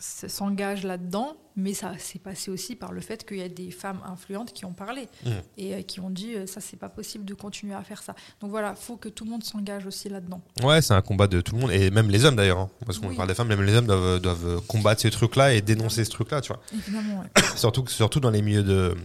se- 0.00 0.26
s'engagent 0.28 0.84
là-dedans, 0.84 1.36
mais 1.56 1.74
ça 1.74 1.92
s'est 1.98 2.18
passé 2.18 2.50
aussi 2.50 2.74
par 2.74 2.90
le 2.90 3.00
fait 3.02 3.24
qu'il 3.26 3.36
y 3.36 3.42
a 3.42 3.48
des 3.50 3.70
femmes 3.70 4.00
influentes 4.10 4.52
qui 4.54 4.64
ont 4.64 4.72
parlé 4.72 5.08
Mhm. 5.26 5.32
et 5.58 5.74
euh, 5.74 5.82
qui 5.82 6.00
ont 6.00 6.08
dit 6.10 6.34
euh, 6.34 6.46
ça 6.46 6.60
c'est 6.60 6.78
pas 6.78 6.88
possible 6.88 7.24
de 7.26 7.34
continuer 7.34 7.74
à 7.74 7.82
faire 7.84 8.02
ça. 8.02 8.14
Donc 8.40 8.50
voilà, 8.50 8.74
faut 8.74 8.96
que 8.96 9.08
tout 9.10 9.24
le 9.24 9.30
monde 9.30 9.44
s'engage 9.44 9.84
aussi 9.86 10.08
là-dedans. 10.08 10.40
Ouais, 10.62 10.80
c'est 10.80 10.94
un 10.94 11.02
combat 11.02 11.26
de 11.26 11.40
tout 11.42 11.54
le 11.54 11.60
monde 11.60 11.70
et 11.70 11.90
même 11.90 12.08
les 12.10 12.24
hommes 12.24 12.36
d'ailleurs. 12.36 12.58
hein. 12.58 12.70
Parce 12.86 12.98
qu'on 12.98 13.08
Oui. 13.08 13.16
parle 13.16 13.28
des 13.28 13.34
femmes, 13.34 13.48
même 13.48 13.62
les 13.62 13.74
hommes 13.74 13.86
doivent, 13.86 14.20
doivent 14.20 14.62
combattre 14.66 15.02
ces 15.02 15.10
trucs-là 15.10 15.52
et 15.54 15.60
dénoncer 15.60 16.04
ce 16.04 16.10
truc-là, 16.10 16.40
tu 16.40 16.48
vois. 16.52 16.62
Évidemment, 16.72 17.20
ouais. 17.20 17.42
surtout, 17.56 17.86
surtout 17.86 18.20
dans 18.20 18.30
les 18.30 18.40
milieux 18.42 18.62
de 18.64 18.96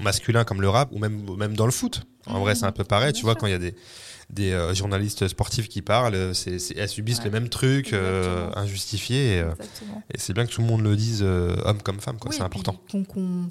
masculins 0.00 0.44
comme 0.44 0.60
le 0.60 0.68
rap 0.68 0.88
ou 0.92 0.98
même, 0.98 1.24
même 1.36 1.56
dans 1.56 1.66
le 1.66 1.72
foot. 1.72 2.02
En 2.26 2.34
Mhm. 2.34 2.40
vrai, 2.40 2.54
c'est 2.54 2.64
un 2.66 2.72
peu 2.72 2.84
pareil. 2.84 3.12
Bien 3.12 3.18
tu 3.18 3.24
vois, 3.24 3.32
sûr. 3.32 3.40
quand 3.40 3.46
il 3.48 3.52
y 3.52 3.54
a 3.54 3.58
des, 3.58 3.74
des 4.34 4.52
euh, 4.52 4.74
journalistes 4.74 5.28
sportifs 5.28 5.68
qui 5.68 5.80
parlent, 5.82 6.14
euh, 6.14 6.34
c'est, 6.34 6.58
c'est- 6.58 6.76
elles 6.76 6.88
subissent 6.88 7.18
Ouais. 7.18 7.24
les 7.24 7.30
mêmes 7.30 7.48
trucs 7.48 7.92
euh, 7.92 8.50
injustifiés. 8.56 9.36
Et, 9.36 9.40
euh, 9.40 9.52
et 10.12 10.18
c'est 10.18 10.32
bien 10.32 10.44
que 10.46 10.50
tout 10.52 10.60
le 10.60 10.66
monde 10.66 10.82
le 10.82 10.96
dise, 10.96 11.20
euh, 11.22 11.56
homme 11.64 11.80
comme 11.82 12.00
femme, 12.00 12.18
quoi. 12.18 12.30
Oui, 12.30 12.36
c'est 12.36 12.48
puis 12.48 12.60
important. 12.60 12.80
Qu'on 12.90 13.04
qu'on- 13.04 13.48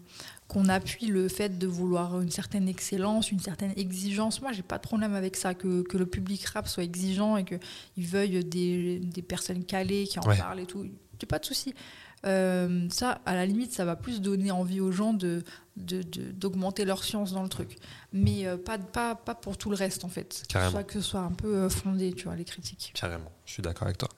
qu'on 0.50 0.70
appuie 0.70 1.08
le 1.08 1.30
fait 1.30 1.58
de 1.58 1.66
vouloir 1.66 2.22
une 2.22 2.30
certaine 2.30 2.68
excellence, 2.68 3.32
une 3.32 3.40
certaine 3.40 3.72
exigence. 3.76 4.40
Moi, 4.42 4.52
j'ai 4.52 4.62
pas 4.62 4.78
de 4.78 4.84
problème 4.84 5.16
avec 5.16 5.36
ça, 5.36 5.54
que, 5.56 5.82
que 5.82 5.98
le 5.98 6.06
public 6.06 6.46
rap 6.46 6.68
soit 6.68 6.84
exigeant 6.84 7.38
et 7.38 7.44
qu'il 7.46 7.60
veuille 8.06 8.44
des, 8.46 9.00
des 9.00 9.22
personnes 9.24 9.64
calées 9.64 10.06
qui 10.06 10.20
en 10.20 10.28
Ouais. 10.28 10.38
parlent 10.38 10.60
et 10.60 10.66
tout. 10.68 10.86
J'ai 11.20 11.26
pas 11.28 11.40
de 11.40 11.46
souci. 11.46 11.74
Euh, 12.26 12.88
ça, 12.90 13.20
à 13.26 13.36
la 13.36 13.46
limite, 13.46 13.74
ça 13.74 13.84
va 13.86 13.96
plus 13.96 14.22
donner 14.22 14.52
envie 14.52 14.80
aux 14.80 14.92
gens 14.92 15.14
de 15.14 15.44
d'augmenter 15.76 16.86
leur 16.86 17.04
science 17.04 17.34
dans 17.34 17.42
le 17.42 17.50
truc. 17.50 17.78
Mais 18.12 18.46
euh, 18.46 18.58
pas, 18.58 18.78
pas, 18.78 19.16
pas 19.16 19.34
pour 19.34 19.58
tout 19.58 19.72
le 19.72 19.76
reste, 19.76 20.06
en 20.06 20.08
fait. 20.10 20.44
Carrément. 20.48 20.72
Soit 20.72 20.84
que 20.84 20.94
ce 20.94 21.02
soit 21.02 21.22
un 21.22 21.32
peu 21.32 21.56
euh, 21.56 21.70
fondé, 21.70 22.14
tu 22.14 22.26
vois, 22.26 22.36
les 22.36 22.44
critiques. 22.46 22.92
Carrément, 22.94 23.32
je 23.46 23.54
suis 23.54 23.64
d'accord 23.64 23.88
avec 23.88 23.98
toi. 23.98 24.10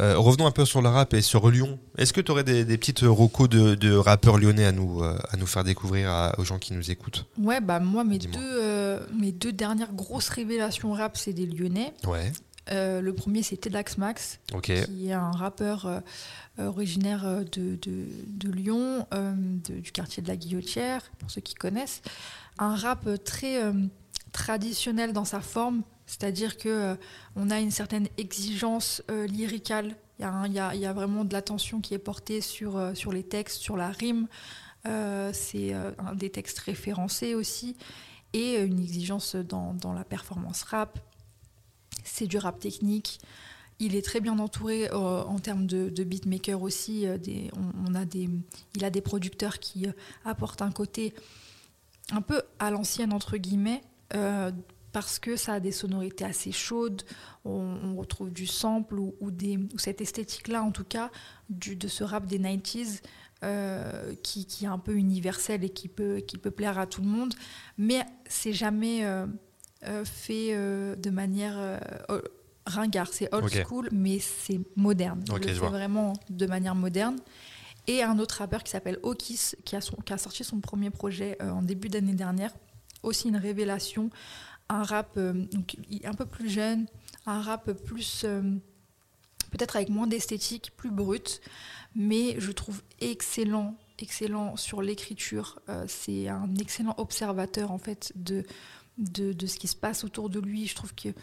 Euh, 0.00 0.18
revenons 0.18 0.46
un 0.46 0.50
peu 0.50 0.64
sur 0.64 0.82
le 0.82 0.88
rap 0.88 1.14
et 1.14 1.22
sur 1.22 1.48
Lyon. 1.50 1.78
Est-ce 1.98 2.12
que 2.12 2.20
tu 2.20 2.32
aurais 2.32 2.42
des, 2.42 2.64
des 2.64 2.76
petites 2.78 3.00
recos 3.02 3.48
de, 3.48 3.76
de 3.76 3.94
rappeurs 3.94 4.38
lyonnais 4.38 4.64
à 4.64 4.72
nous, 4.72 5.02
à 5.04 5.36
nous 5.38 5.46
faire 5.46 5.62
découvrir 5.62 6.10
à- 6.10 6.34
aux 6.40 6.44
gens 6.44 6.58
qui 6.58 6.72
nous 6.72 6.90
écoutent? 6.90 7.26
Ouais, 7.38 7.60
bah 7.60 7.78
moi, 7.78 8.02
mes 8.02 8.18
deux, 8.18 8.98
mes 9.16 9.30
deux 9.30 9.52
dernières 9.52 9.92
grosses 9.92 10.28
révélations 10.30 10.92
rap, 10.92 11.16
c'est 11.16 11.32
des 11.32 11.46
Lyonnais. 11.46 11.94
Ouais, 12.06 12.32
Euh, 12.70 13.00
le 13.00 13.12
premier, 13.14 13.42
c'est 13.42 13.56
Tedax 13.58 13.98
Max, 13.98 14.40
qui 14.84 15.08
est 15.08 15.12
un 15.12 15.30
rappeur 15.32 15.86
euh, 15.86 16.00
originaire 16.58 17.26
euh, 17.26 17.44
de, 17.44 17.76
de- 17.76 18.06
de 18.26 18.50
Lyon, 18.50 19.06
euh, 19.12 19.34
de- 19.36 19.80
du 19.80 19.92
quartier 19.92 20.22
de 20.22 20.28
la 20.28 20.36
Guillotière, 20.36 21.02
pour 21.18 21.30
ceux 21.30 21.40
qui 21.42 21.54
connaissent. 21.54 22.00
Un 22.58 22.74
rap 22.74 23.06
très 23.24 23.60
traditionnel 24.32 25.12
dans 25.12 25.24
sa 25.24 25.40
forme, 25.40 25.82
c'est-à-dire 26.06 26.56
que 26.56 26.96
on 27.36 27.50
a 27.50 27.60
une 27.60 27.70
certaine 27.70 28.08
exigence 28.18 29.02
lyricale. 29.28 29.96
Il 30.20 30.24
y, 30.52 30.58
a 30.60 30.74
y 30.74 30.78
y 30.80 30.86
vraiment 30.92 31.24
de 31.24 31.32
l'attention 31.32 31.80
qui 31.80 31.94
est 31.94 31.98
portée 31.98 32.40
sur, 32.40 32.92
sur 32.94 33.12
les 33.12 33.24
textes, 33.24 33.60
sur 33.60 33.76
la 33.76 33.88
rime. 33.90 34.28
C'est 34.84 35.72
un 35.72 36.14
des 36.14 36.30
textes 36.30 36.60
référencés 36.60 37.34
aussi. 37.34 37.76
Et 38.32 38.56
une 38.62 38.80
exigence 38.80 39.34
dans, 39.36 39.74
dans 39.74 39.92
la 39.92 40.04
performance 40.04 40.62
rap. 40.64 40.98
C'est 42.04 42.26
du 42.26 42.38
rap 42.38 42.58
technique. 42.60 43.20
Il 43.80 43.96
est 43.96 44.02
très 44.02 44.20
bien 44.20 44.38
entouré 44.38 44.88
euh, 44.88 44.94
en 45.24 45.38
termes 45.38 45.66
de, 45.66 45.88
de 45.88 46.04
beatmaker 46.04 46.62
aussi. 46.62 47.06
euh, 47.06 47.18
on, 47.86 47.94
a 47.94 48.04
des, 48.04 48.30
il 48.76 48.84
a 48.84 48.90
des 48.90 49.00
producteurs 49.00 49.58
qui 49.58 49.86
euh, 49.86 49.92
apportent 50.24 50.62
un 50.62 50.70
côté 50.70 51.12
un 52.12 52.20
peu 52.20 52.42
à 52.58 52.70
l'ancienne, 52.70 53.12
entre 53.12 53.38
guillemets, 53.38 53.80
parce 54.92 55.18
que 55.18 55.36
ça 55.36 55.54
a 55.54 55.60
des 55.60 55.72
sonorités 55.72 56.24
assez 56.24 56.52
chaudes. 56.52 57.02
On, 57.44 57.96
retrouve 57.96 58.30
du 58.30 58.46
sample 58.46 58.98
ou, 58.98 59.14
cette 59.78 60.02
esthétique-là, 60.02 60.62
en 60.62 60.70
tout 60.70 60.84
cas, 60.84 61.10
de 61.48 61.88
ce 61.88 62.04
rap 62.04 62.26
des 62.26 62.38
90s. 62.38 63.00
euh, 63.42 64.14
qui, 64.22 64.46
qui 64.46 64.64
est 64.64 64.68
un 64.68 64.78
peu 64.78 64.94
universel 64.94 65.64
et 65.64 65.68
qui 65.68 65.88
peut, 65.88 66.18
qui 66.26 66.38
peut 66.38 66.50
plaire 66.50 66.78
à 66.78 66.86
tout 66.86 67.02
le 67.02 67.08
monde, 67.08 67.34
mais 67.76 68.00
c'est 68.26 68.54
jamais 68.54 69.04
fait 70.04 70.48
euh, 70.52 70.96
de 70.96 71.10
manière 71.10 71.54
euh, 71.56 71.78
ringard, 72.66 73.08
c'est 73.12 73.32
old 73.34 73.50
school, 73.66 73.88
mais 73.92 74.18
c'est 74.18 74.60
moderne. 74.76 75.22
Ok, 75.30 75.40
Il 75.42 75.42
je 75.42 75.48
le 75.48 75.54
fait 75.54 75.60
vois. 75.60 75.68
vraiment 75.70 76.12
de 76.30 76.46
manière 76.46 76.74
moderne. 76.74 77.18
Et 77.86 78.02
un 78.02 78.18
autre 78.18 78.36
rappeur 78.38 78.62
qui 78.64 78.70
s'appelle 78.70 78.98
Okis, 79.02 79.52
qui 79.64 79.76
a, 79.76 79.80
son- 79.82 79.96
qui 79.96 80.12
a 80.14 80.18
sorti 80.18 80.42
son 80.44 80.60
premier 80.60 80.88
projet 80.90 81.36
euh, 81.42 81.50
en 81.50 81.60
début 81.62 81.88
d'année 81.90 82.14
dernière. 82.14 82.52
Aussi 83.02 83.28
une 83.28 83.36
révélation. 83.36 84.08
Un 84.70 84.82
rap 84.82 85.10
euh, 85.18 85.34
donc, 85.52 85.76
un 86.04 86.14
peu 86.14 86.24
plus 86.24 86.48
jeune, 86.48 86.86
un 87.26 87.42
rap 87.42 87.70
plus. 87.72 88.22
euh, 88.24 88.40
peut-être 89.50 89.76
avec 89.76 89.88
moins 89.90 90.06
d'esthétique, 90.06 90.72
plus 90.76 90.90
brut, 90.90 91.40
mais 91.94 92.34
je 92.40 92.50
trouve 92.50 92.82
excellent, 93.00 93.76
excellent 94.00 94.56
sur 94.56 94.82
l'écriture. 94.82 95.60
Euh, 95.68 95.84
c'est 95.86 96.28
un 96.28 96.48
excellent 96.58 96.94
observateur 96.98 97.70
en 97.70 97.78
fait 97.78 98.12
de, 98.16 98.42
de, 98.98 99.32
de 99.32 99.46
ce 99.46 99.58
qui 99.58 99.68
se 99.68 99.76
passe 99.76 100.04
autour 100.04 100.30
de 100.30 100.40
lui. 100.40 100.66
Je 100.66 100.74
trouve 100.74 100.94
qu'il 100.94 101.14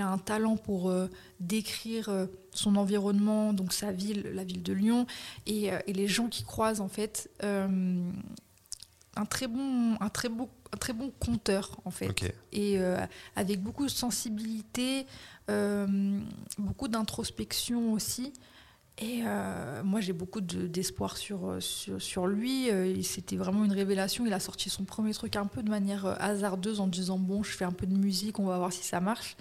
a 0.00 0.08
un 0.08 0.18
talent 0.18 0.56
pour 0.56 0.90
euh, 0.90 1.08
décrire 1.40 2.08
euh, 2.08 2.26
son 2.52 2.76
environnement, 2.76 3.52
donc 3.52 3.72
sa 3.72 3.92
ville, 3.92 4.30
la 4.34 4.44
ville 4.44 4.62
de 4.62 4.72
Lyon, 4.72 5.06
et, 5.46 5.72
euh, 5.72 5.78
et 5.86 5.92
les 5.92 6.08
gens 6.08 6.28
qui 6.28 6.44
croisent 6.44 6.80
en 6.80 6.88
fait. 6.88 7.30
un 7.42 9.24
très 9.24 9.46
bon, 9.46 9.96
un 9.98 10.08
très 10.10 10.28
beau, 10.28 10.50
un 10.72 10.76
très 10.76 10.92
bon 10.92 11.10
conteur 11.18 11.80
en 11.84 11.90
fait 11.90 12.34
et 12.52 12.78
avec 13.34 13.62
beaucoup 13.62 13.84
de 13.84 13.90
sensibilité, 13.90 15.06
beaucoup 16.58 16.88
d'introspection 16.88 17.92
aussi. 17.92 18.32
Et 18.98 19.20
euh, 19.26 19.82
moi, 19.84 20.00
j'ai 20.00 20.14
beaucoup 20.14 20.40
de- 20.40 20.66
d'espoir 20.66 21.18
sur, 21.18 21.48
euh, 21.50 21.60
sur, 21.60 22.00
sur 22.00 22.26
lui. 22.26 22.70
Euh, 22.70 23.02
C'était 23.02 23.36
vraiment 23.36 23.64
une 23.64 23.72
révélation. 23.72 24.24
Il 24.26 24.32
a 24.32 24.40
sorti 24.40 24.70
son 24.70 24.84
premier 24.84 25.12
truc 25.12 25.36
un 25.36 25.46
peu 25.46 25.62
de 25.62 25.68
manière 25.68 26.06
hasardeuse 26.20 26.80
en 26.80 26.86
disant 26.86 27.18
Bon, 27.18 27.42
je 27.42 27.50
fais 27.50 27.66
un 27.66 27.72
peu 27.72 27.86
de 27.86 27.94
musique, 27.94 28.38
on 28.38 28.46
va 28.46 28.56
voir 28.56 28.72
si 28.72 28.82
ça 28.84 29.00
marche. 29.00 29.36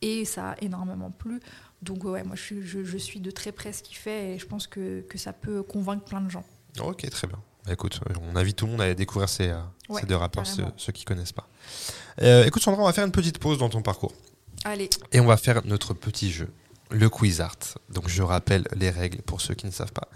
Et 0.00 0.24
ça 0.24 0.50
a 0.50 0.56
énormément 0.62 1.10
plu. 1.10 1.40
Donc, 1.82 2.04
ouais, 2.04 2.22
moi, 2.22 2.36
je, 2.36 2.42
suis- 2.42 2.62
je, 2.62 2.84
je 2.84 2.96
suis 2.98 3.18
de 3.20 3.30
très 3.32 3.50
près 3.52 3.72
ce 3.72 3.82
qu'il 3.82 3.96
fait 3.96 4.34
et 4.34 4.38
je 4.38 4.46
pense 4.46 4.66
que, 4.68 5.00
que 5.02 5.18
ça 5.18 5.32
peut 5.32 5.62
convaincre 5.64 6.04
plein 6.04 6.20
de 6.20 6.30
gens. 6.30 6.44
Ok, 6.80 7.08
très 7.10 7.26
bien. 7.26 7.38
Bah, 7.66 7.72
écoute, 7.72 7.98
on 8.22 8.36
invite 8.36 8.56
tout 8.56 8.66
le 8.66 8.72
monde 8.72 8.80
à 8.80 8.84
aller 8.84 8.94
découvrir 8.94 9.28
ces, 9.28 9.52
Ouais, 9.88 10.00
ces 10.00 10.06
deux 10.06 10.16
rappeurs, 10.16 10.46
ceux, 10.76 10.92
qui 10.92 11.04
connaissent 11.04 11.32
pas. 11.32 11.48
Euh, 12.22 12.44
écoute, 12.44 12.62
Sandra, 12.62 12.82
on 12.82 12.86
va 12.86 12.92
faire 12.92 13.04
une 13.04 13.12
petite 13.12 13.38
pause 13.38 13.58
dans 13.58 13.68
ton 13.68 13.82
parcours. 13.82 14.12
Allez, 14.64 14.88
Et 15.12 15.20
on 15.20 15.26
va 15.26 15.36
faire 15.36 15.62
notre 15.66 15.92
petit 15.94 16.30
jeu. 16.30 16.48
Le 16.94 17.08
quiz 17.08 17.40
art. 17.40 17.58
Donc 17.90 18.08
je 18.08 18.22
rappelle 18.22 18.66
les 18.74 18.90
règles 18.90 19.22
pour 19.22 19.40
ceux 19.40 19.54
qui 19.54 19.66
ne 19.66 19.70
savent 19.70 19.92
pas. 19.92 20.08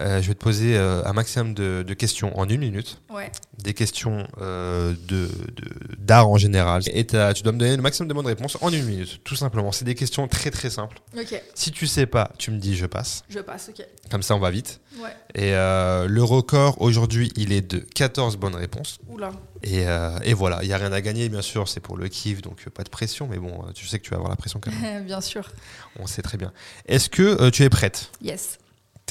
Euh, 0.00 0.22
je 0.22 0.28
vais 0.28 0.34
te 0.34 0.42
poser 0.42 0.76
euh, 0.76 1.02
un 1.04 1.12
maximum 1.12 1.52
de, 1.54 1.84
de 1.86 1.94
questions 1.94 2.36
en 2.38 2.48
une 2.48 2.60
minute, 2.60 3.00
Ouais. 3.10 3.30
des 3.62 3.74
questions 3.74 4.26
euh, 4.40 4.94
de 5.08 5.26
de- 5.28 5.96
d'art 5.98 6.28
en 6.28 6.38
général. 6.38 6.82
Et 6.86 7.04
tu 7.06 7.16
dois 7.42 7.52
me 7.52 7.58
donner 7.58 7.76
le 7.76 7.82
maximum 7.82 8.08
de 8.08 8.14
bonnes 8.14 8.26
réponses 8.26 8.56
en 8.62 8.70
une 8.72 8.84
minute, 8.84 9.20
tout 9.24 9.36
simplement. 9.36 9.72
C'est 9.72 9.84
des 9.84 9.94
questions 9.94 10.26
très 10.28 10.50
très 10.50 10.70
simples. 10.70 10.98
Ok. 11.16 11.40
Si 11.54 11.70
tu 11.70 11.86
sais 11.86 12.06
pas, 12.06 12.32
tu 12.38 12.50
me 12.50 12.58
dis 12.58 12.76
je 12.76 12.86
passe. 12.86 13.22
Je 13.28 13.40
passe. 13.40 13.68
Ok. 13.68 13.84
Comme 14.10 14.22
ça, 14.22 14.34
on 14.34 14.38
va 14.40 14.50
vite. 14.50 14.80
Ouais. 15.02 15.10
Et 15.34 15.54
euh, 15.54 16.06
le 16.08 16.24
record 16.24 16.80
aujourd'hui, 16.80 17.30
il 17.36 17.52
est 17.52 17.60
de 17.60 17.78
14 17.78 18.36
bonnes 18.38 18.56
réponses. 18.56 18.98
Oula. 19.08 19.32
Et, 19.62 19.82
et 20.24 20.32
voilà, 20.32 20.60
il 20.62 20.68
n'y 20.68 20.72
a 20.72 20.78
rien 20.78 20.90
à 20.92 21.02
gagner, 21.02 21.28
bien 21.28 21.42
sûr, 21.42 21.68
c'est 21.68 21.80
pour 21.80 21.98
le 21.98 22.08
kiff, 22.08 22.40
donc 22.40 22.66
pas 22.70 22.82
de 22.82 22.88
pression, 22.88 23.28
mais 23.30 23.36
bon, 23.36 23.62
tu 23.74 23.86
sais 23.86 23.98
que 23.98 24.04
tu 24.04 24.10
vas 24.10 24.16
avoir 24.16 24.30
la 24.30 24.36
pression 24.36 24.58
quand 24.58 24.70
même, 24.72 25.04
Bien 25.04 25.20
sûr. 25.20 25.50
on 25.98 26.06
sait 26.06 26.22
très 26.22 26.38
bien. 26.38 26.50
Est-ce 26.86 27.10
que 27.10 27.50
tu 27.50 27.62
es 27.64 27.68
prête? 27.68 28.10
Yes. 28.22 28.58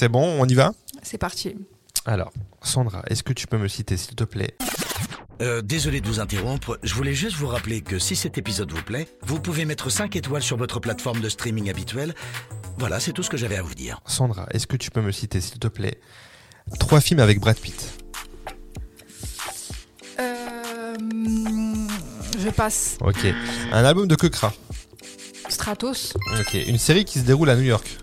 C'est 0.00 0.08
bon, 0.08 0.40
on 0.40 0.46
y 0.46 0.54
va 0.54 0.72
C'est 1.02 1.18
parti. 1.18 1.54
Alors, 2.06 2.32
Sandra, 2.62 3.02
est-ce 3.08 3.22
que 3.22 3.34
tu 3.34 3.46
peux 3.46 3.58
me 3.58 3.68
citer, 3.68 3.98
s'il 3.98 4.14
te 4.14 4.24
plaît 4.24 4.56
Euh, 5.42 5.60
désolé 5.60 6.00
de 6.00 6.06
vous 6.06 6.20
interrompre, 6.20 6.78
je 6.82 6.94
voulais 6.94 7.12
juste 7.12 7.36
vous 7.36 7.48
rappeler 7.48 7.82
que 7.82 7.98
si 7.98 8.16
cet 8.16 8.38
épisode 8.38 8.72
vous 8.72 8.82
plaît, 8.82 9.08
vous 9.20 9.40
pouvez 9.40 9.66
mettre 9.66 9.90
5 9.90 10.16
étoiles 10.16 10.40
sur 10.40 10.56
votre 10.56 10.80
plateforme 10.80 11.20
de 11.20 11.28
streaming 11.28 11.68
habituelle. 11.68 12.14
Voilà, 12.78 12.98
c'est 12.98 13.12
tout 13.12 13.22
ce 13.22 13.28
que 13.28 13.36
j'avais 13.36 13.56
à 13.58 13.62
vous 13.62 13.74
dire. 13.74 14.00
Sandra, 14.06 14.46
est-ce 14.52 14.66
que 14.66 14.78
tu 14.78 14.90
peux 14.90 15.02
me 15.02 15.12
citer, 15.12 15.38
s'il 15.42 15.58
te 15.58 15.68
plaît, 15.68 16.00
trois 16.78 17.02
films 17.02 17.20
avec 17.20 17.38
Brad 17.38 17.58
Pitt 17.58 17.92
Euh, 20.18 20.94
je 22.38 22.48
passe. 22.48 22.96
Ok. 23.02 23.26
Un 23.70 23.84
album 23.84 24.08
de 24.08 24.14
Kekra 24.14 24.54
Stratos. 25.50 26.14
Ok. 26.40 26.54
Une 26.54 26.78
série 26.78 27.04
qui 27.04 27.18
se 27.18 27.24
déroule 27.24 27.50
à 27.50 27.54
New 27.56 27.64
York 27.64 27.98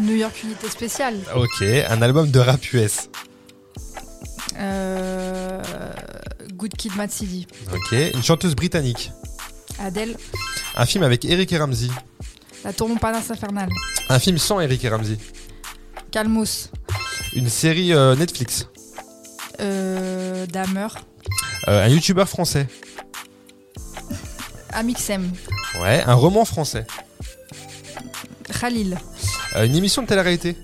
New 0.00 0.14
York 0.16 0.42
Unité 0.44 0.68
Spéciale. 0.68 1.18
Ok. 1.34 1.62
Un 1.62 2.02
album 2.02 2.30
de 2.30 2.38
rap 2.40 2.60
US 2.72 3.08
Euh, 4.58 5.62
Good 6.54 6.74
Kid, 6.76 6.94
Mad 6.96 7.10
City. 7.10 7.46
Ok. 7.72 7.92
Une 8.14 8.22
chanteuse 8.22 8.54
britannique 8.54 9.12
Adele. 9.78 10.16
Un 10.76 10.86
film 10.86 11.04
avec 11.04 11.24
Eric 11.24 11.52
et 11.52 11.58
Ramsey 11.58 11.88
La 12.64 12.72
Tour 12.72 12.88
Montparnasse 12.88 13.30
Infernale. 13.30 13.70
Un 14.08 14.18
film 14.18 14.38
sans 14.38 14.60
Eric 14.60 14.84
et 14.84 14.88
Ramsey 14.88 15.16
Calmos. 16.10 16.70
Une 17.34 17.48
série 17.48 17.92
euh, 17.94 18.14
Netflix 18.16 18.66
Euh, 19.60 20.46
Damer. 20.46 20.88
Euh, 21.68 21.84
Un 21.84 21.88
youtubeur 21.88 22.28
français 22.28 22.66
Amixem. 24.72 25.30
Ouais. 25.80 26.02
Un 26.06 26.14
roman 26.14 26.44
français 26.44 26.86
Khalil. 28.60 28.98
Euh, 29.56 29.64
Une 29.66 29.74
émission 29.76 30.02
de 30.02 30.06
télé-réalité 30.06 30.56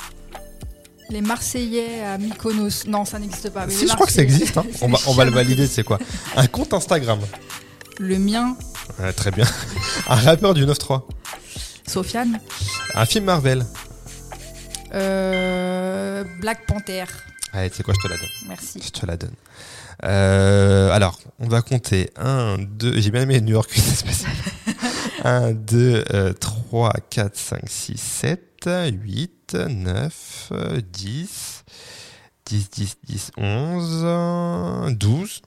Les 1.11 1.21
Marseillais 1.21 2.03
à 2.03 2.19
Mykonos. 2.19 2.87
Non, 2.87 3.05
ça 3.05 3.19
n'existe 3.19 3.51
pas. 3.51 3.67
mais 3.67 3.73
Si, 3.73 3.87
je 3.89 3.95
crois 3.95 4.07
que 4.07 4.13
ça 4.13 4.23
existe. 4.23 4.57
hein. 4.57 4.65
On, 4.81 4.89
va, 4.89 4.99
on 5.07 5.13
va 5.15 5.25
le 5.25 5.31
valider, 5.31 5.67
c'est 5.67 5.85
quoi 5.85 5.99
Un 6.37 6.47
compte 6.47 6.73
Instagram. 6.75 7.19
Le 7.99 8.19
mien, 8.19 8.57
Ouais, 9.01 9.13
très 9.13 9.31
bien. 9.31 9.47
Un 10.09 10.15
rappeur 10.15 10.55
du 10.55 10.65
9-3. 10.65 11.03
Sofiane. 11.87 12.41
Un 12.95 13.05
film 13.05 13.25
Marvel. 13.25 13.65
Euh, 14.95 16.25
Black 16.41 16.67
Panther. 16.67 17.05
Allez, 17.57 17.71
tu 17.71 17.77
sais 17.77 17.83
quoi, 17.83 17.95
je 17.95 18.07
te 18.07 18.13
la 18.13 18.19
donne. 18.19 18.29
Merci. 18.49 18.83
Je 18.85 18.91
te 18.91 19.07
la 19.07 19.17
donne. 19.17 19.35
Euh, 20.05 20.91
alors, 20.91 21.19
on 21.39 21.49
va 21.49 21.63
compter 21.63 22.11
1, 22.17 22.59
2, 22.59 23.01
j'ai 23.01 23.11
bien 23.11 23.23
aimé 23.23 23.41
New 23.41 23.53
York 23.53 23.75
Unité 23.75 23.95
Spéciale. 23.95 24.33
1, 25.25 25.53
2, 25.53 26.35
3, 26.39 26.93
4, 27.09 27.35
5, 27.35 27.61
6, 27.67 27.97
7, 27.97 28.69
8, 28.93 29.55
9, 29.71 30.53
10, 30.93 31.65
10, 32.45 32.71
10, 32.71 32.97
10, 33.05 33.31
11, 33.39 34.95
12, 34.99 35.41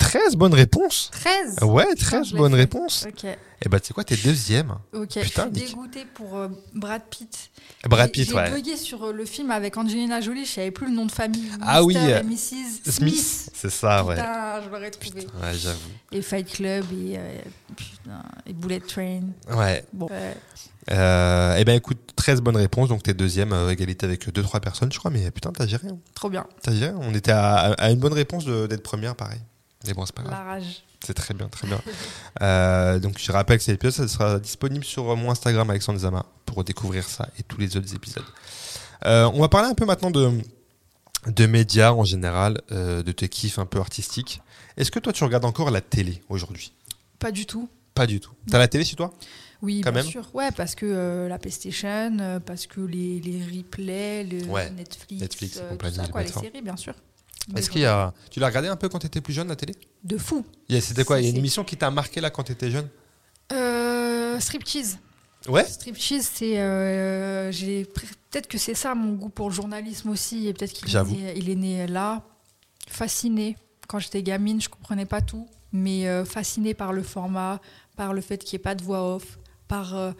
13 0.00 0.34
bonnes 0.36 0.54
réponses. 0.54 1.10
13 1.12 1.58
Ouais, 1.62 1.86
Putain, 1.94 2.04
13 2.06 2.26
je 2.26 2.32
l'ai 2.32 2.38
bonnes 2.38 2.54
réponses. 2.54 3.06
Ok. 3.08 3.24
Et 3.62 3.68
bah, 3.68 3.78
tu 3.78 3.88
sais 3.88 3.94
quoi, 3.94 4.02
t'es 4.04 4.16
deuxième. 4.16 4.74
Ok, 4.94 5.20
Putain, 5.20 5.22
je 5.22 5.28
suis 5.28 5.44
Nick. 5.50 5.66
dégoûtée 5.68 6.06
pour 6.14 6.36
euh, 6.38 6.48
Brad 6.74 7.02
Pitt. 7.10 7.50
Brad 7.84 8.06
J'ai- 8.06 8.12
Pitt, 8.12 8.28
J'ai 8.30 8.34
ouais. 8.34 8.50
bugué 8.50 8.76
sur 8.76 9.04
euh, 9.04 9.12
le 9.12 9.24
film 9.26 9.50
avec 9.50 9.76
Angelina 9.76 10.20
Jolie, 10.22 10.46
je 10.46 10.50
savais 10.52 10.70
plus 10.70 10.86
le 10.86 10.92
nom 10.94 11.04
de 11.04 11.12
famille. 11.12 11.50
Ah 11.60 11.84
oui, 11.84 11.94
euh, 11.98 12.20
et 12.20 12.22
Mrs. 12.22 12.90
Smith. 12.90 13.50
C'est 13.54 13.70
ça, 13.70 14.02
ouais. 14.04 14.14
Putain, 14.16 14.62
je 14.64 14.68
l'aurais 14.70 14.90
trouvé. 14.90 15.20
Ouais, 15.20 15.54
j'avoue. 15.54 15.78
Et 16.12 16.22
Fight 16.22 16.50
Club 16.50 16.84
et, 16.92 17.18
euh, 17.18 17.40
putain, 17.76 18.22
et 18.46 18.52
Bullet 18.54 18.80
Train. 18.80 19.20
Ouais. 19.54 19.84
Bon. 19.92 20.08
Euh, 20.10 20.32
Euh, 20.90 21.56
eh 21.58 21.64
ben 21.64 21.76
écoute, 21.76 21.98
13 22.16 22.40
bonnes 22.40 22.56
réponses, 22.56 22.88
donc 22.88 23.02
t'es 23.02 23.12
deuxième, 23.14 23.52
euh, 23.52 23.68
égalité 23.70 24.06
avec 24.06 24.26
2-3 24.28 24.60
personnes, 24.60 24.90
je 24.90 24.98
crois, 24.98 25.10
mais 25.10 25.30
putain, 25.30 25.52
t'as 25.52 25.66
géré. 25.66 25.86
hein. 25.88 25.98
trop 26.14 26.30
bien. 26.30 26.46
T'as 26.62 26.74
géré. 26.74 26.92
On 26.98 27.14
était 27.14 27.30
à, 27.30 27.72
à 27.74 27.90
une 27.90 27.98
bonne 27.98 28.14
réponse 28.14 28.44
de- 28.46 28.66
d'être 28.66 28.82
première, 28.82 29.14
pareil. 29.14 29.38
Mais 29.86 29.94
bon, 29.94 30.04
c'est 30.06 30.14
pas 30.14 30.22
grave. 30.22 30.34
La 30.34 30.42
rage. 30.44 30.82
C'est 31.04 31.14
très 31.14 31.32
bien, 31.34 31.48
très 31.48 31.66
bien. 31.66 31.80
Euh, 32.42 32.98
donc 33.00 33.18
je 33.18 33.32
rappelle 33.32 33.58
que 33.58 33.64
cet 33.64 33.74
épisode 33.74 34.08
ça 34.08 34.12
sera 34.12 34.38
disponible 34.38 34.84
sur 34.84 35.14
mon 35.16 35.30
Instagram 35.30 35.68
Alexandre 35.68 35.98
Zama 35.98 36.24
pour 36.46 36.62
découvrir 36.64 37.04
ça 37.04 37.28
et 37.38 37.42
tous 37.42 37.58
les 37.58 37.76
autres 37.76 37.94
épisodes. 37.94 38.24
Euh, 39.04 39.30
on 39.34 39.40
va 39.40 39.48
parler 39.48 39.68
un 39.68 39.74
peu 39.74 39.84
maintenant 39.84 40.10
de, 40.10 40.30
de 41.26 41.46
médias 41.46 41.92
en 41.92 42.04
général, 42.04 42.60
euh, 42.72 43.02
de 43.02 43.12
tes 43.12 43.28
kiffs 43.28 43.58
un 43.58 43.66
peu 43.66 43.78
artistiques. 43.80 44.40
Est-ce 44.76 44.90
que 44.90 44.98
toi 45.00 45.12
tu 45.12 45.24
regardes 45.24 45.44
encore 45.44 45.70
la 45.70 45.80
télé 45.80 46.22
aujourd'hui? 46.28 46.72
Pas 47.18 47.32
du 47.32 47.46
tout. 47.46 47.68
Pas 47.94 48.06
du 48.06 48.20
tout. 48.20 48.32
T'as 48.50 48.58
la 48.58 48.68
télé 48.68 48.84
chez 48.84 48.96
toi? 48.96 49.12
Oui, 49.62 49.82
Quand 49.82 49.92
bien 49.92 50.02
même? 50.02 50.10
sûr. 50.10 50.26
Ouais, 50.34 50.50
parce 50.52 50.74
que 50.74 50.86
euh, 50.86 51.28
la 51.28 51.38
PlayStation, 51.38 52.16
euh, 52.20 52.40
parce 52.40 52.66
que 52.66 52.80
les, 52.80 53.20
les 53.20 53.42
replays, 53.44 54.24
le 54.24 54.44
Ouais, 54.46 54.70
Netflix, 54.70 55.20
Netflix, 55.20 55.58
euh, 55.60 55.76
tout 55.76 55.90
ça, 55.90 56.06
quoi, 56.08 56.22
les 56.22 56.28
séries, 56.32 56.62
bien 56.62 56.76
sûr. 56.76 56.94
Est-ce 57.56 57.70
qu'il 57.70 57.80
y 57.80 57.86
a 57.86 58.12
tu 58.30 58.38
l'as 58.40 58.46
regardé 58.46 58.68
un 58.68 58.76
peu 58.76 58.88
quand 58.88 58.98
t'étais 59.00 59.20
plus 59.20 59.32
jeune 59.32 59.48
la 59.48 59.56
télé? 59.56 59.74
De 60.04 60.18
fou. 60.18 60.44
Il 60.68 60.74
y 60.74 60.78
a- 60.78 60.80
C'était 60.80 61.04
quoi? 61.04 61.18
Il 61.20 61.24
y 61.24 61.26
a 61.26 61.30
une 61.30 61.36
émission 61.36 61.64
qui 61.64 61.76
t'a 61.76 61.90
marqué 61.90 62.20
là 62.20 62.30
quand 62.30 62.44
t'étais 62.44 62.70
jeune? 62.70 62.88
Euh, 63.52 64.38
striptease. 64.40 64.98
Ouais? 65.48 65.64
Striptease, 65.66 66.30
c'est. 66.32 66.60
euh, 66.60 67.50
j'ai 67.50 67.84
peut-être 67.86 68.46
que 68.46 68.58
c'est 68.58 68.74
ça 68.74 68.94
mon 68.94 69.14
goût 69.14 69.30
pour 69.30 69.48
le 69.48 69.54
journalisme 69.54 70.10
aussi, 70.10 70.46
et 70.46 70.52
peut-être 70.52 70.72
qu'il 70.72 70.94
est, 70.94 71.36
il 71.38 71.48
est 71.50 71.54
né 71.56 71.86
là. 71.86 72.22
Fasciné. 72.88 73.56
Quand 73.88 73.98
j'étais 73.98 74.22
gamine, 74.22 74.60
je 74.60 74.68
comprenais 74.68 75.06
pas 75.06 75.20
tout, 75.20 75.48
mais 75.72 76.06
euh, 76.06 76.24
fasciné 76.24 76.74
par 76.74 76.92
le 76.92 77.02
format, 77.02 77.60
par 77.96 78.12
le 78.14 78.20
fait 78.20 78.38
qu'il 78.38 78.56
n'y 78.56 78.60
ait 78.60 78.62
pas 78.62 78.74
de 78.74 78.82
voix 78.84 79.16
off, 79.16 79.38
par 79.66 79.94
euh, 79.96 80.12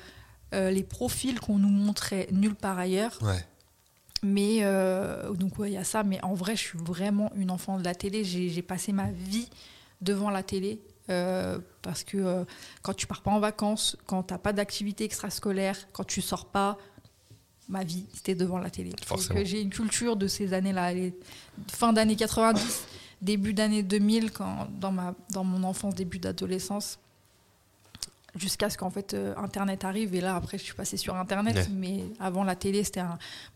les 0.52 0.82
profils 0.82 1.38
qu'on 1.38 1.58
nous 1.58 1.68
montrait 1.68 2.28
nulle 2.32 2.54
part 2.56 2.78
ailleurs. 2.78 3.18
Ouais. 3.22 3.44
Mais 4.22 4.58
euh, 4.62 5.32
donc 5.32 5.58
ouais, 5.58 5.70
il 5.70 5.74
y 5.74 5.78
a 5.78 5.84
ça. 5.84 6.02
Mais 6.02 6.22
en 6.22 6.34
vrai, 6.34 6.56
je 6.56 6.60
suis 6.62 6.78
vraiment 6.78 7.32
une 7.36 7.50
enfant 7.50 7.78
de 7.78 7.84
la 7.84 7.94
télé. 7.94 8.24
J'ai 8.24 8.62
passé 8.62 8.92
ma 8.92 9.10
vie 9.10 9.48
devant 10.00 10.30
la 10.30 10.42
télé. 10.42 10.80
euh, 11.10 11.58
parce 11.82 12.04
que 12.04 12.18
euh, 12.18 12.44
quand 12.82 12.94
tu 12.94 13.06
pars 13.06 13.22
pas 13.22 13.30
en 13.30 13.40
vacances, 13.40 13.96
quand 14.06 14.22
t'as 14.22 14.38
pas 14.38 14.52
d'activité 14.52 15.04
extrascolaire, 15.04 15.76
quand 15.92 16.04
tu 16.04 16.20
sors 16.20 16.46
pas, 16.46 16.78
ma 17.68 17.82
vie 17.84 18.06
c'était 18.14 18.34
devant 18.34 18.58
la 18.58 18.70
télé. 18.70 18.92
J'ai 19.44 19.60
une 19.62 19.70
culture 19.70 20.16
de 20.16 20.26
ces 20.28 20.52
années-là, 20.52 20.92
fin 21.68 21.92
d'année 21.92 22.16
90, 22.16 22.84
début 23.22 23.54
d'année 23.54 23.82
2000, 23.82 24.30
quand, 24.30 24.68
dans, 24.78 24.92
ma, 24.92 25.14
dans 25.30 25.44
mon 25.44 25.64
enfance, 25.64 25.94
début 25.94 26.18
d'adolescence, 26.18 26.98
jusqu'à 28.36 28.70
ce 28.70 28.78
qu'en 28.78 28.90
fait 28.90 29.14
euh, 29.14 29.34
Internet 29.36 29.84
arrive. 29.84 30.14
Et 30.14 30.20
là, 30.20 30.36
après, 30.36 30.58
je 30.58 30.62
suis 30.64 30.74
passée 30.74 30.96
sur 30.96 31.14
Internet, 31.16 31.56
Ouais. 31.56 31.66
mais 31.74 32.04
avant 32.20 32.44
la 32.44 32.54
télé, 32.54 32.84
c'était 32.84 33.02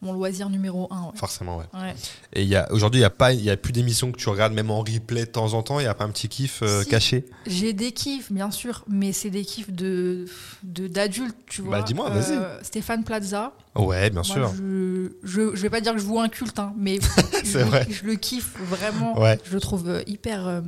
mon 0.03 0.12
loisir 0.12 0.49
numéro 0.51 0.89
un. 0.93 1.05
ouais. 1.07 1.16
Forcément, 1.16 1.59
ouais. 1.59 1.64
Ouais. 1.75 1.95
Et 2.35 2.49
aujourd'hui, 2.70 3.01
il 3.01 3.03
y 3.03 3.07
a 3.07 3.11
pas, 3.11 3.33
y 3.33 3.51
a 3.51 3.57
plus 3.57 3.72
d'émissions 3.72 4.11
que 4.12 4.16
tu 4.18 4.29
regardes 4.29 4.53
même 4.53 4.70
en 4.70 4.81
replay 4.81 5.20
de 5.27 5.31
temps 5.31 5.55
en 5.55 5.62
temps. 5.62 5.81
Il 5.81 5.85
y 5.85 5.87
a 5.87 5.95
pas 5.95 6.05
un 6.05 6.11
petit 6.11 6.29
kiff 6.29 6.61
euh, 6.62 6.83
Si. 6.83 6.89
caché? 6.89 7.25
J'ai 7.47 7.72
des 7.72 7.93
kiffs, 7.93 8.33
bien 8.33 8.51
sûr, 8.51 8.85
mais 8.89 9.12
c'est 9.12 9.31
des 9.31 9.45
kiffs 9.45 9.70
de 9.72 10.27
de- 10.62 10.89
d'adultes, 10.89 11.37
tu 11.47 11.62
vois. 11.62 11.79
Bah, 11.79 11.85
dis-moi, 11.85 12.11
vas-y. 12.11 12.37
Euh, 12.37 12.62
Stéphane 12.62 13.05
Plaza. 13.05 13.53
Ouais, 13.77 14.11
bien 14.11 14.22
Moi, 14.22 14.35
sûr. 14.35 14.53
Je, 14.57 15.11
je, 15.22 15.55
je 15.57 15.62
vais 15.62 15.70
pas 15.70 15.81
dire 15.81 15.93
que 15.95 15.99
je 15.99 16.05
vous 16.05 16.18
un 16.18 16.29
culte, 16.29 16.59
hein, 16.59 16.72
mais 16.77 16.99
je, 17.45 17.59
vrai. 17.59 17.87
je 17.91 18.05
le 18.05 18.14
kiffe 18.14 18.57
vraiment. 18.61 19.18
Ouais. 19.20 19.39
Je 19.45 19.53
le 19.55 19.61
trouve 19.61 20.03
hyper 20.07 20.62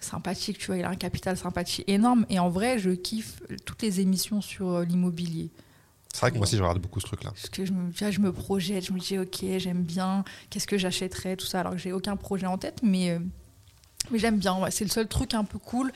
sympathique, 0.00 0.58
tu 0.58 0.66
vois. 0.66 0.76
Il 0.76 0.84
a 0.84 0.90
un 0.90 0.96
capital 0.96 1.36
sympathie 1.36 1.84
énorme. 1.86 2.26
Et 2.30 2.38
en 2.38 2.48
vrai, 2.48 2.78
je 2.78 2.90
kiffe 2.90 3.42
toutes 3.64 3.82
les 3.82 4.00
émissions 4.00 4.40
sur 4.40 4.68
euh, 4.70 4.84
l'immobilier. 4.84 5.50
C'est 6.12 6.20
vrai 6.20 6.30
que 6.32 6.36
moi 6.36 6.46
aussi, 6.46 6.56
je 6.56 6.62
regarde 6.62 6.80
beaucoup 6.80 7.00
ce 7.00 7.06
truc-là. 7.06 7.30
Parce 7.30 7.48
que 7.48 7.64
je 7.64 7.72
me, 7.72 7.92
je 7.92 8.30
projette, 8.30 8.86
je 8.86 8.92
me 8.92 8.98
dis, 8.98 9.18
ok, 9.18 9.44
j'aime 9.58 9.82
bien, 9.82 10.24
qu'est-ce 10.50 10.66
que 10.66 10.76
j'achèterais, 10.76 11.36
tout 11.36 11.46
ça. 11.46 11.60
Alors 11.60 11.72
que 11.72 11.78
j'ai 11.78 11.92
aucun 11.92 12.16
projet 12.16 12.46
en 12.46 12.58
tête, 12.58 12.80
mais, 12.82 13.10
euh, 13.10 13.18
mais 14.10 14.18
j'aime 14.18 14.38
bien. 14.38 14.58
ouais. 14.58 14.70
C'est 14.70 14.84
le 14.84 14.90
seul 14.90 15.06
truc 15.06 15.34
un 15.34 15.44
peu 15.44 15.58
cool. 15.58 15.92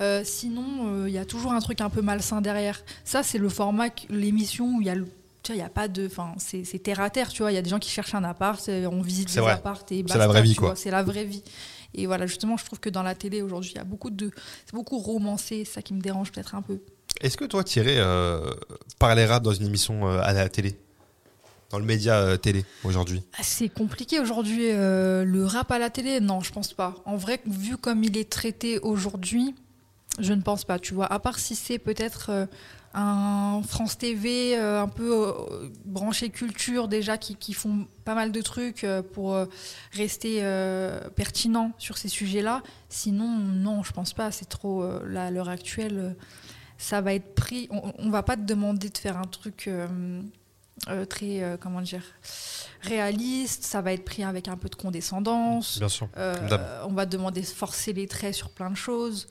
Euh, 0.00 0.22
sinon, 0.24 0.64
euh, 0.86 1.08
il 1.08 1.14
y 1.14 1.18
a 1.18 1.24
toujours 1.24 1.52
un 1.52 1.60
truc 1.60 1.80
un 1.80 1.90
peu 1.90 2.02
malsain 2.02 2.40
derrière. 2.40 2.82
Ça, 3.04 3.22
c'est 3.22 3.38
le 3.38 3.48
format, 3.48 3.88
l'émission 4.10 4.76
où 4.76 4.80
il 4.80 4.88
y 4.88 4.90
a 4.90 4.96
le. 4.96 5.06
Tu 5.44 5.52
vois, 5.52 5.56
il 5.56 5.60
y 5.60 5.62
a 5.62 5.68
pas 5.68 5.86
de. 5.86 6.06
Enfin, 6.06 6.34
c'est 6.38 6.64
terre 6.82 7.00
à 7.00 7.10
terre, 7.10 7.28
tu 7.28 7.42
vois. 7.42 7.52
Il 7.52 7.54
y 7.54 7.58
a 7.58 7.62
des 7.62 7.70
gens 7.70 7.78
qui 7.78 7.90
cherchent 7.90 8.14
un 8.14 8.24
appart, 8.24 8.68
on 8.68 9.02
visite 9.02 9.32
des 9.32 9.38
apparts 9.38 9.84
et 9.90 10.04
C'est 10.08 10.18
la 10.18 10.26
vraie 10.26 10.42
vie, 10.42 10.56
quoi. 10.56 10.74
C'est 10.74 10.90
la 10.90 11.02
vraie 11.02 11.24
vie. 11.24 11.44
Et 11.94 12.06
voilà, 12.06 12.26
justement, 12.26 12.56
je 12.56 12.64
trouve 12.64 12.80
que 12.80 12.90
dans 12.90 13.02
la 13.02 13.14
télé 13.14 13.42
aujourd'hui, 13.42 13.70
il 13.72 13.76
y 13.76 13.80
a 13.80 13.84
beaucoup 13.84 14.10
de. 14.10 14.30
C'est 14.66 14.74
beaucoup 14.74 14.98
romancé, 14.98 15.64
c'est 15.64 15.74
ça 15.74 15.82
qui 15.82 15.94
me 15.94 16.00
dérange 16.00 16.32
peut-être 16.32 16.54
un 16.54 16.62
peu. 16.62 16.80
Est-ce 17.20 17.36
que 17.36 17.44
toi, 17.44 17.62
irais 17.76 17.96
euh, 17.98 18.50
parler 18.98 19.24
rap 19.24 19.42
dans 19.42 19.52
une 19.52 19.66
émission 19.66 20.08
euh, 20.08 20.20
à 20.22 20.32
la 20.32 20.48
télé 20.48 20.76
Dans 21.70 21.78
le 21.78 21.84
média 21.84 22.16
euh, 22.18 22.36
télé 22.36 22.64
aujourd'hui? 22.82 23.22
Ah, 23.38 23.42
C'est 23.42 23.68
compliqué 23.68 24.18
aujourd'hui. 24.20 24.70
euh, 24.72 25.24
le 25.24 25.46
rap 25.46 25.70
à 25.70 25.78
la 25.78 25.90
télé, 25.90 26.20
non, 26.20 26.40
je 26.40 26.52
pense 26.52 26.72
pas. 26.72 26.96
En 27.04 27.16
vrai, 27.16 27.40
vu 27.46 27.76
comme 27.76 28.02
il 28.04 28.16
est 28.18 28.28
traité 28.28 28.78
aujourd'hui, 28.80 29.54
je 30.18 30.32
ne 30.32 30.42
pense 30.42 30.64
pas. 30.64 30.78
Tu 30.78 30.92
vois, 30.94 31.06
à 31.12 31.18
part 31.20 31.38
si 31.38 31.54
c'est 31.54 31.78
peut-être 31.78 32.30
un 32.94 33.62
France 33.66 33.98
TV 33.98 34.56
euh, 34.56 34.80
un 34.80 34.88
peu 34.88 35.12
euh, 35.12 35.68
branché 35.84 36.30
culture 36.30 36.88
déjà 36.88 37.18
qui, 37.18 37.36
qui 37.36 37.52
font 37.52 37.86
pas 38.04 38.14
mal 38.14 38.32
de 38.32 38.40
trucs 38.40 38.84
euh, 38.84 39.02
pour 39.02 39.36
rester 39.92 40.42
pertinent 41.14 41.72
sur 41.78 41.98
ces 41.98 42.08
sujets-là. 42.08 42.62
Sinon, 42.88 43.28
non, 43.28 43.82
je 43.82 43.92
pense 43.92 44.12
pas. 44.12 44.30
C'est 44.30 44.48
trop 44.48 44.86
là, 45.06 45.26
à 45.26 45.30
l'heure 45.30 45.48
actuelle. 45.48 46.16
ça 46.78 47.00
va 47.00 47.14
être 47.14 47.34
pris. 47.34 47.68
On, 47.70 48.10
va 48.10 48.22
pas 48.22 48.36
te 48.36 48.42
demander 48.42 48.88
de 48.88 48.98
faire 48.98 49.18
un 49.18 49.26
truc 49.26 49.68
euh, 50.88 51.06
très 51.06 51.42
euh, 51.42 51.56
comment 51.58 51.80
dire 51.80 52.02
réaliste. 52.82 53.62
Ça 53.62 53.80
va 53.80 53.92
être 53.92 54.04
pris 54.04 54.22
avec 54.24 54.48
un 54.48 54.56
peu 54.56 54.68
de 54.68 54.74
condescendance. 54.74 55.78
Bien 55.78 55.88
sûr. 55.88 56.08
Euh, 56.16 56.82
on 56.86 56.92
va 56.92 57.06
te 57.06 57.12
demander 57.12 57.40
de 57.40 57.46
forcer 57.46 57.92
les 57.92 58.06
traits 58.06 58.34
sur 58.34 58.50
plein 58.50 58.70
de 58.70 58.76
choses. 58.76 59.28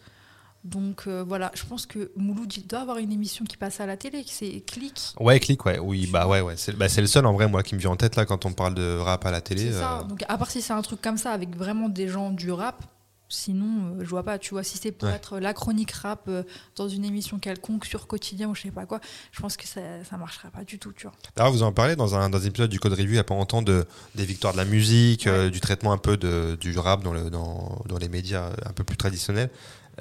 Donc 0.64 1.04
euh, 1.08 1.26
voilà, 1.28 1.52
je 1.56 1.66
pense 1.66 1.86
que 1.86 2.12
Mouloud 2.16 2.52
il 2.56 2.66
doit 2.66 2.80
avoir 2.80 2.98
une 2.98 3.12
émission 3.12 3.44
qui 3.44 3.58
passe 3.58 3.82
à 3.82 3.86
la 3.86 3.98
télé, 3.98 4.24
c'est 4.26 4.62
Click. 4.62 4.98
Ouais, 5.20 5.38
clic, 5.42 5.66
ouais. 5.66 5.78
Oui, 5.78 6.08
bah 6.08 6.26
ouais, 6.26 6.40
ouais. 6.40 6.54
C'est 6.56 6.72
bah, 6.78 6.88
c'est 6.88 7.02
le 7.02 7.08
seul 7.08 7.26
en 7.26 7.34
vrai, 7.34 7.50
moi, 7.50 7.64
qui 7.64 7.76
me 7.76 7.80
vient 7.82 7.90
en 7.90 7.98
tête 7.98 8.16
là 8.16 8.26
quand 8.26 8.46
on 8.46 8.54
parle 8.54 8.74
de 8.74 8.98
rap 8.98 9.26
à 9.26 9.32
la 9.32 9.42
télé. 9.42 9.72
C'est 9.72 9.80
ça. 9.80 10.00
euh, 10.00 10.04
Donc 10.04 10.24
à 10.28 10.38
part 10.38 10.50
si 10.50 10.62
c'est 10.62 10.72
un 10.74 10.82
truc 10.82 11.02
comme 11.02 11.18
ça 11.18 11.32
avec 11.32 11.54
vraiment 11.58 11.90
des 11.90 12.08
gens 12.08 12.30
du 12.32 12.50
rap, 12.50 12.82
sinon 13.28 13.66
euh, 14.00 14.04
je 14.06 14.10
vois 14.10 14.24
pas. 14.24 14.38
Tu 14.40 14.52
vois, 14.52 14.64
si 14.64 14.78
c'est 14.78 14.94
pour 14.94 15.10
Ouais. 15.10 15.16
être 15.16 15.38
la 15.40 15.54
chronique 15.54 15.92
rap 15.92 16.30
dans 16.78 16.88
une 16.88 17.04
émission 17.04 17.40
quelconque 17.40 17.84
sur 17.84 18.08
quotidien 18.08 18.48
ou 18.48 18.56
je 18.56 18.62
sais 18.62 18.72
pas 18.72 18.86
quoi, 18.86 19.02
je 19.34 19.42
pense 19.42 19.58
que 19.58 19.68
ça, 19.68 19.82
ça 20.10 20.16
marcherait 20.16 20.50
pas 20.50 20.64
du 20.64 20.80
tout, 20.80 20.94
tu 20.94 21.04
vois. 21.08 21.14
D'ailleurs, 21.36 21.52
vous 21.52 21.64
en 21.64 21.74
parlez 21.74 21.98
dans 21.98 22.16
un, 22.16 22.30
dans 22.30 22.42
un 22.42 22.46
épisode 22.46 22.70
du 22.70 22.80
Code 22.80 22.94
Review 22.94 23.10
il 23.10 23.16
y 23.16 23.20
a 23.20 23.26
pas 23.26 23.36
longtemps 23.36 23.64
de, 23.64 23.86
des 24.16 24.24
victoires 24.26 24.54
de 24.54 24.58
la 24.60 24.66
musique, 24.66 25.28
du 25.28 25.60
traitement 25.60 25.92
un 25.92 25.98
peu 25.98 26.16
de, 26.16 26.56
du 26.62 26.78
rap 26.80 27.04
dans, 27.04 27.12
le, 27.12 27.30
dans, 27.30 27.82
dans 27.86 27.98
les 27.98 28.08
médias 28.08 28.52
un 28.66 28.72
peu 28.72 28.86
plus 28.86 28.96
traditionnels. 28.96 29.50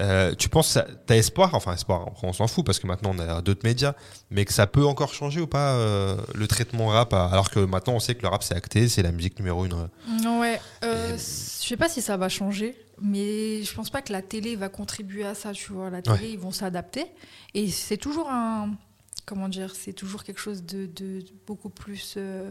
Euh, 0.00 0.34
tu 0.34 0.48
penses, 0.48 0.78
t'as 1.06 1.16
espoir, 1.16 1.54
enfin 1.54 1.74
espoir, 1.74 2.08
on 2.22 2.32
s'en 2.32 2.46
fout 2.46 2.64
parce 2.64 2.78
que 2.78 2.86
maintenant 2.86 3.12
on 3.14 3.18
a 3.18 3.42
d'autres 3.42 3.60
médias, 3.62 3.92
mais 4.30 4.46
que 4.46 4.52
ça 4.54 4.66
peut 4.66 4.86
encore 4.86 5.12
changer 5.12 5.40
ou 5.42 5.46
pas 5.46 5.72
euh, 5.74 6.16
le 6.34 6.46
traitement 6.48 6.86
rap, 6.88 7.12
à- 7.12 7.26
alors 7.26 7.50
que 7.50 7.60
maintenant 7.60 7.92
on 7.94 8.00
sait 8.00 8.14
que 8.14 8.22
le 8.22 8.28
rap 8.28 8.42
c'est 8.42 8.54
acté, 8.54 8.88
c'est 8.88 9.02
la 9.02 9.12
musique 9.12 9.38
numéro 9.38 9.66
une. 9.66 9.74
euh, 9.74 10.40
Ouais, 10.40 10.60
euh, 10.84 11.14
Et- 11.14 11.18
je 11.18 11.66
sais 11.68 11.76
pas 11.76 11.90
si 11.90 12.00
ça 12.00 12.16
va 12.16 12.30
changer, 12.30 12.74
mais 13.02 13.62
je 13.62 13.74
pense 13.74 13.90
pas 13.90 14.00
que 14.00 14.12
la 14.14 14.22
télé 14.22 14.56
va 14.56 14.70
contribuer 14.70 15.24
à 15.26 15.34
ça, 15.34 15.52
tu 15.52 15.72
vois. 15.72 15.90
La 15.90 16.00
télé, 16.00 16.16
Ouais. 16.16 16.30
ils 16.30 16.38
vont 16.38 16.52
s'adapter. 16.52 17.04
Et 17.52 17.70
c'est 17.70 17.98
toujours 17.98 18.30
un. 18.30 18.70
Comment 19.26 19.48
dire 19.48 19.74
C'est 19.74 19.92
toujours 19.92 20.24
quelque 20.24 20.40
chose 20.40 20.62
de, 20.64 20.86
de- 20.86 21.20
de 21.20 21.24
beaucoup 21.46 21.68
plus. 21.70 22.14
euh, 22.16 22.50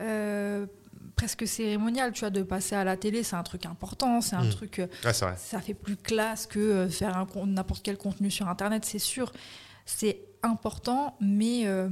euh, 0.00 0.66
presque 1.16 1.46
cérémonial, 1.46 2.12
tu 2.12 2.20
vois, 2.20 2.30
de 2.30 2.42
passer 2.42 2.74
à 2.74 2.84
la 2.84 2.96
télé, 2.96 3.22
c'est 3.22 3.36
un 3.36 3.42
truc 3.42 3.66
important, 3.66 4.20
c'est 4.20 4.36
un 4.36 4.44
Mm. 4.44 4.50
truc. 4.50 4.78
euh, 4.78 4.86
ça 5.36 5.60
fait 5.60 5.74
plus 5.74 5.96
classe 5.96 6.46
que 6.46 6.58
euh, 6.58 6.88
faire 6.88 7.26
n'importe 7.46 7.82
quel 7.82 7.96
contenu 7.96 8.30
sur 8.30 8.48
internet, 8.48 8.84
c'est 8.84 8.98
sûr. 8.98 9.32
C'est 9.86 10.20
important, 10.42 11.16
mais 11.20 11.66
euh, 11.66 11.88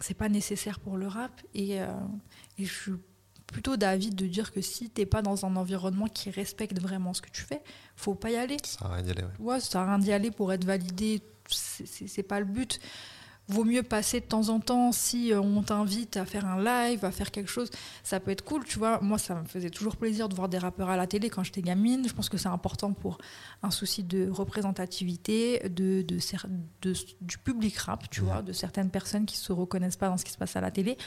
c'est 0.00 0.14
pas 0.14 0.28
nécessaire 0.28 0.80
pour 0.80 0.96
le 0.96 1.06
rap. 1.06 1.32
Et, 1.54 1.80
euh, 1.80 1.86
et 2.58 2.64
je 2.64 2.72
suis 2.74 2.92
plutôt 3.46 3.76
d'avis 3.78 4.10
de 4.10 4.26
dire 4.26 4.52
que 4.52 4.60
si 4.60 4.90
t'es 4.90 5.06
pas 5.06 5.22
dans 5.22 5.46
un 5.46 5.56
environnement 5.56 6.06
qui 6.06 6.28
respecte 6.30 6.78
vraiment 6.80 7.14
ce 7.14 7.22
que 7.22 7.30
tu 7.30 7.42
fais, 7.42 7.62
faut 7.96 8.14
pas 8.14 8.30
y 8.30 8.36
aller. 8.36 8.58
Ça 8.64 8.78
sert 8.80 8.86
à 8.90 8.94
rien 8.94 9.02
d'y 9.02 9.10
aller, 9.12 9.22
ouais. 9.22 9.30
Ouais, 9.38 9.60
ça 9.60 9.70
sert 9.70 9.80
à 9.80 9.86
rien 9.86 9.98
d'y 9.98 10.12
aller 10.12 10.30
pour 10.30 10.52
être 10.52 10.64
validé, 10.64 11.22
c'est 11.48 12.22
pas 12.22 12.40
le 12.40 12.46
but. 12.46 12.78
Vaut 13.50 13.64
mieux 13.64 13.82
passer 13.82 14.20
de 14.20 14.26
temps 14.26 14.50
en 14.50 14.60
temps 14.60 14.92
si 14.92 15.32
euh, 15.32 15.40
on 15.40 15.62
t'invite 15.62 16.18
à 16.18 16.26
faire 16.26 16.44
un 16.44 16.62
live, 16.62 17.04
à 17.04 17.10
faire 17.10 17.30
quelque 17.30 17.48
chose, 17.50 17.70
ça 18.02 18.20
peut 18.20 18.30
être 18.30 18.44
cool, 18.44 18.62
tu 18.64 18.78
vois. 18.78 19.00
Moi, 19.00 19.16
ça 19.16 19.34
me 19.36 19.46
faisait 19.46 19.70
toujours 19.70 19.96
plaisir 19.96 20.28
de 20.28 20.34
voir 20.34 20.50
des 20.50 20.58
rappeurs 20.58 20.90
à 20.90 20.96
la 20.98 21.06
télé 21.06 21.30
quand 21.30 21.42
j'étais 21.44 21.62
gamine. 21.62 22.06
Je 22.06 22.12
pense 22.12 22.28
que 22.28 22.36
c'est 22.36 22.48
important 22.48 22.92
pour 22.92 23.16
un 23.62 23.70
souci 23.70 24.02
de 24.04 24.28
représentativité, 24.28 25.60
de, 25.68 26.02
de, 26.02 26.18
cer- 26.18 26.46
de- 26.82 26.94
du 27.22 27.38
public 27.38 27.76
rap, 27.78 28.10
tu 28.10 28.20
vois, 28.20 28.42
de 28.42 28.52
certaines 28.52 28.90
personnes 28.90 29.24
qui 29.24 29.36
se 29.38 29.52
reconnaissent 29.52 29.96
pas 29.96 30.08
dans 30.08 30.18
ce 30.18 30.24
qui 30.26 30.32
se 30.32 30.38
passe 30.38 30.54
à 30.56 30.60
la 30.60 30.70
télé. 30.70 30.98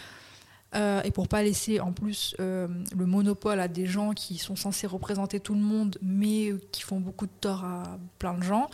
Euh, 0.73 1.01
et 1.03 1.11
pour 1.11 1.27
pas 1.27 1.43
laisser 1.43 1.81
en 1.81 1.91
plus 1.91 2.33
euh, 2.39 2.67
le 2.95 3.05
monopole 3.05 3.59
à 3.59 3.67
des 3.67 3.85
gens 3.85 4.13
qui 4.13 4.37
sont 4.37 4.55
censés 4.55 4.87
représenter 4.87 5.41
tout 5.41 5.53
le 5.53 5.59
monde, 5.59 5.97
mais 6.01 6.53
qui 6.71 6.81
font 6.81 7.01
beaucoup 7.01 7.25
de 7.25 7.31
tort 7.41 7.65
à 7.65 7.99
plein 8.19 8.35
de 8.35 8.41
gens. 8.43 8.69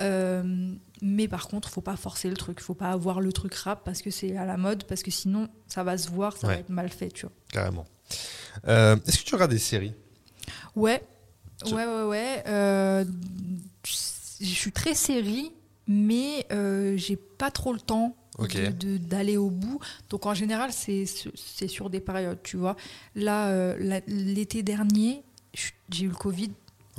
Euh, 0.00 0.72
mais 1.02 1.28
par 1.28 1.48
contre, 1.48 1.68
faut 1.68 1.80
pas 1.82 1.96
forcer 1.96 2.30
le 2.30 2.36
truc, 2.36 2.60
faut 2.60 2.74
pas 2.74 2.90
avoir 2.90 3.20
le 3.20 3.32
truc 3.32 3.54
rap 3.54 3.82
parce 3.84 4.00
que 4.00 4.10
c'est 4.10 4.36
à 4.36 4.46
la 4.46 4.56
mode, 4.56 4.84
parce 4.84 5.02
que 5.02 5.10
sinon 5.10 5.48
ça 5.66 5.82
va 5.84 5.98
se 5.98 6.08
voir, 6.08 6.36
ça 6.36 6.46
Ouais. 6.46 6.54
va 6.54 6.60
être 6.60 6.68
mal 6.70 6.88
fait, 6.88 7.08
tu 7.10 7.26
vois. 7.26 7.34
Carrément. 7.52 7.84
Euh, 8.68 8.96
Est-ce 9.06 9.18
que 9.18 9.24
tu 9.24 9.34
regardes 9.34 9.50
des 9.50 9.58
séries? 9.58 9.94
Ouais, 10.76 11.02
ouais, 11.66 11.72
ouais, 11.86 12.02
ouais. 12.04 12.42
Euh, 12.46 13.04
je 13.84 14.44
suis 14.46 14.72
très 14.72 14.94
série, 14.94 15.52
mais 15.86 16.46
euh, 16.52 16.96
j'ai 16.96 17.16
pas 17.16 17.50
trop 17.50 17.72
le 17.72 17.80
temps 17.80 18.16
d'aller 19.00 19.36
au 19.36 19.50
bout. 19.50 19.78
Donc 20.08 20.26
en 20.26 20.34
général, 20.34 20.70
c'est 20.72 21.06
sur 21.68 21.90
des 21.90 22.00
périodes, 22.00 22.38
tu 22.42 22.56
vois. 22.56 22.76
Là, 23.14 23.48
euh, 23.48 24.00
l'été 24.06 24.62
dernier, 24.62 25.22
j'ai 25.90 26.04
eu 26.04 26.08
le 26.08 26.14
Covid 26.14 26.50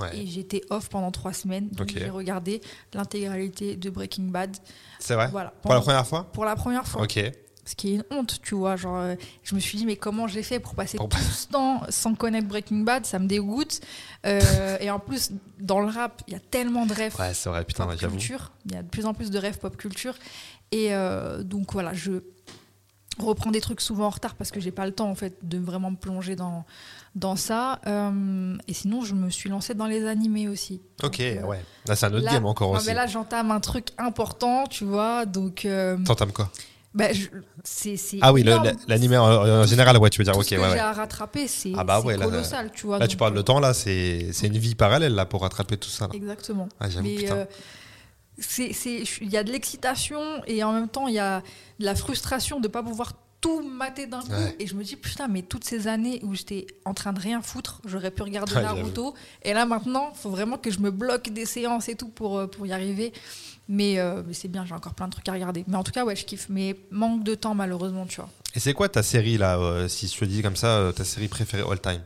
Ouais. 0.04 0.18
et 0.18 0.28
j'étais 0.28 0.62
off 0.70 0.90
pendant 0.90 1.12
trois 1.12 1.34
semaines. 1.34 1.70
Donc 1.70 1.92
j'ai 1.96 2.10
regardé 2.10 2.62
l'intégralité 2.94 3.76
de 3.76 3.90
Breaking 3.90 4.26
Bad. 4.26 4.56
C'est 5.00 5.16
vrai 5.16 5.30
Voilà. 5.32 5.54
Pour 5.62 5.74
la 5.74 5.82
première 5.82 6.08
fois 6.08 6.24
pour 6.32 6.46
la 6.46 6.56
première 6.56 6.88
fois. 6.88 7.04
Ok. 7.04 7.20
Ce 7.66 7.76
qui 7.76 7.94
est 7.94 7.96
une 7.96 8.04
honte, 8.12 8.42
tu 8.44 8.56
vois. 8.56 8.76
Genre, 8.76 8.98
euh, 8.98 9.16
je 9.44 9.56
me 9.56 9.60
suis 9.62 9.78
dit, 9.78 9.86
mais 9.86 9.96
comment 9.96 10.28
j'ai 10.28 10.44
fait 10.44 10.60
pour 10.60 10.76
passer 10.76 10.98
Pour 10.98 11.08
tout 11.08 11.18
ce 11.18 11.48
temps 11.48 11.82
sans 11.88 12.14
connaître 12.14 12.48
Breaking 12.48 12.80
Bad? 12.80 13.06
Ça 13.06 13.20
me 13.20 13.28
dégoûte. 13.28 13.80
Euh, 14.26 14.78
et 14.82 14.92
en 14.92 15.00
plus, 15.00 15.32
dans 15.60 15.80
le 15.80 15.88
rap, 15.88 16.22
il 16.28 16.34
y 16.34 16.36
a 16.36 16.42
tellement 16.42 16.86
de 16.86 16.94
rêves 16.94 17.16
Ouais, 17.18 17.34
c'est 17.34 17.48
vrai, 17.48 17.64
putain, 17.64 17.86
pop 17.86 17.98
culture. 17.98 18.52
Il 18.66 18.74
y 18.74 18.76
a 18.76 18.84
de 18.84 18.90
plus 18.90 19.06
en 19.06 19.14
plus 19.14 19.32
de 19.32 19.40
rêves 19.40 19.60
pop 19.60 19.78
culture. 19.78 20.16
Et 20.72 20.94
euh, 20.94 21.42
donc 21.44 21.72
voilà, 21.72 21.94
je 21.94 22.24
reprends 23.20 23.52
des 23.52 23.62
trucs 23.62 23.80
souvent 23.80 24.08
en 24.08 24.10
retard 24.10 24.36
parce 24.36 24.52
que 24.52 24.60
j'ai 24.60 24.72
pas 24.72 24.86
le 24.86 24.92
temps 24.92 25.10
en 25.10 25.16
fait 25.16 25.38
de 25.44 25.58
vraiment 25.58 25.92
me 25.92 25.96
plonger 25.96 26.36
dans, 26.36 26.66
dans 27.16 27.36
ça. 27.36 27.80
Euh, 27.88 28.56
et 28.68 28.74
sinon, 28.74 29.04
je 29.04 29.14
me 29.14 29.30
suis 29.30 29.50
lancée 29.50 29.74
dans 29.74 29.88
les 29.88 30.06
animés 30.08 30.48
aussi. 30.48 30.82
Ok, 31.04 31.18
Donc, 31.18 31.22
euh, 31.22 31.42
ouais. 31.44 31.64
Là, 31.88 31.96
c'est 31.96 32.06
un 32.08 32.14
autre 32.14 32.26
là- 32.26 32.34
game 32.34 32.46
encore 32.46 32.72
ouais, 32.72 32.78
aussi. 32.78 32.88
mais 32.88 32.94
là, 32.94 33.08
j'entame 33.08 33.52
un 33.52 33.60
truc 33.60 33.88
important, 33.98 34.66
tu 34.68 34.86
vois. 34.86 35.26
Donc, 35.26 35.66
euh, 35.66 35.98
T'entames 36.06 36.32
quoi 36.32 36.50
bah, 36.96 37.12
je- 37.12 37.26
c'est 37.64 37.98
c'est 37.98 38.20
Ah 38.22 38.32
oui, 38.32 38.44
le- 38.44 38.52
énorme. 38.52 38.66
la- 38.66 38.74
l'animé 38.88 39.18
en, 39.18 39.24
en 39.26 39.66
général, 39.66 39.98
ouais, 39.98 40.12
tu 40.12 40.20
veux 40.20 40.26
dire, 40.26 40.34
Tout 40.34 40.42
ok, 40.42 40.46
ce 40.46 40.54
ouais, 40.56 40.62
que 40.62 40.68
j'ai 40.68 40.74
ouais. 40.74 40.80
à 40.80 40.94
rattraper, 40.94 41.48
c'est 41.48 41.72
Ah 41.76 41.84
bah 41.84 42.00
ouais, 42.02 42.16
là, 42.18 42.26
colossal, 42.26 42.70
tu 42.72 42.86
vois. 42.86 43.00
Là, 43.00 43.08
tu 43.08 43.18
parles 43.18 43.34
de 43.34 43.42
temps, 43.42 43.60
là, 43.60 43.74
c'est 43.74 44.28
c'est 44.32 44.46
une 44.46 44.60
vie 44.60 44.76
parallèle, 44.76 45.16
là, 45.16 45.26
pour 45.26 45.42
rattraper 45.42 45.76
tout 45.78 45.90
ça. 45.90 46.06
Là. 46.06 46.12
Exactement. 46.14 46.70
Ah, 46.80 46.86
il 46.90 46.94
y 49.32 49.38
a 49.38 49.44
de 49.44 49.52
l'excitation 49.52 50.20
et 50.48 50.64
en 50.64 50.74
même 50.74 50.88
temps, 50.88 51.08
il 51.08 51.14
y 51.16 51.20
a 51.20 51.42
de 51.80 51.86
la 51.86 51.96
frustration 51.96 52.60
de 52.60 52.68
ne 52.68 52.72
pas 52.72 52.84
pouvoir 52.84 53.14
tout 53.44 53.62
mater 53.62 54.08
d'un 54.08 54.22
coup. 54.22 54.32
Ouais. 54.32 54.56
Et 54.58 54.66
je 54.68 54.74
me 54.74 54.84
dis, 54.84 54.96
putain, 54.96 55.28
mais 55.28 55.42
toutes 55.42 55.66
ces 55.66 55.88
années 55.88 56.22
où 56.24 56.34
j'étais 56.34 56.66
en 56.86 56.94
train 56.94 57.12
de 57.12 57.20
rien 57.20 57.42
foutre, 57.42 57.82
j'aurais 57.86 58.10
pu 58.10 58.24
regarder 58.24 58.56
Ouais, 58.56 58.62
Naruto. 58.62 59.14
Et 59.44 59.54
là, 59.54 59.66
maintenant, 59.66 60.12
il 60.16 60.18
faut 60.18 60.30
vraiment 60.30 60.58
que 60.58 60.72
je 60.72 60.80
me 60.80 60.92
bloque 60.92 61.30
des 61.30 61.46
séances 61.46 61.90
et 61.90 61.96
tout 61.96 62.08
pour, 62.08 62.40
euh, 62.40 62.48
pour 62.48 62.66
y 62.66 62.72
arriver. 62.72 63.12
Mais, 63.68 64.00
euh, 64.00 64.24
mais 64.26 64.34
c'est 64.34 64.48
bien, 64.48 64.66
j'ai 64.66 64.74
encore 64.74 64.94
plein 64.94 65.08
de 65.08 65.12
trucs 65.12 65.28
à 65.28 65.34
regarder. 65.34 65.66
Mais 65.68 65.76
en 65.76 65.84
tout 65.84 65.92
cas, 65.92 66.06
ouais, 66.06 66.16
je 66.16 66.24
kiffe. 66.26 66.48
Mais 66.50 66.78
manque 66.90 67.24
de 67.26 67.36
temps, 67.36 67.54
malheureusement, 67.54 68.06
tu 68.06 68.16
vois. 68.22 68.30
Et 68.56 68.60
c'est 68.62 68.74
quoi 68.74 68.88
ta 68.88 69.04
série, 69.04 69.38
là, 69.38 69.58
euh, 69.60 69.90
si 69.90 70.08
je 70.08 70.18
te 70.18 70.24
dis 70.26 70.42
comme 70.42 70.56
ça, 70.56 70.78
euh, 70.78 70.92
ta 70.94 71.04
série 71.04 71.28
préférée 71.28 71.64
all 71.70 71.82
time? 71.82 72.02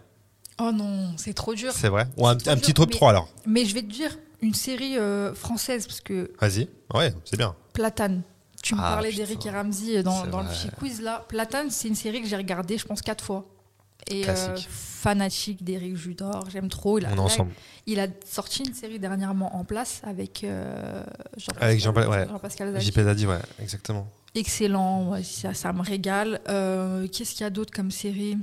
Oh 0.60 0.72
non, 0.72 1.14
c'est 1.18 1.36
trop 1.36 1.54
dur. 1.54 1.72
C'est 1.72 1.90
vrai? 1.90 2.08
Ou 2.18 2.28
un, 2.28 2.32
un 2.32 2.36
petit 2.58 2.74
top 2.74 2.90
mais- 2.90 2.96
3 2.96 3.12
alors? 3.12 3.30
Mais 3.46 3.64
je 3.66 3.76
vais 3.76 3.84
te 3.84 3.92
dire 3.92 4.18
une 4.42 4.56
série 4.56 4.96
française, 5.36 5.86
parce 5.86 6.02
que 6.02 6.32
Vas-y. 6.42 6.68
Ouais, 6.96 7.14
c'est 7.26 7.38
bien. 7.38 7.56
Platane. 7.74 8.24
Tu 8.68 8.76
me 8.76 8.82
Ah, 8.82 8.94
parlais 8.94 9.12
d'Eric 9.14 9.46
et 9.46 9.50
Ramsey 9.50 10.04
dans, 10.04 10.24
C'est 10.24 10.30
dans 10.30 10.42
le 10.42 10.48
petit 10.50 10.70
quiz 10.78 11.02
là. 11.02 11.24
Platane, 11.28 11.70
c'est 11.70 11.88
une 11.88 11.96
série 11.96 12.22
que 12.22 12.28
j'ai 12.28 12.36
regardée, 12.36 12.78
je 12.78 12.86
pense, 12.86 13.02
quatre 13.02 13.24
fois. 13.24 13.46
Et 14.10 14.28
euh, 14.28 14.56
fanatique 14.70 15.64
d'Eric 15.64 15.96
Judor, 15.96 16.50
j'aime 16.50 16.70
trop. 16.70 16.98
Il 17.00 17.06
a, 17.06 17.10
là, 17.28 17.34
il 17.86 18.00
a 18.00 18.08
sorti 18.26 18.64
une 18.64 18.74
série 18.74 19.00
dernièrement 19.00 19.56
en 19.56 19.64
place 19.66 20.02
avec 20.04 20.44
euh, 20.44 21.04
Jean-Pascal 21.38 21.80
Jean-Pa- 21.80 22.08
ouais. 22.08 22.28
Zaki. 22.74 22.86
JP 22.86 23.00
Zadi, 23.02 23.26
ouais, 23.28 23.40
exactement. 23.62 24.08
Excellent, 24.36 25.10
ouais, 25.12 25.24
ça, 25.24 25.54
ça 25.54 25.74
me 25.74 25.82
régale. 25.82 26.40
Euh, 26.50 27.08
Qu'est-ce 27.08 27.32
qu'il 27.32 27.42
y 27.42 27.48
a 27.48 27.50
d'autre 27.50 27.74
comme 27.74 27.92
série? 27.92 28.38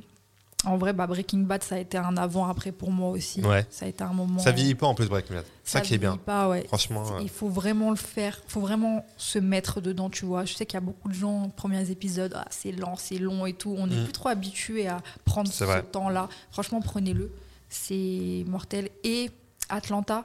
En 0.66 0.76
vrai, 0.76 0.92
bah, 0.92 1.06
Breaking 1.06 1.40
Bad, 1.40 1.62
ça 1.62 1.74
a 1.74 1.78
été 1.78 1.98
un 1.98 2.16
avant-après 2.16 2.72
pour 2.72 2.90
moi 2.90 3.10
aussi. 3.10 3.42
Ouais. 3.42 3.66
Ça 3.70 3.84
a 3.86 3.88
été 3.88 4.02
un 4.04 4.12
moment. 4.12 4.38
Ça 4.38 4.50
vieillit 4.50 4.74
pas 4.74 4.86
en 4.86 4.94
plus, 4.94 5.08
Breaking 5.08 5.34
Bad. 5.34 5.44
Ça 5.62 5.80
qui 5.80 5.94
est 5.94 5.98
bien. 5.98 6.10
vieillit 6.12 6.24
Pas, 6.24 6.48
ouais. 6.48 6.64
Franchement, 6.68 7.04
ouais. 7.04 7.22
Il 7.22 7.28
faut 7.28 7.48
vraiment 7.48 7.90
le 7.90 7.96
faire, 7.96 8.40
il 8.46 8.50
faut 8.50 8.60
vraiment 8.60 9.04
se 9.16 9.38
mettre 9.38 9.80
dedans, 9.80 10.10
tu 10.10 10.24
vois. 10.24 10.44
Je 10.44 10.54
sais 10.54 10.66
qu'il 10.66 10.74
y 10.74 10.78
a 10.78 10.80
beaucoup 10.80 11.08
de 11.08 11.14
gens, 11.14 11.48
premiers 11.50 11.90
épisodes, 11.90 12.32
ah, 12.36 12.44
c'est 12.50 12.72
lent, 12.72 12.96
c'est 12.96 13.18
long 13.18 13.46
et 13.46 13.52
tout. 13.52 13.74
On 13.78 13.86
n'est 13.86 13.96
Mm. 14.00 14.04
plus 14.04 14.12
trop 14.12 14.28
habitué 14.28 14.88
à 14.88 14.98
prendre 15.24 15.50
ce 15.52 15.64
temps-là. 15.80 16.28
Franchement, 16.50 16.80
prenez-le. 16.80 17.30
c'est 17.68 18.44
mortel. 18.46 18.88
Et 19.02 19.30
Atlanta. 19.68 20.24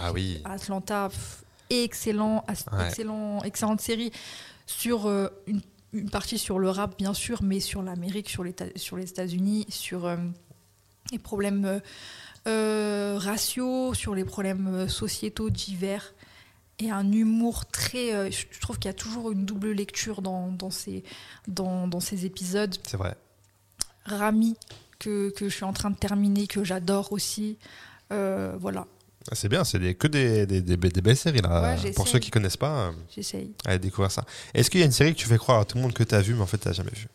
Ah 0.00 0.12
oui. 0.12 0.40
Atlanta, 0.44 1.08
pff, 1.08 1.42
excellent, 1.70 2.44
Ouais. 2.48 2.86
excellent, 2.86 3.42
excellente 3.42 3.80
série 3.80 4.12
sur 4.66 5.06
euh, 5.06 5.28
une, 5.46 5.60
une 5.94 6.10
partie 6.10 6.38
sur 6.38 6.58
le 6.58 6.68
rap 6.68 6.98
bien 6.98 7.14
sûr, 7.14 7.42
mais 7.42 7.60
sur 7.60 7.82
l'Amérique, 7.82 8.28
sur 8.28 8.44
sur 8.76 8.96
les 8.96 9.08
États-Unis, 9.08 9.64
sur 9.68 10.04
euh, 10.04 10.16
les 11.12 11.18
problèmes 11.18 11.64
euh, 11.64 11.80
euh, 12.46 13.18
raciaux, 13.18 13.94
sur 13.94 14.14
les 14.14 14.24
problèmes 14.24 14.88
sociétaux 14.88 15.50
divers. 15.50 16.14
Et 16.80 16.90
un 16.90 17.10
humour 17.12 17.66
très. 17.66 18.12
euh, 18.12 18.30
je 18.30 18.60
trouve 18.60 18.78
qu'il 18.78 18.88
y 18.88 18.90
a 18.90 18.94
toujours 18.94 19.30
une 19.30 19.44
double 19.46 19.70
lecture 19.70 20.20
dans, 20.22 20.50
dans, 20.50 20.70
ces, 20.70 21.04
dans, 21.46 21.86
dans 21.86 22.00
ces 22.00 22.26
épisodes. 22.26 22.74
C'est 22.86 22.96
vrai. 22.96 23.16
Rami, 24.04 24.56
que, 24.98 25.30
que 25.30 25.48
je 25.48 25.54
suis 25.54 25.64
en 25.64 25.72
train 25.72 25.90
de 25.90 25.96
terminer, 25.96 26.46
que 26.46 26.64
j'adore 26.64 27.12
aussi. 27.12 27.56
Voilà, 28.10 28.86
Ah, 29.30 29.34
C'est 29.34 29.48
bien, 29.48 29.64
c'est 29.64 29.78
des- 29.78 29.94
que 29.94 30.06
des, 30.06 30.44
des, 30.46 30.60
des 30.60 30.76
be- 30.76 30.92
des 30.92 31.00
belles 31.00 31.16
séries 31.16 31.40
là. 31.40 31.76
Ouais. 31.82 31.92
Pour 31.92 32.06
ceux 32.08 32.18
qui 32.18 32.30
connaissent 32.30 32.56
pas, 32.58 32.88
euh, 32.88 32.92
j'essaye. 33.14 33.52
allez 33.64 33.78
découvrir 33.78 34.10
ça. 34.10 34.24
Est-ce 34.52 34.68
qu'il 34.70 34.80
y 34.80 34.82
a 34.82 34.86
une 34.86 34.92
série 34.92 35.14
que 35.14 35.18
tu 35.18 35.26
fais 35.26 35.38
croire 35.38 35.60
à 35.60 35.64
tout 35.64 35.76
le 35.78 35.82
monde 35.82 35.94
que 35.94 36.02
tu 36.04 36.14
as 36.14 36.20
vue, 36.20 36.34
mais 36.34 36.42
en 36.42 36.46
fait 36.46 36.58
tu 36.58 36.68
n'as 36.68 36.74
jamais 36.74 36.90
vue? 36.94 37.08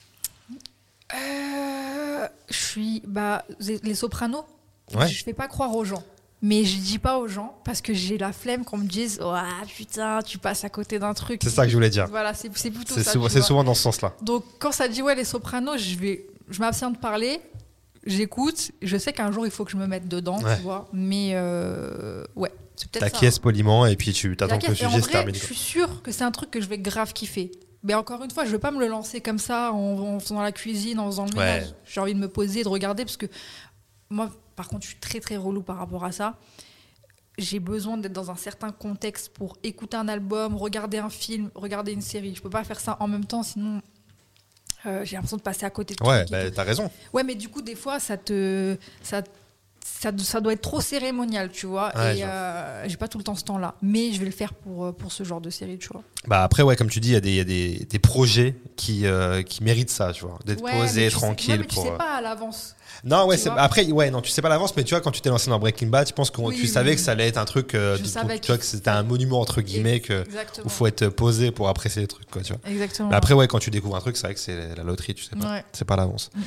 Euh, 1.13 2.27
je 2.49 2.57
suis. 2.57 3.03
Bah, 3.05 3.45
les 3.83 3.95
Sopranos, 3.95 4.45
Ouais. 4.95 5.07
je 5.07 5.23
fais 5.23 5.33
pas 5.33 5.47
croire 5.47 5.75
aux 5.75 5.85
gens. 5.85 6.03
Mais 6.41 6.63
je 6.63 6.77
dis 6.77 6.99
pas 6.99 7.17
aux 7.17 7.27
gens 7.27 7.59
parce 7.65 7.81
que 7.81 7.93
j'ai 7.93 8.17
la 8.17 8.31
flemme 8.31 8.63
qu'on 8.63 8.77
me 8.77 8.87
dise 8.87 9.19
Oh 9.21 9.35
putain, 9.75 10.21
tu 10.21 10.37
passes 10.37 10.63
à 10.63 10.69
côté 10.69 10.97
d'un 10.97 11.13
truc. 11.13 11.41
C'est 11.43 11.49
ça 11.49 11.63
que 11.63 11.69
je 11.69 11.75
voulais 11.75 11.89
dire. 11.89 12.07
Voilà, 12.07 12.33
c'est 12.33 12.49
plutôt 12.49 12.93
C'est 12.95 13.03
ça. 13.03 13.11
souvent, 13.11 13.27
souvent 13.29 13.63
dans 13.65 13.73
ce 13.73 13.81
sens-là. 13.83 14.13
Donc 14.21 14.45
quand 14.57 14.71
ça 14.71 14.87
dit 14.87 15.01
ouais 15.01 15.15
les 15.15 15.25
Sopranos, 15.25 15.77
je 15.77 15.95
vais, 15.97 16.25
je 16.49 16.59
m'abstiens 16.59 16.91
de 16.91 16.97
parler, 16.97 17.41
j'écoute, 18.05 18.71
je 18.81 18.97
sais 18.97 19.13
qu'un 19.13 19.31
jour 19.31 19.45
il 19.45 19.51
faut 19.51 19.65
que 19.65 19.71
je 19.71 19.77
me 19.77 19.87
mette 19.87 20.07
dedans, 20.07 20.41
Ouais. 20.41 20.55
tu 20.57 20.61
vois. 20.63 20.87
Mais 20.93 21.31
euh, 21.33 22.23
ouais, 22.35 22.51
c'est 22.75 22.89
peut-être. 22.89 23.11
T'acquiesces 23.11 23.39
poliment 23.39 23.85
et 23.85 23.95
puis 23.95 24.13
tu 24.13 24.35
t'attends 24.37 24.59
que 24.59 24.67
le 24.67 24.75
sujet 24.75 25.01
se 25.01 25.09
termine. 25.09 25.35
Je 25.35 25.39
suis 25.43 25.55
sûre 25.55 26.01
que 26.01 26.11
c'est 26.11 26.23
un 26.23 26.31
truc 26.31 26.51
que 26.51 26.61
je 26.61 26.67
vais 26.67 26.77
grave 26.79 27.13
kiffer. 27.13 27.51
Mais 27.83 27.93
encore 27.93 28.21
une 28.23 28.31
fois, 28.31 28.43
je 28.43 28.51
vais 28.51 28.59
pas 28.59 28.71
me 28.71 28.79
le 28.79 28.87
lancer 28.87 29.21
comme 29.21 29.39
ça 29.39 29.71
en, 29.71 29.77
en 30.15 30.19
faisant 30.19 30.41
la 30.41 30.51
cuisine, 30.51 30.99
en 30.99 31.05
faisant 31.07 31.25
le 31.25 31.37
Ouais. 31.37 31.53
ménage. 31.55 31.73
J'ai 31.85 32.01
envie 32.01 32.13
de 32.13 32.19
me 32.19 32.27
poser, 32.27 32.63
de 32.63 32.67
regarder 32.67 33.05
parce 33.05 33.15
que 33.17 33.27
moi, 34.09 34.29
par 34.57 34.67
contre, 34.67 34.83
je 34.83 34.89
suis 34.89 34.99
très 34.99 35.19
très 35.21 35.37
relou 35.37 35.61
par 35.61 35.77
rapport 35.77 36.03
à 36.03 36.11
ça. 36.11 36.37
J'ai 37.37 37.59
besoin 37.61 37.97
d'être 37.97 38.11
dans 38.11 38.31
un 38.31 38.35
certain 38.35 38.71
contexte 38.73 39.29
pour 39.29 39.55
écouter 39.63 39.95
un 39.95 40.09
album, 40.09 40.57
regarder 40.57 40.97
un 40.97 41.09
film, 41.09 41.49
regarder 41.55 41.93
une 41.93 42.01
série. 42.01 42.35
Je 42.35 42.41
peux 42.41 42.49
pas 42.49 42.65
faire 42.65 42.81
ça 42.81 42.97
en 42.99 43.07
même 43.07 43.23
temps, 43.23 43.43
sinon 43.43 43.81
j'ai 45.03 45.15
l'impression 45.15 45.37
de 45.37 45.41
passer 45.41 45.65
à 45.65 45.69
côté 45.69 45.95
de 45.95 46.03
Ouais, 46.03 46.25
bah, 46.29 46.49
t'as 46.51 46.63
raison. 46.63 46.89
Ouais, 47.13 47.23
mais 47.23 47.35
du 47.35 47.49
coup, 47.49 47.61
des 47.61 47.75
fois, 47.75 47.99
ça 47.99 48.17
te. 48.17 48.77
Ça, 49.03 49.21
ça, 49.83 50.11
ça 50.17 50.39
doit 50.41 50.53
être 50.53 50.61
trop 50.61 50.81
cérémonial, 50.81 51.49
tu 51.51 51.65
vois. 51.65 51.91
Ouais, 51.95 52.19
et 52.19 52.23
euh, 52.23 52.87
j'ai 52.87 52.97
pas 52.97 53.07
tout 53.07 53.17
le 53.17 53.23
temps 53.23 53.35
ce 53.35 53.43
temps-là. 53.43 53.75
Mais 53.81 54.11
je 54.13 54.19
vais 54.19 54.25
le 54.25 54.31
faire 54.31 54.53
pour, 54.53 54.85
euh, 54.85 54.91
pour 54.91 55.11
ce 55.11 55.23
genre 55.23 55.41
de 55.41 55.49
série, 55.49 55.77
tu 55.77 55.87
vois. 55.91 56.03
Bah 56.27 56.43
après, 56.43 56.63
ouais, 56.63 56.75
comme 56.75 56.89
tu 56.89 56.99
dis, 56.99 57.09
il 57.09 57.13
y 57.13 57.17
a 57.17 57.21
des, 57.21 57.29
il 57.31 57.35
y 57.35 57.39
a 57.39 57.43
des, 57.43 57.85
des 57.89 57.99
projets 57.99 58.55
qui, 58.75 59.05
euh, 59.05 59.41
qui 59.41 59.63
méritent 59.63 59.89
ça, 59.89 60.11
tu 60.13 60.25
vois. 60.25 60.37
D'être 60.45 60.61
Ouais, 60.63 60.71
posé, 60.71 61.05
tu 61.05 61.11
sais- 61.11 61.15
tranquille. 61.17 61.51
ouais, 61.53 61.57
mais 61.59 61.65
tu 61.67 61.75
sais 61.75 61.87
euh, 61.91 61.97
pas 61.97 62.15
à 62.17 62.21
l'avance. 62.21 62.75
Non, 63.03 63.25
ouais, 63.27 63.37
tu 63.37 63.47
après, 63.49 63.85
ouais, 63.91 64.11
non, 64.11 64.21
tu 64.21 64.29
sais 64.29 64.41
pas 64.41 64.49
l'avance, 64.49 64.75
mais 64.75 64.83
tu 64.83 64.93
vois, 64.93 65.01
quand 65.01 65.11
tu 65.11 65.21
t'es 65.21 65.29
lancé 65.29 65.49
dans 65.49 65.59
Breaking 65.59 65.87
Bad, 65.87 66.07
je 66.07 66.13
pense 66.13 66.31
que 66.31 66.41
Oui, 66.41 66.55
tu 66.55 66.61
oui, 66.63 66.67
savais 66.67 66.89
oui. 66.91 66.95
que 66.95 67.01
ça 67.01 67.11
allait 67.11 67.27
être 67.27 67.37
un 67.37 67.45
truc, 67.45 67.73
euh, 67.75 67.97
de- 67.97 68.03
tu 68.03 68.47
vois, 68.47 68.57
que- 68.57 68.65
c'était 68.65 68.89
un 68.89 69.03
monument 69.03 69.39
entre 69.39 69.61
guillemets, 69.61 69.99
que 70.01 70.21
Exactement. 70.23 70.65
où 70.65 70.69
faut 70.69 70.87
être 70.87 71.07
posé 71.09 71.51
pour 71.51 71.69
apprécier 71.69 72.01
les 72.01 72.07
trucs, 72.07 72.29
quoi, 72.29 72.41
tu 72.41 72.51
vois. 72.53 72.61
Exactement. 72.69 73.09
Mais 73.09 73.15
après, 73.15 73.33
ouais, 73.33 73.47
quand 73.47 73.59
tu 73.59 73.69
découvres 73.71 73.95
un 73.95 74.01
truc, 74.01 74.17
c'est 74.17 74.27
vrai 74.27 74.33
que 74.33 74.39
c'est 74.39 74.75
la 74.75 74.83
loterie, 74.83 75.13
tu 75.13 75.23
sais 75.23 75.35
pas. 75.35 75.61
C'est 75.71 75.85
pas 75.85 75.95
l'avance. 75.95 76.29
Mm, 76.35 76.39
mm, 76.41 76.43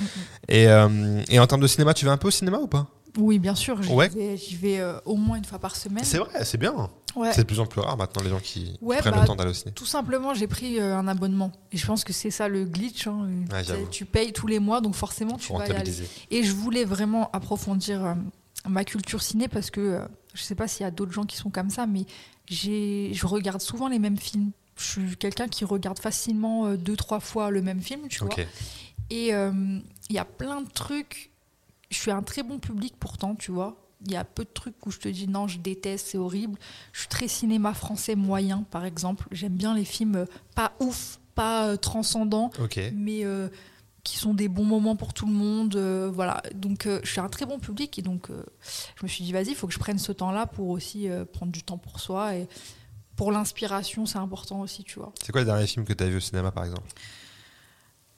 Et, 0.49 0.67
euh, 0.69 1.23
et 1.31 1.39
en 1.39 1.47
termes 1.47 1.63
de 1.63 1.67
cinéma, 1.67 1.95
tu 1.95 2.05
vas 2.05 2.13
un 2.13 2.17
peu 2.19 2.29
au 2.29 2.33
cinéma 2.33 2.59
ou 2.59 2.67
pas? 2.67 2.87
Oui, 3.19 3.39
bien 3.39 3.55
sûr. 3.55 3.83
J'y 3.83 3.93
Ouais. 3.93 4.09
vais, 4.09 4.81
euh, 4.81 4.99
au 5.05 5.17
moins 5.17 5.37
une 5.37 5.45
fois 5.45 5.59
par 5.59 5.77
semaine. 5.77 6.05
C'est 6.05 6.19
vrai, 6.19 6.45
c'est 6.45 6.59
bien. 6.59 6.91
Ouais. 7.15 7.33
C'est 7.33 7.43
de 7.43 7.47
plus 7.47 7.61
en 7.61 7.67
plus 7.67 7.81
rare 7.83 7.97
maintenant 7.99 8.23
les 8.23 8.31
gens 8.31 8.41
qui, 8.41 8.79
prennent 8.81 9.13
bah, 9.13 9.21
le 9.21 9.27
temps 9.27 9.37
d'aller 9.37 9.51
au 9.51 9.55
ciné. 9.55 9.73
Tout 9.73 9.85
simplement, 9.85 10.33
j'ai 10.33 10.47
pris 10.47 10.81
euh, 10.81 10.97
un 10.97 11.07
abonnement. 11.07 11.53
Et 11.73 11.77
je 11.77 11.87
pense 11.87 12.05
que 12.05 12.13
c'est 12.15 12.31
ça 12.31 12.49
le 12.49 12.65
glitch. 12.65 13.07
hein. 13.07 13.29
Tu 13.91 14.07
payes 14.07 14.33
tous 14.33 14.47
les 14.47 14.59
mois, 14.59 14.81
donc 14.81 14.95
forcément, 14.95 15.37
tu 15.37 15.53
vas 15.53 15.67
y 15.67 15.73
aller. 15.73 15.93
Et 16.31 16.43
je 16.43 16.53
voulais 16.53 16.85
vraiment 16.85 17.31
approfondir 17.33 18.05
euh, 18.05 18.15
ma 18.67 18.85
culture 18.85 19.23
ciné 19.23 19.49
parce 19.49 19.71
que 19.71 20.01
je 20.33 20.43
sais 20.43 20.55
pas 20.55 20.67
s'il 20.69 20.85
y 20.85 20.87
a 20.87 20.91
d'autres 20.91 21.13
gens 21.13 21.25
qui 21.25 21.37
sont 21.37 21.51
comme 21.51 21.69
ça, 21.69 21.87
mais 21.87 22.07
je 22.51 23.27
regarde 23.27 23.61
souvent 23.61 23.89
les 23.89 23.99
mêmes 23.99 24.19
films. 24.19 24.53
Je 24.79 24.85
suis 24.85 25.17
quelqu'un 25.19 25.49
qui 25.49 25.67
regarde 25.67 25.99
facilement 25.99 26.73
deux, 26.77 26.97
trois 26.97 27.21
fois 27.21 27.51
le 27.51 27.61
même 27.61 27.83
film, 27.83 28.09
tu 28.09 28.25
vois. 28.25 28.35
Et 29.11 29.29
il 29.29 29.83
y 30.15 30.19
a 30.19 30.25
plein 30.25 30.63
de 30.63 30.71
trucs. 30.71 31.32
Je 31.93 31.99
suis 31.99 32.11
un 32.11 32.23
très 32.23 32.43
bon 32.43 32.59
public 32.59 32.95
pourtant, 32.99 33.35
tu 33.35 33.53
vois. 33.53 33.77
Il 34.07 34.11
y 34.13 34.17
a 34.17 34.25
peu 34.25 34.43
de 34.45 34.51
trucs 34.53 34.85
où 34.85 34.91
je 34.91 34.99
te 34.99 35.09
dis 35.09 35.29
non, 35.29 35.47
je 35.47 35.59
déteste, 35.59 36.09
c'est 36.09 36.19
horrible. 36.19 36.59
Je 36.93 37.01
suis 37.01 37.09
très 37.09 37.29
cinéma 37.29 37.73
français 37.75 38.17
moyen, 38.17 38.65
par 38.71 38.85
exemple. 38.85 39.29
J'aime 39.31 39.53
bien 39.55 39.75
les 39.75 39.85
films 39.85 40.17
euh, 40.17 40.25
pas 40.57 40.73
ouf, 40.81 41.21
pas 41.37 41.69
euh, 41.69 41.77
transcendants, 41.77 42.51
mais 42.95 43.25
euh, 43.25 43.49
qui 44.03 44.17
sont 44.19 44.35
des 44.35 44.49
bons 44.49 44.65
moments 44.65 44.97
pour 44.97 45.15
tout 45.15 45.27
le 45.27 45.33
monde. 45.33 45.77
euh, 45.77 46.11
voilà. 46.13 46.43
Donc, 46.55 46.87
euh, 46.87 46.99
je 47.05 47.11
suis 47.13 47.21
un 47.21 47.29
très 47.29 47.47
bon 47.47 47.61
public 47.61 47.97
et 47.99 48.03
donc 48.03 48.29
je 48.97 49.03
me 49.05 49.09
suis 49.09 49.23
dit, 49.23 49.31
vas-y, 49.33 49.51
il 49.51 49.55
faut 49.55 49.69
que 49.69 49.73
je 49.75 49.79
prenne 49.79 49.99
ce 50.01 50.11
temps-là 50.11 50.47
pour 50.47 50.69
aussi 50.71 51.07
prendre 51.33 51.53
du 51.53 51.63
temps 51.63 51.79
pour 51.79 52.01
soi 52.01 52.35
et 52.35 52.49
pour 53.15 53.31
l'inspiration, 53.31 54.05
c'est 54.07 54.19
important 54.19 54.61
aussi, 54.63 54.83
tu 54.83 54.99
vois. 54.99 55.13
C'est 55.23 55.31
quoi 55.31 55.43
le 55.43 55.47
dernier 55.47 55.67
film 55.69 55.85
que 55.85 55.93
tu 55.93 56.03
as 56.03 56.09
vu 56.09 56.17
au 56.17 56.21
cinéma 56.21 56.51
par 56.51 56.65
exemple? 56.65 56.89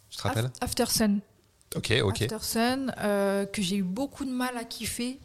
Tu 0.09 0.17
te 0.17 0.23
rappelles? 0.23 0.47
Af- 0.47 0.65
After 0.65 0.87
Sun. 0.87 1.21
Ok, 1.77 1.93
ok. 2.03 2.23
After 2.23 2.39
Sun, 2.41 2.95
euh, 2.99 3.47
que 3.47 3.63
j'ai 3.63 3.77
eu 3.77 3.83
beaucoup 3.83 4.25
de 4.25 4.31
mal 4.31 4.57
à 4.57 4.65
kiffer, 4.65 5.19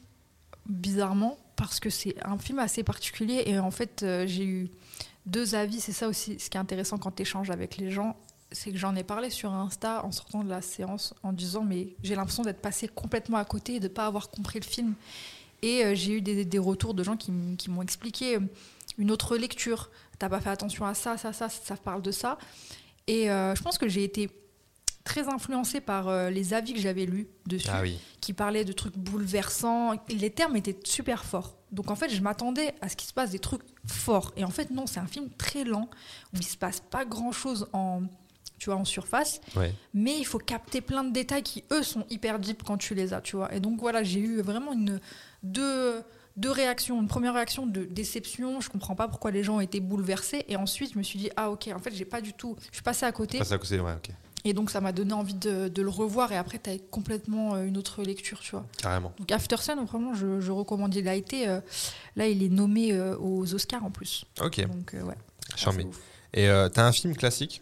bizarrement, 0.67 1.37
parce 1.55 1.79
que 1.79 1.89
c'est 1.89 2.15
un 2.25 2.37
film 2.37 2.59
assez 2.59 2.83
particulier 2.83 3.43
et 3.45 3.59
en 3.59 3.71
fait, 3.71 4.03
euh, 4.03 4.25
j'ai 4.27 4.45
eu 4.45 4.69
deux 5.25 5.55
avis. 5.55 5.79
C'est 5.79 5.91
ça 5.91 6.07
aussi 6.07 6.39
ce 6.39 6.49
qui 6.49 6.57
est 6.57 6.59
intéressant 6.59 6.97
quand 6.97 7.11
tu 7.11 7.21
échanges 7.21 7.49
avec 7.49 7.77
les 7.77 7.91
gens. 7.91 8.15
C'est 8.51 8.71
que 8.71 8.77
j'en 8.77 8.95
ai 8.95 9.03
parlé 9.03 9.29
sur 9.29 9.51
Insta 9.53 10.03
en 10.03 10.11
sortant 10.11 10.43
de 10.43 10.49
la 10.49 10.61
séance 10.61 11.13
en 11.21 11.33
disant 11.33 11.63
mais 11.63 11.89
j'ai 12.01 12.15
l'impression 12.15 12.41
d'être 12.41 12.61
passé 12.61 12.87
complètement 12.87 13.37
à 13.37 13.45
côté 13.45 13.75
et 13.75 13.79
de 13.79 13.87
ne 13.87 13.93
pas 13.93 14.07
avoir 14.07 14.29
compris 14.31 14.59
le 14.59 14.65
film. 14.65 14.95
Et 15.61 15.85
euh, 15.85 15.93
j'ai 15.93 16.13
eu 16.13 16.21
des, 16.21 16.45
des 16.45 16.57
retours 16.57 16.93
de 16.93 17.03
gens 17.03 17.15
qui, 17.17 17.31
qui 17.57 17.69
m'ont 17.69 17.81
expliqué 17.83 18.37
euh, 18.37 18.39
une 18.97 19.11
autre 19.11 19.37
lecture. 19.37 19.91
T'as 20.17 20.29
pas 20.29 20.39
fait 20.41 20.49
attention 20.49 20.85
à 20.85 20.93
ça, 20.93 21.17
ça, 21.17 21.31
ça, 21.31 21.47
ça 21.49 21.75
parle 21.75 22.01
de 22.01 22.11
ça. 22.11 22.37
Et 23.07 23.25
je 23.25 23.61
pense 23.63 23.79
que 23.79 23.87
j'ai 23.87 24.03
été 24.03 24.29
très 25.03 25.27
influencée 25.27 25.81
par 25.81 26.07
euh, 26.07 26.29
les 26.29 26.53
avis 26.53 26.73
que 26.73 26.79
j'avais 26.79 27.05
lus 27.05 27.27
dessus, 27.47 27.67
Ah 27.71 27.81
oui. 27.81 27.97
qui 28.21 28.33
parlaient 28.33 28.65
de 28.65 28.73
trucs 28.73 28.97
bouleversants. 28.97 29.93
Les 30.09 30.29
termes 30.29 30.55
étaient 30.55 30.77
super 30.83 31.25
forts. 31.25 31.55
Donc 31.71 31.89
en 31.91 31.95
fait, 31.95 32.09
je 32.09 32.21
m'attendais 32.21 32.73
à 32.81 32.89
ce 32.89 32.95
qu'il 32.95 33.07
se 33.07 33.13
passe 33.13 33.31
des 33.31 33.39
trucs 33.39 33.63
forts. 33.85 34.31
Et 34.37 34.43
en 34.43 34.49
fait, 34.49 34.71
non, 34.71 34.87
c'est 34.87 34.99
un 34.99 35.07
film 35.07 35.29
très 35.37 35.63
lent, 35.63 35.89
où 36.33 36.37
il 36.37 36.43
se 36.45 36.57
passe 36.57 36.79
pas 36.81 37.05
grand-chose 37.05 37.67
en, 37.73 38.01
tu 38.57 38.69
vois, 38.69 38.75
en 38.79 38.85
surface. 38.85 39.39
Ouais. 39.55 39.73
Mais 39.93 40.17
il 40.17 40.25
faut 40.25 40.39
capter 40.39 40.81
plein 40.81 41.03
de 41.03 41.11
détails 41.13 41.43
qui, 41.43 41.63
eux, 41.71 41.83
sont 41.83 42.05
hyper 42.09 42.39
deep 42.39 42.63
quand 42.63 42.77
tu 42.77 42.93
les 42.95 43.13
as, 43.13 43.21
tu 43.21 43.35
vois. 43.35 43.53
Et 43.53 43.59
donc 43.59 43.79
voilà, 43.79 44.03
j'ai 44.03 44.19
eu 44.19 44.41
vraiment 44.41 44.73
une, 44.73 44.99
deux, 45.43 46.01
deux 46.37 46.51
réactions. 46.51 46.99
Une 47.01 47.07
première 47.07 47.33
réaction 47.35 47.65
de 47.67 47.83
déception, 47.85 48.61
je 48.61 48.69
comprends 48.69 48.95
pas 48.95 49.07
pourquoi 49.07 49.29
les 49.31 49.43
gens 49.43 49.57
ont 49.57 49.61
été 49.61 49.79
bouleversés. 49.79 50.45
Et 50.47 50.55
ensuite, 50.55 50.93
je 50.93 50.97
me 50.97 51.03
suis 51.03 51.19
dit, 51.19 51.29
ah 51.35 51.51
ok, 51.51 51.69
en 51.73 51.79
fait, 51.79 51.93
j'ai 51.93 52.05
pas 52.05 52.21
du 52.21 52.33
tout... 52.33 52.55
Je 52.71 52.75
suis 52.77 52.83
passée 52.83 53.05
à 53.05 53.11
côté. 53.11 53.37
Passer 53.37 53.53
à 53.53 53.57
côté, 53.59 53.79
ouais, 53.79 53.93
ok. 53.93 54.09
Et 54.45 54.53
donc, 54.53 54.69
ça 54.69 54.79
m'a 54.79 54.91
donné 54.93 55.11
envie 55.13 55.33
de, 55.33 55.67
de 55.67 55.81
le 55.81 55.89
revoir. 55.89 56.31
Et 56.31 56.37
après, 56.37 56.59
tu 56.59 56.69
as 56.69 56.77
complètement 56.91 57.55
euh, 57.55 57.65
une 57.65 57.77
autre 57.77 58.03
lecture, 58.03 58.39
tu 58.39 58.51
vois. 58.51 58.65
Carrément. 58.77 59.13
Donc, 59.19 59.31
After 59.31 59.57
Sun, 59.57 59.83
vraiment, 59.85 60.13
je, 60.13 60.39
je 60.39 60.51
recommande. 60.51 60.95
Il 60.95 61.07
a 61.09 61.15
été. 61.15 61.47
euh, 61.47 61.59
là, 62.15 62.27
il 62.27 62.41
est 62.41 62.49
nommé 62.49 62.93
euh, 62.93 63.17
aux 63.17 63.53
Oscars 63.53 63.83
en 63.83 63.91
plus. 63.91 64.23
Ok, 64.41 64.65
Donc, 64.65 64.93
euh, 64.93 65.01
ouais. 65.03 65.15
charmé. 65.55 65.83
ouf. 65.83 65.99
Et 66.33 66.47
euh, 66.47 66.69
t'as 66.69 66.85
un 66.85 66.91
film 66.93 67.15
classique 67.15 67.61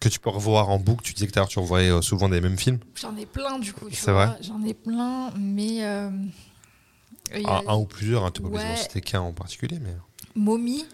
que 0.00 0.08
tu 0.08 0.18
peux 0.18 0.30
revoir 0.30 0.70
en 0.70 0.78
boucle? 0.78 1.04
Tu 1.04 1.12
disais 1.12 1.26
que 1.28 1.46
tu 1.46 1.58
revoyais 1.60 2.02
souvent 2.02 2.28
des 2.28 2.40
mêmes 2.40 2.58
films. 2.58 2.78
J'en 3.00 3.16
ai 3.16 3.26
plein, 3.26 3.58
du 3.60 3.72
coup. 3.72 3.88
tu 3.88 3.94
C'est 3.96 4.10
vrai 4.12 4.30
J'en 4.40 4.62
ai 4.64 4.74
plein, 4.74 5.30
mais. 5.38 5.84
a 5.84 6.10
Un, 7.68 7.76
ou 7.76 7.84
plusieurs, 7.86 8.24
hein, 8.24 8.30
tu 8.34 8.42
peux 8.42 8.48
pas 8.50 8.56
Ouais. 8.56 8.62
besoin 8.62 8.74
de 8.74 8.78
citer 8.78 9.00
qu'un 9.00 9.20
en 9.20 9.32
particulier, 9.32 9.78
mais. 9.80 9.94
Mommy, 10.34 10.84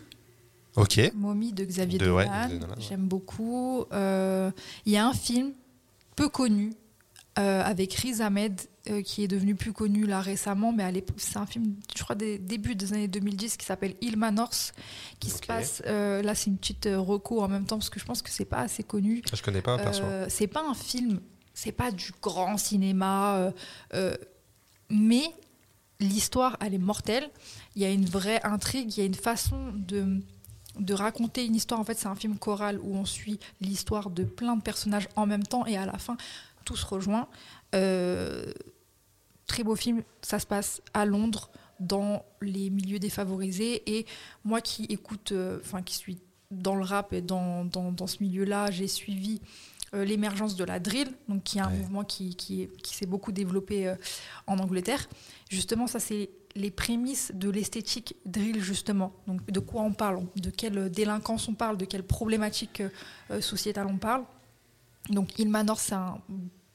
Ok. 0.81 1.01
Mommy 1.15 1.53
de 1.53 1.65
Xavier 1.65 1.99
De- 1.99 2.11
ouais, 2.11 2.25
Dolan. 2.27 2.69
Ouais. 2.69 2.75
J'aime 2.79 3.07
beaucoup. 3.09 3.85
Euh, 3.93 4.51
Il 4.87 4.93
y 4.93 4.97
a 4.97 5.07
un 5.07 5.13
film 5.15 5.53
peu 6.17 6.29
connu 6.29 6.73
euh, 7.39 7.63
avec 7.63 7.95
Riz 7.95 8.21
Ahmed 8.21 8.61
euh, 8.91 9.03
qui 9.03 9.23
est 9.23 9.29
devenu 9.29 9.55
plus 9.55 9.73
connu 9.73 10.07
là 10.07 10.21
récemment, 10.21 10.73
mais 10.73 10.83
à 10.83 10.91
l'époque, 10.91 11.19
c'est 11.21 11.37
un 11.37 11.47
film, 11.47 11.75
je 11.97 12.03
crois, 12.03 12.17
des 12.17 12.39
débuts 12.39 12.75
des 12.75 12.93
années 12.93 13.07
2010 13.07 13.57
qui 13.57 13.65
s'appelle 13.67 13.95
Ilma 14.01 14.31
North, 14.33 14.73
qui 15.21 15.31
se 15.31 15.39
passe. 15.47 15.83
euh, 15.87 16.23
là, 16.23 16.35
c'est 16.35 16.51
une 16.51 16.57
petite 16.59 16.89
reco 16.93 17.41
en 17.43 17.49
même 17.49 17.65
temps 17.65 17.77
parce 17.79 17.91
que 17.91 18.01
je 18.01 18.05
pense 18.05 18.23
que 18.23 18.31
c'est 18.31 18.45
pas 18.45 18.59
assez 18.61 18.83
connu. 18.83 19.23
Je 19.33 19.43
connais 19.43 19.63
pas, 19.63 19.77
perso. 19.79 20.03
C'est 20.29 20.47
pas 20.49 20.65
un 20.69 20.75
film, 20.75 21.21
c'est 21.55 21.71
pas 21.73 21.91
du 21.93 22.11
grand 22.23 22.57
cinéma, 22.57 23.53
mais 24.91 25.25
l'histoire, 26.01 26.57
elle 26.61 26.75
est 26.75 26.79
mortelle. 26.79 27.29
Il 27.77 27.83
y 27.83 27.85
a 27.85 27.91
une 27.91 28.07
vraie 28.07 28.41
intrigue, 28.45 28.97
il 28.97 29.01
y 29.01 29.03
a 29.03 29.07
une 29.07 29.15
façon 29.15 29.73
de, 29.75 30.21
de 30.79 30.95
raconter 30.95 31.45
une 31.45 31.55
histoire. 31.57 31.81
En 31.81 31.85
fait, 31.85 31.99
c'est 31.99 32.09
un 32.09 32.15
film 32.17 32.39
choral 32.39 32.79
où 32.83 32.95
on 32.97 33.05
suit 33.05 33.39
l'histoire 33.61 34.11
de 34.11 34.25
plein 34.25 34.57
de 34.57 34.63
personnages 34.63 35.09
en 35.17 35.27
même 35.27 35.43
temps 35.45 35.67
et 35.67 35.77
à 35.77 35.87
la 35.87 35.99
fin, 35.99 36.17
tout 36.65 36.77
se 36.77 36.87
rejoint. 36.87 37.29
Euh, 37.75 38.53
très 39.47 39.63
beau 39.65 39.77
film. 39.77 40.03
Ça 40.23 40.39
se 40.39 40.47
passe 40.47 40.81
à 40.95 41.05
Londres, 41.05 41.51
dans 41.81 42.25
les 42.41 42.71
milieux 42.71 42.99
défavorisés. 42.99 43.83
Et 43.99 44.05
moi 44.45 44.61
qui 44.61 44.85
écoute, 44.89 45.31
euh, 45.33 45.61
enfin 45.65 45.81
qui 45.83 45.95
suis 45.95 46.19
dans 46.51 46.75
le 46.75 46.83
rap 46.85 47.13
et 47.13 47.21
dans, 47.21 47.65
dans, 47.65 47.93
dans 47.93 48.07
ce 48.09 48.17
milieu-là, 48.23 48.71
j'ai 48.73 48.89
suivi 48.89 49.41
euh, 49.95 50.05
l'émergence 50.05 50.57
de 50.57 50.65
la 50.65 50.81
drill, 50.81 51.09
donc 51.29 51.45
qui 51.45 51.59
est 51.59 51.61
un 51.61 51.71
Ouais. 51.71 51.77
mouvement 51.79 52.03
qui, 52.05 52.35
qui, 52.35 52.69
qui 52.83 52.95
s'est 52.97 53.07
beaucoup 53.07 53.31
développé 53.33 53.87
euh, 53.87 53.95
en 54.47 54.59
Angleterre. 54.59 55.09
Justement, 55.51 55.87
ça 55.87 56.01
c'est 56.01 56.31
les 56.59 56.70
prémices 56.70 57.32
de 57.35 57.48
l'esthétique 57.48 58.16
drill 58.26 58.60
justement. 58.60 59.12
Donc 59.26 59.44
de 59.51 59.60
quoi 59.60 59.82
on 59.82 59.93
parle, 59.93 60.24
de 60.36 60.51
quelle 60.51 60.90
délinquance 60.90 61.48
on 61.48 61.55
parle, 61.55 61.76
de 61.76 61.85
quelle 61.85 62.02
problématique 62.02 62.82
euh, 63.30 63.40
sociétale 63.40 63.86
on 63.86 63.97
parle. 63.97 64.24
Donc 65.09 65.39
Il 65.39 65.48
Manor, 65.48 65.78
c'est 65.78 65.94
un 65.94 66.18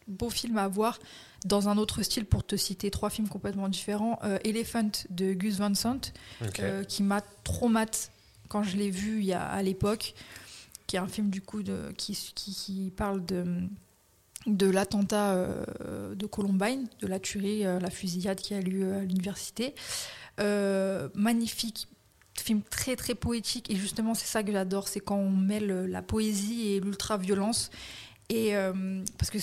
beau 0.07 0.29
film 0.29 0.57
à 0.57 0.67
voir 0.67 0.99
dans 1.45 1.69
un 1.69 1.77
autre 1.77 2.01
style 2.01 2.25
pour 2.25 2.45
te 2.45 2.55
citer 2.55 2.89
trois 2.89 3.09
films 3.09 3.27
complètement 3.27 3.69
différents. 3.69 4.17
Euh, 4.23 4.39
Elephant 4.43 4.89
de 5.09 5.33
Gus 5.33 5.57
Van 5.57 5.75
Sant, 5.75 6.13
euh, 6.59 6.83
qui 6.83 7.03
m'a 7.03 7.21
traumatisé 7.43 8.09
quand 8.47 8.63
je 8.63 8.77
l'ai 8.77 8.91
vu 8.91 9.19
il 9.19 9.25
y 9.25 9.33
a, 9.33 9.43
à 9.45 9.63
l'époque, 9.63 10.13
qui 10.85 10.95
est 10.95 10.99
un 10.99 11.07
film 11.07 11.29
du 11.29 11.41
coup 11.41 11.63
de, 11.63 11.91
qui, 11.97 12.13
qui, 12.35 12.53
qui 12.53 12.93
parle 12.95 13.25
de, 13.25 13.43
de 14.47 14.69
l'attentat 14.69 15.33
euh, 15.33 16.15
de 16.15 16.25
Columbine, 16.25 16.87
de 16.99 17.07
la 17.07 17.19
tuerie, 17.19 17.65
euh, 17.65 17.79
la 17.79 17.89
fusillade 17.89 18.39
qui 18.39 18.53
a 18.53 18.59
lieu 18.59 18.93
à 18.93 18.99
l'université. 18.99 19.75
Euh, 20.39 21.09
magnifique 21.13 21.87
film 22.39 22.61
très 22.63 22.95
très 22.95 23.13
poétique 23.15 23.69
et 23.69 23.75
justement 23.75 24.15
c'est 24.15 24.25
ça 24.25 24.43
que 24.43 24.51
j'adore, 24.51 24.87
c'est 24.87 24.99
quand 24.99 25.15
on 25.15 25.29
mêle 25.29 25.85
la 25.85 26.01
poésie 26.01 26.73
et 26.73 26.79
l'ultra-violence. 26.79 27.69
Et 28.29 28.53
parce 29.17 29.29
que 29.29 29.37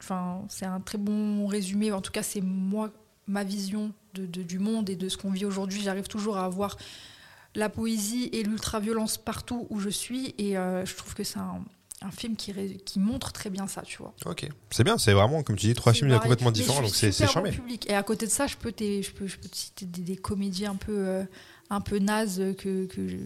enfin, 0.00 0.44
c'est 0.48 0.64
un 0.64 0.80
très 0.80 0.96
bon 0.96 1.46
résumé, 1.46 1.90
en 1.90 2.00
tout 2.00 2.12
cas 2.12 2.22
c'est 2.22 2.40
moi, 2.40 2.90
ma 3.26 3.42
vision 3.42 3.92
de, 4.14 4.24
du 4.24 4.58
monde 4.60 4.88
et 4.88 4.96
de 4.96 5.08
ce 5.08 5.18
qu'on 5.18 5.32
vit 5.32 5.44
aujourd'hui. 5.44 5.82
J'arrive 5.82 6.06
toujours 6.06 6.38
à 6.38 6.44
avoir 6.44 6.78
la 7.56 7.68
poésie 7.68 8.30
et 8.32 8.44
l'ultra-violence 8.44 9.18
partout 9.18 9.66
où 9.68 9.80
je 9.80 9.90
suis 9.90 10.34
et 10.38 10.52
je 10.54 10.94
trouve 10.94 11.14
que 11.14 11.24
c'est 11.24 11.40
un, 11.40 11.64
un 12.02 12.10
film 12.10 12.36
qui, 12.36 12.52
ré- 12.52 12.78
qui 12.84 12.98
montre 13.00 13.32
très 13.32 13.50
bien 13.50 13.66
ça, 13.66 13.82
tu 13.82 13.98
vois. 13.98 14.14
Ok. 14.26 14.48
C'est 14.70 14.84
bien, 14.84 14.98
c'est 14.98 15.12
vraiment, 15.12 15.42
comme 15.42 15.56
tu 15.56 15.66
dis, 15.66 15.74
trois 15.74 15.92
films 15.92 16.16
complètement 16.20 16.50
différents, 16.52 16.80
donc 16.82 16.94
c'est 16.94 17.12
charmé. 17.12 17.50
public. 17.50 17.88
Et 17.90 17.94
à 17.94 18.02
côté 18.02 18.26
de 18.26 18.30
ça, 18.30 18.46
je 18.46 18.56
peux, 18.56 18.72
je 18.78 19.10
peux, 19.10 19.26
je 19.26 19.36
peux 19.36 19.48
te 19.48 19.56
citer 19.56 19.84
des, 19.86 20.02
des 20.02 20.16
comédies 20.16 20.66
un 20.66 20.76
peu, 20.76 20.94
euh, 20.96 21.24
un 21.70 21.80
peu 21.80 21.98
nazes 21.98 22.54
que, 22.58 22.86
que 22.86 23.08
je... 23.08 23.16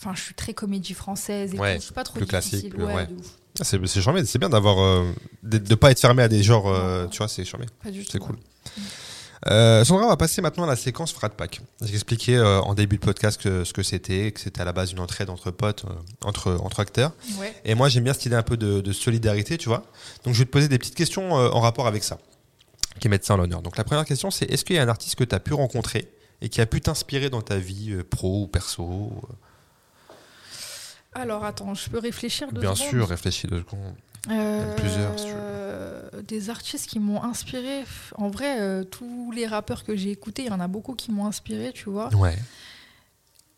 Enfin, 0.00 0.12
je 0.14 0.20
suis 0.22 0.34
très 0.34 0.54
comédie 0.54 0.94
française 0.94 1.54
et 1.54 1.58
Ouais, 1.58 1.74
tout. 1.74 1.80
Je 1.80 1.84
suis 1.86 1.94
pas 1.94 2.04
trop 2.04 2.18
plus 2.18 2.26
classique, 2.26 2.70
plus- 2.70 2.84
ouais. 2.84 3.06
de 3.06 3.14
ouf. 3.14 3.26
Ah, 3.60 3.64
C'est 3.64 4.00
charmé, 4.00 4.24
c'est 4.24 4.38
bien 4.38 4.48
d'avoir. 4.48 4.78
euh, 4.80 5.12
de 5.42 5.58
ne 5.58 5.74
pas 5.74 5.90
être 5.90 5.98
fermé 6.00 6.22
à 6.22 6.28
des 6.28 6.42
genres, 6.44 6.68
euh, 6.68 7.06
tu 7.08 7.18
vois, 7.18 7.26
c'est 7.26 7.44
charmé. 7.44 7.66
Pas 7.82 7.90
du 7.90 8.04
tout. 8.04 8.10
C'est 8.12 8.18
cool. 8.20 8.36
ouais. 8.36 8.82
Euh, 9.46 9.84
Sandra, 9.84 10.06
on 10.06 10.08
va 10.08 10.16
passer 10.16 10.42
maintenant 10.42 10.64
à 10.64 10.66
la 10.66 10.74
séquence 10.76 11.12
Frat 11.12 11.28
Pack. 11.30 11.60
J'ai 11.80 11.94
expliqué 11.94 12.36
euh, 12.36 12.60
en 12.60 12.74
début 12.74 12.96
de 12.96 13.00
podcast 13.04 13.40
que- 13.40 13.62
ce 13.64 13.72
que 13.72 13.82
c'était, 13.84 14.32
que 14.32 14.40
c'était 14.40 14.60
à 14.60 14.64
la 14.64 14.72
base 14.72 14.90
une 14.92 14.98
entraide 14.98 15.30
entre 15.30 15.50
potes, 15.52 15.84
euh, 15.84 15.92
entre, 16.22 16.58
entre 16.60 16.80
acteurs. 16.80 17.12
Ouais. 17.38 17.54
Et 17.64 17.74
moi, 17.74 17.88
j'aime 17.88 18.04
bien 18.04 18.12
cette 18.14 18.26
idée 18.26 18.34
un 18.36 18.42
peu 18.42 18.56
de, 18.56 18.80
de 18.80 18.92
solidarité, 18.92 19.56
tu 19.56 19.68
vois. 19.68 19.84
Donc, 20.24 20.34
je 20.34 20.40
vais 20.40 20.44
te 20.44 20.50
poser 20.50 20.68
des 20.68 20.78
petites 20.78 20.96
questions 20.96 21.32
en 21.32 21.60
rapport 21.60 21.86
avec 21.86 22.02
ça, 22.02 22.18
qui 23.00 23.08
mettent 23.08 23.24
ça 23.24 23.34
en 23.34 23.36
l'honneur. 23.36 23.62
Donc, 23.62 23.76
la 23.76 23.84
première 23.84 24.04
question, 24.04 24.30
c'est 24.32 24.46
est-ce 24.50 24.64
qu'il 24.64 24.74
y 24.76 24.78
a 24.80 24.82
un 24.82 24.88
artiste 24.88 25.14
que 25.14 25.24
tu 25.24 25.34
as 25.34 25.40
pu 25.40 25.54
rencontrer 25.54 26.10
et 26.42 26.48
qui 26.48 26.60
a 26.60 26.66
pu 26.66 26.80
t'inspirer 26.80 27.30
dans 27.30 27.42
ta 27.42 27.58
vie 27.58 27.94
pro 28.10 28.42
ou 28.42 28.46
perso 28.48 29.12
Alors, 31.14 31.44
attends, 31.44 31.74
je 31.74 31.88
peux 31.90 31.98
réfléchir 31.98 32.50
deux 32.52 32.60
Bien 32.60 32.74
secondes 32.74 32.90
sûr, 32.90 33.08
réfléchis 33.08 33.46
deux 33.46 33.58
secondes. 33.60 33.94
Euh, 34.30 34.74
plusieurs, 34.76 35.18
si 35.18 35.26
tu 35.26 35.32
veux. 35.32 36.22
Des 36.22 36.50
artistes 36.50 36.86
qui 36.88 36.98
m'ont 36.98 37.22
inspiré. 37.22 37.84
En 38.16 38.28
vrai, 38.28 38.60
euh, 38.60 38.84
tous 38.84 39.30
les 39.32 39.46
rappeurs 39.46 39.84
que 39.84 39.96
j'ai 39.96 40.10
écoutés, 40.10 40.42
il 40.42 40.48
y 40.48 40.50
en 40.50 40.60
a 40.60 40.68
beaucoup 40.68 40.94
qui 40.94 41.10
m'ont 41.12 41.26
inspiré, 41.26 41.72
tu 41.72 41.88
vois. 41.90 42.14
Ouais. 42.14 42.36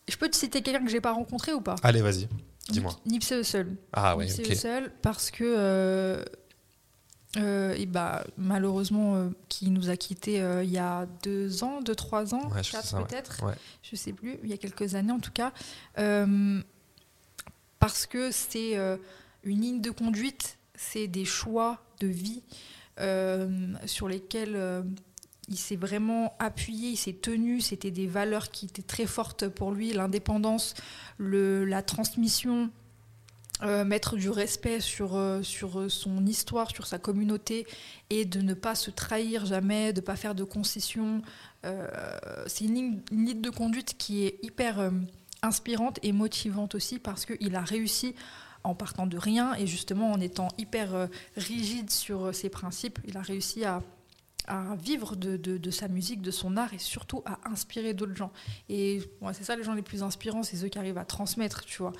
Je 0.08 0.16
peux 0.16 0.28
te 0.28 0.36
citer 0.36 0.62
quelqu'un 0.62 0.84
que 0.84 0.90
j'ai 0.90 1.00
pas 1.00 1.12
rencontré 1.12 1.52
ou 1.52 1.60
pas? 1.60 1.76
Allez, 1.82 2.02
vas-y, 2.02 2.28
dis-moi. 2.68 2.92
Nip- 3.06 3.12
Nipsey 3.12 3.40
Hussle. 3.40 3.76
Ah 3.92 4.16
ouais, 4.16 4.26
Nipsey 4.26 4.44
ok. 4.44 4.50
Hussle, 4.50 4.92
parce 5.02 5.30
que 5.30 5.44
euh, 5.44 6.24
euh, 7.36 7.74
et 7.74 7.86
bah, 7.86 8.24
malheureusement, 8.36 9.14
euh, 9.16 9.28
qui 9.48 9.70
nous 9.70 9.88
a 9.88 9.96
quittés 9.96 10.40
euh, 10.42 10.64
il 10.64 10.70
y 10.70 10.78
a 10.78 11.06
deux 11.22 11.62
ans, 11.62 11.80
deux, 11.80 11.94
trois 11.94 12.34
ans, 12.34 12.48
Ouais, 12.50 12.62
quatre 12.62 12.96
peut-être, 13.06 13.44
Ouais. 13.44 13.54
je 13.82 13.94
sais 13.96 14.12
plus, 14.12 14.38
il 14.42 14.50
y 14.50 14.52
a 14.52 14.56
quelques 14.56 14.94
années 14.96 15.12
en 15.12 15.20
tout 15.20 15.30
cas, 15.32 15.52
parce 17.78 18.06
que 18.06 18.30
c'est 18.30 18.76
une 19.44 19.60
ligne 19.60 19.80
de 19.80 19.90
conduite, 19.90 20.58
c'est 20.74 21.06
des 21.06 21.24
choix 21.24 21.82
de 22.00 22.06
vie 22.06 22.42
euh, 23.00 23.74
sur 23.86 24.08
lesquels 24.08 24.56
euh, 24.56 24.82
il 25.48 25.56
s'est 25.56 25.76
vraiment 25.76 26.34
appuyé, 26.38 26.90
il 26.90 26.96
s'est 26.96 27.14
tenu, 27.14 27.60
c'était 27.60 27.90
des 27.90 28.06
valeurs 28.06 28.50
qui 28.50 28.66
étaient 28.66 28.82
très 28.82 29.06
fortes 29.06 29.48
pour 29.48 29.72
lui, 29.72 29.92
l'indépendance, 29.92 30.74
la 31.18 31.82
transmission, 31.82 32.70
euh, 33.62 33.84
mettre 33.84 34.16
du 34.16 34.30
respect 34.30 34.80
sur, 34.80 35.18
sur 35.42 35.90
son 35.90 36.24
histoire, 36.26 36.70
sur 36.70 36.86
sa 36.86 36.98
communauté, 36.98 37.66
et 38.10 38.24
de 38.24 38.40
ne 38.40 38.54
pas 38.54 38.74
se 38.74 38.90
trahir 38.90 39.44
jamais, 39.44 39.92
de 39.92 40.00
ne 40.00 40.06
pas 40.06 40.16
faire 40.16 40.34
de 40.34 40.44
concessions. 40.44 41.22
C'est 42.46 42.64
une 42.64 42.74
ligne, 42.74 42.98
une 43.10 43.26
ligne 43.26 43.40
de 43.40 43.50
conduite 43.50 43.96
qui 43.98 44.24
est 44.24 44.38
hyper 44.42 44.90
inspirante 45.42 45.98
et 46.02 46.12
motivante 46.12 46.74
aussi 46.74 46.98
parce 46.98 47.26
qu'il 47.26 47.56
a 47.56 47.62
réussi 47.62 48.14
en 48.64 48.74
partant 48.74 49.06
de 49.06 49.16
rien 49.16 49.54
et 49.54 49.66
justement 49.66 50.12
en 50.12 50.20
étant 50.20 50.48
hyper 50.58 50.94
euh, 50.94 51.06
rigide 51.36 51.90
sur 51.90 52.26
euh, 52.26 52.32
ses 52.32 52.50
principes, 52.50 52.98
il 53.06 53.16
a 53.16 53.22
réussi 53.22 53.64
à, 53.64 53.82
vivre 54.82 55.14
de, 55.14 55.70
sa 55.70 55.86
musique, 55.86 56.22
de 56.22 56.32
son 56.32 56.56
art 56.56 56.74
et 56.74 56.78
surtout 56.78 57.22
à 57.24 57.38
inspirer 57.48 57.94
d'autres 57.94 58.16
gens. 58.16 58.32
Et 58.68 59.00
ouais, 59.20 59.32
c'est 59.32 59.44
ça 59.44 59.54
les 59.54 59.62
gens 59.62 59.74
les 59.74 59.82
plus 59.82 60.02
inspirants, 60.02 60.42
c'est 60.42 60.56
ceux 60.56 60.66
qui 60.66 60.76
arrivent 60.76 60.98
à 60.98 61.04
transmettre, 61.04 61.64
tu 61.64 61.82
vois. 61.82 61.92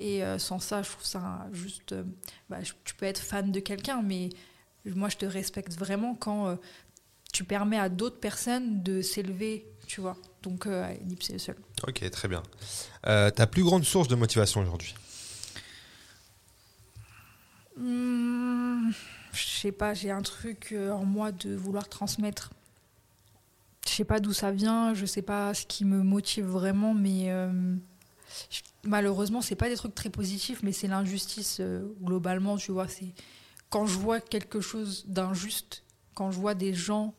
Et 0.00 0.24
euh, 0.24 0.38
sans 0.38 0.58
ça, 0.58 0.80
je 0.80 0.88
trouve 0.88 1.04
ça 1.04 1.46
juste... 1.52 1.94
bah, 2.48 2.58
tu 2.84 2.94
peux 2.94 3.04
être 3.04 3.18
fan 3.18 3.52
de 3.52 3.60
quelqu'un, 3.60 4.00
mais 4.00 4.30
moi 4.86 5.10
je 5.10 5.18
te 5.18 5.26
respecte 5.26 5.74
vraiment 5.74 6.14
quand 6.14 6.56
tu 7.30 7.44
permets 7.44 7.78
à 7.78 7.90
d'autres 7.90 8.20
personnes 8.20 8.82
de 8.82 9.02
s'élever, 9.02 9.66
tu 9.86 10.00
vois. 10.00 10.16
Donc 10.42 10.66
euh, 10.66 10.92
Nipsey 11.04 11.34
Hussle. 11.34 11.56
Ok, 11.86 12.08
très 12.10 12.28
bien. 12.28 12.42
Ta 13.02 13.46
plus 13.46 13.64
grande 13.64 13.84
source 13.84 14.08
de 14.08 14.14
motivation 14.14 14.60
aujourd'hui? 14.60 14.94
Hmm, 17.78 18.90
je 19.32 19.46
sais 19.46 19.70
pas, 19.72 19.94
j'ai 19.94 20.10
un 20.10 20.22
truc 20.22 20.70
euh, 20.72 20.90
en 20.90 21.04
moi 21.04 21.30
de 21.30 21.54
vouloir 21.54 21.88
transmettre. 21.88 22.50
Je 23.86 23.92
sais 23.92 24.04
pas 24.04 24.18
d'où 24.18 24.32
ça 24.32 24.50
vient, 24.50 24.94
je 24.94 25.06
sais 25.06 25.22
pas 25.22 25.54
ce 25.54 25.64
qui 25.64 25.84
me 25.84 26.02
motive 26.02 26.46
vraiment, 26.46 26.92
mais 26.92 27.30
euh, 27.30 27.76
malheureusement, 28.82 29.40
c'est 29.42 29.54
pas 29.54 29.68
des 29.68 29.76
trucs 29.76 29.94
très 29.94 30.10
positifs, 30.10 30.60
mais 30.64 30.72
c'est 30.72 30.88
l'injustice 30.88 31.58
euh, 31.60 31.86
globalement, 32.02 32.56
tu 32.56 32.72
vois. 32.72 32.88
Quand 33.70 33.86
je 33.86 33.96
vois 33.96 34.20
quelque 34.20 34.60
chose 34.60 35.04
d'injuste, 35.06 35.84
quand 36.14 36.32
je 36.32 36.38
vois 36.38 36.54
des 36.54 36.74
gens 36.74 37.14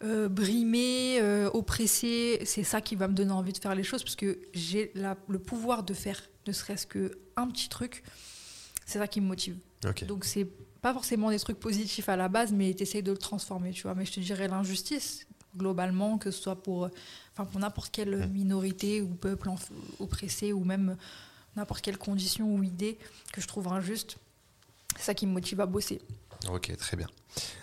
brimés, 0.00 1.20
oppressés, 1.52 2.40
c'est 2.44 2.62
ça 2.62 2.80
qui 2.80 2.94
va 2.94 3.08
me 3.08 3.14
donner 3.14 3.32
envie 3.32 3.52
de 3.52 3.58
faire 3.58 3.74
les 3.74 3.82
choses, 3.82 4.04
parce 4.04 4.16
que 4.16 4.38
j'ai 4.54 4.92
le 4.94 5.38
pouvoir 5.40 5.82
de 5.82 5.92
faire 5.92 6.20
ne 6.46 6.52
serait-ce 6.52 6.86
que 6.86 7.18
un 7.36 7.48
petit 7.48 7.68
truc. 7.68 8.04
C'est 8.90 8.98
ça 8.98 9.06
qui 9.06 9.20
me 9.20 9.26
motive. 9.26 9.56
Ok. 9.86 10.04
Donc 10.06 10.24
c'est 10.24 10.48
pas 10.82 10.92
forcément 10.92 11.30
des 11.30 11.38
trucs 11.38 11.60
positifs 11.60 12.08
à 12.08 12.16
la 12.16 12.28
base, 12.28 12.50
mais 12.52 12.74
t'essayes 12.74 13.04
de 13.04 13.12
le 13.12 13.18
transformer, 13.18 13.70
tu 13.70 13.82
vois. 13.82 13.94
Mais 13.94 14.04
je 14.04 14.10
te 14.12 14.18
dirais 14.20 14.48
l'injustice, 14.48 15.28
globalement, 15.56 16.18
que 16.18 16.32
ce 16.32 16.42
soit 16.42 16.60
pour, 16.60 16.86
euh, 16.86 16.88
enfin, 17.32 17.44
pour 17.44 17.60
n'importe 17.60 17.92
quelle 17.92 18.16
Mm. 18.26 18.32
minorité 18.32 19.00
ou 19.00 19.08
peuple 19.14 19.48
oppressé 20.00 20.52
ou 20.52 20.64
même 20.64 20.96
n'importe 21.54 21.82
quelle 21.82 21.98
condition 21.98 22.52
ou 22.52 22.64
idée 22.64 22.98
que 23.32 23.40
je 23.40 23.46
trouve 23.46 23.68
injuste, 23.68 24.16
c'est 24.96 25.02
ça 25.04 25.14
qui 25.14 25.24
me 25.26 25.32
motive 25.32 25.60
à 25.60 25.66
bosser. 25.66 26.00
Ok, 26.52 26.76
très 26.76 26.96
bien. 26.96 27.06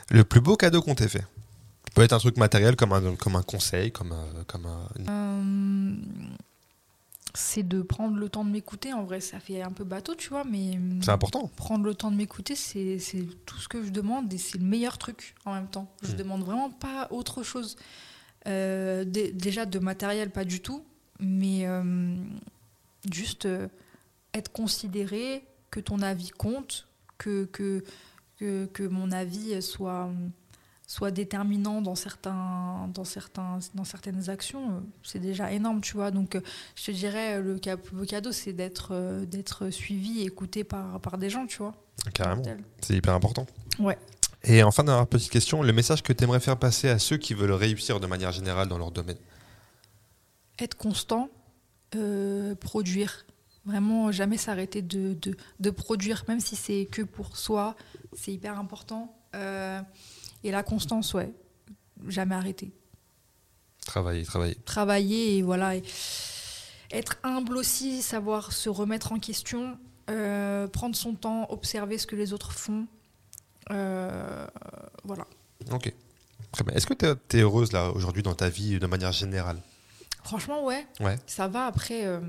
Le 0.10 0.24
plus 0.24 0.40
beau 0.40 0.56
cadeau 0.56 0.82
qu'on 0.82 0.95
t'ait 0.95 1.10
fait? 1.10 1.26
Peut 1.94 2.04
être 2.04 2.14
un 2.14 2.20
truc 2.20 2.38
matériel 2.38 2.76
comme 2.78 2.94
un, 2.94 3.16
comme 3.16 3.36
un 3.36 3.41
conseil, 3.44 3.91
comme 3.91 4.14
un, 4.14 4.44
comme 4.45 4.66
un- 4.66 4.88
Euh, 5.10 5.94
c'est 7.39 7.61
de 7.64 7.81
prendre 7.81 8.18
le 8.18 8.30
temps 8.30 8.43
de 8.43 8.49
m'écouter. 8.49 8.93
En 8.93 9.03
vrai, 9.03 9.19
ça 9.19 9.39
fait 9.39 9.61
un 9.61 9.72
peu 9.72 9.84
bateau, 9.84 10.15
tu 10.15 10.30
vois, 10.30 10.43
mais 10.43 10.80
C'est 11.01 11.11
important. 11.11 11.47
prendre 11.55 11.85
le 11.85 11.93
temps 11.93 12.09
de 12.11 12.15
m'écouter, 12.15 12.55
c'est 12.55 12.97
tout 13.45 13.57
ce 13.59 13.68
que 13.68 13.84
je 13.84 13.89
demande 13.91 14.34
et 14.34 14.38
c'est 14.38 14.57
le 14.57 14.65
meilleur 14.65 14.97
truc 14.97 15.35
en 15.45 15.53
même 15.53 15.68
temps. 15.68 15.88
Je 16.01 16.14
Mm. 16.14 16.15
demande 16.15 16.43
vraiment 16.43 16.69
pas 16.72 17.07
autre 17.11 17.43
chose. 17.43 17.76
Euh, 18.47 19.03
dé- 19.03 19.31
déjà 19.31 19.65
de 19.65 19.77
matériel, 19.80 20.31
pas 20.31 20.45
du 20.45 20.61
tout, 20.61 20.84
mais 21.19 21.68
euh, 21.68 22.15
juste 23.11 23.45
euh, 23.45 23.68
être 24.34 24.51
considéré, 24.51 25.43
que 25.69 25.80
ton 25.80 26.01
avis 26.01 26.30
compte, 26.30 26.88
que, 27.18 27.45
que, 27.45 27.84
que, 28.38 28.65
que 28.68 28.84
mon 28.84 29.11
avis 29.11 29.61
soit, 29.61 30.09
soit 30.88 31.11
déterminant 31.11 31.81
dans, 31.81 31.95
certains, 31.95 32.89
dans, 32.93 33.03
certains, 33.03 33.59
dans 33.76 33.84
certaines 33.84 34.30
actions, 34.30 34.69
euh, 34.69 34.80
c'est 35.03 35.19
déjà 35.19 35.51
énorme, 35.51 35.81
tu 35.81 35.93
vois. 35.93 36.11
Donc, 36.11 36.35
euh, 36.35 36.41
je 36.76 36.85
te 36.85 36.91
dirais, 36.91 37.41
le 37.41 37.57
plus 37.57 37.95
beau 37.95 38.05
cadeau, 38.05 38.31
c'est 38.31 38.53
d'être 38.53 38.89
euh, 38.91 39.26
d'être 39.26 39.69
suivi, 39.69 40.22
écouté 40.22 40.64
par, 40.64 40.99
par 41.01 41.18
des 41.18 41.30
gens, 41.30 41.45
tu 41.45 41.57
vois. 41.57 41.73
Carrément. 42.14 42.43
C'est 42.81 42.95
hyper 42.95 43.14
important. 43.14 43.45
Ouais. 43.80 43.97
Et 44.43 44.64
enfin, 44.64 44.85
dernière 44.85 45.07
petite 45.07 45.31
question, 45.31 45.61
le 45.61 45.73
message 45.73 46.03
que 46.03 46.14
tu 46.14 46.23
aimerais 46.23 46.39
faire 46.39 46.57
passer 46.57 46.88
à 46.88 46.99
ceux 46.99 47.18
qui 47.18 47.34
veulent 47.34 47.51
réussir 47.51 47.99
de 47.99 48.07
manière 48.07 48.31
générale 48.31 48.69
dans 48.69 48.77
leur 48.77 48.91
domaine? 48.91 49.18
Être 50.59 50.77
constant, 50.77 51.30
euh, 51.95 52.55
produire. 52.55 53.26
Vraiment, 53.65 54.14
jamais 54.14 54.38
s'arrêter 54.38 54.81
de, 54.81 55.14
de, 55.15 55.35
de 55.59 55.69
produire, 55.69 56.23
même 56.30 56.39
si 56.39 56.55
c'est 56.55 56.88
que 56.89 57.01
pour 57.01 57.35
soi, 57.35 57.76
c'est 58.14 58.31
hyper 58.31 58.57
important. 58.57 59.14
Euh, 59.35 59.81
et 60.43 60.51
la 60.51 60.64
constance, 60.64 61.14
ouais, 61.14 61.34
jamais 62.07 62.35
arrêter. 62.35 62.72
Travailler, 63.85 64.23
travailler. 64.23 64.55
Travailler 64.65 65.38
et 65.38 65.41
voilà. 65.41 65.76
et 65.76 65.84
être 66.91 67.18
humble 67.23 67.57
aussi, 67.57 68.01
savoir 68.01 68.51
se 68.51 68.69
remettre 68.69 69.11
en 69.11 69.19
question, 69.19 69.77
euh, 70.09 70.68
prendre 70.68 70.95
son 70.95 71.14
temps, 71.15 71.47
observer 71.49 71.97
ce 71.97 72.07
que 72.07 72.15
les 72.15 72.34
autres 72.34 72.51
font. 72.51 72.88
Euh, 73.72 74.47
voilà. 75.03 75.27
Ok. 75.72 75.93
Très 76.51 76.64
bien. 76.64 76.73
Est-ce 76.76 76.88
que 76.88 76.93
tu 76.93 77.38
es, 77.38 77.41
heureuse 77.41 77.72
là 77.72 77.91
aujourd'hui 77.91 78.23
dans 78.23 78.35
ta 78.35 78.49
vie 78.49 78.80
de 78.80 78.88
manière 78.88 79.11
générale? 79.11 79.61
Franchement, 80.23 80.64
ouais. 80.65 80.85
Ouais. 80.99 81.18
Ça 81.26 81.47
va. 81.47 81.65
Après, 81.65 82.05
euh, 82.05 82.19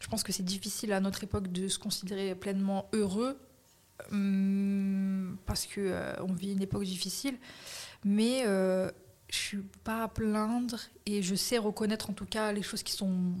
je 0.00 0.08
pense 0.08 0.22
que 0.22 0.32
c'est 0.32 0.44
difficile 0.44 0.92
à 0.92 1.00
notre 1.00 1.24
époque 1.24 1.48
de 1.48 1.68
se 1.68 1.78
considérer 1.78 2.34
pleinement 2.34 2.88
heureux 2.92 3.38
parce 5.46 5.66
que 5.66 5.80
euh, 5.80 6.12
on 6.20 6.32
vit 6.32 6.52
une 6.52 6.62
époque 6.62 6.84
difficile. 6.84 7.36
Mais 8.04 8.44
euh, 8.46 8.90
je 9.30 9.36
suis 9.36 9.62
pas 9.84 10.04
à 10.04 10.08
plaindre 10.08 10.78
et 11.06 11.22
je 11.22 11.34
sais 11.34 11.58
reconnaître 11.58 12.10
en 12.10 12.12
tout 12.12 12.26
cas 12.26 12.52
les 12.52 12.62
choses 12.62 12.82
qui 12.82 12.92
sont 12.92 13.34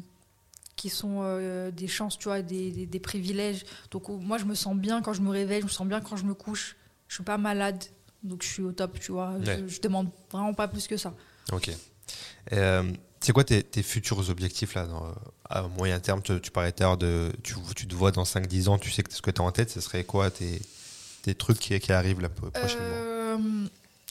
qui 0.76 0.90
sont 0.90 1.22
euh, 1.22 1.72
des 1.72 1.88
chances, 1.88 2.16
tu 2.18 2.24
vois, 2.28 2.40
des, 2.40 2.70
des- 2.70 2.86
des 2.86 3.00
privilèges. 3.00 3.64
Donc 3.90 4.08
euh, 4.10 4.12
moi, 4.16 4.38
je 4.38 4.44
me 4.44 4.54
sens 4.54 4.76
bien 4.76 5.02
quand 5.02 5.12
je 5.12 5.22
me 5.22 5.30
réveille, 5.30 5.60
je 5.60 5.66
me 5.66 5.70
sens 5.70 5.86
bien 5.88 6.00
quand 6.00 6.16
je 6.16 6.24
me 6.24 6.34
couche. 6.34 6.76
Je 7.08 7.14
suis 7.16 7.24
pas 7.24 7.36
malade, 7.36 7.82
donc 8.22 8.42
je 8.44 8.48
suis 8.48 8.62
au 8.62 8.70
top, 8.70 9.00
tu 9.00 9.10
vois. 9.10 9.32
Ouais. 9.32 9.62
Je, 9.66 9.74
je 9.74 9.80
demande 9.80 10.08
vraiment 10.30 10.54
pas 10.54 10.68
plus 10.68 10.86
que 10.86 10.96
ça. 10.96 11.14
Ok. 11.52 11.70
C'est 13.20 13.32
quoi 13.32 13.44
tes, 13.44 13.62
tes 13.62 13.82
futurs 13.82 14.30
objectifs 14.30 14.74
là 14.74 14.86
dans- 14.86 15.12
à 15.50 15.62
moyen 15.62 15.98
terme? 16.00 16.22
Tu, 16.22 16.40
tu 16.40 16.50
parlais 16.50 16.72
de 16.72 17.32
tu, 17.42 17.54
tu 17.74 17.86
te 17.86 17.94
vois 17.94 18.12
dans 18.12 18.24
5-10 18.24 18.68
ans, 18.68 18.78
tu 18.78 18.90
sais 18.90 19.02
que 19.02 19.12
ce 19.12 19.22
que 19.22 19.30
tu 19.30 19.40
as 19.40 19.44
en 19.44 19.50
tête, 19.52 19.70
ce 19.70 19.80
serait 19.80 20.04
quoi 20.04 20.30
tes, 20.30 20.60
tes 21.22 21.34
trucs 21.34 21.58
qui, 21.58 21.78
qui 21.80 21.92
arrivent 21.92 22.20
là 22.20 22.28
pro- 22.28 22.50
prochainement? 22.50 22.84
Euh, 22.94 23.38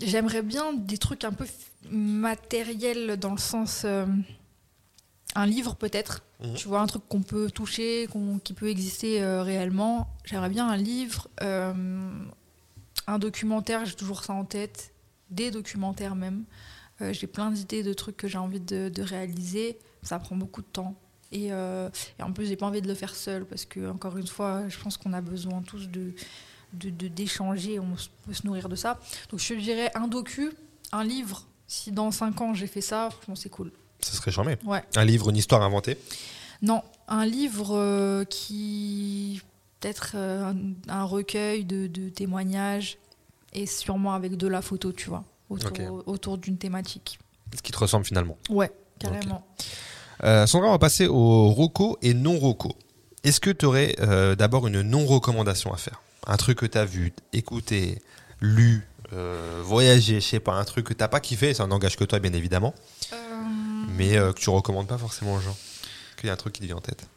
J'aimerais 0.03 0.43
bien 0.43 0.73
des 0.73 0.97
trucs 0.99 1.23
un 1.23 1.31
peu 1.31 1.45
matériels 1.89 3.17
dans 3.17 3.31
le 3.31 3.37
sens. 3.39 3.81
euh, 3.85 4.05
un 5.35 5.45
livre 5.45 5.75
peut-être. 5.75 6.23
Mhm. 6.43 6.53
Tu 6.55 6.67
vois, 6.67 6.81
un 6.81 6.87
truc 6.87 7.03
qu'on 7.09 7.21
peut 7.21 7.51
toucher, 7.51 8.07
qu'on- 8.11 8.39
qui 8.39 8.53
peut 8.53 8.69
exister 8.69 9.21
euh, 9.21 9.43
réellement. 9.43 10.07
J'aimerais 10.23 10.49
bien 10.49 10.67
un 10.67 10.77
livre, 10.77 11.27
euh, 11.41 11.73
un 13.07 13.19
documentaire, 13.19 13.85
j'ai 13.85 13.93
toujours 13.95 14.23
ça 14.23 14.33
en 14.33 14.45
tête. 14.45 14.91
Des 15.29 15.51
documentaires 15.51 16.15
même. 16.15 16.43
Euh, 17.01 17.13
j'ai 17.13 17.27
plein 17.27 17.51
d'idées 17.51 17.83
de 17.83 17.93
trucs 17.93 18.17
que 18.17 18.27
j'ai 18.27 18.37
envie 18.37 18.59
de, 18.59 18.89
de 18.89 19.01
réaliser. 19.03 19.77
Ça 20.03 20.19
prend 20.19 20.35
beaucoup 20.35 20.61
de 20.61 20.67
temps. 20.67 20.95
Et, 21.31 21.51
euh, 21.51 21.89
et 22.19 22.23
en 22.23 22.31
plus, 22.31 22.45
j'ai 22.47 22.55
pas 22.55 22.65
envie 22.65 22.81
de 22.81 22.87
le 22.87 22.95
faire 22.95 23.15
seul 23.15 23.45
parce 23.45 23.65
que, 23.65 23.89
encore 23.91 24.17
une 24.17 24.27
fois, 24.27 24.67
je 24.69 24.77
pense 24.79 24.97
qu'on 24.97 25.13
a 25.13 25.21
besoin 25.21 25.61
tous 25.61 25.87
de 25.89 26.13
de- 26.73 26.89
de- 26.89 27.07
d'échanger, 27.07 27.79
on 27.79 27.95
peut 28.25 28.33
se 28.33 28.45
nourrir 28.45 28.67
de 28.67 28.75
ça. 28.75 28.99
Donc 29.29 29.39
je 29.39 29.53
dirais 29.53 29.89
un 29.95 30.07
docu, 30.09 30.51
un 30.91 31.03
livre. 31.05 31.45
Si 31.65 31.93
dans 31.93 32.11
5 32.11 32.41
ans 32.41 32.53
j'ai 32.53 32.67
fait 32.67 32.81
ça, 32.81 33.09
franchement 33.09 33.35
c'est 33.37 33.47
cool. 33.49 33.71
Ce 34.01 34.13
serait 34.17 34.31
charmé. 34.31 34.57
Ouais. 34.65 34.83
Un 34.97 35.05
livre, 35.05 35.29
une 35.29 35.37
histoire 35.37 35.61
inventée? 35.61 35.97
Non, 36.61 36.83
un 37.07 37.25
livre 37.25 37.73
euh, 37.77 38.25
qui 38.25 39.41
peut-être 39.79 40.17
un, 40.17 40.55
un 40.89 41.03
recueil 41.05 41.63
de 41.63 42.09
témoignages 42.09 42.97
et 43.53 43.65
sûrement 43.65 44.13
avec 44.13 44.35
de 44.35 44.47
la 44.47 44.61
photo, 44.61 44.91
tu 44.91 45.07
vois, 45.09 45.23
autour, 45.49 46.37
d'une 46.37 46.57
thématique. 46.57 47.19
Ce 47.55 47.61
qui 47.61 47.71
te 47.71 47.77
ressemble 47.77 48.05
finalement. 48.05 48.37
Ouais, 48.49 48.71
carrément. 48.99 49.45
Euh, 50.23 50.45
Sandra, 50.47 50.69
on 50.69 50.71
va 50.71 50.79
passer 50.79 51.07
au 51.07 51.49
roco 51.49 51.97
et 52.01 52.13
non 52.13 52.37
roco. 52.37 52.75
Est-ce 53.23 53.39
que 53.39 53.49
tu 53.49 53.65
aurais 53.65 53.95
euh, 53.99 54.35
d'abord 54.35 54.67
une 54.67 54.81
non-recommandation 54.81 55.73
à 55.73 55.77
faire? 55.77 56.01
Un 56.25 56.37
truc 56.37 56.59
que 56.59 56.65
tu 56.65 56.77
as 56.77 56.85
vu, 56.85 57.13
écouté, 57.33 58.01
lu, 58.41 58.87
euh, 59.13 59.61
voyagé, 59.63 60.19
je 60.19 60.27
sais 60.27 60.39
pas, 60.39 60.53
un 60.53 60.65
truc 60.65 60.87
que 60.87 60.93
t'as 60.93 61.07
pas 61.07 61.19
kiffé, 61.19 61.53
ça 61.53 61.67
n'engage 61.67 61.97
que 61.97 62.03
toi 62.03 62.19
bien 62.19 62.33
évidemment, 62.33 62.73
Euh, 63.13 63.15
mais 63.95 64.13
que 64.13 64.39
tu 64.39 64.49
recommandes 64.49 64.87
pas 64.87 64.97
forcément 64.97 65.35
aux 65.35 65.39
gens. 65.39 65.55
Qu'il 66.17 66.27
y 66.27 66.29
a 66.29 66.33
un 66.33 66.37
truc 66.37 66.53
qui 66.53 66.61
te 66.61 66.65
vient 66.65 66.77
en 66.77 66.81
tête. 66.81 67.07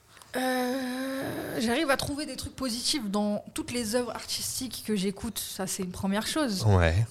J'arrive 1.59 1.91
à 1.91 1.97
trouver 1.97 2.25
des 2.27 2.37
trucs 2.37 2.55
positifs 2.57 3.09
dans 3.11 3.45
toutes 3.55 3.73
les 3.73 3.95
œuvres 3.95 4.11
artistiques 4.13 4.85
que 4.87 4.97
j'écoute. 4.97 5.39
Ça, 5.39 5.67
c'est 5.67 5.83
une 5.83 5.91
première 5.91 6.27
chose. 6.27 6.65
Ouais. 6.65 7.07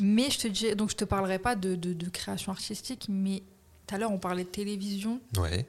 Mais 0.00 0.30
je 0.30 0.38
te 0.38 0.48
dis, 0.48 0.74
donc 0.74 0.90
je 0.90 0.96
te 0.96 1.04
parlerai 1.04 1.38
pas 1.38 1.56
de, 1.56 1.74
de- 1.74 1.92
de 1.92 2.08
création 2.08 2.52
artistique, 2.52 3.06
mais 3.08 3.42
tout 3.86 3.94
à 3.94 3.98
l'heure 3.98 4.12
on 4.12 4.18
parlait 4.18 4.44
de 4.44 4.48
télévision. 4.48 5.20
Ouais. 5.36 5.66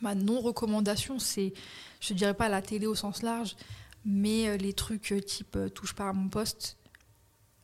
Ma 0.00 0.14
non-recommandation, 0.14 1.18
c'est, 1.18 1.52
je 2.00 2.14
dirais 2.14 2.34
pas 2.34 2.48
la 2.48 2.62
télé 2.62 2.86
au 2.86 2.94
sens 2.94 3.22
large, 3.22 3.56
mais 4.04 4.48
euh, 4.48 4.56
les 4.56 4.72
trucs 4.72 5.12
euh, 5.12 5.20
type 5.20 5.56
euh, 5.56 5.68
touche 5.68 5.94
pas 5.94 6.08
à 6.08 6.12
mon 6.12 6.28
poste, 6.28 6.76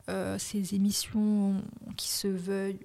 euh, 0.09 0.39
ces 0.39 0.74
émissions 0.74 1.62
qui 1.97 2.09
se 2.09 2.27
veulent, 2.29 2.79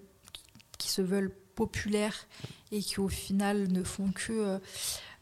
qui 0.77 0.89
se 0.89 1.02
veulent 1.02 1.31
populaires 1.56 2.27
et 2.72 2.81
qui 2.81 2.99
au 2.99 3.07
final 3.07 3.72
ne 3.72 3.84
font 3.84 4.11
que 4.11 4.31
euh, 4.34 4.60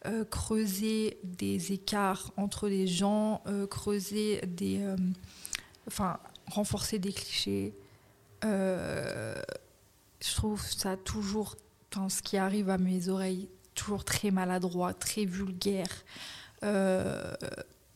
euh, 0.05 0.25
creuser 0.25 1.17
des 1.23 1.71
écarts 1.71 2.31
entre 2.35 2.67
les 2.67 2.87
gens, 2.87 3.41
creuser 3.71 4.41
des, 4.45 4.81
enfin 5.87 6.19
renforcer 6.47 6.99
des 6.99 7.13
clichés. 7.13 7.73
Euh, 8.45 9.35
je 10.21 10.35
trouve 10.35 10.61
ça 10.61 10.95
toujours, 10.97 11.55
enfin, 11.91 12.09
ce 12.09 12.21
qui 12.21 12.37
arrive 12.37 12.69
à 12.69 12.77
mes 12.77 13.09
oreilles, 13.09 13.49
toujours 13.73 14.05
très 14.05 14.31
maladroit, 14.31 14.93
très 14.93 15.25
vulgaire. 15.25 15.89
Euh, 16.63 17.33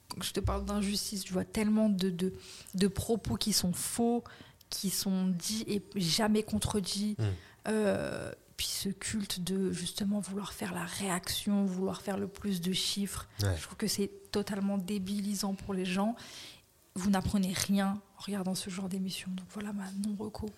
quand 0.09 0.23
je 0.23 0.33
te 0.33 0.39
parle 0.39 0.65
d'injustice, 0.65 1.25
je 1.25 1.33
vois 1.33 1.45
tellement 1.45 1.89
de, 1.89 2.09
de, 2.09 2.33
de 2.75 2.87
propos 2.87 3.35
qui 3.35 3.53
sont 3.53 3.73
faux, 3.73 4.23
qui 4.69 4.89
sont 4.89 5.27
dits 5.27 5.63
et 5.67 5.81
jamais 5.95 6.43
contredits. 6.43 7.15
Mm. 7.17 7.23
Euh, 7.67 8.31
puis 8.57 8.67
ce 8.67 8.89
culte 8.89 9.41
de 9.41 9.71
justement 9.71 10.19
vouloir 10.19 10.51
faire 10.51 10.73
la 10.73 10.83
réaction, 10.83 11.63
vouloir 11.63 12.01
faire 12.01 12.17
le 12.17 12.27
plus 12.27 12.59
de 12.59 12.73
chiffres. 12.73 13.27
Ouais. 13.41 13.55
Je 13.55 13.63
trouve 13.63 13.77
que 13.77 13.87
c'est 13.87 14.11
totalement 14.31 14.77
débilisant 14.77 15.53
pour 15.53 15.73
les 15.73 15.85
gens. 15.85 16.15
Vous 16.99 17.09
n'apprenez 17.09 17.53
rien 17.53 17.99
en 18.17 18.21
regardant 18.23 18.55
ce 18.55 18.69
genre 18.69 18.89
d'émission. 18.89 19.29
Donc 19.31 19.45
voilà 19.53 19.73
ma 19.73 19.85
non-reco. 20.07 20.49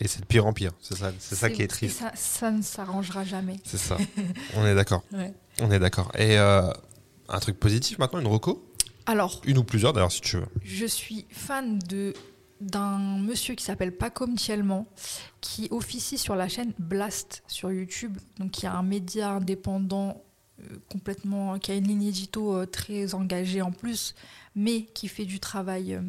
Et 0.00 0.08
c'est 0.08 0.20
de 0.20 0.26
pire 0.26 0.46
en 0.46 0.52
pire. 0.52 0.72
C'est 0.80 0.96
ça, 0.96 1.12
c'est 1.18 1.36
ça 1.36 1.48
qui 1.48 1.62
est 1.62 1.68
triste. 1.68 1.98
Ça, 1.98 2.10
ça 2.14 2.50
ne 2.50 2.60
s'arrangera 2.62 3.24
jamais. 3.24 3.56
C'est 3.64 3.78
ça. 3.78 3.96
On 4.56 4.66
est 4.66 4.74
d'accord. 4.74 5.02
Ouais. 5.12 5.32
On 5.60 5.70
est 5.70 5.78
d'accord. 5.78 6.10
Et 6.18 6.36
euh, 6.38 6.70
un 7.28 7.38
truc 7.38 7.58
positif 7.58 7.98
maintenant, 7.98 8.18
une 8.20 8.26
roco 8.26 8.68
Alors, 9.06 9.40
Une 9.44 9.58
ou 9.58 9.64
plusieurs 9.64 9.92
d'ailleurs 9.92 10.10
si 10.12 10.20
tu 10.20 10.36
veux. 10.38 10.46
je 10.62 10.86
suis 10.86 11.26
fan 11.30 11.78
de 11.80 12.12
d'un 12.60 13.18
monsieur 13.18 13.54
qui 13.54 13.62
s'appelle 13.62 13.94
Paco 13.94 14.26
Mtielman, 14.26 14.86
qui 15.42 15.68
officie 15.70 16.16
sur 16.16 16.34
la 16.36 16.48
chaîne 16.48 16.72
Blast 16.78 17.42
sur 17.46 17.70
YouTube, 17.70 18.16
donc 18.38 18.50
qui 18.52 18.66
a 18.66 18.72
un 18.74 18.82
média 18.82 19.32
indépendant 19.32 20.22
complètement, 20.88 21.58
qui 21.58 21.72
a 21.72 21.74
une 21.74 21.86
ligne 21.86 22.04
édito 22.04 22.54
euh, 22.54 22.66
très 22.66 23.14
engagée 23.14 23.62
en 23.62 23.72
plus, 23.72 24.14
mais 24.54 24.82
qui 24.82 25.08
fait 25.08 25.24
du 25.24 25.40
travail 25.40 25.94
euh, 25.94 26.02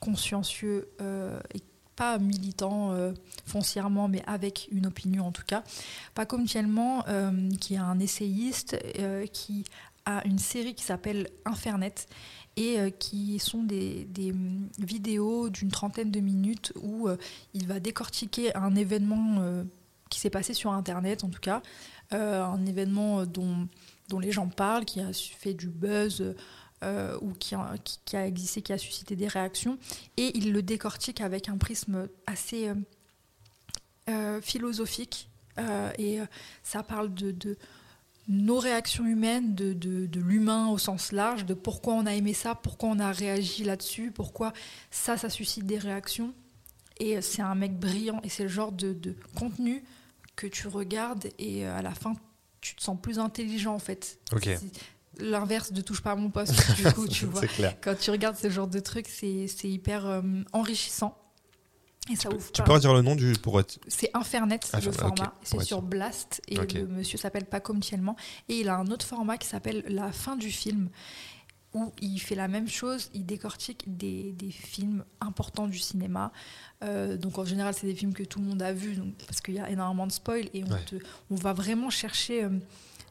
consciencieux 0.00 0.88
euh, 1.00 1.38
et 1.54 1.60
pas 1.96 2.18
militant 2.18 2.92
euh, 2.92 3.12
foncièrement, 3.46 4.08
mais 4.08 4.22
avec 4.26 4.68
une 4.72 4.86
opinion 4.86 5.26
en 5.26 5.32
tout 5.32 5.44
cas. 5.46 5.62
Mtielman, 6.16 7.04
euh, 7.08 7.50
qui 7.60 7.74
est 7.74 7.78
un 7.78 8.00
essayiste, 8.00 8.76
euh, 8.98 9.26
qui 9.26 9.64
a 10.04 10.26
une 10.26 10.38
série 10.38 10.74
qui 10.74 10.84
s'appelle 10.84 11.28
Infernet 11.44 11.94
et 12.56 12.78
euh, 12.78 12.90
qui 12.90 13.38
sont 13.38 13.62
des, 13.62 14.04
des, 14.04 14.34
vidéos 14.78 15.48
d'une 15.48 15.70
trentaine 15.70 16.10
de 16.10 16.20
minutes 16.20 16.72
où 16.80 17.08
euh, 17.08 17.16
il 17.52 17.66
va 17.66 17.80
décortiquer 17.80 18.54
un 18.56 18.74
événement 18.76 19.36
euh, 19.38 19.64
qui 20.14 20.20
s'est 20.20 20.30
passé 20.30 20.54
sur 20.54 20.72
Internet 20.72 21.24
en 21.24 21.28
tout 21.28 21.40
cas, 21.40 21.60
euh, 22.12 22.44
un 22.44 22.64
événement 22.66 23.20
euh, 23.20 23.26
dont, 23.26 23.68
dont 24.08 24.20
les 24.20 24.30
gens 24.30 24.48
parlent, 24.48 24.84
qui 24.84 25.00
a 25.00 25.12
fait 25.12 25.54
du 25.54 25.68
buzz 25.68 26.34
euh, 26.84 27.18
ou 27.20 27.32
qui 27.32 27.54
a, 27.54 28.26
existé, 28.26 28.62
qui 28.62 28.72
a 28.72 28.78
suscité 28.78 29.16
des 29.16 29.26
réactions, 29.26 29.76
et 30.16 30.36
il 30.36 30.52
le 30.52 30.62
décortique 30.62 31.20
avec 31.20 31.48
un 31.48 31.58
prisme 31.58 32.08
assez 32.26 32.70
philosophique, 34.42 35.30
et 35.98 36.18
ça 36.62 36.82
parle 36.82 37.14
de, 37.14 37.56
nos 38.28 38.58
réactions 38.58 39.06
humaines, 39.06 39.54
de, 39.54 39.72
de, 39.72 40.20
l'humain 40.20 40.68
au 40.68 40.78
sens 40.78 41.10
large, 41.10 41.46
de 41.46 41.54
pourquoi 41.54 41.94
on 41.94 42.06
a 42.06 42.14
aimé 42.14 42.34
ça, 42.34 42.54
pourquoi 42.54 42.90
on 42.90 42.98
a 42.98 43.12
réagi 43.12 43.64
là-dessus, 43.64 44.10
pourquoi 44.10 44.52
ça, 44.90 45.16
ça 45.16 45.30
suscite 45.30 45.66
des 45.66 45.78
réactions. 45.78 46.34
Et 46.98 47.20
c'est 47.22 47.42
un 47.42 47.54
mec 47.54 47.78
brillant 47.78 48.20
et 48.22 48.28
c'est 48.28 48.44
le 48.44 48.48
genre 48.50 48.72
de 48.72 49.16
contenu 49.34 49.82
que 50.36 50.46
tu 50.46 50.68
regardes 50.68 51.26
et 51.38 51.66
euh, 51.66 51.76
à 51.78 51.82
la 51.82 51.92
fin, 51.92 52.14
tu 52.60 52.74
te 52.74 52.82
sens 52.82 52.98
plus 53.00 53.18
intelligent 53.18 53.74
en 53.74 53.78
fait. 53.78 54.18
Ok. 54.32 54.48
L'inverse 55.18 55.72
de 55.72 55.80
touche 55.80 56.00
pas 56.02 56.12
à 56.12 56.16
mon 56.16 56.30
poste, 56.30 56.54
du 56.76 56.84
coup, 56.92 57.06
tu 57.06 57.26
vois. 57.26 57.42
Clair. 57.42 57.76
Quand 57.80 57.94
tu 57.98 58.10
regardes 58.10 58.36
ce 58.36 58.50
genre 58.50 58.66
de 58.66 58.80
trucs, 58.80 59.08
c'est 59.08 59.46
hyper 59.64 60.06
euh, 60.06 60.22
enrichissant. 60.52 61.16
Et 62.12 62.16
ça 62.16 62.28
ouvre 62.34 62.50
Tu 62.52 62.60
pas- 62.60 62.66
peux 62.66 62.72
redire 62.72 62.92
le 62.92 63.00
nom 63.00 63.14
du 63.14 63.32
pour 63.34 63.58
être. 63.60 63.78
C'est 63.88 64.10
Infernet, 64.12 64.58
le 64.72 64.78
Infernet, 64.78 64.98
format. 64.98 65.34
C'est 65.42 65.62
sur 65.62 65.80
Blast. 65.80 66.42
Et 66.48 66.56
le 66.56 66.86
monsieur 66.86 67.16
s'appelle 67.16 67.46
Paco 67.46 67.72
Mtielman. 67.72 68.14
Et 68.48 68.58
il 68.60 68.68
a 68.68 68.76
un 68.76 68.88
autre 68.88 69.06
format 69.06 69.38
qui 69.38 69.46
s'appelle 69.48 69.84
La 69.88 70.12
fin 70.12 70.36
du 70.36 70.50
film, 70.50 70.90
où 71.74 71.92
il 72.00 72.18
fait 72.18 72.34
la 72.34 72.48
même 72.48 72.68
chose. 72.68 73.10
Il 73.14 73.26
décortique 73.26 73.84
des, 73.86 74.32
des 74.32 74.50
films 74.50 75.04
importants 75.20 75.66
du 75.68 75.78
cinéma. 75.78 76.32
Euh, 76.82 77.16
donc 77.16 77.38
en 77.38 77.44
général, 77.44 77.74
c'est 77.74 77.86
des 77.86 77.94
films 77.94 78.14
que 78.14 78.22
tout 78.22 78.38
le 78.40 78.46
monde 78.46 78.62
a 78.62 78.72
vus, 78.72 78.94
donc, 78.94 79.14
parce 79.26 79.40
qu'il 79.40 79.54
y 79.54 79.58
a 79.60 79.68
énormément 79.68 80.06
de 80.06 80.12
spoil. 80.12 80.46
Et 80.54 80.64
on, 80.64 80.72
Ouais. 80.72 80.84
te- 80.86 80.96
on 81.30 81.34
va 81.36 81.52
vraiment 81.52 81.90
chercher 81.90 82.44
euh, 82.44 82.50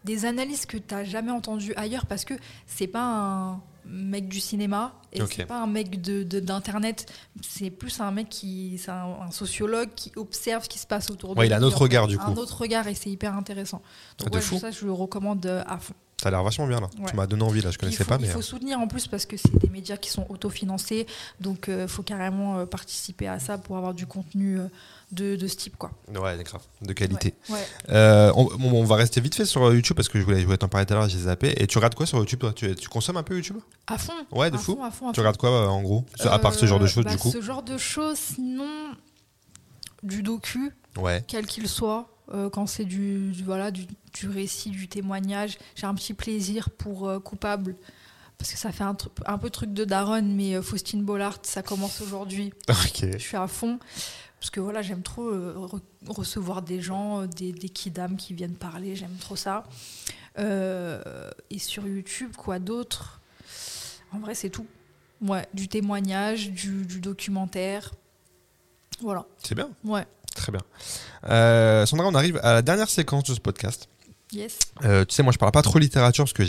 des 0.05 0.25
analyses 0.25 0.65
que 0.65 0.77
tu 0.77 0.93
n'as 0.93 1.03
jamais 1.03 1.31
entendues 1.31 1.73
ailleurs, 1.75 2.05
parce 2.05 2.25
que 2.25 2.33
c'est 2.65 2.87
pas 2.87 3.03
un 3.03 3.61
mec 3.85 4.29
du 4.29 4.39
cinéma 4.39 4.93
et 5.11 5.21
Ok. 5.21 5.33
c'est 5.35 5.45
pas 5.45 5.61
un 5.61 5.67
mec 5.67 6.01
de 6.01 6.23
de- 6.23 6.39
d'internet 6.39 7.05
c'est 7.41 7.69
plus 7.69 7.99
un 7.99 8.11
mec 8.11 8.29
qui 8.29 8.77
c'est 8.77 8.91
un, 8.91 9.17
un 9.27 9.31
sociologue 9.31 9.89
qui 9.93 10.09
observe 10.15 10.63
ce 10.63 10.69
qui 10.69 10.79
se 10.79 10.87
passe 10.87 11.09
autour 11.09 11.35
de 11.35 11.39
Ouais, 11.41 11.47
il 11.47 11.51
a 11.53 11.57
un 11.57 11.59
lui, 11.59 11.65
autre 11.65 11.79
regard, 11.81 12.07
du 12.07 12.17
un 12.17 12.19
coup. 12.33 12.39
autre 12.39 12.61
regard 12.61 12.87
et 12.87 12.95
c'est 12.95 13.09
hyper 13.09 13.35
intéressant 13.35 13.81
Ah, 13.83 14.23
donc 14.23 14.29
de 14.35 14.39
fou. 14.39 14.57
ça 14.57 14.71
je 14.71 14.85
le 14.85 14.93
recommande 14.93 15.45
euh, 15.47 15.63
à 15.67 15.79
fond 15.79 15.93
Ça 16.21 16.29
a 16.29 16.31
l'air 16.31 16.43
vachement 16.43 16.67
bien 16.67 16.79
là. 16.79 16.89
Ouais. 16.99 17.09
Tu 17.09 17.15
m'as 17.15 17.27
donné 17.27 17.43
envie 17.43 17.61
là, 17.61 17.69
je 17.71 17.77
connaissais 17.77 18.03
faut, 18.05 18.09
pas, 18.09 18.17
il 18.21 18.27
faut 18.27 18.39
euh, 18.39 18.41
soutenir 18.41 18.79
en 18.79 18.87
plus 18.87 19.07
parce 19.07 19.25
que 19.25 19.35
c'est 19.35 19.53
des 19.59 19.69
médias 19.69 19.97
qui 19.97 20.09
sont 20.09 20.25
autofinancés 20.29 21.05
donc 21.41 21.65
il 21.67 21.87
faut 21.87 22.03
carrément 22.03 22.59
euh, 22.59 22.65
participer 22.65 23.27
à 23.27 23.39
ça 23.39 23.57
pour 23.57 23.75
avoir 23.77 23.93
du 23.93 24.05
contenu 24.05 24.59
euh, 24.59 24.67
de, 25.11 25.35
de 25.35 25.47
ce 25.47 25.55
type 25.57 25.75
quoi 25.77 25.91
Ouais, 26.07 26.41
grave. 26.43 26.61
De 26.81 26.93
qualité. 26.93 27.33
Ouais. 27.49 27.55
Ouais. 27.55 27.65
Euh, 27.89 28.31
on, 28.35 28.83
va 28.85 28.95
rester 28.95 29.19
vite 29.21 29.35
fait 29.35 29.45
sur 29.45 29.63
euh, 29.63 29.75
YouTube 29.75 29.95
parce 29.95 30.07
que 30.09 30.19
je 30.19 30.23
voulais, 30.23 30.39
je 30.39 30.45
voulais 30.45 30.57
t'en 30.57 30.69
parler 30.69 30.85
tout 30.85 30.93
à 30.93 30.97
l'heure, 30.97 31.09
j'ai 31.09 31.19
zappé. 31.19 31.53
Et 31.61 31.67
tu 31.67 31.77
regardes 31.77 31.95
quoi 31.95 32.05
sur 32.05 32.17
YouTube 32.19 32.39
toi? 32.39 32.53
Tu, 32.53 32.73
tu 32.75 32.87
consommes 32.89 33.17
un 33.17 33.23
peu 33.23 33.35
YouTube? 33.35 33.57
À 33.87 33.97
fond 33.97 34.13
Ouais, 34.31 34.49
de 34.49 34.55
à 34.55 34.59
fou. 34.59 34.75
fond, 34.75 34.83
à 34.83 34.91
fond, 34.91 35.09
à 35.09 35.11
Tu 35.11 35.15
fond. 35.17 35.21
regardes 35.21 35.37
quoi 35.37 35.49
euh, 35.49 35.67
en 35.67 35.81
gros? 35.81 36.05
À 36.23 36.39
part 36.39 36.53
ce 36.53 36.65
genre 36.65 36.79
de 36.79 36.85
Euh, 36.85 36.87
choses 36.87 37.03
bah, 37.03 37.11
du 37.11 37.17
coup? 37.17 37.31
ce 37.31 37.41
genre 37.41 37.61
de 37.63 37.77
choses 37.77 38.17
sinon 38.17 38.65
du 40.03 40.23
docu 40.23 40.71
quel 41.27 41.47
qu'il 41.47 41.67
soit, 41.67 42.07
euh, 42.31 42.49
quand 42.49 42.67
c'est 42.67 42.85
du, 42.85 43.31
du- 43.31 43.43
voilà, 43.43 43.71
du, 43.71 43.85
du 44.13 44.29
récit, 44.29 44.69
du 44.69 44.87
témoignage, 44.87 45.57
j'ai 45.75 45.85
un 45.87 45.93
petit 45.95 46.13
plaisir 46.13 46.69
pour 46.69 47.07
euh, 47.07 47.19
Coupable. 47.19 47.75
Parce 48.37 48.51
que 48.51 48.57
ça 48.57 48.71
fait 48.71 48.83
un, 48.83 48.95
un 49.25 49.37
peu 49.37 49.49
truc 49.49 49.73
de 49.73 49.85
daronne, 49.85 50.33
mais 50.35 50.55
euh, 50.55 50.61
Faustine 50.61 51.03
Bollard, 51.03 51.37
ça 51.43 51.61
commence 51.63 52.01
aujourd'hui. 52.01 52.53
Ok. 52.69 53.05
Je 53.13 53.17
suis 53.17 53.37
à 53.37 53.47
fond. 53.47 53.79
Parce 54.39 54.49
que 54.49 54.59
voilà, 54.59 54.81
j'aime 54.81 55.03
trop 55.03 55.31
re- 55.31 55.79
recevoir 56.07 56.61
des 56.61 56.81
gens, 56.81 57.25
des, 57.27 57.53
des 57.53 57.69
kidams 57.69 58.17
qui 58.17 58.33
viennent 58.33 58.55
parler, 58.57 58.93
j'aime 58.95 59.15
trop 59.19 59.37
ça. 59.37 59.63
Et 60.37 61.59
sur 61.59 61.87
YouTube, 61.87 62.33
quoi 62.35 62.59
d'autre? 62.59 63.21
En 64.11 64.19
vrai, 64.19 64.35
c'est 64.35 64.49
tout. 64.49 64.65
Ouais, 65.21 65.47
du 65.53 65.69
témoignage, 65.69 66.51
du, 66.51 66.85
du 66.85 66.99
documentaire. 66.99 67.91
Voilà, 69.01 69.25
C'est 69.41 69.55
bien, 69.55 69.69
ouais, 69.85 70.05
très 70.43 70.51
bien. 70.51 70.61
Euh, 71.29 71.85
Sandra, 71.85 72.05
on 72.07 72.15
arrive 72.15 72.39
à 72.43 72.53
la 72.53 72.61
dernière 72.61 72.89
séquence 72.89 73.23
de 73.23 73.33
ce 73.33 73.39
podcast. 73.39 73.87
yes. 74.31 74.57
Euh, 74.83 75.05
tu 75.05 75.15
sais, 75.15 75.23
moi, 75.23 75.31
je 75.31 75.37
parle 75.37 75.51
pas 75.53 75.61
trop 75.61 75.79
littérature 75.79 76.25
parce 76.25 76.33
que 76.33 76.43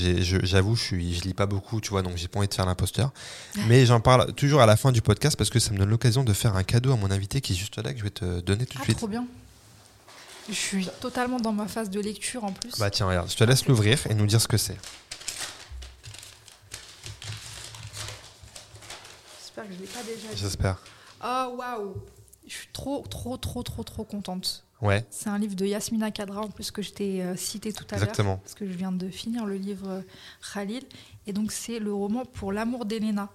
j'avoue, 0.45 0.75
je, 0.75 0.83
suis, 0.83 1.15
je 1.15 1.23
lis 1.23 1.35
pas 1.35 1.47
beaucoup, 1.47 1.81
tu 1.81 1.91
vois, 1.91 2.03
donc 2.03 2.17
j'ai 2.17 2.29
pas 2.29 2.39
envie 2.41 2.49
de 2.49 2.55
faire 2.55 2.67
l'imposteur. 2.67 3.13
Mais 3.69 3.87
j'en 3.87 4.01
parle 4.01 4.33
toujours 4.35 4.61
à 4.61 4.67
la 4.67 4.77
fin 4.77 4.91
du 4.93 5.01
podcast 5.01 5.37
parce 5.37 5.51
que 5.51 5.59
ça 5.61 5.71
me 5.73 5.79
donne 5.79 5.91
l'occasion 5.91 6.25
de 6.25 6.33
faire 6.33 6.57
un 6.57 6.65
cadeau 6.65 6.93
à 6.93 6.97
mon 6.97 7.11
invité 7.11 7.41
qui 7.41 7.53
est 7.53 7.57
juste 7.57 7.77
là 7.83 7.93
que 7.93 7.99
je 7.99 8.05
vais 8.05 8.11
te 8.11 8.41
donner 8.41 8.67
tout 8.67 8.75
de 8.79 8.83
Ah, 8.83 8.85
suite. 8.85 8.97
trop 8.99 9.09
bien. 9.09 9.27
Je 10.49 10.55
suis 10.55 10.87
totalement 11.01 11.39
dans 11.41 11.53
ma 11.53 11.69
phase 11.69 11.89
de 11.89 12.01
lecture 12.01 12.45
en 12.45 12.53
plus. 12.53 12.79
Bah 12.79 12.91
tiens, 12.91 13.07
regarde, 13.07 13.31
je 13.31 13.37
te 13.37 13.45
laisse 13.45 13.65
l'ouvrir 13.67 13.99
et 14.11 14.15
nous 14.15 14.27
dire 14.27 14.41
ce 14.43 14.49
que 14.49 14.59
c'est. 14.59 14.77
J'espère 19.41 19.65
que 19.69 19.73
je 19.75 19.79
l'ai 19.81 19.87
pas 19.87 20.03
déjà. 20.03 20.29
J'espère. 20.35 20.77
Oh 21.25 21.55
waouh 21.59 21.95
Je 22.47 22.53
suis 22.55 22.69
trop, 22.73 23.03
trop, 23.09 23.37
trop, 23.37 23.63
trop, 23.63 23.83
trop 23.83 24.05
contente. 24.05 24.65
Ouais, 24.83 25.07
C'est 25.09 25.31
un 25.31 25.39
livre 25.39 25.55
de 25.55 25.65
Yasmina 25.65 26.11
Kadra 26.11 26.43
en 26.43 26.51
plus 26.51 26.71
que 26.71 26.83
je 26.83 26.93
t'ai 26.93 27.23
euh, 27.23 27.37
cité 27.37 27.73
tout 27.73 27.85
à 27.91 27.95
l'heure. 27.95 28.03
exactement. 28.03 28.37
Parce 28.39 28.55
que 28.55 28.67
je 28.67 28.73
viens 28.77 28.93
de 28.93 29.09
finir 29.09 29.47
le 29.47 29.55
livre 29.57 29.89
euh, 29.89 30.01
Khalil. 30.53 30.83
Et 31.27 31.33
donc 31.33 31.53
c'est 31.53 31.79
le 31.79 31.93
roman 31.95 32.27
Pour 32.27 32.53
l'amour 32.53 32.85
d'Elena. 32.85 33.31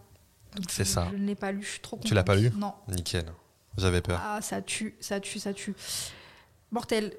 C'est 0.67 0.85
ça. 0.85 1.07
Je 1.11 1.17
ne 1.17 1.25
l'ai 1.25 1.35
pas 1.35 1.51
lu, 1.51 1.63
je 1.63 1.69
suis 1.69 1.79
trop 1.79 1.95
contente. 1.95 2.07
Tu 2.07 2.13
l'as 2.13 2.23
pas 2.23 2.35
lu 2.35 2.51
Non. 2.55 2.73
Nickel. 2.87 3.25
J'avais 3.77 4.01
peur. 4.01 4.19
Ah, 4.23 4.41
ça 4.41 4.61
tue, 4.61 4.95
ça 4.99 5.19
tue, 5.19 5.39
ça 5.39 5.53
tue. 5.53 5.73
Mortel. 6.71 7.13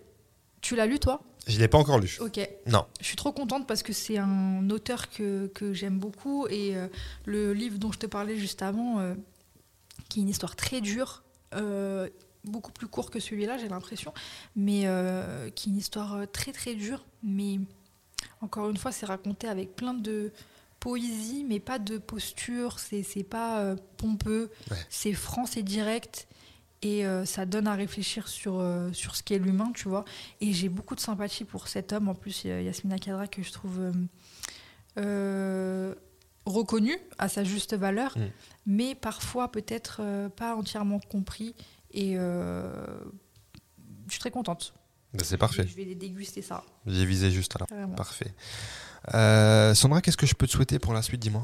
Tu 0.60 0.76
l'as 0.76 0.86
lu 0.86 0.98
toi? 1.00 1.22
Je 1.48 1.58
l'ai 1.58 1.68
pas 1.68 1.78
encore 1.78 1.98
lu. 1.98 2.18
Ok. 2.20 2.38
Non. 2.66 2.84
Je 3.00 3.06
suis 3.06 3.16
trop 3.16 3.32
contente 3.32 3.66
parce 3.66 3.82
que 3.82 3.92
c'est 3.92 4.18
un 4.18 4.68
auteur 4.70 5.10
que, 5.10 5.46
que 5.54 5.72
j'aime 5.72 5.98
beaucoup 5.98 6.46
et 6.48 6.76
euh, 6.76 6.86
le 7.24 7.52
livre 7.54 7.78
dont 7.78 7.90
je 7.90 7.98
te 7.98 8.06
parlais 8.06 8.36
juste 8.36 8.62
avant, 8.62 9.14
qui 10.08 10.20
est 10.20 10.22
une 10.22 10.28
histoire 10.28 10.54
très 10.54 10.80
dure, 10.80 11.22
beaucoup 12.44 12.72
plus 12.72 12.86
court 12.88 13.10
que 13.10 13.20
celui-là, 13.20 13.58
j'ai 13.58 13.68
l'impression, 13.68 14.12
mais 14.56 14.82
euh, 14.86 15.50
qui 15.50 15.68
est 15.68 15.72
une 15.72 15.78
histoire 15.78 16.14
euh, 16.14 16.26
très 16.26 16.52
très 16.52 16.74
dure, 16.74 17.04
mais 17.22 17.60
encore 18.40 18.70
une 18.70 18.76
fois, 18.76 18.92
c'est 18.92 19.06
raconté 19.06 19.46
avec 19.48 19.76
plein 19.76 19.92
de 19.94 20.32
poésie, 20.78 21.44
mais 21.46 21.60
pas 21.60 21.78
de 21.78 21.98
posture, 21.98 22.78
c'est 22.78 23.22
pas 23.28 23.60
euh, 23.60 23.76
pompeux, 23.98 24.50
Ouais. 24.70 24.76
c'est 24.88 25.12
franc, 25.12 25.44
c'est 25.44 25.62
direct. 25.62 26.26
Et 26.82 27.04
euh, 27.04 27.26
ça 27.26 27.44
donne 27.44 27.66
à 27.66 27.74
réfléchir 27.74 28.26
sur, 28.26 28.58
euh, 28.58 28.90
sur 28.94 29.14
ce 29.14 29.22
qu'est 29.22 29.38
l'humain, 29.38 29.70
tu 29.74 29.86
vois. 29.86 30.06
Et 30.40 30.54
j'ai 30.54 30.70
beaucoup 30.70 30.94
de 30.94 31.00
sympathie 31.00 31.44
pour 31.44 31.68
cet 31.68 31.92
homme. 31.92 32.08
En 32.08 32.14
plus, 32.14 32.44
Yasmina 32.44 32.98
Kadra 32.98 33.26
que 33.26 33.42
je 33.42 33.52
trouve 33.52 33.78
euh, 33.80 33.92
euh, 34.96 35.94
reconnu 36.46 36.96
à 37.18 37.28
sa 37.28 37.44
juste 37.44 37.74
valeur, 37.74 38.16
Mm. 38.16 38.22
mais 38.66 38.94
parfois 38.94 39.50
peut-être 39.52 39.98
euh, 40.00 40.28
pas 40.28 40.56
entièrement 40.56 40.98
compris. 41.00 41.54
Et 41.92 42.14
euh, 42.16 42.72
je 44.06 44.12
suis 44.12 44.20
très 44.20 44.30
contente. 44.30 44.74
Bah, 45.14 45.22
c'est 45.24 45.38
parfait. 45.38 45.66
Je 45.66 45.74
vais 45.74 45.94
déguster 45.94 46.42
ça. 46.42 46.62
J'ai 46.86 47.04
visé 47.04 47.30
juste 47.30 47.54
alors. 47.56 47.68
carrément. 47.68 47.94
Parfait. 47.94 48.32
Euh, 49.14 49.74
Sandra, 49.74 50.00
qu'est-ce 50.00 50.16
que 50.16 50.26
je 50.26 50.34
peux 50.34 50.46
te 50.46 50.52
souhaiter 50.52 50.78
pour 50.78 50.92
la 50.92 51.02
suite, 51.02 51.20
dis-moi? 51.20 51.42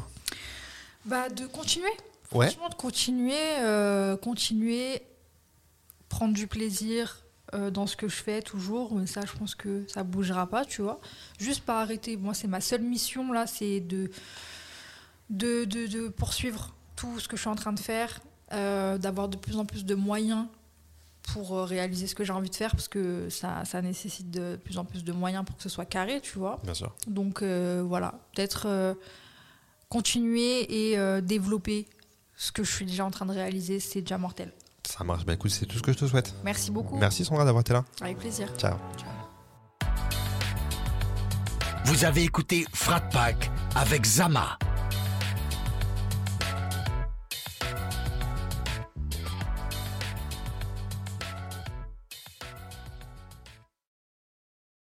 Bah, 1.04 1.28
de 1.28 1.46
continuer. 1.46 1.90
Ouais. 2.32 2.46
Franchement, 2.50 2.68
de 2.68 2.74
continuer, 2.74 3.34
continuer, 4.22 5.02
prendre 6.08 6.34
du 6.34 6.46
plaisir 6.46 7.22
euh, 7.54 7.70
dans 7.70 7.86
ce 7.86 7.96
que 7.96 8.08
je 8.08 8.16
fais 8.16 8.42
toujours. 8.42 8.94
Mais 8.94 9.06
ça, 9.06 9.20
je 9.26 9.32
pense 9.38 9.54
que 9.54 9.84
ça 9.88 10.02
bougera 10.02 10.46
pas, 10.48 10.64
tu 10.64 10.82
vois. 10.82 11.00
Juste 11.38 11.62
pas 11.62 11.80
arrêter. 11.80 12.16
Moi, 12.16 12.34
c'est 12.34 12.48
ma 12.48 12.60
seule 12.60 12.82
mission 12.82 13.32
là, 13.32 13.46
c'est 13.46 13.80
de, 13.80 14.10
de, 15.30 15.64
de, 15.64 15.86
de 15.86 16.08
poursuivre 16.08 16.74
tout 16.94 17.18
ce 17.20 17.28
que 17.28 17.36
je 17.36 17.42
suis 17.42 17.50
en 17.50 17.54
train 17.56 17.72
de 17.72 17.80
faire, 17.80 18.20
euh, 18.52 18.98
d'avoir 18.98 19.28
de 19.28 19.36
plus 19.36 19.56
en 19.56 19.64
plus 19.64 19.84
de 19.84 19.94
moyens 19.94 20.46
pour 21.32 21.56
euh, 21.56 21.64
réaliser 21.64 22.06
ce 22.06 22.14
que 22.14 22.24
j'ai 22.24 22.32
envie 22.32 22.50
de 22.50 22.54
faire 22.54 22.70
parce 22.70 22.88
que 22.88 23.28
ça, 23.30 23.64
ça 23.64 23.82
nécessite 23.82 24.30
de 24.30 24.56
plus 24.62 24.78
en 24.78 24.84
plus 24.84 25.02
de 25.04 25.12
moyens 25.12 25.44
pour 25.44 25.56
que 25.56 25.62
ce 25.62 25.68
soit 25.68 25.84
carré, 25.84 26.20
tu 26.20 26.38
vois. 26.38 26.60
Bien 26.62 26.74
sûr. 26.74 26.94
Donc 27.08 27.42
euh, 27.42 27.82
voilà, 27.84 28.14
peut-être 28.34 28.66
euh, 28.66 28.94
continuer 29.88 30.90
et 30.90 30.98
euh, 30.98 31.20
développer 31.20 31.88
ce 32.36 32.52
que 32.52 32.62
je 32.62 32.70
suis 32.70 32.86
déjà 32.86 33.04
en 33.04 33.10
train 33.10 33.26
de 33.26 33.32
réaliser, 33.32 33.80
c'est 33.80 34.02
déjà 34.02 34.18
mortel. 34.18 34.52
Ça 34.84 35.02
marche. 35.02 35.24
Bah 35.26 35.34
écoute, 35.34 35.50
c'est 35.50 35.66
tout 35.66 35.76
ce 35.78 35.82
que 35.82 35.92
je 35.92 35.98
te 35.98 36.06
souhaite. 36.06 36.32
Merci 36.44 36.70
beaucoup. 36.70 36.96
Merci 36.96 37.24
Sandra 37.24 37.44
d'avoir 37.44 37.62
été 37.62 37.72
là. 37.72 37.84
Avec 38.00 38.18
plaisir. 38.18 38.48
Ciao. 38.56 38.76
Vous 41.84 42.04
avez 42.04 42.22
écouté 42.22 42.66
Frat 42.72 43.00
Pack 43.00 43.50
avec 43.74 44.04
Zama, 44.04 44.58